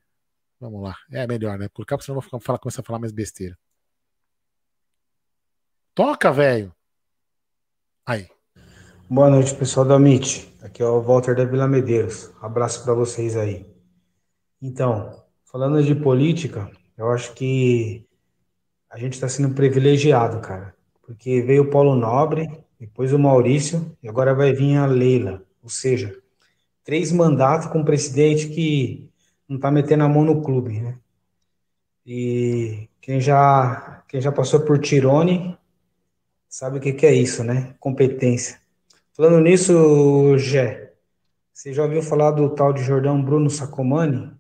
Vamos 0.60 0.82
lá. 0.82 0.96
É 1.12 1.28
melhor, 1.28 1.60
né? 1.60 1.70
Por 1.70 1.86
cá, 1.86 1.98
senão 2.00 2.18
eu 2.18 2.28
vou 2.28 2.40
falar, 2.40 2.58
começar 2.58 2.82
a 2.82 2.86
falar 2.86 3.00
mais 3.00 3.12
besteira. 3.12 3.58
Toca, 5.94 6.32
velho. 6.32 6.75
Aí. 8.08 8.28
Boa 9.10 9.32
noite, 9.32 9.56
pessoal 9.56 9.84
da 9.84 9.96
MIT. 9.96 10.48
Aqui 10.62 10.84
é 10.84 10.86
o 10.86 11.02
Walter 11.02 11.36
da 11.36 11.44
Vila 11.44 11.68
Medeiros. 11.68 12.32
Abraço 12.40 12.84
para 12.84 12.94
vocês 12.94 13.36
aí. 13.36 13.66
Então, 14.62 15.24
falando 15.44 15.84
de 15.84 15.96
política, 15.96 16.70
eu 16.96 17.10
acho 17.10 17.34
que 17.34 18.06
a 18.92 19.00
gente 19.00 19.14
está 19.14 19.28
sendo 19.28 19.56
privilegiado, 19.56 20.40
cara. 20.40 20.76
Porque 21.02 21.42
veio 21.42 21.64
o 21.64 21.70
Paulo 21.72 21.96
Nobre, 21.96 22.48
depois 22.80 23.12
o 23.12 23.18
Maurício, 23.18 23.98
e 24.04 24.08
agora 24.08 24.36
vai 24.36 24.54
vir 24.54 24.78
a 24.78 24.86
Leila. 24.86 25.44
Ou 25.64 25.70
seja, 25.70 26.16
três 26.84 27.12
mandatos 27.12 27.66
com 27.70 27.80
um 27.80 27.84
presidente 27.86 28.50
que 28.50 29.10
não 29.50 29.56
está 29.56 29.72
metendo 29.72 30.04
a 30.04 30.10
mão 30.10 30.24
no 30.24 30.44
clube, 30.44 30.80
né? 30.80 31.00
E 32.06 32.88
quem 33.02 33.20
já, 33.20 34.04
quem 34.08 34.22
já 34.22 34.32
passou 34.32 34.60
por 34.60 34.78
Tirone 34.78 35.58
sabe 36.56 36.78
o 36.78 36.82
que, 36.82 36.94
que 36.94 37.06
é 37.06 37.14
isso, 37.14 37.44
né? 37.44 37.76
Competência. 37.82 38.62
Falando 39.12 39.42
nisso, 39.42 40.38
Gé, 40.38 40.94
você 41.52 41.74
já 41.74 41.84
ouviu 41.84 42.02
falar 42.02 42.32
do 42.32 42.50
tal 42.50 42.72
de 42.72 42.82
Jordão 42.82 43.22
Bruno 43.22 43.50
Sacomani? 43.50 44.32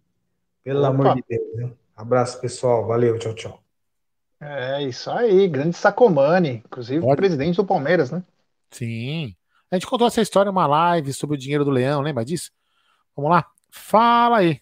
Pelo 0.64 0.80
Opa. 0.80 0.88
amor 0.88 1.16
de 1.16 1.24
Deus, 1.28 1.56
né? 1.56 1.74
Abraço, 1.94 2.40
pessoal. 2.40 2.88
Valeu, 2.88 3.20
tchau, 3.20 3.34
tchau. 3.36 3.64
É 4.40 4.82
isso 4.84 5.12
aí, 5.12 5.46
grande 5.50 5.76
Sacomani, 5.76 6.64
inclusive 6.66 7.02
Pode. 7.02 7.18
presidente 7.18 7.58
do 7.58 7.66
Palmeiras, 7.66 8.12
né? 8.12 8.24
Sim. 8.72 9.36
A 9.70 9.76
gente 9.76 9.86
contou 9.86 10.08
essa 10.08 10.22
história 10.22 10.48
em 10.48 10.54
uma 10.54 10.68
live 10.68 11.12
sobre 11.12 11.36
o 11.36 11.40
dinheiro 11.40 11.66
do 11.66 11.72
leão, 11.72 12.00
lembra 12.00 12.24
disso? 12.24 12.50
Vamos 13.14 13.32
lá? 13.32 13.46
Fala 13.70 14.38
aí. 14.38 14.62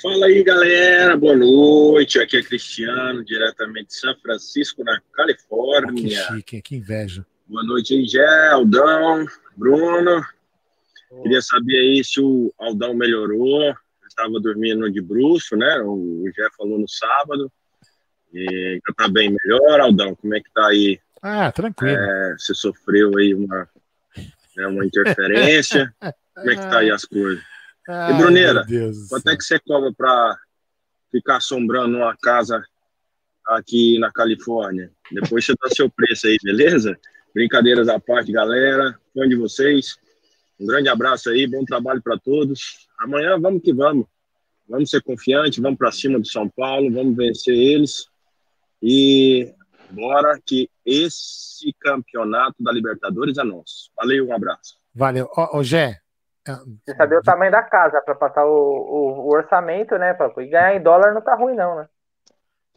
Fala 0.00 0.26
aí, 0.26 0.44
galera. 0.44 1.16
Boa 1.16 1.34
noite. 1.34 2.20
Aqui 2.20 2.36
é 2.36 2.42
Cristiano, 2.42 3.24
diretamente 3.24 3.88
de 3.88 3.94
São 3.94 4.14
Francisco, 4.20 4.84
na 4.84 5.00
Califórnia. 5.12 5.90
Oh, 5.90 5.94
que 5.94 6.10
chique, 6.10 6.62
que 6.62 6.76
inveja. 6.76 7.26
Boa 7.48 7.64
noite 7.64 7.94
aí, 7.94 8.06
Gé, 8.06 8.48
Aldão, 8.50 9.26
Bruno. 9.56 10.24
Queria 11.22 11.42
saber 11.42 11.78
aí 11.78 12.04
se 12.04 12.20
o 12.20 12.54
Aldão 12.58 12.94
melhorou. 12.94 13.74
Estava 14.08 14.38
dormindo 14.40 14.88
de 14.88 15.00
bruxo, 15.00 15.56
né? 15.56 15.80
O 15.82 16.24
Gé 16.32 16.46
falou 16.56 16.78
no 16.78 16.88
sábado. 16.88 17.50
E 18.32 18.80
já 18.86 18.94
tá 18.94 19.08
bem 19.08 19.34
melhor, 19.42 19.80
Aldão. 19.80 20.14
Como 20.14 20.32
é 20.32 20.40
que 20.40 20.52
tá 20.54 20.68
aí? 20.68 21.00
Ah, 21.20 21.50
tranquilo. 21.50 21.98
É, 21.98 22.36
você 22.38 22.54
sofreu 22.54 23.18
aí 23.18 23.34
uma, 23.34 23.68
né, 24.56 24.66
uma 24.68 24.86
interferência. 24.86 25.92
Como 26.36 26.50
é 26.52 26.54
que 26.54 26.62
tá 26.62 26.78
aí 26.78 26.90
as 26.92 27.04
coisas? 27.04 27.42
Ai, 27.88 28.12
e 28.12 28.16
Bruneira, 28.18 28.66
quanto 29.08 29.30
é 29.30 29.36
que 29.36 29.42
você 29.42 29.58
cobra 29.58 29.90
para 29.96 30.38
ficar 31.10 31.38
assombrando 31.38 31.96
uma 31.96 32.14
casa 32.18 32.62
aqui 33.46 33.98
na 33.98 34.12
Califórnia? 34.12 34.92
Depois 35.10 35.46
você 35.46 35.54
dá 35.54 35.70
seu 35.70 35.88
preço 35.88 36.26
aí, 36.26 36.36
beleza? 36.42 36.94
Brincadeiras 37.34 37.88
à 37.88 37.98
parte, 37.98 38.30
galera. 38.30 38.94
Fã 39.14 39.26
de 39.26 39.36
vocês. 39.36 39.96
Um 40.60 40.66
grande 40.66 40.90
abraço 40.90 41.30
aí, 41.30 41.46
bom 41.46 41.64
trabalho 41.64 42.02
para 42.02 42.18
todos. 42.18 42.86
Amanhã 42.98 43.38
vamos 43.40 43.62
que 43.62 43.72
vamos. 43.72 44.06
Vamos 44.68 44.90
ser 44.90 45.02
confiantes, 45.02 45.58
vamos 45.58 45.78
para 45.78 45.90
cima 45.90 46.18
do 46.18 46.26
São 46.26 46.46
Paulo, 46.46 46.92
vamos 46.92 47.16
vencer 47.16 47.54
eles. 47.54 48.06
E 48.82 49.50
bora 49.90 50.38
que 50.44 50.68
esse 50.84 51.74
campeonato 51.80 52.62
da 52.62 52.70
Libertadores 52.70 53.38
é 53.38 53.44
nosso. 53.44 53.90
Valeu, 53.96 54.28
um 54.28 54.34
abraço. 54.34 54.76
Valeu. 54.94 55.26
Ô, 55.34 55.58
ô 55.58 55.62
Gé. 55.62 56.02
É, 56.48 56.54
você 56.86 56.96
saber 56.96 57.18
o 57.18 57.22
tamanho 57.22 57.52
da 57.52 57.62
casa 57.62 58.00
para 58.00 58.14
passar 58.14 58.46
o, 58.46 58.50
o, 58.50 59.26
o, 59.26 59.28
orçamento, 59.30 59.96
né? 59.98 60.14
Pra, 60.14 60.32
e 60.38 60.46
ganhar 60.46 60.74
em 60.74 60.82
dólar 60.82 61.12
não 61.12 61.20
tá 61.20 61.34
ruim, 61.34 61.54
não, 61.54 61.76
né? 61.76 61.86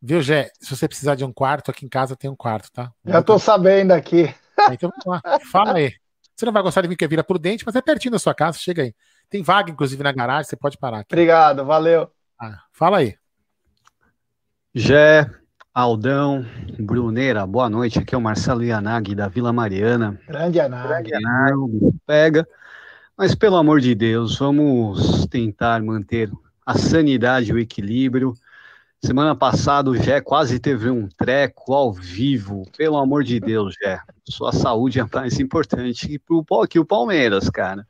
Viu, 0.02 0.22
Gé? 0.22 0.50
Se 0.60 0.76
você 0.76 0.88
precisar 0.88 1.16
de 1.16 1.24
um 1.24 1.32
quarto, 1.32 1.72
aqui 1.72 1.86
em 1.86 1.90
casa 1.90 2.16
tem 2.16 2.30
um 2.30 2.36
quarto, 2.36 2.72
tá? 2.72 2.92
Já 3.06 3.22
tô 3.22 3.38
sabendo 3.40 3.92
aqui. 3.92 4.34
Então 4.72 4.90
vamos 4.90 5.06
lá, 5.24 5.40
fala 5.52 5.78
aí. 5.78 5.94
Você 6.36 6.46
não 6.46 6.54
vai 6.54 6.64
gostar 6.64 6.82
de 6.82 6.88
mim 6.88 6.96
que 6.96 7.06
é 7.06 7.08
Vila 7.08 7.24
Prudente, 7.24 7.64
mas 7.66 7.76
é 7.76 7.82
pertinho 7.82 8.12
da 8.12 8.20
sua 8.20 8.34
casa, 8.34 8.58
chega 8.58 8.82
aí. 8.84 8.94
Tem 9.30 9.44
vaga, 9.44 9.72
inclusive, 9.72 10.04
na 10.04 10.12
garagem, 10.12 10.50
você 10.50 10.56
pode 10.56 10.78
parar 10.78 11.00
aqui. 11.00 11.14
Obrigado, 11.14 11.64
valeu. 11.64 12.10
Ah, 12.40 12.60
fala 12.72 12.98
aí. 12.98 13.16
Jé, 14.74 15.30
Aldão, 15.74 16.46
Bruneira, 16.80 17.46
boa 17.46 17.70
noite. 17.70 18.00
Aqui 18.00 18.14
é 18.14 18.18
o 18.18 18.22
Marcelo 18.22 18.64
Yanagi, 18.64 19.16
da 19.16 19.28
Vila 19.28 19.54
Mariana. 19.54 20.20
Grande 20.28 20.58
Yanagi. 20.58 21.12
pega. 22.06 22.48
Mas, 23.22 23.36
pelo 23.36 23.56
amor 23.56 23.80
de 23.80 23.94
Deus, 23.94 24.40
vamos 24.40 25.28
tentar 25.28 25.84
manter 25.84 26.32
a 26.66 26.76
sanidade 26.76 27.52
e 27.52 27.54
o 27.54 27.60
equilíbrio. 27.60 28.34
Semana 29.00 29.36
passada 29.36 29.92
o 29.92 29.96
Jé 29.96 30.20
quase 30.20 30.58
teve 30.60 30.90
um 30.90 31.08
treco 31.08 31.72
ao 31.72 31.94
vivo. 31.94 32.64
Pelo 32.76 32.98
amor 32.98 33.24
de 33.24 33.40
Deus, 33.40 33.76
Jé. 33.80 34.02
Sua 34.28 34.52
saúde 34.52 35.00
é 35.00 35.06
mais 35.14 35.40
importante 35.40 36.20
que, 36.68 36.80
o 36.80 36.84
Palmeiras, 36.84 37.48
cara. 37.48 37.88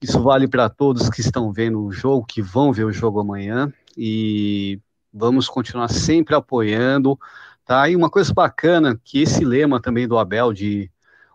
Isso 0.00 0.22
vale 0.22 0.46
para 0.46 0.68
todos 0.68 1.10
que 1.10 1.20
estão 1.20 1.52
vendo 1.52 1.84
o 1.84 1.90
jogo, 1.90 2.24
que 2.24 2.40
vão 2.40 2.72
ver 2.72 2.84
o 2.84 2.92
jogo 2.92 3.18
amanhã. 3.18 3.72
E 3.98 4.78
vamos 5.12 5.48
continuar 5.48 5.88
sempre 5.88 6.36
apoiando. 6.36 7.18
Tá? 7.66 7.88
E 7.88 7.96
uma 7.96 8.08
coisa 8.08 8.32
bacana, 8.32 8.96
que 9.02 9.20
esse 9.20 9.44
lema 9.44 9.82
também 9.82 10.06
do 10.06 10.16
Abel 10.16 10.52
de 10.52 10.88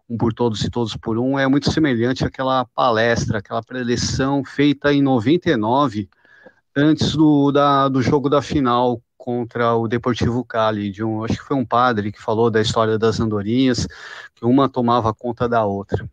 um 0.09 0.17
por 0.17 0.33
todos 0.33 0.63
e 0.63 0.69
todos 0.69 0.95
por 0.97 1.17
um 1.17 1.37
é 1.37 1.47
muito 1.47 1.71
semelhante 1.71 2.25
àquela 2.25 2.65
palestra, 2.65 3.37
aquela 3.37 3.61
preleção 3.61 4.43
feita 4.43 4.91
em 4.91 5.01
99 5.01 6.09
antes 6.75 7.15
do, 7.15 7.51
da, 7.51 7.87
do 7.87 8.01
jogo 8.01 8.29
da 8.29 8.41
final 8.41 9.01
contra 9.17 9.75
o 9.75 9.87
Deportivo 9.87 10.43
Cali, 10.43 10.89
de 10.89 11.03
um, 11.03 11.23
acho 11.23 11.37
que 11.37 11.43
foi 11.43 11.57
um 11.57 11.65
padre 11.65 12.11
que 12.11 12.21
falou 12.21 12.49
da 12.49 12.61
história 12.61 12.97
das 12.97 13.19
andorinhas, 13.19 13.85
que 14.33 14.45
uma 14.45 14.69
tomava 14.69 15.13
conta 15.13 15.47
da 15.47 15.65
outra. 15.65 16.09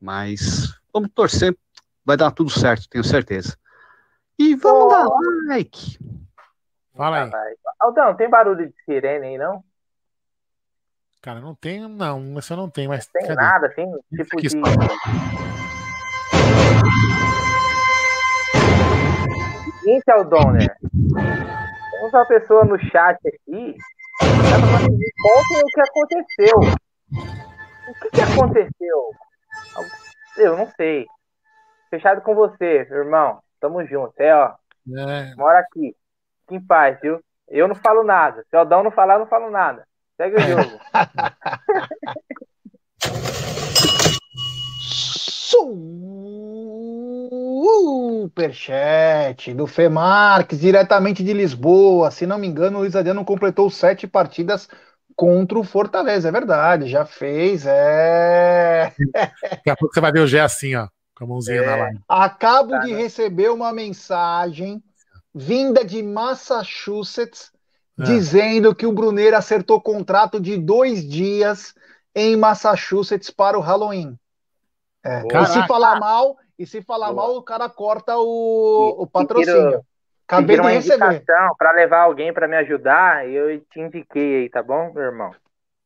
Mas 0.00 0.74
vamos 0.92 1.10
torcer, 1.14 1.56
vai 2.04 2.16
dar 2.16 2.30
tudo 2.30 2.50
certo, 2.50 2.88
tenho 2.88 3.04
certeza. 3.04 3.56
E 4.38 4.54
vamos 4.54 4.84
oh. 4.84 4.88
dar 4.88 5.08
like. 5.48 5.98
Fala 6.94 7.24
aí. 7.24 7.56
Aldão, 7.78 8.16
tem 8.16 8.28
barulho 8.28 8.66
de 8.66 8.74
sirene 8.84 9.26
aí, 9.26 9.38
não? 9.38 9.62
Cara, 11.22 11.40
não 11.40 11.54
tem, 11.54 11.80
não. 11.88 12.38
Essa 12.38 12.54
não 12.54 12.70
tem, 12.70 12.86
mas. 12.88 13.08
Não 13.12 13.20
tem 13.20 13.28
cadê? 13.28 13.40
nada, 13.40 13.68
tem 13.70 13.90
tipo 14.14 14.40
de. 14.40 14.50
Seguinte, 19.80 20.10
Aldon, 20.10 20.52
Temos 20.56 22.12
uma 22.12 22.26
pessoa 22.26 22.64
no 22.64 22.78
chat 22.78 23.18
aqui. 23.26 23.76
Contem 24.18 25.62
o 25.62 25.66
que 25.66 25.80
aconteceu. 25.80 26.58
O 27.88 27.94
que, 27.94 28.10
que 28.10 28.20
aconteceu? 28.20 29.10
Eu 30.36 30.56
não 30.56 30.68
sei. 30.76 31.06
Fechado 31.90 32.20
com 32.22 32.34
você, 32.34 32.86
irmão. 32.90 33.40
Tamo 33.60 33.84
junto. 33.86 34.12
É, 34.18 34.34
ó. 34.34 34.54
É. 34.96 35.34
Mora 35.36 35.60
aqui. 35.60 35.94
Fique 36.40 36.56
em 36.56 36.66
paz, 36.66 37.00
viu? 37.00 37.20
Eu 37.48 37.68
não 37.68 37.74
falo 37.74 38.02
nada. 38.02 38.44
Se 38.48 38.56
o 38.56 38.58
Aldão 38.58 38.82
não 38.82 38.90
falar, 38.90 39.14
eu 39.14 39.20
não 39.20 39.26
falo 39.26 39.50
nada. 39.50 39.86
Segue 40.16 40.36
o 40.36 40.40
jogo. 40.40 40.80
Superchat 48.26 49.54
do 49.54 49.66
Fê 49.66 49.88
Marques, 49.88 50.60
diretamente 50.60 51.22
de 51.22 51.32
Lisboa. 51.32 52.10
Se 52.10 52.26
não 52.26 52.38
me 52.38 52.46
engano, 52.46 52.78
o 52.78 52.80
Luiz 52.80 52.96
Adriano 52.96 53.24
completou 53.24 53.70
sete 53.70 54.06
partidas 54.06 54.68
contra 55.14 55.58
o 55.58 55.64
Fortaleza. 55.64 56.28
É 56.28 56.32
verdade, 56.32 56.88
já 56.88 57.04
fez. 57.04 57.66
É. 57.66 58.92
Daqui 59.50 59.70
a 59.70 59.76
pouco 59.76 59.94
você 59.94 60.00
vai 60.00 60.12
ver 60.12 60.20
o 60.20 60.26
Gé 60.26 60.40
assim, 60.40 60.74
ó, 60.74 60.88
com 61.14 61.24
a 61.24 61.26
mãozinha 61.28 61.62
é. 61.62 61.66
na 61.66 61.76
live. 61.76 62.00
Acabo 62.08 62.70
tá, 62.70 62.78
de 62.80 62.92
né? 62.92 62.98
receber 62.98 63.50
uma 63.50 63.72
mensagem 63.72 64.82
vinda 65.34 65.84
de 65.84 66.02
Massachusetts, 66.02 67.50
é. 67.98 68.02
dizendo 68.02 68.74
que 68.74 68.86
o 68.86 68.92
Bruneiro 68.92 69.36
acertou 69.36 69.80
contrato 69.80 70.40
de 70.40 70.56
dois 70.56 71.06
dias 71.06 71.74
em 72.14 72.36
Massachusetts 72.36 73.30
para 73.30 73.58
o 73.58 73.60
Halloween. 73.60 74.18
É. 75.04 75.22
E 75.22 75.46
se 75.46 75.66
falar 75.66 76.00
mal, 76.00 76.36
e 76.58 76.66
se 76.66 76.82
falar 76.82 77.12
Boa. 77.12 77.28
mal, 77.28 77.36
o 77.36 77.42
cara 77.42 77.68
corta 77.68 78.16
o, 78.16 79.02
o 79.02 79.06
patrocínio. 79.06 79.84
Acabei 80.26 80.60
de 80.60 80.68
receber. 80.68 81.24
para 81.56 81.72
levar 81.72 82.02
alguém 82.02 82.32
para 82.32 82.48
me 82.48 82.56
ajudar, 82.56 83.28
eu 83.28 83.60
te 83.60 83.80
indiquei 83.80 84.42
aí, 84.42 84.50
tá 84.50 84.60
bom, 84.60 84.92
meu 84.92 85.04
irmão? 85.04 85.32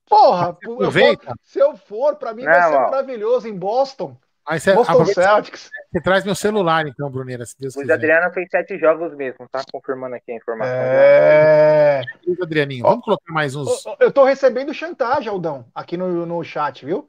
Porra, 0.08 0.56
eu 0.62 0.90
for, 0.90 1.18
se 1.42 1.58
eu 1.58 1.76
for, 1.76 2.16
para 2.16 2.32
mim 2.32 2.44
Não, 2.44 2.52
vai 2.52 2.62
ser 2.62 2.74
ó. 2.74 2.80
maravilhoso 2.90 3.46
em 3.46 3.54
Boston. 3.54 4.16
Aí 4.50 4.58
você, 4.58 4.74
Boston 4.74 5.04
Celtics. 5.04 5.70
Você 5.92 6.00
traz 6.00 6.24
meu 6.24 6.34
celular, 6.34 6.84
então, 6.84 7.08
Bruneira, 7.08 7.46
se 7.46 7.56
Deus 7.56 7.76
o 7.76 7.80
quiser. 7.80 7.92
Adriano 7.92 8.34
fez 8.34 8.48
sete 8.50 8.76
jogos 8.80 9.14
mesmo, 9.14 9.48
tá 9.48 9.62
confirmando 9.72 10.16
aqui 10.16 10.32
a 10.32 10.34
informação. 10.34 10.74
É. 10.74 12.02
Adrianinho, 12.42 12.82
vamos 12.82 13.04
colocar 13.04 13.32
mais 13.32 13.54
uns. 13.54 13.84
Eu 14.00 14.10
tô 14.10 14.24
recebendo 14.24 14.74
chantagem, 14.74 15.28
Aldão, 15.28 15.66
aqui 15.72 15.96
no, 15.96 16.26
no 16.26 16.42
chat, 16.42 16.84
viu? 16.84 17.06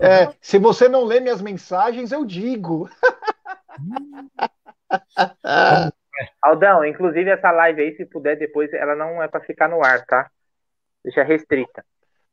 É, 0.00 0.22
é, 0.22 0.34
se 0.40 0.58
você 0.58 0.88
não 0.88 1.04
lê 1.04 1.20
minhas 1.20 1.42
mensagens, 1.42 2.12
eu 2.12 2.24
digo. 2.24 2.88
Aldão, 6.40 6.82
inclusive 6.82 7.28
essa 7.28 7.50
live 7.50 7.82
aí, 7.82 7.94
se 7.94 8.06
puder 8.06 8.38
depois, 8.38 8.72
ela 8.72 8.96
não 8.96 9.22
é 9.22 9.28
para 9.28 9.44
ficar 9.44 9.68
no 9.68 9.84
ar, 9.84 10.06
tá? 10.06 10.30
Deixa 11.04 11.22
restrita. 11.22 11.84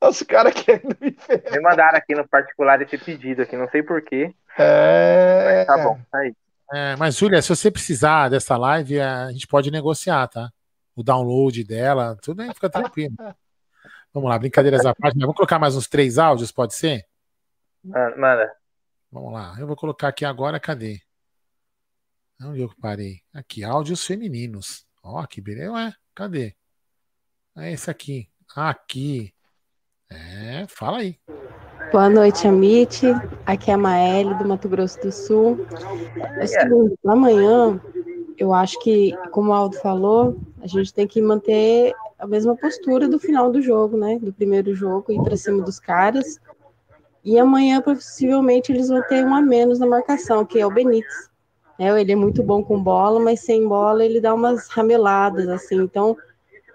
Os 0.02 0.24
caras 0.24 0.54
querem 0.54 0.90
Me 1.52 1.60
mandaram 1.62 1.98
aqui 1.98 2.16
no 2.16 2.28
particular 2.28 2.82
esse 2.82 2.98
pedido 2.98 3.44
aqui, 3.44 3.56
não 3.56 3.70
sei 3.70 3.84
porquê. 3.84 4.34
É. 4.58 5.58
Mas 5.58 5.68
tá 5.68 5.78
bom, 5.78 6.00
tá 6.12 6.18
aí. 6.18 6.36
É, 6.74 6.96
mas, 6.96 7.18
Júlia, 7.18 7.42
se 7.42 7.50
você 7.50 7.70
precisar 7.70 8.30
dessa 8.30 8.58
live, 8.58 9.00
a 9.00 9.32
gente 9.32 9.46
pode 9.46 9.70
negociar, 9.70 10.28
tá? 10.28 10.52
O 10.96 11.04
download 11.04 11.64
dela, 11.64 12.18
tudo 12.22 12.42
aí 12.42 12.54
fica 12.54 12.70
tranquilo. 12.70 13.14
Vamos 14.14 14.30
lá, 14.30 14.40
brincadeiras 14.40 14.86
à 14.86 14.96
parte. 14.96 15.20
Vamos 15.20 15.36
colocar 15.36 15.60
mais 15.60 15.76
uns 15.76 15.88
três 15.88 16.18
áudios, 16.18 16.52
pode 16.52 16.74
ser? 16.74 17.06
Manda. 17.84 18.52
Vamos 19.12 19.34
lá, 19.34 19.56
eu 19.60 19.68
vou 19.68 19.76
colocar 19.76 20.08
aqui 20.08 20.24
agora, 20.24 20.60
cadê? 20.60 21.02
Onde 22.42 22.62
eu 22.62 22.72
parei? 22.82 23.22
Aqui, 23.34 23.64
áudios 23.64 24.06
femininos. 24.06 24.86
Ó, 25.04 25.26
que 25.28 25.42
beleza. 25.42 25.74
Ué, 25.74 25.94
cadê? 26.16 26.56
É 27.56 27.72
esse 27.72 27.92
aqui. 27.92 28.30
Aqui. 28.56 29.34
É, 30.12 30.66
fala 30.68 31.00
aí. 31.00 31.18
Boa 31.92 32.10
noite, 32.10 32.48
Amit. 32.48 33.02
Aqui 33.46 33.72
é 33.72 33.74
a 33.74 33.78
Maeli, 33.78 34.34
do 34.36 34.48
Mato 34.48 34.70
Grosso 34.70 35.00
do 35.02 35.12
Sul. 35.12 35.66
É 36.38 36.44
o 36.44 36.48
seguinte, 36.48 36.96
amanhã, 37.06 37.80
eu 38.38 38.54
acho 38.54 38.80
que, 38.80 39.16
como 39.32 39.52
o 39.52 39.54
Aldo 39.54 39.78
falou, 39.78 40.38
a 40.62 40.68
gente 40.68 40.94
tem 40.94 41.08
que 41.08 41.22
manter 41.22 41.94
a 42.20 42.28
mesma 42.28 42.56
postura 42.56 43.08
do 43.08 43.20
final 43.20 43.52
do 43.52 43.62
jogo, 43.62 43.98
né? 43.98 44.20
Do 44.20 44.32
primeiro 44.32 44.76
jogo, 44.76 45.12
ir 45.12 45.22
para 45.22 45.36
cima 45.36 45.64
dos 45.64 45.80
caras. 45.80 46.40
E 47.24 47.38
amanhã, 47.38 47.82
possivelmente, 47.82 48.72
eles 48.72 48.90
vão 48.90 49.02
ter 49.04 49.26
um 49.26 49.34
a 49.34 49.42
menos 49.42 49.80
na 49.80 49.88
marcação, 49.88 50.46
que 50.46 50.60
é 50.60 50.66
o 50.66 50.72
Benítez. 50.72 51.30
É, 51.78 51.90
ele 52.00 52.12
é 52.12 52.16
muito 52.16 52.44
bom 52.44 52.64
com 52.64 52.82
bola, 52.82 53.20
mas 53.20 53.40
sem 53.40 53.68
bola 53.68 54.06
ele 54.06 54.22
dá 54.22 54.34
umas 54.34 54.68
rameladas, 54.68 55.48
assim. 55.50 55.82
Então, 55.82 56.16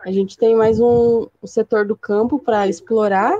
a 0.07 0.12
gente 0.12 0.39
tem 0.39 0.55
mais 0.55 0.78
um, 0.78 1.27
um 1.43 1.47
setor 1.49 1.85
do 1.85 1.97
campo 1.97 2.39
para 2.39 2.69
explorar, 2.69 3.37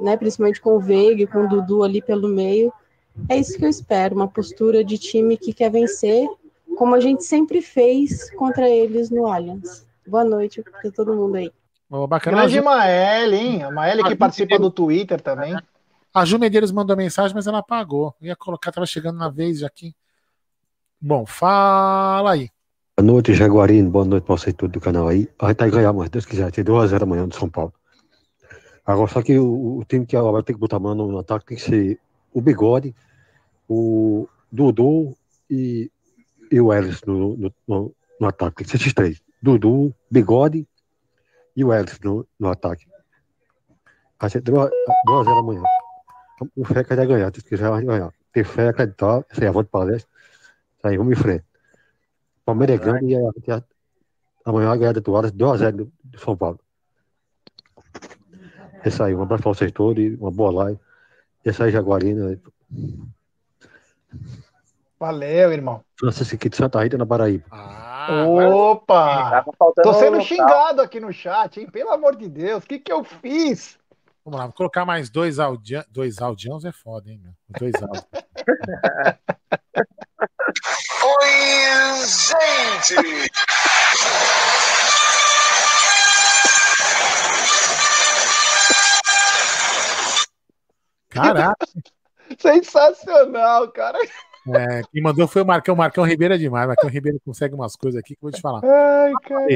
né? 0.00 0.16
Principalmente 0.16 0.60
com 0.60 0.76
o 0.76 0.80
Veiga 0.80 1.24
e 1.24 1.26
com 1.26 1.40
o 1.40 1.48
Dudu 1.48 1.82
ali 1.82 2.00
pelo 2.00 2.28
meio. 2.28 2.72
É 3.28 3.36
isso 3.36 3.58
que 3.58 3.64
eu 3.64 3.68
espero, 3.68 4.14
uma 4.14 4.28
postura 4.28 4.84
de 4.84 4.96
time 4.96 5.36
que 5.36 5.52
quer 5.52 5.72
vencer, 5.72 6.28
como 6.76 6.94
a 6.94 7.00
gente 7.00 7.24
sempre 7.24 7.60
fez 7.60 8.30
contra 8.36 8.68
eles 8.68 9.10
no 9.10 9.26
Allianz. 9.26 9.84
Boa 10.06 10.24
noite 10.24 10.62
para 10.62 10.88
todo 10.92 11.16
mundo 11.16 11.34
aí. 11.34 11.50
Oh, 11.90 12.06
bacana. 12.06 12.42
Grande 12.42 12.60
Mael, 12.60 13.34
hein? 13.34 13.64
A 13.64 13.70
Mael 13.72 14.04
que 14.04 14.14
participa 14.14 14.56
do 14.56 14.70
Twitter 14.70 15.20
também. 15.20 15.58
A 16.14 16.24
Ju 16.24 16.38
Medeiros 16.38 16.70
mandou 16.70 16.96
mensagem, 16.96 17.34
mas 17.34 17.48
ela 17.48 17.58
apagou. 17.58 18.14
ia 18.20 18.36
colocar, 18.36 18.70
tava 18.70 18.86
chegando 18.86 19.18
na 19.18 19.28
vez 19.28 19.58
já 19.58 19.66
aqui. 19.66 19.96
Bom, 21.00 21.26
fala 21.26 22.34
aí. 22.34 22.50
Boa 22.98 23.06
noite, 23.06 23.32
Jaguarino. 23.32 23.92
Boa 23.92 24.04
noite 24.04 24.26
você 24.26 24.52
tudo 24.52 24.72
do 24.72 24.80
canal 24.80 25.06
aí. 25.06 25.28
A 25.38 25.50
gente 25.50 25.58
vai 25.58 25.70
ganhar, 25.70 25.92
mas 25.92 26.10
Deus 26.10 26.26
quiser. 26.26 26.50
Tem 26.50 26.64
2x0 26.64 27.04
amanhã 27.04 27.28
do 27.28 27.34
São 27.36 27.48
Paulo. 27.48 27.72
Agora, 28.84 29.08
só 29.08 29.22
que 29.22 29.38
o, 29.38 29.78
o 29.78 29.84
time 29.84 30.04
que 30.04 30.16
agora 30.16 30.42
tem 30.42 30.52
que 30.52 30.60
botar 30.60 30.80
mano 30.80 31.06
no 31.06 31.20
ataque 31.20 31.46
tem 31.46 31.56
que 31.56 31.62
ser 31.62 32.00
o 32.34 32.40
Bigode, 32.40 32.92
o 33.68 34.28
Dudu 34.50 35.16
e, 35.48 35.88
e 36.50 36.60
o 36.60 36.72
Ellis 36.72 37.00
no, 37.06 37.36
no, 37.36 37.54
no, 37.68 37.94
no 38.20 38.26
ataque. 38.26 38.56
Tem 38.56 38.64
que 38.64 38.70
ser 38.72 38.78
esses 38.78 38.92
três. 38.92 39.22
Dudu, 39.40 39.94
Bigode 40.10 40.66
e 41.54 41.64
o 41.64 41.72
Ellis 41.72 42.00
no, 42.00 42.26
no 42.36 42.48
ataque. 42.48 42.84
Vai 44.20 44.28
ser 44.28 44.42
2x0 44.42 45.38
amanhã. 45.38 45.62
O 46.56 46.64
fé 46.64 46.82
que 46.82 46.96
vai 46.96 47.06
ganhar. 47.06 47.32
Se 47.32 47.44
quiser, 47.44 47.70
vai 47.70 47.84
ganhar. 47.84 48.12
Ter 48.32 48.44
fé, 48.44 48.70
acreditar, 48.70 49.24
ser 49.32 49.46
avante 49.46 49.70
palestra. 49.70 50.10
Aí, 50.82 50.96
vamos 50.96 51.12
em 51.12 51.22
frente. 51.22 51.47
Palmeiras 52.48 52.80
é 52.80 52.82
grande 52.82 53.12
e 53.12 53.14
a, 53.14 53.56
a, 53.56 53.62
amanhã 54.46 54.70
a 54.70 54.76
ganhar 54.76 54.92
do 54.92 55.02
Toalha 55.02 55.30
2x0 55.30 55.72
do, 55.72 55.92
do 56.02 56.18
São 56.18 56.34
Paulo. 56.34 56.58
É 58.82 58.88
isso 58.88 59.02
aí, 59.02 59.14
um 59.14 59.20
abraço 59.20 59.42
para 59.42 59.52
vocês 59.52 59.70
todos 59.70 60.02
e 60.02 60.14
uma 60.14 60.30
boa 60.30 60.64
live. 60.64 60.80
Esse 61.44 61.62
aí, 61.62 61.70
Jaguarina. 61.70 62.40
Valeu, 64.98 65.52
irmão. 65.52 65.84
Francisco 66.00 66.36
aqui 66.36 66.48
de 66.48 66.56
Santa 66.56 66.82
Rita, 66.82 66.96
na 66.96 67.04
Paraíba. 67.04 67.44
Ah, 67.50 68.24
Opa! 68.26 69.44
Tô 69.82 69.92
sendo 69.92 70.22
xingado 70.22 70.80
aqui 70.80 70.98
no 71.00 71.12
chat, 71.12 71.60
hein? 71.60 71.68
Pelo 71.70 71.90
amor 71.90 72.16
de 72.16 72.30
Deus, 72.30 72.64
o 72.64 72.66
que 72.66 72.78
que 72.78 72.90
eu 72.90 73.04
fiz? 73.04 73.78
Vamos 74.24 74.40
lá, 74.40 74.46
vou 74.46 74.54
colocar 74.54 74.86
mais 74.86 75.10
dois, 75.10 75.38
audi... 75.38 75.84
dois 75.90 76.18
audiões, 76.22 76.64
é 76.64 76.72
foda, 76.72 77.10
hein, 77.10 77.20
meu? 77.22 77.32
Dois 77.58 77.74
áudios. 77.74 78.06
Gente! 82.08 83.30
Caraca! 91.10 91.66
Sensacional, 92.38 93.70
cara. 93.72 93.98
É, 94.54 94.80
quem 94.90 95.02
mandou 95.02 95.28
foi 95.28 95.42
o 95.42 95.46
Marcão. 95.46 95.76
Marcão 95.76 96.04
Ribeiro 96.04 96.32
é 96.32 96.38
demais. 96.38 96.66
Marcão 96.66 96.88
Ribeiro 96.88 97.20
consegue 97.22 97.54
umas 97.54 97.76
coisas 97.76 98.00
aqui 98.00 98.14
que 98.14 98.24
eu 98.24 98.30
vou 98.30 98.32
te 98.32 98.40
falar. 98.40 98.62
Ai, 98.64 99.12
cara. 99.24 99.46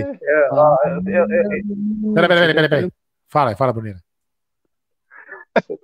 Peraí, 2.14 2.28
peraí, 2.28 2.54
peraí, 2.54 2.68
peraí. 2.68 2.92
Fala, 3.28 3.56
fala, 3.56 3.72
Bonina. 3.72 3.98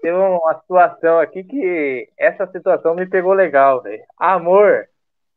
Teve 0.02 0.12
uma 0.12 0.54
situação 0.60 1.18
aqui 1.18 1.44
que 1.44 2.10
essa 2.18 2.46
situação 2.46 2.94
me 2.94 3.06
pegou 3.06 3.32
legal, 3.32 3.82
velho. 3.82 4.02
Amor, 4.18 4.86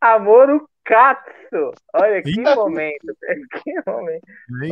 amor 0.02 0.50
o 0.50 0.71
Katsu. 0.84 1.72
Olha 1.94 2.22
que 2.22 2.42
momento, 2.42 3.16
que 3.64 3.74
momento. 3.86 4.24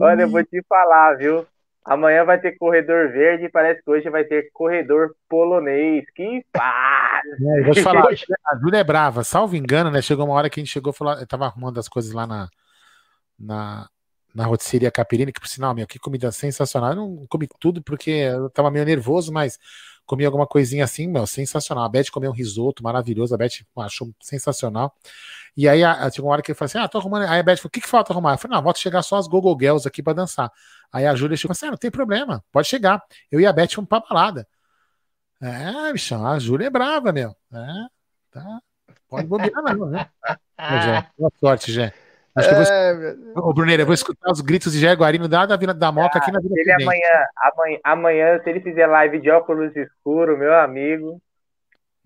Olha, 0.02 0.23
eu 0.23 0.30
vou 0.30 0.44
te 0.44 0.61
falar, 0.68 1.15
viu? 1.15 1.45
Amanhã 1.86 2.23
vai 2.23 2.40
ter 2.40 2.57
corredor 2.57 3.11
verde 3.11 3.45
e 3.45 3.49
parece 3.49 3.81
que 3.81 3.90
hoje 3.90 4.10
vai 4.10 4.23
ter 4.23 4.52
corredor 4.53 5.15
polonês. 5.27 6.06
Que 6.15 6.45
paz! 6.52 7.23
É, 7.57 7.64
vou 7.64 7.73
te 7.73 7.81
falar, 7.81 8.06
a 8.06 8.57
Júlia 8.57 8.80
é 8.80 8.84
brava. 8.84 9.23
Salvo 9.23 9.56
engano, 9.56 9.91
né? 9.91 10.02
Chegou 10.02 10.26
uma 10.26 10.36
hora 10.36 10.49
que 10.49 10.60
a 10.60 10.64
gente 10.64 10.72
chegou 10.72 10.94
e 10.94 10.95
falou. 10.95 11.14
Eu 11.15 11.27
tava 11.27 11.45
arrumando 11.45 11.80
as 11.80 11.88
coisas 11.88 12.14
lá 12.14 12.26
na, 12.26 12.48
na, 13.38 13.90
na 14.34 14.45
rotisseria 14.45 14.91
Capirini, 14.91 15.31
que 15.31 15.39
por 15.39 15.47
sinal, 15.47 15.73
meu, 15.73 15.88
que 15.88 15.99
comida 15.99 16.31
sensacional. 16.31 16.91
Eu 16.91 16.95
não 16.95 17.27
comi 17.27 17.47
tudo 17.60 17.81
porque 17.81 18.11
eu 18.11 18.49
tava 18.49 18.69
meio 18.72 18.85
nervoso, 18.85 19.31
mas 19.31 19.57
comi 20.06 20.26
alguma 20.26 20.47
coisinha 20.47 20.84
assim, 20.84 21.07
meu, 21.07 21.27
sensacional. 21.27 21.84
A 21.84 21.89
Beth 21.89 22.10
comeu 22.11 22.31
um 22.31 22.34
risoto 22.34 22.84
maravilhoso, 22.84 23.34
a 23.34 23.38
Beth 23.38 23.64
achou 23.77 24.11
sensacional. 24.22 24.95
E 25.56 25.68
aí 25.68 25.84
a, 25.84 26.10
chegou 26.10 26.30
uma 26.30 26.34
hora 26.34 26.41
que 26.41 26.51
eu 26.51 26.56
falei 26.56 26.68
assim: 26.69 26.77
Ah, 26.80 26.88
tô 26.88 26.97
arrumando. 26.97 27.23
Aí 27.23 27.39
a 27.39 27.43
Beth 27.43 27.57
falou: 27.57 27.68
O 27.68 27.72
que, 27.72 27.81
que 27.81 27.88
falta 27.88 28.14
arrumar? 28.14 28.34
Eu 28.34 28.38
falei: 28.38 28.56
Não, 28.56 28.64
volta 28.64 28.80
chegar 28.80 29.01
só 29.01 29.18
as 29.18 29.27
Gogo 29.27 29.57
Girls 29.60 29.88
aqui 29.88 30.01
pra 30.01 30.14
dançar. 30.14 30.51
Aí 30.91 31.06
a 31.06 31.15
Júlia 31.15 31.38
chegou 31.38 31.51
assim: 31.51 31.68
ah, 31.68 31.72
Não 31.72 31.77
tem 31.77 31.91
problema, 31.91 32.43
pode 32.51 32.68
chegar. 32.68 33.03
Eu 33.31 33.39
e 33.39 33.45
a 33.45 33.53
Beth 33.53 33.73
fomos 33.76 33.89
pra 33.89 33.99
balada. 33.99 34.47
É, 35.41 35.93
bichão, 35.93 36.26
a 36.26 36.38
Júlia 36.38 36.68
é 36.68 36.69
brava, 36.69 37.14
meu. 37.14 37.35
É, 37.53 37.88
tá. 38.31 38.60
Pode 39.07 39.26
bobear, 39.27 39.64
não, 39.64 39.88
né? 39.88 40.10
boa 41.18 41.31
sorte, 41.39 41.72
Jé. 41.72 41.93
Acho 42.40 42.49
que 42.49 42.56
eu 42.56 42.64
vou... 42.64 42.74
É, 42.74 43.49
Ô, 43.49 43.53
Bruneira, 43.53 43.84
eu 43.84 43.86
vou 43.86 43.94
escutar 43.94 44.32
os 44.32 44.41
gritos 44.41 44.74
de 44.74 44.80
Jaguarino 44.80 45.28
da, 45.28 45.45
da 45.45 45.57
Vila 45.57 45.74
da 45.74 45.91
Moca 45.91 46.18
ah, 46.18 46.22
aqui 46.22 46.32
na 46.32 46.40
Vila 46.40 46.53
ele 46.57 46.72
amanhã, 46.72 47.26
amanhã, 47.38 47.80
amanhã, 47.84 48.40
se 48.44 48.49
ele 48.49 48.61
fizer 48.61 48.88
live 48.88 49.20
de 49.20 49.30
óculos 49.30 49.76
escuros, 49.76 50.38
meu 50.38 50.53
amigo. 50.56 51.22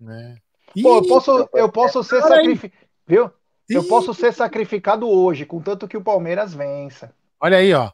É. 0.08 0.34
Pô, 0.82 0.96
eu 0.96 1.06
posso, 1.06 1.48
eu 1.54 1.68
posso 1.70 2.02
ser 2.02 2.20
sacrificado. 2.22 2.84
Viu? 3.06 3.30
Eu 3.68 3.84
posso 3.84 4.12
ser 4.12 4.32
sacrificado 4.32 5.08
hoje, 5.08 5.46
contanto 5.46 5.88
que 5.88 5.96
o 5.96 6.02
Palmeiras 6.02 6.54
vença. 6.54 7.12
Olha 7.40 7.58
aí, 7.58 7.72
ó. 7.72 7.90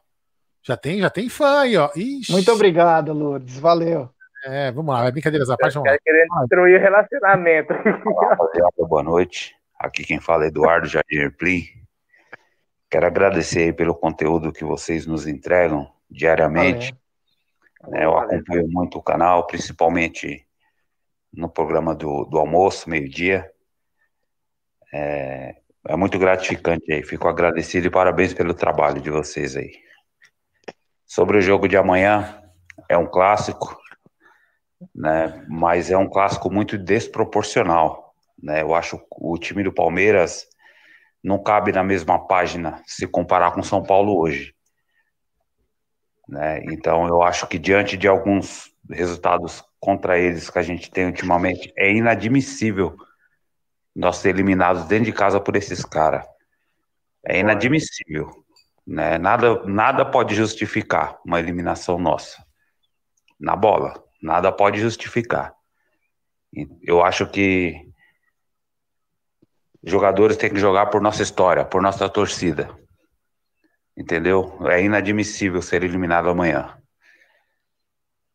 Já 0.63 0.77
tem, 0.77 0.99
já 0.99 1.09
tem 1.09 1.29
fã 1.29 1.61
aí, 1.61 1.77
ó. 1.77 1.89
Ixi. 1.95 2.31
Muito 2.31 2.51
obrigado, 2.51 3.13
Lourdes. 3.13 3.57
Valeu. 3.59 4.09
É, 4.45 4.71
vamos 4.71 4.93
lá, 4.93 5.05
é 5.05 5.11
brincadeiras 5.11 5.49
à 5.49 5.57
parte. 5.57 5.79
Querendo 6.03 6.39
destruir 6.41 6.79
o 6.79 6.81
relacionamento. 6.81 7.73
Olá, 8.05 8.87
boa 8.87 9.03
noite. 9.03 9.55
Aqui 9.79 10.03
quem 10.03 10.19
fala 10.19 10.45
é 10.45 10.47
Eduardo 10.47 10.87
Jardim 10.87 11.29
Pli. 11.37 11.80
Quero 12.91 13.07
agradecer 13.07 13.73
pelo 13.73 13.95
conteúdo 13.95 14.51
que 14.51 14.65
vocês 14.65 15.07
nos 15.07 15.25
entregam 15.25 15.89
diariamente. 16.09 16.93
É, 17.93 18.03
eu 18.03 18.17
acompanho 18.17 18.67
muito 18.67 18.97
o 18.97 19.01
canal, 19.01 19.47
principalmente 19.47 20.45
no 21.31 21.47
programa 21.47 21.95
do, 21.95 22.25
do 22.25 22.37
almoço, 22.37 22.89
meio-dia. 22.89 23.49
É, 24.93 25.55
é 25.87 25.95
muito 25.95 26.19
gratificante 26.19 26.91
aí. 26.91 27.01
Fico 27.01 27.29
agradecido 27.29 27.87
e 27.87 27.89
parabéns 27.89 28.33
pelo 28.33 28.53
trabalho 28.53 28.99
de 29.01 29.09
vocês 29.09 29.55
aí. 29.55 29.71
Sobre 31.05 31.37
o 31.37 31.41
jogo 31.41 31.69
de 31.69 31.77
amanhã, 31.77 32.43
é 32.89 32.97
um 32.97 33.07
clássico, 33.07 33.79
né? 34.93 35.45
Mas 35.47 35.89
é 35.89 35.97
um 35.97 36.09
clássico 36.09 36.51
muito 36.51 36.77
desproporcional, 36.77 38.13
né? 38.43 38.61
Eu 38.61 38.75
acho 38.75 39.01
o 39.11 39.37
time 39.37 39.63
do 39.63 39.71
Palmeiras 39.71 40.50
não 41.23 41.41
cabe 41.41 41.71
na 41.71 41.83
mesma 41.83 42.27
página 42.27 42.81
se 42.85 43.07
comparar 43.07 43.51
com 43.51 43.61
São 43.63 43.83
Paulo 43.83 44.17
hoje. 44.17 44.55
Né? 46.27 46.63
Então, 46.71 47.07
eu 47.07 47.21
acho 47.21 47.47
que 47.47 47.59
diante 47.59 47.97
de 47.97 48.07
alguns 48.07 48.71
resultados 48.89 49.63
contra 49.79 50.17
eles 50.17 50.49
que 50.49 50.59
a 50.59 50.61
gente 50.61 50.89
tem 50.89 51.05
ultimamente, 51.05 51.73
é 51.77 51.91
inadmissível 51.91 52.95
nós 53.95 54.17
ser 54.17 54.29
eliminados 54.29 54.85
dentro 54.85 55.05
de 55.05 55.13
casa 55.13 55.39
por 55.39 55.55
esses 55.55 55.83
caras. 55.83 56.25
É 57.25 57.39
inadmissível. 57.39 58.29
Né? 58.85 59.17
Nada, 59.17 59.63
nada 59.65 60.05
pode 60.05 60.33
justificar 60.33 61.19
uma 61.25 61.39
eliminação 61.39 61.97
nossa. 61.97 62.43
Na 63.39 63.55
bola, 63.55 64.03
nada 64.21 64.51
pode 64.51 64.79
justificar. 64.79 65.53
Eu 66.81 67.03
acho 67.03 67.27
que 67.27 67.90
jogadores 69.83 70.37
têm 70.37 70.49
que 70.49 70.59
jogar 70.59 70.87
por 70.87 71.01
nossa 71.01 71.23
história, 71.23 71.65
por 71.65 71.81
nossa 71.81 72.07
torcida. 72.09 72.69
Entendeu? 73.97 74.57
É 74.67 74.81
inadmissível 74.81 75.61
ser 75.61 75.83
eliminado 75.83 76.29
amanhã. 76.29 76.77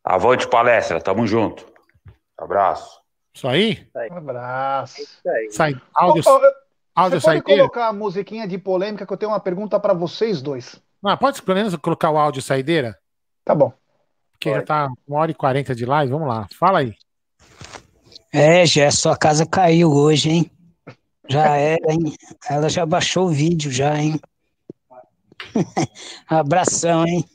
Avante 0.03 0.47
palestra, 0.47 1.01
tamo 1.01 1.25
junto. 1.27 1.65
Abraço. 2.37 3.01
Isso 3.33 3.47
aí? 3.47 3.87
Um 4.11 4.17
abraço. 4.17 5.01
É 5.25 5.49
Sai, 5.51 5.75
áudio, 5.93 6.23
oh, 6.25 6.29
oh, 6.29 6.51
áudio 6.95 7.19
Você 7.19 7.27
pode 7.27 7.41
colocar 7.41 7.87
a 7.87 7.93
musiquinha 7.93 8.47
de 8.47 8.57
polêmica 8.57 9.05
que 9.05 9.13
eu 9.13 9.17
tenho 9.17 9.31
uma 9.31 9.39
pergunta 9.39 9.79
para 9.79 9.93
vocês 9.93 10.41
dois. 10.41 10.81
Ah, 11.03 11.17
pode 11.17 11.41
pelo 11.41 11.57
menos 11.57 11.75
colocar 11.75 12.09
o 12.09 12.17
áudio 12.17 12.41
saideira? 12.41 12.97
Tá 13.43 13.53
bom. 13.53 13.71
Porque 14.31 14.49
pode. 14.49 14.61
já 14.61 14.65
tá 14.65 14.89
uma 15.07 15.19
hora 15.19 15.31
e 15.31 15.35
quarenta 15.35 15.75
de 15.75 15.85
live, 15.85 16.11
vamos 16.11 16.27
lá. 16.27 16.47
Fala 16.57 16.79
aí. 16.79 16.95
É, 18.33 18.65
Jé, 18.65 18.89
sua 18.91 19.17
casa 19.17 19.45
caiu 19.45 19.91
hoje, 19.91 20.29
hein? 20.29 20.51
Já 21.29 21.55
era, 21.57 21.91
hein? 21.93 22.15
Ela 22.49 22.69
já 22.69 22.85
baixou 22.85 23.27
o 23.27 23.31
vídeo, 23.31 23.71
já, 23.71 23.97
hein? 23.97 24.19
Abração, 26.27 27.05
hein? 27.05 27.25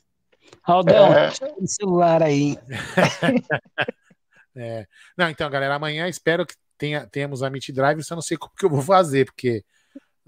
Aldão, 0.62 1.12
é. 1.12 1.30
o 1.58 1.66
celular 1.66 2.22
aí. 2.22 2.56
é. 4.56 4.86
Não, 5.16 5.28
então, 5.28 5.50
galera, 5.50 5.74
amanhã 5.74 6.08
espero 6.08 6.46
que 6.46 6.54
tenha, 6.78 7.06
tenhamos 7.06 7.42
a 7.42 7.50
Meet 7.50 7.70
Drive. 7.70 8.00
Eu 8.08 8.14
não 8.14 8.22
sei 8.22 8.36
como 8.36 8.52
que 8.56 8.64
eu 8.64 8.70
vou 8.70 8.82
fazer, 8.82 9.26
porque 9.26 9.64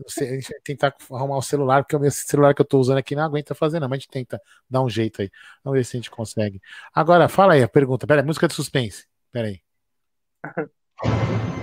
sei, 0.09 0.31
a 0.31 0.35
gente 0.35 0.51
vai 0.51 0.61
tentar 0.61 0.95
arrumar 1.12 1.36
o 1.36 1.43
celular, 1.43 1.82
porque 1.82 1.97
o 1.97 2.01
meu 2.01 2.11
celular 2.11 2.55
que 2.55 2.61
eu 2.61 2.66
tô 2.66 2.78
usando 2.78 2.99
aqui 2.99 3.15
não 3.15 3.23
aguenta 3.23 3.55
fazer, 3.55 3.78
não. 3.81 3.89
Mas 3.89 3.99
a 3.99 4.01
gente 4.01 4.11
tenta 4.11 4.41
dar 4.69 4.82
um 4.82 4.91
jeito 4.91 5.23
aí. 5.23 5.31
Vamos 5.62 5.78
ver 5.78 5.85
se 5.85 5.97
a 5.97 5.99
gente 5.99 6.11
consegue. 6.11 6.61
Agora, 6.93 7.28
fala 7.28 7.55
aí 7.55 7.62
a 7.62 7.69
pergunta. 7.69 8.07
Pera 8.07 8.20
aí, 8.20 8.27
música 8.27 8.49
de 8.49 8.55
suspense. 8.55 9.07
Pera 9.32 9.49
aí. 9.49 9.61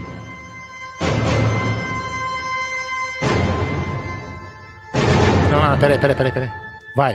Não, 5.52 5.70
não, 5.70 5.78
peraí, 5.78 6.00
peraí, 6.00 6.16
peraí, 6.16 6.32
peraí. 6.32 6.50
Vai. 6.96 7.14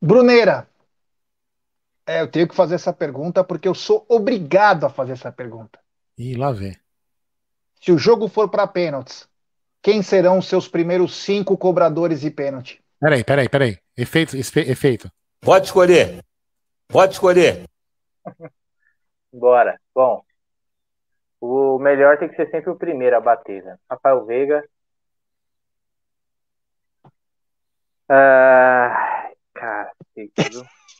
Bruneira, 0.00 0.68
é, 2.06 2.20
eu 2.20 2.28
tenho 2.28 2.46
que 2.46 2.54
fazer 2.54 2.76
essa 2.76 2.92
pergunta 2.92 3.42
porque 3.42 3.66
eu 3.66 3.74
sou 3.74 4.06
obrigado 4.08 4.86
a 4.86 4.90
fazer 4.90 5.14
essa 5.14 5.32
pergunta. 5.32 5.80
E 6.16 6.36
lá 6.36 6.52
vem. 6.52 6.76
Se 7.80 7.90
o 7.90 7.98
jogo 7.98 8.28
for 8.28 8.48
para 8.48 8.64
pênaltis, 8.64 9.28
quem 9.82 10.02
serão 10.02 10.38
os 10.38 10.46
seus 10.46 10.68
primeiros 10.68 11.16
cinco 11.16 11.58
cobradores 11.58 12.20
de 12.20 12.30
pênalti? 12.30 12.80
Peraí, 13.00 13.24
peraí, 13.24 13.48
peraí. 13.48 13.78
Efeito, 13.96 14.36
efeito. 14.36 15.10
Pode 15.40 15.66
escolher. 15.66 16.24
Pode 16.86 17.14
escolher. 17.14 17.64
Bora. 19.32 19.80
Bom, 19.92 20.22
o 21.40 21.76
melhor 21.80 22.18
tem 22.18 22.28
que 22.28 22.36
ser 22.36 22.48
sempre 22.52 22.70
o 22.70 22.76
primeiro 22.76 23.16
a 23.16 23.20
bater, 23.20 23.64
né? 23.64 23.76
Rafael 23.90 24.24
Veiga, 24.24 24.64
Ah, 28.08 29.30
cara, 29.54 29.92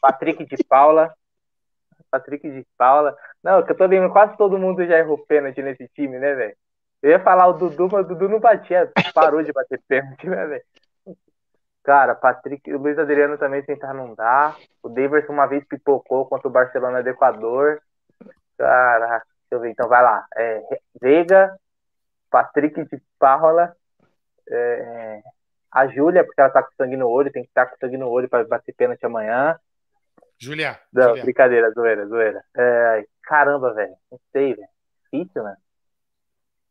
Patrick 0.01 0.45
de 0.45 0.65
Paula. 0.65 1.15
Patrick 2.11 2.51
de 2.51 2.67
Paula. 2.77 3.17
Não, 3.43 3.63
que 3.63 3.73
eu 3.73 3.77
tô 3.77 3.89
vendo, 3.89 4.11
quase 4.11 4.37
todo 4.37 4.59
mundo 4.59 4.85
já 4.87 4.99
errou 4.99 5.19
pênalti 5.27 5.63
nesse 5.63 5.89
time, 5.89 6.19
né, 6.19 6.35
velho? 6.35 6.57
Eu 7.03 7.11
ia 7.11 7.21
falar 7.21 7.49
o 7.49 7.55
Dudu, 7.55 7.89
mas 7.91 8.05
o 8.05 8.09
Dudu 8.09 8.29
não 8.29 8.39
batia, 8.39 8.91
parou 9.15 9.43
de 9.43 9.53
bater 9.53 9.81
pênalti, 9.89 10.29
né, 10.29 10.47
velho? 10.47 10.65
Cara, 11.83 12.15
Patrick, 12.15 12.73
o 12.73 12.79
Luiz 12.79 12.97
Adriano 12.97 13.37
também 13.37 13.63
tentar 13.63 13.93
não 13.93 14.15
dá. 14.15 14.55
O 14.83 14.89
Daverson 14.89 15.33
uma 15.33 15.47
vez 15.47 15.65
pipocou 15.67 16.27
contra 16.27 16.47
o 16.47 16.51
Barcelona 16.51 17.03
do 17.03 17.09
Equador. 17.09 17.83
Cara, 18.57 19.09
deixa 19.09 19.25
eu 19.51 19.61
ver, 19.61 19.71
então 19.71 19.89
vai 19.89 20.01
lá. 20.01 20.25
É, 20.37 20.63
Veiga, 21.01 21.59
Patrick 22.31 22.85
de 22.85 23.03
Paula, 23.19 23.75
é, 24.49 25.23
a 25.73 25.87
Júlia, 25.87 26.23
porque 26.23 26.39
ela 26.39 26.51
tá 26.51 26.63
com 26.63 26.71
sangue 26.77 26.97
no 26.97 27.09
olho, 27.09 27.33
tem 27.33 27.43
que 27.43 27.49
estar 27.49 27.65
tá 27.65 27.71
com 27.71 27.79
sangue 27.79 27.97
no 27.97 28.09
olho 28.09 28.29
para 28.29 28.45
bater 28.45 28.75
pênalti 28.75 29.05
amanhã. 29.07 29.59
Júlia. 30.39 30.79
Não, 30.93 31.09
Julia. 31.09 31.25
brincadeira, 31.25 31.71
zoeira, 31.71 32.07
zoeira. 32.07 32.45
É, 32.55 33.07
caramba, 33.23 33.73
velho. 33.73 33.95
Não 34.11 34.21
sei, 34.33 34.55
velho. 34.55 34.69
Difícil, 35.11 35.43
né? 35.43 35.57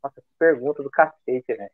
Nossa, 0.03 0.21
que 0.21 0.27
pergunta 0.37 0.83
do 0.83 0.91
cacete, 0.91 1.45
velho. 1.47 1.71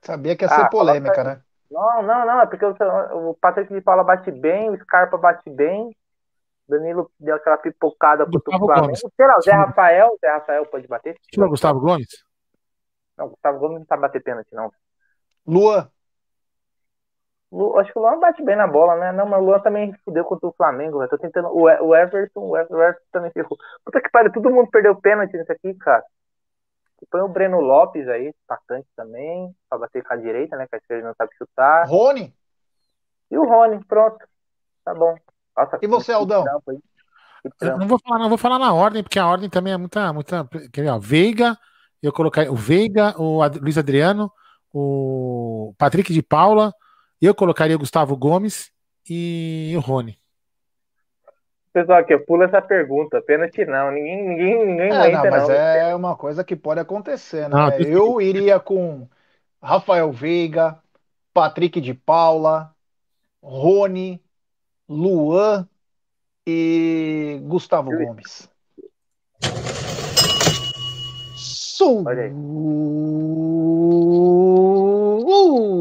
Sabia 0.00 0.36
que 0.36 0.44
ia 0.44 0.48
ser 0.48 0.62
ah, 0.62 0.68
polêmica, 0.68 1.22
né? 1.22 1.40
Não, 1.70 2.02
não, 2.02 2.26
não. 2.26 2.40
É 2.40 2.46
porque 2.46 2.64
o, 2.64 3.30
o 3.30 3.34
Patrick 3.34 3.72
de 3.72 3.80
Paula 3.80 4.02
bate 4.02 4.32
bem, 4.32 4.68
o 4.68 4.76
Scarpa 4.78 5.16
bate 5.16 5.48
bem. 5.48 5.96
Danilo 6.68 7.10
deu 7.20 7.36
aquela 7.36 7.58
pipocada 7.58 8.26
pro 8.26 8.42
Flamengo. 8.42 8.96
Sei 8.96 9.26
lá, 9.26 9.36
o 9.36 9.42
Zé 9.42 9.52
Rafael, 9.52 10.08
o 10.08 10.18
Zé 10.18 10.28
Rafael 10.28 10.66
pode 10.66 10.88
bater. 10.88 11.16
Tira 11.30 11.46
o 11.46 11.50
Gustavo 11.50 11.78
Gomes? 11.78 12.24
Não, 13.16 13.28
Gustavo 13.28 13.58
Gomes 13.58 13.80
não 13.80 13.86
sabe 13.86 14.02
bater 14.02 14.22
pênalti, 14.22 14.52
não. 14.52 14.72
Lua. 15.46 15.90
Lu, 17.50 17.78
acho 17.78 17.92
que 17.92 17.98
o 17.98 18.02
Luan 18.02 18.18
bate 18.18 18.42
bem 18.42 18.56
na 18.56 18.66
bola, 18.66 18.96
né? 18.96 19.12
Não, 19.12 19.26
mas 19.26 19.40
o 19.40 19.44
Luan 19.44 19.60
também 19.60 19.92
fudeu 20.04 20.24
contra 20.24 20.48
o 20.48 20.54
Flamengo, 20.54 20.98
velho. 20.98 21.10
Tô 21.10 21.18
tentando. 21.18 21.48
O, 21.48 21.64
o 21.64 21.94
Everton, 21.94 22.40
o 22.40 22.56
Everton 22.56 23.04
também 23.12 23.30
ferrou. 23.30 23.58
Puta 23.84 24.00
que 24.00 24.10
pariu, 24.10 24.32
todo 24.32 24.50
mundo 24.50 24.70
perdeu 24.70 24.96
pênalti 24.96 25.36
nesse 25.36 25.52
aqui, 25.52 25.74
cara. 25.74 26.02
Põe 27.10 27.20
o 27.20 27.28
Breno 27.28 27.60
Lopes 27.60 28.08
aí, 28.08 28.32
atacante 28.48 28.88
também, 28.96 29.54
pra 29.68 29.76
bater 29.76 30.02
com 30.04 30.14
a 30.14 30.16
direita, 30.16 30.56
né? 30.56 30.66
Que 30.66 30.76
a 30.76 30.78
esquerda 30.78 31.08
não 31.08 31.14
sabe 31.14 31.34
chutar. 31.36 31.86
Rony? 31.86 32.32
E 33.30 33.36
o 33.36 33.44
Rony, 33.44 33.84
pronto. 33.84 34.24
Tá 34.84 34.94
bom. 34.94 35.14
Nossa, 35.54 35.78
e 35.82 35.86
você, 35.86 36.12
Aldão? 36.12 36.44
Eu 37.60 37.76
não 37.76 37.88
vou 37.88 37.98
falar, 37.98 38.18
não 38.20 38.28
vou 38.28 38.38
falar 38.38 38.58
na 38.58 38.72
ordem, 38.72 39.02
porque 39.02 39.18
a 39.18 39.26
ordem 39.26 39.50
também 39.50 39.72
é 39.72 39.76
muita, 39.76 40.12
muita. 40.12 40.48
Quer 40.72 40.82
ver, 40.82 40.90
ó, 40.90 40.98
Veiga, 40.98 41.58
eu 42.02 42.12
coloquei 42.12 42.48
o 42.48 42.54
Veiga, 42.54 43.14
o 43.20 43.42
Ad, 43.42 43.58
Luiz 43.58 43.78
Adriano, 43.78 44.30
o 44.72 45.74
Patrick 45.78 46.12
de 46.12 46.22
Paula, 46.22 46.72
eu 47.20 47.34
colocaria 47.34 47.76
o 47.76 47.78
Gustavo 47.78 48.16
Gomes 48.16 48.72
e 49.08 49.72
o 49.76 49.80
Rony. 49.80 50.18
Pessoal, 51.72 52.00
aqui, 52.00 52.12
eu 52.12 52.24
pulo 52.24 52.42
essa 52.42 52.60
pergunta. 52.60 53.22
Pênalti 53.22 53.64
não. 53.64 53.90
Ninguém, 53.90 54.28
ninguém, 54.28 54.66
ninguém 54.66 54.92
é, 54.92 55.12
não, 55.12 55.30
mas 55.30 55.48
não. 55.48 55.54
é 55.54 55.94
uma 55.94 56.16
coisa 56.16 56.44
que 56.44 56.54
pode 56.54 56.80
acontecer, 56.80 57.48
né? 57.48 57.56
Não, 57.56 57.70
eu 57.78 58.20
iria 58.20 58.60
com 58.60 59.08
Rafael 59.62 60.12
Veiga, 60.12 60.78
Patrick 61.32 61.80
de 61.80 61.94
Paula, 61.94 62.74
Rony, 63.42 64.22
Luan 64.86 65.66
e 66.46 67.40
Gustavo 67.44 67.90
Gomes. 67.90 68.51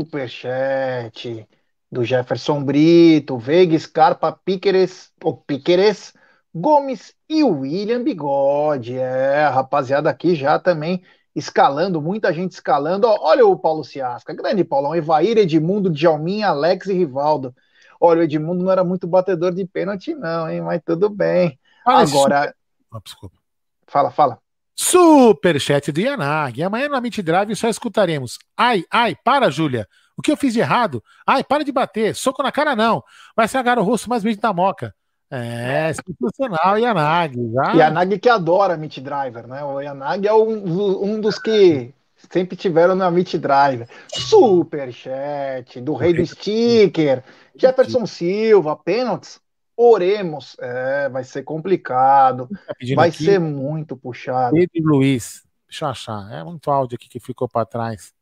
Superchat 0.01 1.47
do 1.91 2.03
Jefferson 2.03 2.63
Brito, 2.63 3.37
Veiga, 3.37 3.77
Scarpa, 3.77 4.31
Piqueres, 4.31 5.11
ou 5.23 5.37
Piqueres, 5.37 6.13
Gomes 6.53 7.13
e 7.29 7.43
William 7.43 8.03
Bigode. 8.03 8.97
É, 8.97 9.47
rapaziada 9.47 10.09
aqui 10.09 10.35
já 10.35 10.57
também 10.57 11.03
escalando, 11.35 12.01
muita 12.01 12.33
gente 12.33 12.51
escalando. 12.51 13.07
Ó, 13.07 13.17
olha 13.21 13.45
o 13.45 13.57
Paulo 13.57 13.83
Ciasca, 13.83 14.33
grande 14.33 14.63
Paulão, 14.63 14.95
Evair, 14.95 15.37
Edmundo, 15.37 15.89
Djalminha, 15.89 16.49
Alex 16.49 16.87
e 16.87 16.93
Rivaldo. 16.93 17.53
Olha, 17.99 18.21
o 18.21 18.23
Edmundo 18.23 18.63
não 18.63 18.71
era 18.71 18.83
muito 18.83 19.05
batedor 19.07 19.53
de 19.53 19.65
pênalti, 19.65 20.15
não, 20.15 20.49
hein? 20.49 20.61
Mas 20.61 20.81
tudo 20.83 21.09
bem. 21.09 21.59
Agora. 21.85 22.55
Oh, 22.91 22.99
desculpa. 22.99 23.37
Fala, 23.85 24.09
fala. 24.09 24.39
Superchat 24.81 25.91
do 25.91 26.01
Yanag. 26.01 26.63
Amanhã 26.63 26.89
no 26.89 26.95
Amit 26.95 27.21
Drive 27.21 27.55
só 27.55 27.69
escutaremos. 27.69 28.39
Ai, 28.57 28.83
ai, 28.89 29.15
para, 29.23 29.51
Júlia. 29.51 29.87
O 30.17 30.23
que 30.23 30.31
eu 30.31 30.35
fiz 30.35 30.55
de 30.55 30.59
errado? 30.59 31.03
Ai, 31.25 31.43
para 31.43 31.63
de 31.63 31.71
bater. 31.71 32.15
Soco 32.15 32.41
na 32.41 32.51
cara, 32.51 32.75
não. 32.75 33.03
Vai 33.35 33.47
ser 33.47 33.59
agarra 33.59 33.79
o 33.79 33.83
rosto 33.83 34.09
mais 34.09 34.23
bem 34.23 34.35
da 34.35 34.51
moca. 34.51 34.91
É, 35.29 35.91
institucional, 35.91 36.79
Yanag. 36.79 37.37
Já... 37.53 37.73
Yanag 37.73 38.17
que 38.17 38.27
adora 38.27 38.75
Meet 38.75 39.01
Driver, 39.01 39.47
né? 39.47 39.63
O 39.63 39.79
Yanag 39.79 40.27
é 40.27 40.33
um, 40.33 41.13
um 41.13 41.21
dos 41.21 41.37
que 41.37 41.93
sempre 42.31 42.55
tiveram 42.55 42.95
na 42.95 43.11
Meet 43.11 43.35
Driver. 43.35 43.87
Superchat 44.07 45.79
do 45.79 45.93
Rei 45.93 46.11
do 46.11 46.25
Sticker. 46.25 47.23
Jefferson 47.55 48.07
Silva, 48.07 48.75
pênaltis. 48.75 49.39
Oremos. 49.83 50.55
É, 50.59 51.09
vai 51.09 51.23
ser 51.23 51.41
complicado. 51.41 52.47
Tá 52.67 52.75
vai 52.95 53.09
aqui, 53.09 53.25
ser 53.25 53.39
muito 53.39 53.97
puxado. 53.97 54.55
Pedro 54.55 54.91
Luiz. 54.91 55.43
Deixa 55.67 55.85
eu 55.85 55.89
achar. 55.89 56.31
É 56.31 56.43
muito 56.43 56.69
áudio 56.69 56.95
aqui 56.95 57.09
que 57.09 57.19
ficou 57.19 57.49
para 57.49 57.65
trás. 57.65 58.13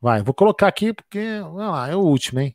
Vai, 0.00 0.22
vou 0.22 0.32
colocar 0.32 0.68
aqui 0.68 0.92
porque, 0.92 1.40
olha 1.40 1.68
lá, 1.68 1.88
é 1.88 1.96
o 1.96 2.00
último, 2.00 2.38
hein? 2.38 2.54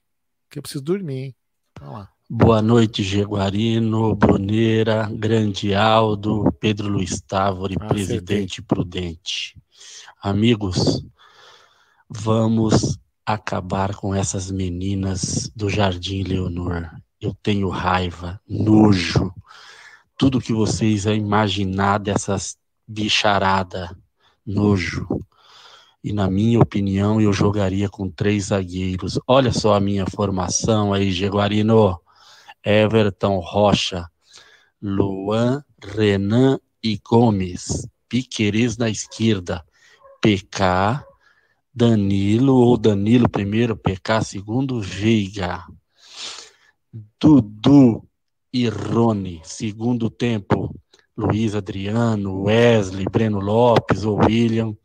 Que 0.50 0.58
eu 0.58 0.64
preciso 0.64 0.84
dormir, 0.84 1.18
hein? 1.18 1.36
Vamos 1.80 1.96
lá. 1.96 2.10
Boa 2.30 2.62
noite, 2.62 3.04
Jaguarino, 3.04 4.16
Bruneira, 4.16 5.10
Grande 5.12 5.76
Aldo, 5.76 6.50
Pedro 6.62 6.88
Luiz 6.88 7.20
Távora, 7.20 7.74
ah, 7.78 7.88
Presidente 7.88 8.62
Prudente. 8.62 9.62
Amigos, 10.22 11.06
vamos 12.10 12.98
acabar 13.26 13.96
com 13.96 14.16
essas 14.16 14.50
meninas 14.50 15.52
do 15.54 15.70
Jardim 15.70 16.24
Leonor. 16.24 16.90
Eu 17.20 17.34
tenho 17.34 17.70
raiva, 17.70 18.40
nojo, 18.48 19.34
tudo 20.18 20.42
que 20.42 20.54
vocês 20.54 21.06
imaginar 21.06 21.98
dessas 22.00 22.58
bicharada, 22.88 23.98
nojo. 24.46 25.08
E 26.04 26.14
na 26.14 26.30
minha 26.30 26.60
opinião, 26.60 27.20
eu 27.20 27.34
jogaria 27.34 27.90
com 27.90 28.10
três 28.10 28.46
zagueiros. 28.46 29.20
Olha 29.28 29.52
só 29.52 29.74
a 29.74 29.80
minha 29.80 30.06
formação 30.06 30.94
aí, 30.94 31.12
Jaguarino. 31.12 32.00
Everton 32.64 33.40
Rocha, 33.40 34.10
Luan, 34.82 35.64
Renan 35.84 36.60
e 36.84 37.00
Gomes. 37.04 37.88
Piqueires 38.08 38.78
na 38.78 38.90
esquerda. 38.90 39.66
PK, 40.22 41.04
Danilo 41.74 42.56
ou 42.56 42.78
Danilo 42.78 43.30
primeiro, 43.30 43.76
PK 43.76 44.22
segundo, 44.22 44.82
Veiga. 44.82 45.64
Dudu 47.20 48.08
e 48.54 48.68
Rony, 48.70 49.42
segundo 49.44 50.10
tempo. 50.10 50.74
Luiz 51.16 51.56
Adriano, 51.56 52.44
Wesley, 52.44 53.06
Breno 53.06 53.40
Lopes 53.40 54.06
ou 54.06 54.18
William. 54.18 54.78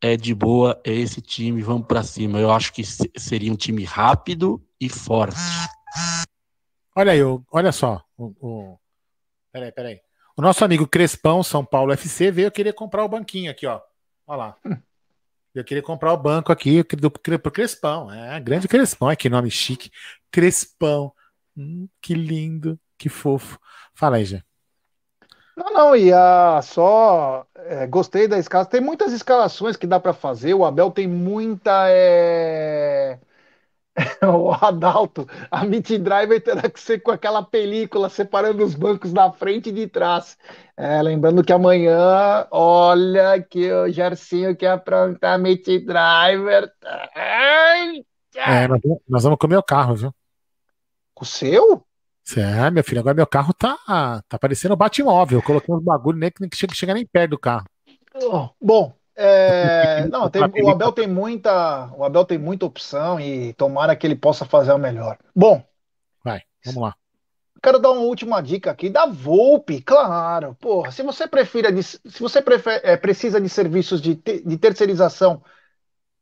É 0.00 0.16
de 0.16 0.34
boa, 0.34 0.80
é 0.82 0.92
esse 0.92 1.20
time, 1.20 1.62
vamos 1.62 1.86
para 1.86 2.02
cima. 2.02 2.38
Eu 2.38 2.50
acho 2.50 2.72
que 2.72 2.82
seria 2.84 3.52
um 3.52 3.56
time 3.56 3.84
rápido 3.84 4.64
e 4.80 4.88
forte. 4.88 5.36
Olha 6.96 7.12
aí, 7.12 7.20
olha 7.52 7.70
só. 7.70 8.02
O, 8.16 8.34
o... 8.40 8.78
Peraí, 9.52 9.70
peraí. 9.70 10.00
O 10.36 10.42
nosso 10.42 10.64
amigo 10.64 10.88
Crespão, 10.88 11.42
São 11.42 11.62
Paulo 11.62 11.92
FC, 11.92 12.30
veio 12.30 12.50
querer 12.50 12.72
comprar 12.72 13.04
o 13.04 13.08
banquinho 13.08 13.50
aqui, 13.50 13.66
ó. 13.66 13.80
Olha 14.26 14.36
lá. 14.38 14.56
Eu 15.54 15.64
queria 15.64 15.82
comprar 15.82 16.12
o 16.12 16.16
banco 16.16 16.52
aqui 16.52 16.82
do, 16.82 17.10
pro 17.10 17.50
Crespão. 17.50 18.10
É, 18.10 18.38
grande 18.40 18.68
Crespão. 18.68 19.10
É 19.10 19.16
que 19.16 19.28
nome 19.28 19.50
chique. 19.50 19.90
Crespão. 20.30 21.12
Hum, 21.56 21.88
que 22.00 22.14
lindo, 22.14 22.78
que 22.98 23.08
fofo. 23.08 23.58
Fala 23.94 24.16
aí, 24.16 24.24
Jé. 24.24 24.42
Não, 25.56 25.72
não, 25.72 25.96
e 25.96 26.12
a, 26.12 26.60
só 26.62 27.46
é, 27.54 27.86
gostei 27.86 28.26
da 28.26 28.38
escala. 28.38 28.64
Tem 28.64 28.80
muitas 28.80 29.12
escalações 29.12 29.76
que 29.76 29.86
dá 29.86 30.00
para 30.00 30.12
fazer. 30.12 30.54
O 30.54 30.64
Abel 30.64 30.90
tem 30.90 31.06
muita. 31.06 31.86
É 31.88 33.18
o 34.22 34.52
Adalto, 34.52 35.26
a 35.50 35.64
Meet 35.64 35.98
Driver 35.98 36.40
terá 36.42 36.68
que 36.68 36.80
ser 36.80 37.00
com 37.00 37.10
aquela 37.10 37.42
película 37.42 38.08
separando 38.08 38.64
os 38.64 38.74
bancos 38.74 39.12
da 39.12 39.30
frente 39.32 39.68
e 39.68 39.72
de 39.72 39.86
trás. 39.86 40.38
É, 40.76 41.02
lembrando 41.02 41.44
que 41.44 41.52
amanhã, 41.52 42.46
olha 42.50 43.42
que 43.42 43.70
o 43.70 43.90
Gercinho 43.90 44.56
quer 44.56 44.72
aprontar 44.72 45.34
a 45.34 45.38
Meet 45.38 45.84
Driver. 45.84 46.72
É, 48.36 48.68
nós 49.08 49.22
vamos 49.24 49.38
comer 49.38 49.56
o 49.56 49.62
carro, 49.62 49.94
viu? 49.94 50.14
O 51.20 51.24
seu? 51.24 51.84
É, 52.36 52.70
meu 52.70 52.84
filho, 52.84 53.00
agora 53.00 53.14
meu 53.14 53.26
carro 53.26 53.52
tá, 53.52 53.76
tá 54.28 54.38
parecendo 54.38 54.76
Batmóvel. 54.76 55.42
Coloquei 55.42 55.74
uns 55.74 55.82
bagulho 55.82 56.18
nem 56.18 56.30
que 56.30 56.56
chega, 56.56 56.74
chega 56.74 56.94
nem 56.94 57.04
perto 57.04 57.30
do 57.30 57.38
carro. 57.38 57.66
Bom, 58.60 58.94
é, 59.16 60.06
não, 60.08 60.30
tem, 60.30 60.42
o 60.42 60.68
Abel 60.70 60.92
tem 60.92 61.06
muita, 61.06 61.90
o 61.94 62.04
Abel 62.04 62.24
tem 62.24 62.38
muita 62.38 62.66
opção 62.66 63.20
e 63.20 63.52
tomara 63.54 63.94
que 63.94 64.06
ele 64.06 64.16
possa 64.16 64.44
fazer 64.46 64.72
o 64.72 64.78
melhor. 64.78 65.18
Bom, 65.34 65.62
vai, 66.24 66.42
vamos 66.64 66.82
lá. 66.82 66.94
Quero 67.62 67.78
dar 67.78 67.90
uma 67.90 68.00
última 68.00 68.40
dica 68.40 68.70
aqui 68.70 68.88
da 68.88 69.04
Volpe, 69.04 69.82
claro. 69.82 70.56
Porra, 70.58 70.90
se 70.90 71.02
você 71.02 71.28
prefere, 71.28 71.82
se 71.82 72.00
você 72.18 72.40
prefere, 72.40 72.80
é, 72.82 72.96
precisa 72.96 73.38
de 73.38 73.50
serviços 73.50 74.00
de, 74.00 74.14
de 74.14 74.56
terceirização, 74.56 75.42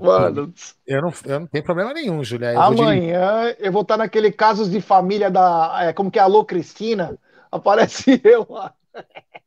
Mano, 0.00 0.52
eu 0.86 1.02
não, 1.02 1.12
eu 1.24 1.40
não 1.40 1.46
tenho 1.46 1.64
problema 1.64 1.92
nenhum, 1.92 2.22
Julia. 2.24 2.54
Eu 2.54 2.60
amanhã 2.60 3.54
eu 3.58 3.72
vou 3.72 3.82
estar 3.82 3.96
naquele 3.96 4.32
casos 4.32 4.70
de 4.70 4.80
família 4.80 5.30
da. 5.30 5.78
É, 5.82 5.92
como 5.92 6.10
que 6.10 6.18
é? 6.18 6.22
Alô, 6.22 6.44
Cristina? 6.44 7.18
Aparece 7.50 8.20
eu 8.24 8.46
lá. 8.48 8.74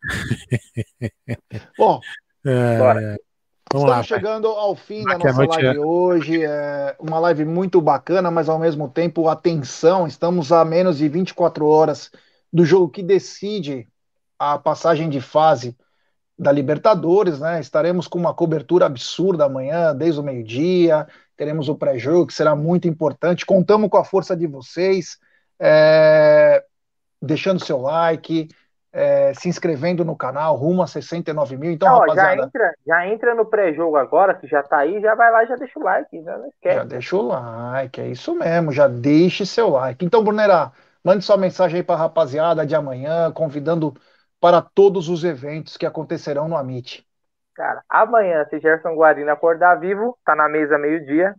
Bom, 1.78 2.00
é, 2.46 2.78
bora. 2.78 3.18
Vamos 3.72 3.90
Estamos 3.90 3.90
lá, 3.90 4.04
chegando 4.04 4.48
ao 4.48 4.76
fim 4.76 5.04
da 5.04 5.16
a 5.16 5.18
nossa 5.18 5.46
live 5.46 5.78
é- 5.78 5.80
hoje. 5.80 6.44
É 6.44 6.96
uma 7.00 7.20
live 7.20 7.46
muito 7.46 7.82
bacana, 7.82 8.30
mas 8.30 8.48
ao 8.48 8.60
mesmo 8.60 8.88
tempo, 8.88 9.28
atenção, 9.28 10.08
estamos 10.08 10.52
a 10.52 10.64
menos 10.64 10.98
de 10.98 11.10
24 11.10 11.66
horas 11.66 12.12
do 12.54 12.64
jogo 12.64 12.90
que 12.90 13.04
decide 13.04 13.88
a 14.38 14.58
passagem 14.58 15.10
de 15.10 15.20
fase 15.20 15.76
da 16.38 16.52
Libertadores, 16.52 17.40
né? 17.40 17.60
Estaremos 17.60 18.08
com 18.08 18.20
uma 18.20 18.34
cobertura 18.34 18.86
absurda 18.86 19.46
amanhã, 19.46 19.96
desde 19.96 20.20
o 20.20 20.24
meio-dia. 20.24 21.08
Teremos 21.38 21.70
o 21.70 21.76
pré-jogo, 21.76 22.28
que 22.28 22.34
será 22.34 22.56
muito 22.56 22.88
importante. 22.88 23.46
Contamos 23.46 23.90
com 23.90 23.98
a 23.98 24.04
força 24.04 24.36
de 24.36 24.46
vocês, 24.46 25.18
é, 25.60 26.64
deixando 27.22 27.64
seu 27.64 27.80
like, 27.80 28.50
é, 28.92 29.34
se 29.34 29.50
inscrevendo 29.50 30.06
no 30.06 30.16
canal, 30.16 30.56
rumo 30.56 30.82
a 30.82 30.88
69 30.88 31.58
mil. 31.58 31.72
Então, 31.72 31.88
já, 31.88 32.00
rapaziada. 32.00 32.44
entra, 32.44 32.74
já 32.88 33.08
entra 33.08 33.36
no 33.36 33.46
pré-jogo 33.46 33.98
agora, 33.98 34.34
que 34.34 34.48
já 34.48 34.64
tá 34.64 34.78
aí, 34.78 35.02
já 35.02 35.16
vai 35.16 35.32
lá 35.32 35.46
já 35.46 35.56
deixa 35.56 35.78
o 35.78 35.84
like, 35.84 36.24
já 36.24 36.38
não 36.38 36.48
esquece. 36.48 36.76
Já 36.76 36.84
deixa 36.86 37.16
o 37.18 37.28
like, 37.28 38.02
é 38.02 38.08
isso 38.08 38.34
mesmo, 38.36 38.72
já 38.72 38.88
deixe 38.88 39.46
seu 39.46 39.70
like. 39.70 40.06
Então, 40.06 40.24
Brunera, 40.24 40.72
mande 41.04 41.26
sua 41.26 41.36
mensagem 41.36 41.78
aí 41.78 41.84
para 41.84 41.96
a 41.96 42.00
rapaziada 42.00 42.66
de 42.66 42.74
amanhã, 42.74 43.32
convidando 43.32 43.94
para 44.46 44.62
todos 44.62 45.10
os 45.10 45.24
eventos 45.24 45.76
que 45.76 45.88
acontecerão 45.88 46.48
no 46.48 46.56
Amit. 46.56 47.04
Cara, 47.56 47.84
amanhã, 47.90 48.46
se 48.46 48.60
Gerson 48.60 48.94
Guarino 48.94 49.32
acordar 49.32 49.80
vivo, 49.80 50.16
tá 50.24 50.36
na 50.36 50.48
mesa 50.48 50.78
meio-dia. 50.78 51.36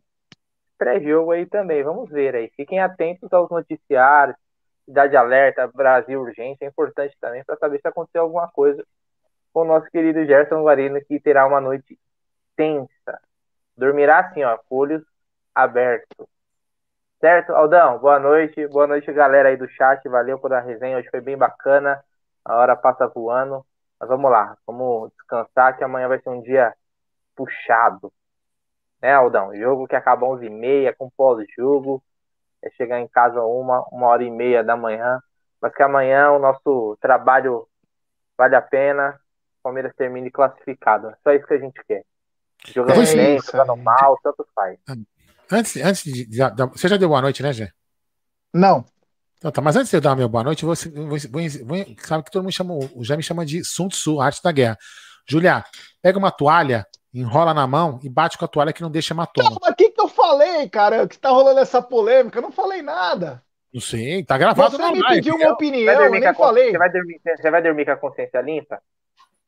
Pré-jogo 0.77 1.31
aí 1.31 1.47
também, 1.47 1.85
vamos 1.85 2.11
ver 2.11 2.35
aí. 2.35 2.51
Fiquem 2.57 2.81
atentos 2.81 3.33
aos 3.33 3.49
noticiários, 3.49 4.37
Cidade 4.85 5.17
Alerta, 5.17 5.69
Brasil 5.69 6.21
Urgente, 6.21 6.65
é 6.65 6.67
importante 6.67 7.17
também 7.21 7.45
para 7.45 7.57
saber 7.59 7.81
se 7.81 7.87
aconteceu 7.87 8.23
alguma 8.23 8.49
coisa 8.49 8.85
com 9.53 9.61
o 9.61 9.65
nosso 9.65 9.89
querido 9.89 10.27
Gerson 10.27 10.65
Guarino, 10.65 11.01
que 11.07 11.21
terá 11.21 11.47
uma 11.47 11.61
noite 11.61 11.97
tensa. 12.57 13.21
Dormirá 13.77 14.19
assim, 14.19 14.43
ó, 14.43 14.59
com 14.69 14.79
olhos 14.79 15.05
abertos. 15.55 16.27
Certo, 17.21 17.53
Aldão? 17.53 18.01
Boa 18.01 18.19
noite. 18.19 18.67
Boa 18.67 18.89
noite, 18.89 19.13
galera 19.13 19.51
aí 19.51 19.57
do 19.57 19.69
chat. 19.69 20.09
Valeu 20.09 20.41
pela 20.41 20.59
resenha. 20.59 20.99
Hoje 20.99 21.09
foi 21.09 21.21
bem 21.21 21.37
bacana. 21.37 22.03
A 22.47 22.57
hora 22.57 22.77
passa 22.77 23.09
voando. 23.09 23.67
Mas 23.99 24.09
vamos 24.09 24.31
lá. 24.31 24.57
Vamos 24.67 25.11
descansar, 25.13 25.77
que 25.77 25.83
amanhã 25.83 26.09
vai 26.09 26.21
ser 26.21 26.29
um 26.29 26.41
dia 26.41 26.73
puxado. 27.35 28.13
Né, 29.03 29.13
Aldão? 29.13 29.55
Jogo 29.57 29.87
que 29.87 29.97
acaba 29.97 30.27
11h30, 30.27 30.95
com 30.97 31.11
pós-jogo. 31.11 32.03
É 32.63 32.71
chegar 32.71 33.01
em 33.01 33.09
casa 33.09 33.43
uma, 33.43 33.85
uma 33.91 34.07
hora 34.07 34.23
e 34.23 34.31
meia 34.31 34.63
da 34.63 34.77
manhã. 34.77 35.21
Mas 35.61 35.75
que 35.75 35.83
amanhã 35.83 36.31
o 36.31 36.39
nosso 36.39 36.97
trabalho 37.01 37.67
vale 38.39 38.55
a 38.55 38.63
pena. 38.63 39.21
O 39.59 39.63
Palmeiras 39.65 39.93
termine 39.97 40.31
classificado. 40.31 41.09
É 41.09 41.17
só 41.23 41.33
isso 41.33 41.47
que 41.47 41.55
a 41.55 41.59
gente 41.59 41.83
quer. 41.85 42.05
Jogando 42.67 43.03
É 43.03 43.15
bem, 43.15 43.41
jogando 43.41 43.77
mal, 43.77 44.19
tanto 44.23 44.47
faz. 44.55 44.79
Antes, 45.51 45.77
antes 45.77 46.03
de, 46.03 46.27
Você 46.73 46.89
já 46.89 46.97
deu 46.97 47.09
boa 47.09 47.21
noite, 47.21 47.43
né, 47.43 47.53
Gê? 47.53 47.71
Não. 48.53 48.85
Então, 49.39 49.51
tá, 49.53 49.61
mas 49.61 49.77
antes 49.77 49.91
de 49.91 49.97
eu 49.97 50.01
dar 50.01 50.17
meu 50.17 50.29
boa 50.29 50.43
noite, 50.45 50.63
eu 50.63 50.67
vou, 50.67 50.77
vou, 51.07 51.19
vou- 51.19 51.67
vou- 51.67 51.97
sabe 52.03 52.25
que 52.25 52.31
todo 52.31 52.43
mundo 52.43 52.53
chama, 52.53 52.75
o 52.95 53.05
já 53.05 53.17
me 53.17 53.23
chama 53.23 53.45
de 53.45 53.63
Sun 53.65 53.89
Tzu, 53.89 54.21
arte 54.21 54.43
da 54.43 54.51
guerra. 54.51 54.79
Julia, 55.29 55.65
pega 56.03 56.19
uma 56.19 56.31
toalha, 56.31 56.87
enrola 57.13 57.53
na 57.53 57.67
mão 57.67 57.99
e 58.03 58.09
bate 58.09 58.39
com 58.39 58.45
a 58.45 58.49
toalha 58.49 58.73
que 58.73 58.81
não 58.83 58.91
deixa 58.91 59.13
hematoma. 59.13 59.59
Mas 59.61 59.73
o 59.73 59.77
que, 59.77 59.91
que 59.91 60.01
eu 60.01 60.09
falei, 60.09 60.69
cara? 60.69 61.07
Que 61.07 61.19
tá 61.19 61.29
rolando 61.31 61.61
essa 61.61 61.83
polêmica? 61.83 62.39
Eu 62.39 62.43
não 62.43 62.53
falei 62.53 62.81
nada. 62.83 63.43
Não 63.75 63.81
sei, 63.81 64.25
tá 64.25 64.39
gravado 64.39 64.71
Você 64.77 64.79
na 64.83 64.91
me 64.91 65.01
live. 65.01 65.17
pediu 65.17 65.35
uma 65.37 65.53
opinião, 65.53 66.01
eu 66.03 66.11
nem 66.11 66.33
falei. 66.35 66.71
Você 66.71 66.79
vai, 66.79 66.91
dormir, 66.91 67.21
você 67.23 67.51
vai 67.51 67.63
dormir 67.63 67.85
com 67.85 67.91
a 67.91 67.97
consciência 67.97 68.41
limpa? 68.41 68.81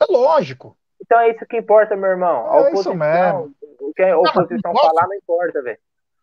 É 0.00 0.04
lógico. 0.12 0.76
Então 1.00 1.18
é 1.20 1.30
isso 1.30 1.46
que 1.48 1.56
importa, 1.56 1.96
meu 1.96 2.10
irmão. 2.10 2.50
A 2.52 2.56
É 2.56 2.60
isso 2.72 2.90
oposição, 2.90 2.94
mesmo. 2.94 3.54
o 3.80 3.92
que 3.94 4.02
a 4.02 4.18
oposição 4.18 4.72
não 4.72 4.80
falar 4.82 5.06
não 5.08 5.14
importa, 5.16 5.62
velho. 5.62 5.78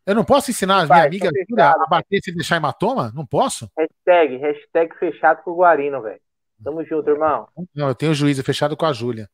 Eu 0.06 0.14
não 0.14 0.24
posso 0.24 0.52
ensinar 0.52 0.84
as 0.84 0.90
minhas 0.90 1.06
amigas 1.06 1.32
tá 1.32 1.46
fechado, 1.48 1.82
a 1.82 1.88
bater 1.88 2.22
sem 2.24 2.34
deixar 2.36 2.58
hematoma? 2.58 3.12
Não 3.16 3.26
posso? 3.26 3.70
Hashtag, 3.78 4.38
hashtag 4.38 4.96
fechado 5.00 5.42
com 5.44 5.52
o 5.52 5.56
Guarino, 5.56 6.02
velho. 6.02 6.20
Tamo 6.64 6.84
junto, 6.86 7.10
irmão. 7.10 7.48
Não, 7.76 7.88
eu 7.88 7.96
tenho 7.96 8.14
juízo 8.14 8.44
fechado 8.44 8.78
com 8.78 8.86
a 8.86 8.94
Júlia. 8.94 9.28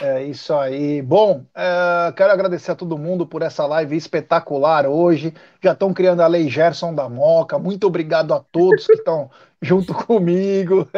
É 0.00 0.24
isso 0.24 0.52
aí. 0.54 1.00
Bom, 1.02 1.44
é, 1.54 2.12
quero 2.16 2.32
agradecer 2.32 2.72
a 2.72 2.74
todo 2.74 2.98
mundo 2.98 3.26
por 3.26 3.42
essa 3.42 3.64
live 3.64 3.96
espetacular 3.96 4.86
hoje. 4.86 5.32
Já 5.62 5.72
estão 5.72 5.94
criando 5.94 6.20
a 6.20 6.26
lei 6.26 6.48
Gerson 6.48 6.92
da 6.94 7.08
Moca. 7.08 7.58
Muito 7.58 7.86
obrigado 7.86 8.34
a 8.34 8.40
todos 8.40 8.86
que 8.86 8.94
estão 8.94 9.30
junto 9.64 9.92
comigo. 10.06 10.88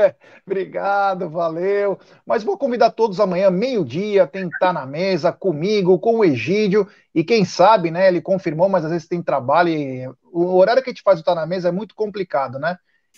obrigado, 0.47 1.31
valeu. 1.31 1.99
Mas 2.27 2.43
vou 2.43 2.59
convidar 2.59 2.91
todos 2.91 3.21
amanhã, 3.21 3.51
meio-dia, 3.51 4.27
tem 4.27 4.49
que 4.49 4.55
estar 4.55 4.73
na 4.73 4.85
mesa 4.85 5.33
comigo, 5.33 5.99
com 5.99 6.19
o 6.19 6.25
Egídio. 6.25 6.87
E 7.15 7.25
quem 7.25 7.45
sabe, 7.45 7.91
né? 7.91 8.09
Ele 8.09 8.21
confirmou, 8.21 8.69
mas 8.69 8.85
às 8.85 8.91
vezes 8.91 9.09
tem 9.09 9.23
trabalho. 9.23 9.71
E 9.71 10.09
o 10.33 10.57
horário 10.57 10.83
que 10.83 10.91
a 10.91 10.93
gente 10.93 11.03
faz 11.03 11.21
o 11.21 11.25
Tá 11.25 11.35
na 11.35 11.47
Mesa 11.47 11.69
é 11.69 11.73
muito 11.73 11.95
complicado, 11.95 12.59
né? 12.59 12.77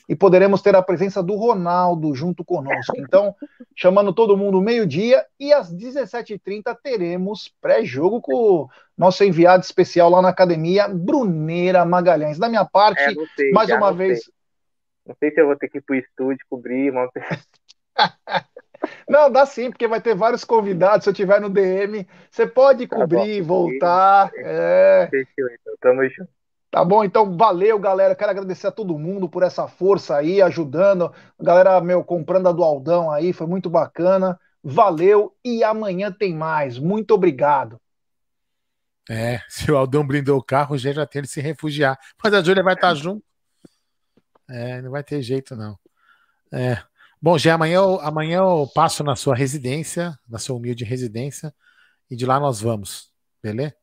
e 0.09 0.17
poderemos 0.17 0.63
ter 0.63 0.75
a 0.75 0.81
presença 0.83 1.23
do 1.23 1.35
Ronaldo 1.35 2.15
junto 2.15 2.43
conosco. 2.43 2.95
Então, 2.97 3.35
chamando 3.77 4.11
todo 4.13 4.39
mundo 4.39 4.61
meio-dia 4.61 5.23
e 5.39 5.53
às 5.53 5.71
17h30 5.71 6.75
teremos 6.83 7.53
pré-jogo 7.61 8.21
com 8.23 8.33
o 8.33 8.69
nosso 8.97 9.23
enviado 9.23 9.63
especial 9.63 10.09
lá 10.09 10.23
na 10.23 10.31
academia, 10.31 10.89
Bruneira 10.89 11.85
Magalhães. 11.85 12.39
Da 12.39 12.49
minha 12.49 12.65
parte, 12.65 13.03
É, 13.03 13.13
sei, 13.37 13.51
mais 13.51 13.69
uma 13.69 13.93
vez. 13.93 14.25
sei. 14.25 14.33
Não 15.09 15.17
sei 15.19 15.31
se 15.31 15.41
eu 15.41 15.47
vou 15.47 15.57
ter 15.57 15.71
que 15.71 15.79
ir 15.79 15.81
pro 15.81 15.97
estúdio 15.97 16.45
cobrir, 16.51 16.93
mano. 16.93 17.11
Não, 19.09 19.31
dá 19.31 19.47
sim, 19.47 19.71
porque 19.71 19.89
vai 19.89 20.03
ter 20.03 20.15
vários 20.15 20.45
convidados. 20.45 21.05
Se 21.05 21.11
eu 21.11 21.15
tiver 21.15 21.41
no 21.41 21.49
DM, 21.49 22.07
você 22.31 22.47
pode 22.47 22.87
cobrir, 22.87 23.41
voltar. 23.41 24.31
É. 24.37 25.09
Fechou, 25.11 25.49
então. 25.51 25.75
Tamo 25.81 26.07
junto. 26.09 26.31
Tá 26.71 26.85
bom? 26.85 27.03
Então, 27.03 27.35
valeu, 27.37 27.79
galera. 27.79 28.15
Quero 28.15 28.31
agradecer 28.31 28.67
a 28.67 28.73
todo 28.73 28.99
mundo 28.99 29.29
por 29.29 29.43
essa 29.43 29.67
força 29.67 30.17
aí, 30.17 30.43
ajudando. 30.43 31.13
A 31.39 31.43
galera, 31.43 31.81
meu, 31.81 32.05
comprando 32.05 32.49
a 32.49 32.53
do 32.53 32.63
Aldão 32.63 33.11
aí, 33.11 33.33
foi 33.33 33.47
muito 33.47 33.71
bacana. 33.71 34.39
Valeu 34.63 35.35
e 35.43 35.65
amanhã 35.65 36.13
tem 36.13 36.35
mais. 36.35 36.79
Muito 36.79 37.15
obrigado. 37.15 37.81
É, 39.09 39.41
se 39.49 39.73
o 39.73 39.77
Aldão 39.77 40.07
blindou 40.07 40.37
o 40.37 40.45
carro, 40.45 40.77
já 40.77 40.93
já 40.93 41.07
tem 41.07 41.21
ele 41.21 41.27
se 41.27 41.41
refugiar. 41.41 41.99
Mas 42.23 42.35
a 42.35 42.43
Júlia 42.43 42.63
vai 42.63 42.75
estar 42.75 42.95
junto. 42.95 43.25
É, 44.49 44.81
não 44.83 44.91
vai 44.91 45.03
ter 45.05 45.21
jeito, 45.23 45.55
não. 45.57 45.79
É. 46.53 46.83
Bom, 47.21 47.37
já 47.39 47.55
amanhã 47.55 47.77
eu, 47.77 48.01
amanhã 48.01 48.39
eu 48.39 48.69
passo 48.75 49.03
na 49.05 49.17
sua 49.17 49.35
residência, 49.35 50.19
na 50.29 50.39
sua 50.39 50.57
humilde 50.57 50.85
residência, 50.85 51.55
e 52.11 52.17
de 52.17 52.25
lá 52.27 52.41
nós 52.41 52.61
vamos. 52.61 53.11
Beleza? 53.43 53.75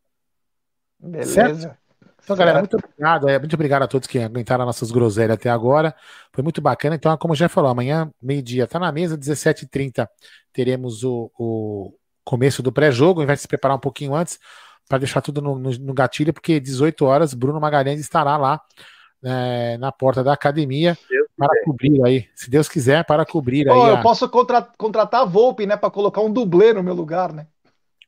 Beleza. 1.00 1.34
Certo? 1.34 1.78
Então, 2.24 2.36
galera, 2.36 2.60
muito 2.60 2.76
obrigado. 2.78 3.30
é, 3.30 3.38
muito 3.38 3.54
obrigado 3.54 3.84
a 3.84 3.88
todos 3.88 4.08
que 4.08 4.18
aguentaram 4.18 4.66
nossas 4.66 4.90
groselhas 4.92 5.36
até 5.36 5.50
agora. 5.50 5.96
Foi 6.34 6.44
muito 6.44 6.60
bacana. 6.62 6.96
Então, 6.96 7.16
como 7.18 7.36
já 7.36 7.48
falou, 7.48 7.70
amanhã, 7.70 8.12
meio-dia, 8.22 8.66
tá 8.66 8.80
na 8.80 8.92
mesa, 8.92 9.16
17h30, 9.18 10.10
teremos 10.52 11.04
o, 11.04 11.32
o 11.38 11.94
começo 12.24 12.64
do 12.64 12.72
pré-jogo. 12.72 13.20
A 13.20 13.24
gente 13.24 13.28
vai 13.28 13.38
se 13.38 13.48
preparar 13.48 13.78
um 13.78 13.80
pouquinho 13.80 14.16
antes 14.16 14.40
para 14.90 14.98
deixar 14.98 15.22
tudo 15.22 15.40
no, 15.42 15.60
no- 15.60 15.78
no 15.78 15.94
gatilho, 15.94 16.34
porque 16.34 16.60
18 16.60 17.06
horas 17.06 17.34
Bruno 17.34 17.60
Magalhães 17.60 18.00
estará 18.00 18.38
lá 18.38 18.60
é, 19.24 19.78
na 19.78 19.92
porta 19.92 20.24
da 20.24 20.34
academia 20.34 20.98
para 21.38 21.64
cobrir 21.64 22.04
aí, 22.06 22.28
se 22.36 22.50
Deus 22.50 22.68
quiser, 22.70 23.04
para 23.06 23.26
cobrir 23.26 23.70
aí. 23.70 23.78
Eu 23.78 23.96
a- 23.98 24.02
posso 24.02 24.28
contra- 24.30 24.62
contratar 24.78 25.22
a 25.22 25.26
Volpe, 25.26 25.66
né, 25.66 25.76
para 25.76 25.90
colocar 25.92 26.22
um 26.22 26.32
dublê 26.32 26.74
no 26.74 26.84
meu 26.84 26.94
lugar, 26.94 27.34
né? 27.34 27.48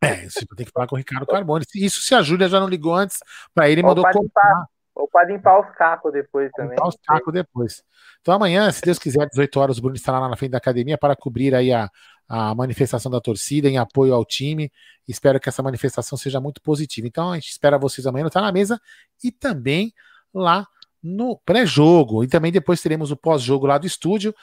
É, 0.03 0.25
isso 0.25 0.45
tem 0.55 0.65
que 0.65 0.71
falar 0.71 0.85
com 0.87 0.95
o 0.95 0.97
Ricardo 0.97 1.25
Carbone. 1.25 1.65
Isso 1.75 2.01
se 2.01 2.13
a 2.13 2.21
Júlia 2.21 2.47
já 2.47 2.59
não 2.59 2.67
ligou 2.67 2.93
antes, 2.93 3.17
para 3.53 3.67
ele 3.69 3.81
Ou 3.81 3.87
mandou 3.87 4.03
comprar. 4.11 4.65
ou 4.93 5.07
pra 5.07 5.23
limpar 5.25 5.59
os 5.59 5.75
cacos 5.75 6.13
depois 6.13 6.51
também. 6.55 6.71
limpar 6.71 6.87
os 6.87 6.95
cacos 7.05 7.33
depois. 7.33 7.83
Então 8.21 8.33
amanhã, 8.33 8.69
se 8.71 8.81
Deus 8.81 8.99
quiser, 8.99 9.23
às 9.23 9.29
18 9.29 9.59
horas, 9.59 9.77
o 9.77 9.81
Bruno 9.81 9.95
estará 9.95 10.19
lá 10.19 10.29
na 10.29 10.35
frente 10.35 10.51
da 10.51 10.57
academia 10.59 10.97
para 10.97 11.15
cobrir 11.15 11.55
aí 11.55 11.73
a, 11.73 11.89
a 12.29 12.53
manifestação 12.53 13.11
da 13.11 13.19
torcida 13.19 13.67
em 13.67 13.77
apoio 13.79 14.13
ao 14.13 14.23
time. 14.23 14.71
Espero 15.07 15.39
que 15.39 15.49
essa 15.49 15.63
manifestação 15.63 16.15
seja 16.17 16.39
muito 16.39 16.61
positiva. 16.61 17.07
Então 17.07 17.31
a 17.31 17.35
gente 17.35 17.49
espera 17.49 17.77
vocês 17.79 18.05
amanhã 18.05 18.23
no 18.25 18.29
Tá 18.29 18.41
na 18.41 18.51
Mesa 18.51 18.79
e 19.23 19.31
também 19.31 19.91
lá 20.33 20.67
no 21.01 21.37
pré-jogo. 21.45 22.23
E 22.23 22.27
também 22.27 22.51
depois 22.51 22.81
teremos 22.81 23.11
o 23.11 23.15
pós-jogo 23.17 23.65
lá 23.65 23.77
do 23.77 23.87
estúdio. 23.87 24.33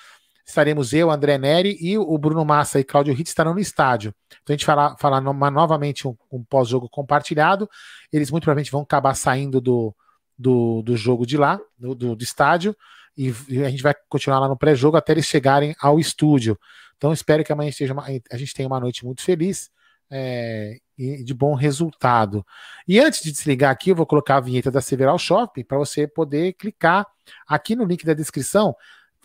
Estaremos 0.47 0.93
eu, 0.93 1.11
André 1.11 1.39
Neri 1.39 1.79
e 1.81 1.97
o 1.97 2.19
Bruno 2.19 2.45
Massa 2.45 2.79
e 2.79 2.85
Cláudio 2.85 3.15
Ritz 3.15 3.31
estarão 3.31 3.55
no 3.55 3.61
estádio. 3.61 4.15
Então 4.43 4.53
a 4.53 4.57
gente 4.57 4.67
fará 4.67 5.21
numa- 5.21 5.51
novamente 5.51 6.07
um, 6.07 6.15
um 6.31 6.45
pós-jogo 6.45 6.89
compartilhado. 6.89 7.69
Eles 8.13 8.31
muito 8.31 8.43
provavelmente 8.45 8.71
vão 8.71 8.83
acabar 8.83 9.15
saindo 9.15 9.59
do, 9.61 9.95
do, 10.39 10.83
do 10.83 10.97
jogo 10.97 11.25
de 11.27 11.39
lá, 11.39 11.59
do, 11.79 11.95
do, 11.95 12.15
do 12.15 12.23
estádio, 12.23 12.77
e, 13.17 13.33
e 13.49 13.65
a 13.65 13.71
gente 13.71 13.83
vai 13.83 13.95
continuar 14.09 14.39
lá 14.39 14.49
no 14.49 14.57
pré-jogo 14.57 14.97
até 14.99 15.13
eles 15.13 15.25
chegarem 15.25 15.75
ao 15.81 15.99
estúdio. 15.99 16.59
Então 16.99 17.11
espero 17.13 17.43
que 17.43 17.53
amanhã 17.53 17.71
esteja 17.71 17.95
uma- 17.95 18.05
a 18.31 18.37
gente 18.37 18.53
tenha 18.53 18.67
uma 18.69 18.81
noite 18.81 19.05
muito 19.05 19.23
feliz. 19.23 19.71
É, 20.17 20.79
de 20.97 21.35
bom 21.35 21.55
resultado. 21.55 22.47
E 22.87 23.01
antes 23.01 23.21
de 23.21 23.33
desligar 23.33 23.73
aqui, 23.73 23.91
eu 23.91 23.97
vou 23.97 24.07
colocar 24.07 24.37
a 24.37 24.41
vinheta 24.41 24.71
da 24.71 24.81
Several 24.81 25.19
Shopping 25.19 25.65
para 25.65 25.77
você 25.77 26.07
poder 26.07 26.53
clicar 26.53 27.05
aqui 27.49 27.75
no 27.75 27.85
link 27.85 28.05
da 28.05 28.15
descrição. 28.15 28.77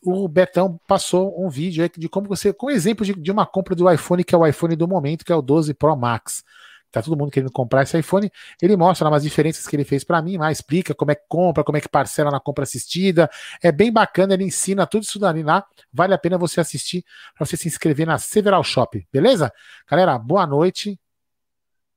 O 0.02 0.28
Betão 0.28 0.80
passou 0.88 1.46
um 1.46 1.48
vídeo 1.48 1.88
de 1.96 2.10
como 2.10 2.28
você, 2.28 2.52
com 2.52 2.72
exemplo 2.72 3.06
de, 3.06 3.14
de 3.14 3.32
uma 3.32 3.46
compra 3.46 3.76
do 3.76 3.92
iPhone, 3.92 4.24
que 4.24 4.34
é 4.34 4.38
o 4.38 4.48
iPhone 4.48 4.76
do 4.76 4.88
momento, 4.88 5.24
que 5.24 5.32
é 5.32 5.36
o 5.36 5.42
12 5.42 5.76
Pro 5.76 5.96
Max 5.96 6.44
tá 6.92 7.02
todo 7.02 7.18
mundo 7.18 7.32
querendo 7.32 7.52
comprar 7.52 7.84
esse 7.84 7.98
iPhone. 7.98 8.32
Ele 8.62 8.76
mostra 8.76 9.08
umas 9.08 9.24
diferenças 9.24 9.68
que 9.68 9.76
ele 9.76 9.84
fez 9.84 10.04
para 10.04 10.22
mim, 10.22 10.38
lá, 10.38 10.52
explica 10.52 10.94
como 10.94 11.12
é 11.12 11.16
que 11.16 11.24
compra, 11.28 11.64
como 11.64 11.78
é 11.78 11.82
que 11.82 11.90
parcela 11.90 12.32
na 12.32 12.40
compra 12.40 12.64
assistida. 12.64 13.30
É 13.62 13.72
bem 13.72 13.92
bacana, 13.92 14.34
ele 14.34 14.46
ensina 14.46 14.88
tudo 14.88 15.04
isso 15.04 15.20
dali 15.20 15.44
lá. 15.44 15.66
Vale 15.92 16.14
a 16.14 16.18
pena 16.18 16.38
você 16.38 16.60
assistir 16.60 17.04
para 17.36 17.46
você 17.46 17.56
se 17.58 17.68
inscrever 17.68 18.08
na 18.08 18.18
Several 18.18 18.64
Shop, 18.64 19.08
beleza? 19.12 19.52
Galera, 19.90 20.18
boa 20.18 20.46
noite. 20.46 21.00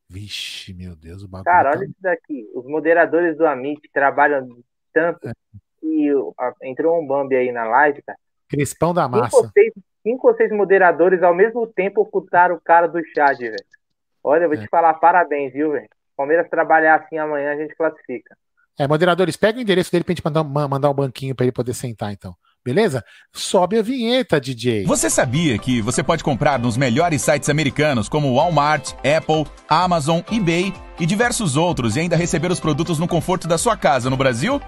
Vixe, 0.09 0.74
meu 0.74 0.94
Deus, 0.94 1.23
o 1.23 1.28
bagulho. 1.28 1.44
Cara, 1.44 1.73
tá 1.73 1.78
olha 1.78 1.86
isso 1.86 1.97
daqui. 2.01 2.51
Os 2.55 2.66
moderadores 2.66 3.36
do 3.36 3.47
Amit 3.47 3.81
trabalham 3.93 4.47
tanto 4.93 5.27
é. 5.27 5.32
e 5.82 6.10
entrou 6.62 7.01
um 7.01 7.06
Bambi 7.06 7.35
aí 7.35 7.51
na 7.51 7.64
live, 7.64 8.02
cara. 8.02 8.19
Crispão 8.47 8.93
da 8.93 9.09
massa. 9.09 9.31
Cinco 9.31 9.36
ou, 9.39 9.51
seis, 9.51 9.73
cinco 10.02 10.28
ou 10.28 10.36
seis 10.36 10.52
moderadores 10.52 11.23
ao 11.23 11.35
mesmo 11.35 11.66
tempo 11.66 12.02
ocultaram 12.02 12.56
o 12.56 12.60
cara 12.60 12.86
do 12.86 13.02
chat, 13.14 13.39
velho. 13.39 13.56
Olha, 14.24 14.44
eu 14.44 14.48
vou 14.48 14.58
é. 14.58 14.60
te 14.60 14.68
falar 14.68 14.94
parabéns, 14.94 15.52
viu, 15.52 15.72
velho? 15.72 15.88
Palmeiras 16.16 16.48
trabalhar 16.48 16.96
assim 16.96 17.18
amanhã, 17.18 17.52
a 17.52 17.56
gente 17.56 17.74
classifica. 17.74 18.36
É, 18.78 18.88
moderadores, 18.88 19.36
pega 19.36 19.58
o 19.58 19.62
endereço 19.62 19.92
dele 19.92 20.04
pra 20.04 20.14
gente 20.14 20.24
mandar, 20.24 20.44
mandar 20.44 20.90
um 20.90 20.94
banquinho 20.94 21.34
para 21.34 21.44
ele 21.44 21.52
poder 21.52 21.74
sentar, 21.74 22.12
então. 22.12 22.34
Beleza? 22.64 23.04
Sobe 23.32 23.76
a 23.76 23.82
vinheta, 23.82 24.40
DJ. 24.40 24.84
Você 24.84 25.10
sabia 25.10 25.58
que 25.58 25.82
você 25.82 26.02
pode 26.02 26.22
comprar 26.22 26.60
nos 26.60 26.76
melhores 26.76 27.20
sites 27.20 27.48
americanos 27.48 28.08
como 28.08 28.36
Walmart, 28.36 28.92
Apple, 28.98 29.50
Amazon, 29.68 30.20
eBay 30.30 30.72
e 30.98 31.04
diversos 31.04 31.56
outros 31.56 31.96
e 31.96 32.00
ainda 32.00 32.14
receber 32.14 32.52
os 32.52 32.60
produtos 32.60 33.00
no 33.00 33.08
conforto 33.08 33.48
da 33.48 33.58
sua 33.58 33.76
casa 33.76 34.08
no 34.08 34.16
Brasil? 34.16 34.60